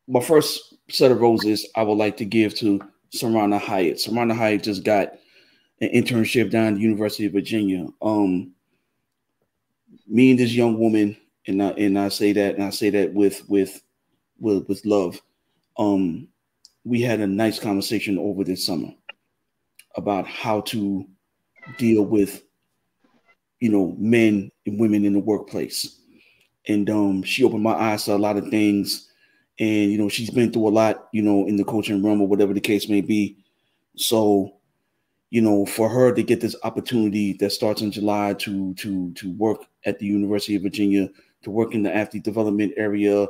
my 0.08 0.22
first 0.22 0.76
set 0.90 1.12
of 1.12 1.20
roses 1.20 1.68
I 1.76 1.84
would 1.84 1.98
like 1.98 2.18
to 2.18 2.26
give 2.26 2.56
to 2.56 2.80
Sarana 3.14 3.60
Hyatt. 3.60 3.98
Sarana 3.98 4.36
Hyatt 4.36 4.64
just 4.64 4.84
got 4.84 5.14
an 5.82 5.90
internship 5.90 6.50
down 6.50 6.68
at 6.68 6.76
the 6.76 6.82
University 6.82 7.26
of 7.26 7.34
Virginia. 7.34 7.88
Um, 8.02 8.54
me 10.08 10.32
and 10.32 10.40
this 10.40 10.54
young 10.54 10.80
woman, 10.80 11.18
and 11.48 11.62
I, 11.62 11.70
and 11.72 12.00
I 12.00 12.10
say 12.10 12.32
that, 12.34 12.56
and 12.56 12.64
I 12.64 12.70
say 12.70 12.90
that 12.91 13.14
with 13.14 13.48
with 13.50 13.82
with 14.40 14.68
with 14.70 14.86
love. 14.86 15.22
Um, 15.78 16.28
we 16.86 17.02
had 17.02 17.20
a 17.20 17.28
nice 17.28 17.60
conversation 17.60 18.18
over 18.18 18.44
this 18.44 18.66
summer 18.66 18.90
about 19.95 20.28
how 20.28 20.62
to 20.62 21.08
deal 21.77 22.03
with 22.03 22.44
you 23.60 23.69
know 23.69 23.95
men 23.98 24.52
and 24.65 24.80
women 24.80 25.06
in 25.06 25.14
the 25.14 25.19
workplace. 25.19 25.99
And 26.68 26.90
um 26.90 27.23
she 27.23 27.44
opened 27.44 27.64
my 27.64 27.73
eyes 27.73 28.06
to 28.06 28.15
a 28.15 28.18
lot 28.18 28.38
of 28.38 28.49
things. 28.49 29.10
And 29.60 29.91
you 29.91 29.98
know 29.98 30.10
she's 30.10 30.30
been 30.30 30.52
through 30.52 30.68
a 30.68 30.69
lot 30.69 31.07
you 31.14 31.22
know 31.22 31.48
in 31.48 31.56
the 31.56 31.64
coaching 31.64 32.03
room 32.03 32.22
or 32.22 32.27
whatever 32.27 32.53
the 32.53 32.61
case 32.61 32.90
may 32.90 33.02
be. 33.02 33.38
So 33.95 34.53
you 35.30 35.41
know 35.41 35.65
for 35.65 35.90
her 35.90 36.14
to 36.14 36.22
get 36.23 36.41
this 36.41 36.56
opportunity 36.64 37.34
that 37.34 37.49
starts 37.49 37.81
in 37.81 37.91
july 37.91 38.35
to 38.35 38.73
to 38.76 39.11
to 39.14 39.31
work 39.34 39.65
at 39.84 39.98
the 39.98 40.06
university 40.06 40.56
of 40.56 40.61
virginia 40.61 41.10
to 41.41 41.49
work 41.49 41.73
in 41.73 41.81
the 41.81 41.94
athlete 41.94 42.23
development 42.23 42.72
area 42.77 43.26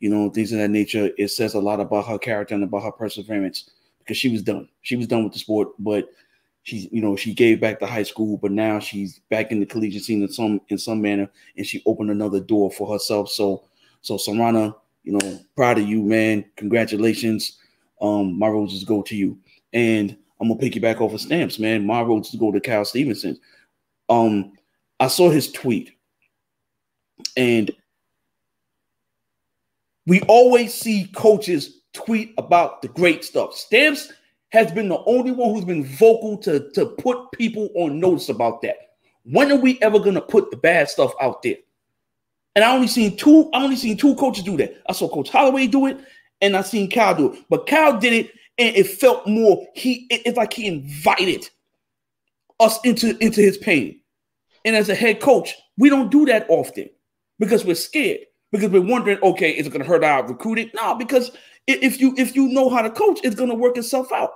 you 0.00 0.10
know 0.10 0.28
things 0.30 0.50
of 0.50 0.58
that 0.58 0.70
nature 0.70 1.10
it 1.16 1.28
says 1.28 1.54
a 1.54 1.60
lot 1.60 1.78
about 1.78 2.06
her 2.06 2.18
character 2.18 2.56
and 2.56 2.64
about 2.64 2.82
her 2.82 2.90
perseverance 2.90 3.70
because 4.00 4.18
she 4.18 4.28
was 4.28 4.42
done. 4.42 4.68
She 4.82 4.96
was 4.96 5.06
done 5.06 5.24
with 5.24 5.32
the 5.32 5.38
sport 5.38 5.68
but 5.78 6.08
she's 6.64 6.88
you 6.90 7.00
know 7.00 7.14
she 7.14 7.32
gave 7.32 7.60
back 7.60 7.78
to 7.78 7.86
high 7.86 8.02
school 8.02 8.36
but 8.38 8.50
now 8.50 8.78
she's 8.80 9.20
back 9.30 9.52
in 9.52 9.60
the 9.60 9.66
collegiate 9.66 10.02
scene 10.02 10.22
in 10.22 10.28
some 10.28 10.60
in 10.68 10.78
some 10.78 11.00
manner 11.00 11.30
and 11.56 11.66
she 11.66 11.82
opened 11.86 12.10
another 12.10 12.40
door 12.40 12.70
for 12.70 12.92
herself. 12.92 13.30
So 13.30 13.64
so 14.00 14.16
Sarana 14.16 14.74
you 15.04 15.12
know 15.12 15.40
proud 15.54 15.78
of 15.78 15.86
you 15.86 16.02
man. 16.02 16.44
Congratulations. 16.56 17.58
Um 18.00 18.38
my 18.38 18.48
roses 18.48 18.84
go 18.84 19.02
to 19.02 19.14
you. 19.14 19.38
And 19.72 20.16
i'm 20.40 20.48
gonna 20.48 20.58
pick 20.58 20.74
you 20.74 20.80
back 20.80 21.00
off 21.00 21.14
of 21.14 21.20
stamps 21.20 21.58
man. 21.58 21.86
My 21.86 22.02
roses 22.02 22.34
go 22.40 22.50
to 22.50 22.60
Kyle 22.60 22.84
Stevenson. 22.84 23.38
Um 24.08 24.52
i 24.98 25.06
saw 25.06 25.30
his 25.30 25.52
tweet. 25.52 25.92
And 27.36 27.70
we 30.06 30.22
always 30.22 30.74
see 30.74 31.06
coaches 31.14 31.80
tweet 31.92 32.34
about 32.38 32.82
the 32.82 32.88
great 32.88 33.24
stuff. 33.24 33.54
Stamps 33.54 34.12
has 34.54 34.70
been 34.70 34.88
the 34.88 35.02
only 35.06 35.32
one 35.32 35.52
who's 35.52 35.64
been 35.64 35.84
vocal 35.84 36.38
to, 36.38 36.70
to 36.70 36.86
put 36.86 37.32
people 37.32 37.70
on 37.74 37.98
notice 37.98 38.28
about 38.28 38.62
that. 38.62 38.76
When 39.24 39.50
are 39.50 39.56
we 39.56 39.82
ever 39.82 39.98
gonna 39.98 40.20
put 40.20 40.52
the 40.52 40.56
bad 40.56 40.88
stuff 40.88 41.12
out 41.20 41.42
there? 41.42 41.56
And 42.54 42.64
I 42.64 42.72
only 42.72 42.86
seen 42.86 43.16
two, 43.16 43.50
I 43.52 43.64
only 43.64 43.74
seen 43.74 43.96
two 43.96 44.14
coaches 44.14 44.44
do 44.44 44.56
that. 44.58 44.80
I 44.88 44.92
saw 44.92 45.08
Coach 45.08 45.28
Holloway 45.30 45.66
do 45.66 45.86
it, 45.86 45.98
and 46.40 46.56
I 46.56 46.62
seen 46.62 46.88
Cal 46.88 47.16
do 47.16 47.32
it. 47.32 47.40
But 47.50 47.66
Cal 47.66 47.98
did 47.98 48.12
it, 48.12 48.30
and 48.56 48.76
it 48.76 48.86
felt 48.86 49.26
more, 49.26 49.66
he 49.74 50.06
it, 50.08 50.22
it's 50.24 50.36
like 50.36 50.52
he 50.52 50.68
invited 50.68 51.50
us 52.60 52.78
into, 52.84 53.18
into 53.18 53.40
his 53.40 53.58
pain. 53.58 54.00
And 54.64 54.76
as 54.76 54.88
a 54.88 54.94
head 54.94 55.20
coach, 55.20 55.52
we 55.76 55.90
don't 55.90 56.12
do 56.12 56.26
that 56.26 56.46
often 56.48 56.88
because 57.40 57.64
we're 57.64 57.74
scared. 57.74 58.20
Because 58.52 58.70
we're 58.70 58.82
wondering, 58.82 59.18
okay, 59.20 59.50
is 59.50 59.66
it 59.66 59.72
gonna 59.72 59.84
hurt 59.84 60.04
our 60.04 60.24
recruiting? 60.24 60.70
No, 60.80 60.94
because 60.94 61.32
if 61.66 62.00
you 62.00 62.14
if 62.16 62.36
you 62.36 62.46
know 62.50 62.70
how 62.70 62.82
to 62.82 62.90
coach, 62.90 63.18
it's 63.24 63.34
gonna 63.34 63.54
work 63.54 63.76
itself 63.76 64.12
out. 64.12 64.30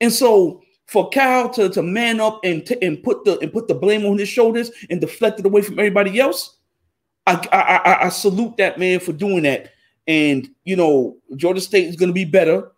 And 0.00 0.12
so 0.12 0.62
for 0.86 1.08
Cal 1.10 1.50
to, 1.50 1.68
to 1.68 1.82
man 1.82 2.20
up 2.20 2.40
and 2.44 2.66
t- 2.66 2.78
and 2.82 3.02
put 3.02 3.24
the 3.24 3.38
and 3.40 3.52
put 3.52 3.68
the 3.68 3.74
blame 3.74 4.06
on 4.06 4.18
his 4.18 4.28
shoulders 4.28 4.70
and 4.90 5.00
deflect 5.00 5.38
it 5.38 5.46
away 5.46 5.62
from 5.62 5.78
everybody 5.78 6.18
else, 6.18 6.56
I, 7.26 7.46
I, 7.52 7.60
I, 7.60 8.06
I 8.06 8.08
salute 8.08 8.56
that 8.56 8.78
man 8.78 9.00
for 9.00 9.12
doing 9.12 9.42
that. 9.42 9.72
And 10.06 10.48
you 10.64 10.76
know, 10.76 11.18
Georgia 11.36 11.60
State 11.60 11.86
is 11.86 11.96
going 11.96 12.08
to 12.08 12.14
be 12.14 12.24
better. 12.24 12.72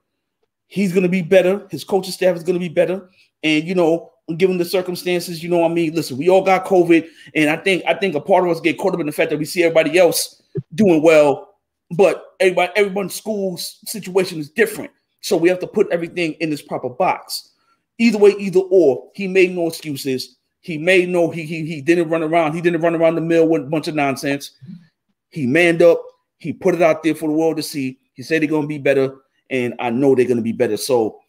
He's 0.66 0.92
going 0.92 1.04
to 1.04 1.08
be 1.08 1.22
better. 1.22 1.66
His 1.70 1.84
coaching 1.84 2.12
staff 2.12 2.36
is 2.36 2.42
going 2.42 2.58
to 2.58 2.60
be 2.60 2.68
better. 2.68 3.08
And 3.42 3.64
you 3.64 3.74
know, 3.74 4.10
given 4.36 4.58
the 4.58 4.64
circumstances, 4.64 5.42
you 5.42 5.48
know, 5.48 5.64
I 5.64 5.68
mean, 5.68 5.94
listen, 5.94 6.16
we 6.16 6.28
all 6.28 6.42
got 6.42 6.64
COVID, 6.64 7.06
and 7.34 7.48
I 7.50 7.56
think 7.56 7.84
I 7.86 7.94
think 7.94 8.14
a 8.14 8.20
part 8.20 8.44
of 8.44 8.50
us 8.50 8.60
get 8.60 8.78
caught 8.78 8.94
up 8.94 9.00
in 9.00 9.06
the 9.06 9.12
fact 9.12 9.30
that 9.30 9.38
we 9.38 9.44
see 9.44 9.62
everybody 9.62 9.98
else 9.98 10.42
doing 10.74 11.02
well, 11.02 11.54
but 11.92 12.24
everybody 12.40 12.72
everyone's 12.74 13.14
school 13.14 13.56
situation 13.56 14.40
is 14.40 14.50
different. 14.50 14.90
So 15.20 15.36
we 15.36 15.48
have 15.48 15.60
to 15.60 15.66
put 15.66 15.90
everything 15.90 16.32
in 16.34 16.50
this 16.50 16.62
proper 16.62 16.88
box. 16.88 17.50
Either 17.98 18.18
way, 18.18 18.34
either 18.38 18.60
or, 18.60 19.10
he 19.14 19.28
made 19.28 19.54
no 19.54 19.66
excuses. 19.66 20.36
He 20.62 20.78
made 20.78 21.08
no, 21.08 21.30
he 21.30 21.44
he 21.44 21.64
he 21.64 21.80
didn't 21.80 22.08
run 22.08 22.22
around, 22.22 22.54
he 22.54 22.60
didn't 22.60 22.82
run 22.82 22.94
around 22.94 23.14
the 23.14 23.20
mill 23.20 23.48
with 23.48 23.62
a 23.62 23.66
bunch 23.66 23.88
of 23.88 23.94
nonsense. 23.94 24.52
He 25.30 25.46
manned 25.46 25.82
up, 25.82 26.02
he 26.38 26.52
put 26.52 26.74
it 26.74 26.82
out 26.82 27.02
there 27.02 27.14
for 27.14 27.28
the 27.28 27.34
world 27.34 27.56
to 27.56 27.62
see. 27.62 27.98
He 28.14 28.22
said 28.22 28.42
they're 28.42 28.48
gonna 28.48 28.66
be 28.66 28.78
better, 28.78 29.16
and 29.48 29.74
I 29.78 29.90
know 29.90 30.14
they're 30.14 30.26
gonna 30.26 30.42
be 30.42 30.52
better. 30.52 30.76
So 30.76 31.20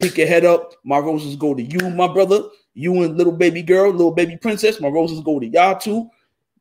pick 0.00 0.16
your 0.16 0.26
head 0.26 0.44
up. 0.44 0.72
My 0.84 0.98
roses 0.98 1.36
go 1.36 1.54
to 1.54 1.62
you, 1.62 1.90
my 1.90 2.10
brother. 2.10 2.42
You 2.74 3.02
and 3.02 3.18
little 3.18 3.32
baby 3.32 3.62
girl, 3.62 3.90
little 3.90 4.12
baby 4.12 4.36
princess. 4.36 4.80
My 4.80 4.88
roses 4.88 5.20
go 5.20 5.40
to 5.40 5.46
y'all 5.46 5.78
too. 5.78 6.08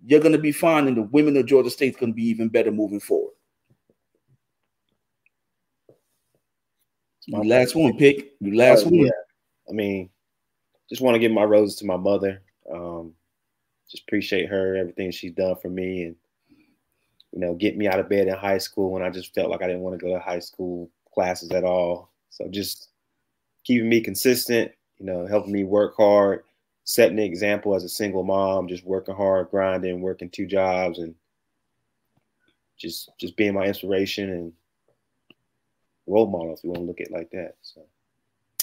You're 0.05 0.19
gonna 0.19 0.37
be 0.37 0.51
fine, 0.51 0.87
and 0.87 0.97
the 0.97 1.03
women 1.03 1.37
of 1.37 1.45
Georgia 1.45 1.69
State's 1.69 1.97
gonna 1.97 2.13
be 2.13 2.27
even 2.27 2.49
better 2.49 2.71
moving 2.71 2.99
forward. 2.99 3.33
My 7.27 7.39
last 7.39 7.75
one, 7.75 7.97
pick. 7.97 8.33
Your 8.39 8.55
last 8.55 8.85
oh, 8.85 8.89
one. 8.89 9.05
Yeah. 9.05 9.11
I 9.69 9.73
mean, 9.73 10.09
just 10.89 11.01
want 11.01 11.15
to 11.15 11.19
give 11.19 11.31
my 11.31 11.43
roses 11.43 11.77
to 11.77 11.85
my 11.85 11.97
mother. 11.97 12.41
Um, 12.71 13.13
just 13.89 14.03
appreciate 14.03 14.49
her, 14.49 14.75
everything 14.75 15.11
she's 15.11 15.33
done 15.33 15.55
for 15.61 15.69
me, 15.69 16.03
and 16.03 16.15
you 17.33 17.39
know, 17.39 17.53
get 17.53 17.77
me 17.77 17.87
out 17.87 17.99
of 17.99 18.09
bed 18.09 18.27
in 18.27 18.33
high 18.35 18.57
school 18.57 18.91
when 18.91 19.03
I 19.03 19.09
just 19.09 19.33
felt 19.33 19.49
like 19.49 19.61
I 19.61 19.67
didn't 19.67 19.81
want 19.81 19.99
to 19.99 20.05
go 20.05 20.13
to 20.13 20.19
high 20.19 20.39
school 20.39 20.89
classes 21.13 21.51
at 21.51 21.63
all. 21.63 22.11
So 22.29 22.47
just 22.49 22.89
keeping 23.63 23.89
me 23.89 24.01
consistent, 24.01 24.71
you 24.97 25.05
know, 25.05 25.27
helping 25.27 25.51
me 25.51 25.63
work 25.63 25.95
hard, 25.97 26.43
setting 26.83 27.17
the 27.17 27.25
example 27.25 27.75
as 27.75 27.83
a 27.83 27.89
single 27.89 28.23
mom, 28.23 28.67
just 28.67 28.85
working 28.85 29.15
hard, 29.15 29.49
grinding, 29.51 30.01
working 30.01 30.29
two 30.29 30.45
jobs, 30.45 30.99
and 30.99 31.15
just 32.77 33.09
just 33.19 33.35
being 33.35 33.53
my 33.53 33.65
inspiration 33.65 34.29
and 34.29 34.53
role 36.07 36.27
model 36.27 36.53
if 36.53 36.63
you 36.63 36.69
want 36.71 36.81
to 36.81 36.85
look 36.85 37.01
at 37.01 37.07
it 37.07 37.13
like 37.13 37.29
that. 37.31 37.55
So. 37.61 37.81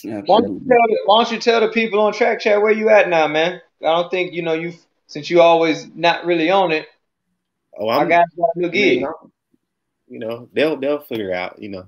Why 0.02 0.40
don't, 0.40 0.52
you 0.54 0.68
tell 0.68 0.86
the, 0.86 0.98
why 1.06 1.22
don't 1.22 1.32
you 1.32 1.38
tell 1.38 1.60
the 1.60 1.68
people 1.68 2.00
on 2.00 2.12
track 2.12 2.40
chat 2.40 2.60
where 2.60 2.72
you 2.72 2.90
at 2.90 3.08
now, 3.08 3.26
man? 3.26 3.60
I 3.80 3.86
don't 3.86 4.10
think 4.10 4.34
you 4.34 4.42
know 4.42 4.52
you 4.52 4.74
since 5.06 5.30
you 5.30 5.40
always 5.40 5.86
not 5.94 6.26
really 6.26 6.50
on 6.50 6.72
it. 6.72 6.88
Oh, 7.78 7.88
I'm, 7.88 8.06
I 8.06 8.08
got 8.08 8.26
a 8.36 8.58
new 8.58 8.68
gig. 8.68 9.04
You 10.08 10.18
know, 10.18 10.48
they'll 10.52 10.76
they'll 10.76 11.00
figure 11.00 11.32
out. 11.32 11.60
You 11.60 11.70
know, 11.70 11.86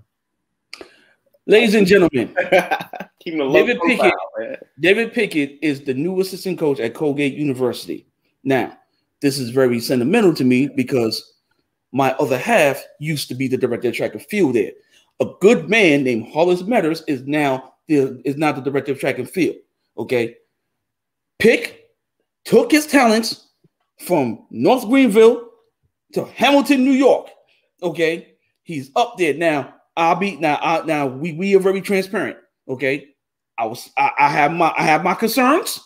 ladies 1.46 1.74
and 1.74 1.86
gentlemen, 1.86 2.34
David 3.24 3.78
Pickett. 3.86 4.14
David 4.80 5.12
Pickett 5.12 5.58
is 5.62 5.82
the 5.82 5.94
new 5.94 6.20
assistant 6.20 6.58
coach 6.58 6.80
at 6.80 6.94
Colgate 6.94 7.34
University. 7.34 8.06
Now, 8.44 8.76
this 9.20 9.38
is 9.38 9.50
very 9.50 9.80
sentimental 9.80 10.34
to 10.34 10.44
me 10.44 10.68
because 10.68 11.34
my 11.92 12.12
other 12.14 12.38
half 12.38 12.84
used 12.98 13.28
to 13.28 13.34
be 13.34 13.48
the 13.48 13.56
director 13.56 13.88
of 13.88 13.94
track 13.94 14.12
and 14.12 14.22
field 14.22 14.54
there. 14.54 14.72
A 15.20 15.26
good 15.40 15.68
man 15.68 16.04
named 16.04 16.28
Hollis 16.32 16.62
Metters 16.62 17.02
is 17.06 17.22
now 17.26 17.74
the, 17.88 18.20
is 18.24 18.36
not 18.36 18.56
the 18.56 18.62
director 18.62 18.92
of 18.92 19.00
track 19.00 19.18
and 19.18 19.28
field. 19.28 19.56
Okay. 19.96 20.36
Pick 21.38 21.90
took 22.44 22.70
his 22.70 22.86
talents 22.86 23.48
from 24.00 24.46
North 24.50 24.86
Greenville 24.86 25.48
to 26.12 26.24
Hamilton, 26.24 26.84
New 26.84 26.92
York. 26.92 27.28
Okay. 27.82 28.34
He's 28.62 28.90
up 28.96 29.16
there 29.16 29.34
now. 29.34 29.74
I'll 29.96 30.16
be 30.16 30.36
now. 30.36 30.58
I, 30.60 30.84
now 30.84 31.06
we 31.06 31.32
we 31.32 31.56
are 31.56 31.60
very 31.60 31.80
transparent. 31.80 32.36
Okay. 32.68 33.08
I 33.58 33.64
was 33.66 33.90
I, 33.96 34.10
I 34.18 34.28
have 34.28 34.52
my 34.52 34.72
I 34.76 34.82
have 34.82 35.02
my 35.02 35.14
concerns, 35.14 35.80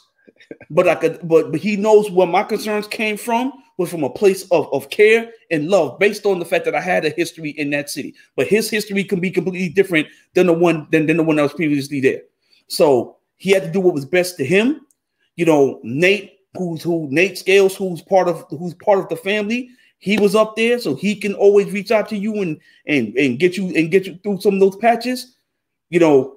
but 0.71 0.89
I 0.89 0.97
could 0.97 1.21
but 1.23 1.53
but 1.53 1.61
he 1.61 1.77
knows 1.77 2.11
where 2.11 2.27
my 2.27 2.43
concerns 2.43 2.87
came 2.89 3.17
from 3.17 3.53
was 3.81 3.91
from 3.91 4.05
a 4.05 4.11
place 4.11 4.47
of, 4.51 4.71
of 4.75 4.91
care 4.91 5.33
and 5.51 5.71
love 5.71 5.99
based 5.99 6.27
on 6.27 6.39
the 6.39 6.45
fact 6.45 6.67
that 6.67 6.75
I 6.75 6.83
had 6.83 7.07
a 7.07 7.11
history 7.11 7.51
in 7.51 7.71
that 7.71 7.89
city. 7.89 8.15
But 8.37 8.47
his 8.47 8.69
history 8.69 9.03
can 9.05 9.21
be 9.21 9.31
completely 9.31 9.71
different 9.71 10.07
than 10.35 10.49
the 10.49 10.53
one 10.53 10.87
than, 10.93 11.07
than 11.07 11.17
the 11.17 11.23
one 11.23 11.37
that 11.37 11.43
was 11.43 11.55
previously 11.55 11.99
there. 11.99 12.21
So 12.69 13.17
he 13.37 13.53
had 13.53 13.63
to 13.63 13.71
do 13.71 13.81
what 13.81 13.95
was 13.95 14.05
best 14.05 14.37
to 14.37 14.45
him. 14.45 14.83
You 15.37 15.47
know, 15.47 15.81
Nate, 15.83 16.41
who's 16.59 16.83
who 16.83 17.09
Nate 17.11 17.39
Scales, 17.39 17.75
who's 17.75 18.03
part 18.03 18.29
of 18.29 18.45
who's 18.51 18.75
part 18.75 18.99
of 18.99 19.09
the 19.09 19.17
family, 19.17 19.71
he 19.99 20.19
was 20.19 20.35
up 20.35 20.57
there, 20.57 20.79
so 20.79 20.95
he 20.95 21.17
can 21.17 21.33
always 21.33 21.73
reach 21.73 21.91
out 21.91 22.07
to 22.11 22.19
you 22.19 22.43
and 22.43 22.61
and 22.87 23.17
and 23.17 23.39
get 23.39 23.57
you 23.57 23.75
and 23.75 23.91
get 23.91 24.05
you 24.05 24.19
through 24.23 24.43
some 24.43 24.55
of 24.55 24.61
those 24.61 24.77
patches. 24.77 25.37
You 25.89 26.01
know, 26.01 26.37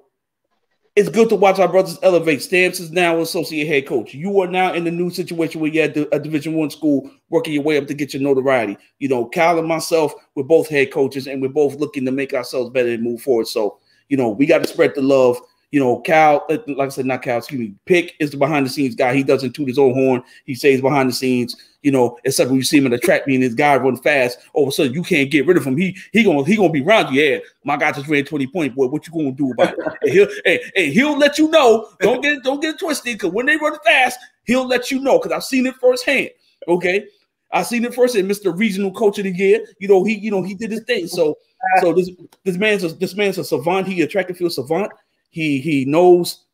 it's 0.96 1.08
good 1.08 1.28
to 1.28 1.34
watch 1.34 1.58
our 1.58 1.68
brothers 1.68 1.98
elevate. 2.02 2.40
Stamps 2.40 2.78
is 2.78 2.92
now 2.92 3.20
associate 3.20 3.66
head 3.66 3.86
coach. 3.86 4.14
You 4.14 4.40
are 4.40 4.46
now 4.46 4.72
in 4.72 4.84
the 4.84 4.92
new 4.92 5.10
situation 5.10 5.60
where 5.60 5.70
you're 5.70 5.84
at 5.84 5.96
a 5.96 6.20
Division 6.20 6.54
One 6.54 6.70
school, 6.70 7.10
working 7.30 7.52
your 7.52 7.64
way 7.64 7.78
up 7.78 7.88
to 7.88 7.94
get 7.94 8.14
your 8.14 8.22
notoriety. 8.22 8.76
You 9.00 9.08
know, 9.08 9.28
Kyle 9.28 9.58
and 9.58 9.66
myself, 9.66 10.14
we're 10.36 10.44
both 10.44 10.68
head 10.68 10.92
coaches, 10.92 11.26
and 11.26 11.42
we're 11.42 11.48
both 11.48 11.74
looking 11.76 12.04
to 12.04 12.12
make 12.12 12.32
ourselves 12.32 12.70
better 12.70 12.90
and 12.90 13.02
move 13.02 13.22
forward. 13.22 13.48
So, 13.48 13.78
you 14.08 14.16
know, 14.16 14.28
we 14.28 14.46
got 14.46 14.62
to 14.62 14.68
spread 14.68 14.94
the 14.94 15.02
love 15.02 15.40
you 15.74 15.80
know, 15.80 15.98
Cal, 15.98 16.46
like 16.48 16.86
I 16.86 16.88
said, 16.88 17.04
not 17.04 17.22
Cal, 17.22 17.38
excuse 17.38 17.58
me, 17.58 17.74
Pick 17.84 18.14
is 18.20 18.30
the 18.30 18.36
behind 18.36 18.64
the 18.64 18.70
scenes 18.70 18.94
guy. 18.94 19.12
He 19.12 19.24
doesn't 19.24 19.54
toot 19.54 19.66
his 19.66 19.76
own 19.76 19.92
horn. 19.92 20.22
He 20.44 20.54
stays 20.54 20.80
behind 20.80 21.08
the 21.08 21.12
scenes, 21.12 21.56
you 21.82 21.90
know, 21.90 22.16
except 22.22 22.48
when 22.48 22.58
you 22.58 22.62
see 22.62 22.78
him 22.78 22.86
in 22.86 22.92
the 22.92 22.98
track 22.98 23.26
meeting, 23.26 23.40
this 23.40 23.54
guy 23.54 23.74
run 23.74 23.96
fast. 23.96 24.38
All 24.52 24.62
of 24.62 24.68
a 24.68 24.70
sudden, 24.70 24.94
you 24.94 25.02
can't 25.02 25.32
get 25.32 25.48
rid 25.48 25.56
of 25.56 25.64
him. 25.64 25.76
He 25.76 25.96
he 26.12 26.22
gonna 26.22 26.44
he 26.44 26.54
gonna 26.54 26.70
be 26.70 26.80
around 26.80 27.12
you. 27.12 27.20
Yeah, 27.20 27.38
my 27.64 27.76
guy 27.76 27.90
just 27.90 28.06
ran 28.06 28.24
20 28.24 28.46
points, 28.46 28.76
boy. 28.76 28.86
What 28.86 29.04
you 29.04 29.12
gonna 29.12 29.32
do 29.32 29.50
about 29.50 29.76
it? 29.76 29.78
and 30.02 30.12
he'll 30.12 30.28
hey, 30.44 30.60
hey, 30.76 30.92
he'll 30.92 31.18
let 31.18 31.38
you 31.38 31.50
know. 31.50 31.88
Don't 31.98 32.22
get 32.22 32.44
don't 32.44 32.62
get 32.62 32.76
it 32.76 32.78
twisted, 32.78 33.14
because 33.14 33.32
when 33.32 33.46
they 33.46 33.56
run 33.56 33.76
fast, 33.84 34.20
he'll 34.44 34.68
let 34.68 34.92
you 34.92 35.00
know. 35.00 35.18
Because 35.18 35.32
I've 35.32 35.42
seen 35.42 35.66
it 35.66 35.74
firsthand. 35.80 36.30
Okay. 36.68 37.04
I 37.52 37.62
seen 37.62 37.84
it 37.84 37.94
first 37.94 38.16
and 38.16 38.28
Mr. 38.28 38.56
Regional 38.56 38.90
Coach 38.90 39.18
of 39.18 39.24
the 39.24 39.30
Year. 39.30 39.64
You 39.78 39.86
know, 39.86 40.02
he, 40.02 40.14
you 40.14 40.30
know, 40.30 40.42
he 40.42 40.54
did 40.54 40.72
his 40.72 40.82
thing. 40.82 41.06
So, 41.06 41.38
so 41.80 41.92
this 41.92 42.10
this 42.44 42.56
man's 42.56 42.82
a 42.82 42.88
this 42.88 43.14
man's 43.14 43.38
a 43.38 43.44
savant. 43.44 43.86
He 43.86 44.02
a 44.02 44.06
track 44.08 44.28
and 44.28 44.36
field 44.36 44.52
savant. 44.52 44.90
He 45.34 45.58
he 45.58 45.84
knows 45.84 46.44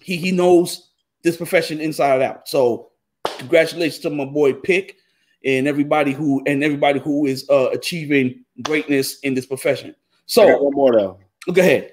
he 0.00 0.16
he 0.16 0.30
knows 0.30 0.90
this 1.24 1.36
profession 1.36 1.80
inside 1.80 2.22
out. 2.22 2.48
So 2.48 2.92
congratulations 3.38 3.98
to 4.02 4.10
my 4.10 4.24
boy 4.24 4.52
Pick 4.52 4.98
and 5.44 5.66
everybody 5.66 6.12
who 6.12 6.40
and 6.46 6.62
everybody 6.62 7.00
who 7.00 7.26
is 7.26 7.44
uh, 7.50 7.70
achieving 7.72 8.44
greatness 8.62 9.18
in 9.24 9.34
this 9.34 9.46
profession. 9.46 9.96
So 10.26 10.62
one 10.62 10.74
more 10.74 10.92
though. 10.92 11.18
Go 11.52 11.60
ahead. 11.60 11.90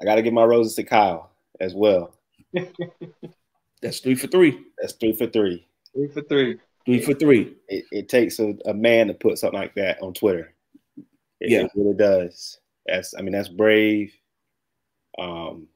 I 0.00 0.04
got 0.04 0.14
to 0.14 0.22
give 0.22 0.32
my 0.32 0.44
roses 0.44 0.76
to 0.76 0.84
Kyle 0.84 1.32
as 1.58 1.74
well. 1.74 2.14
That's 3.82 3.98
three 3.98 4.14
for 4.14 4.28
three. 4.28 4.66
That's 4.80 4.92
three 4.92 5.14
for 5.14 5.26
three. 5.26 5.66
Three 5.94 6.08
for 6.08 6.22
three. 6.22 6.60
Three 6.86 7.00
for 7.00 7.14
three. 7.14 7.56
It, 7.66 7.86
it 7.90 8.08
takes 8.08 8.38
a, 8.38 8.54
a, 8.66 8.72
man 8.72 9.08
to 9.08 9.14
put 9.14 9.38
something 9.38 9.58
like 9.58 9.74
that 9.74 10.00
on 10.00 10.14
Twitter. 10.14 10.54
It, 11.40 11.50
yeah, 11.50 11.62
it 11.62 11.72
really 11.74 11.96
does. 11.96 12.60
That's 12.86 13.14
I 13.18 13.22
mean 13.22 13.32
that's 13.32 13.48
brave. 13.48 14.14
Um, 15.18 15.66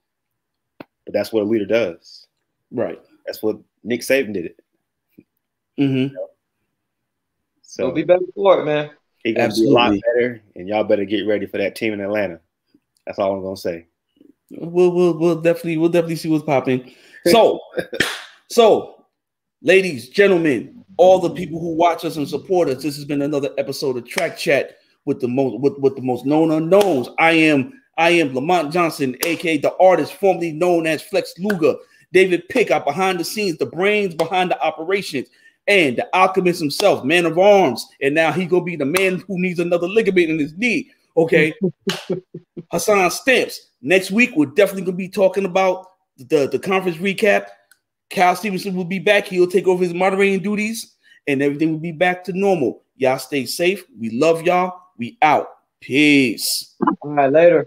but 0.79 1.13
that's 1.13 1.33
what 1.33 1.43
a 1.43 1.47
leader 1.47 1.67
does. 1.67 2.27
Right. 2.71 3.01
That's 3.27 3.43
what 3.43 3.59
Nick 3.83 4.01
Saban 4.01 4.33
did 4.33 4.47
it. 4.47 4.61
Mm-hmm. 5.79 6.15
So 7.63 7.87
He'll 7.87 7.95
be 7.95 8.05
better 8.05 8.21
for 8.35 8.61
it, 8.61 8.65
man. 8.65 8.91
He's 9.25 9.35
gonna 9.35 9.47
Absolutely. 9.47 9.75
be 9.75 9.81
a 9.81 9.85
lot 9.85 10.01
better, 10.15 10.43
and 10.57 10.69
y'all 10.69 10.85
better 10.85 11.05
get 11.05 11.27
ready 11.27 11.47
for 11.47 11.59
that 11.59 11.77
team 11.77 11.93
in 11.93 12.01
Atlanta. 12.01 12.41
That's 13.07 13.19
all 13.19 13.35
I'm 13.35 13.43
gonna 13.43 13.57
say. 13.57 13.87
We'll 14.51 14.91
we'll, 14.91 15.17
we'll 15.17 15.41
definitely 15.41 15.79
we'll 15.79 15.89
definitely 15.89 16.17
see 16.17 16.29
what's 16.29 16.45
popping. 16.45 16.93
So, 17.27 17.61
so, 18.51 19.07
ladies, 19.63 20.09
gentlemen, 20.09 20.85
all 20.97 21.21
the 21.21 21.31
people 21.31 21.61
who 21.61 21.75
watch 21.75 22.05
us 22.05 22.17
and 22.17 22.29
support 22.29 22.69
us, 22.69 22.83
this 22.83 22.97
has 22.97 23.05
been 23.05 23.23
another 23.23 23.51
episode 23.59 23.97
of 23.97 24.07
Track 24.07 24.37
Chat 24.37 24.79
with 25.05 25.21
the 25.21 25.29
most 25.29 25.61
with, 25.61 25.79
with 25.79 25.97
the 25.97 26.03
most 26.03 26.27
known 26.27 26.51
unknowns. 26.51 27.09
I 27.19 27.33
am 27.33 27.81
I 27.99 28.11
am 28.11 28.35
Lamont 28.35 28.73
Johnson, 28.73 29.17
aka 29.25 29.59
the 29.59 29.77
artist 29.77 30.15
formerly 30.15 30.53
known 30.53 30.87
as 30.87 31.03
Flex 31.03 31.35
Luger. 31.39 31.75
David 32.13 32.49
Pick 32.49 32.69
behind 32.69 33.19
the 33.19 33.25
scenes, 33.25 33.59
the 33.59 33.67
brains 33.67 34.15
behind 34.15 34.51
the 34.51 34.61
operations, 34.63 35.29
and 35.67 35.97
the 35.97 36.09
alchemist 36.15 36.61
himself, 36.61 37.05
man 37.05 37.27
of 37.27 37.39
arms. 37.39 37.87
And 38.01 38.15
now 38.15 38.33
he 38.33 38.47
gonna 38.47 38.65
be 38.65 38.77
the 38.77 38.85
man 38.85 39.19
who 39.27 39.41
needs 39.41 39.59
another 39.59 39.89
ligament 39.89 40.31
in 40.31 40.39
his 40.39 40.57
knee. 40.57 40.91
Okay, 41.17 41.55
Hassan 42.71 43.11
Stamps. 43.11 43.69
Next 43.81 44.11
week 44.11 44.33
we're 44.37 44.47
definitely 44.47 44.83
gonna 44.83 44.97
be 44.97 45.09
talking 45.09 45.45
about 45.45 45.87
the 46.19 46.49
the 46.49 46.59
conference 46.59 46.99
recap. 46.99 47.47
Cal 48.11 48.37
Stevenson 48.37 48.75
will 48.75 48.85
be 48.85 48.99
back. 48.99 49.27
He'll 49.27 49.47
take 49.47 49.67
over 49.67 49.83
his 49.83 49.95
moderating 49.95 50.41
duties, 50.41 50.97
and 51.27 51.43
everything 51.43 51.73
will 51.73 51.81
be 51.81 51.93
back 51.93 52.25
to 52.25 52.33
normal. 52.33 52.83
Y'all 52.97 53.19
stay 53.19 53.47
safe. 53.47 53.85
We 53.99 54.11
love 54.11 54.43
y'all. 54.43 54.79
We 54.99 55.19
out. 55.23 55.49
Peace. 55.81 56.77
All 57.01 57.11
right, 57.11 57.33
later. 57.33 57.67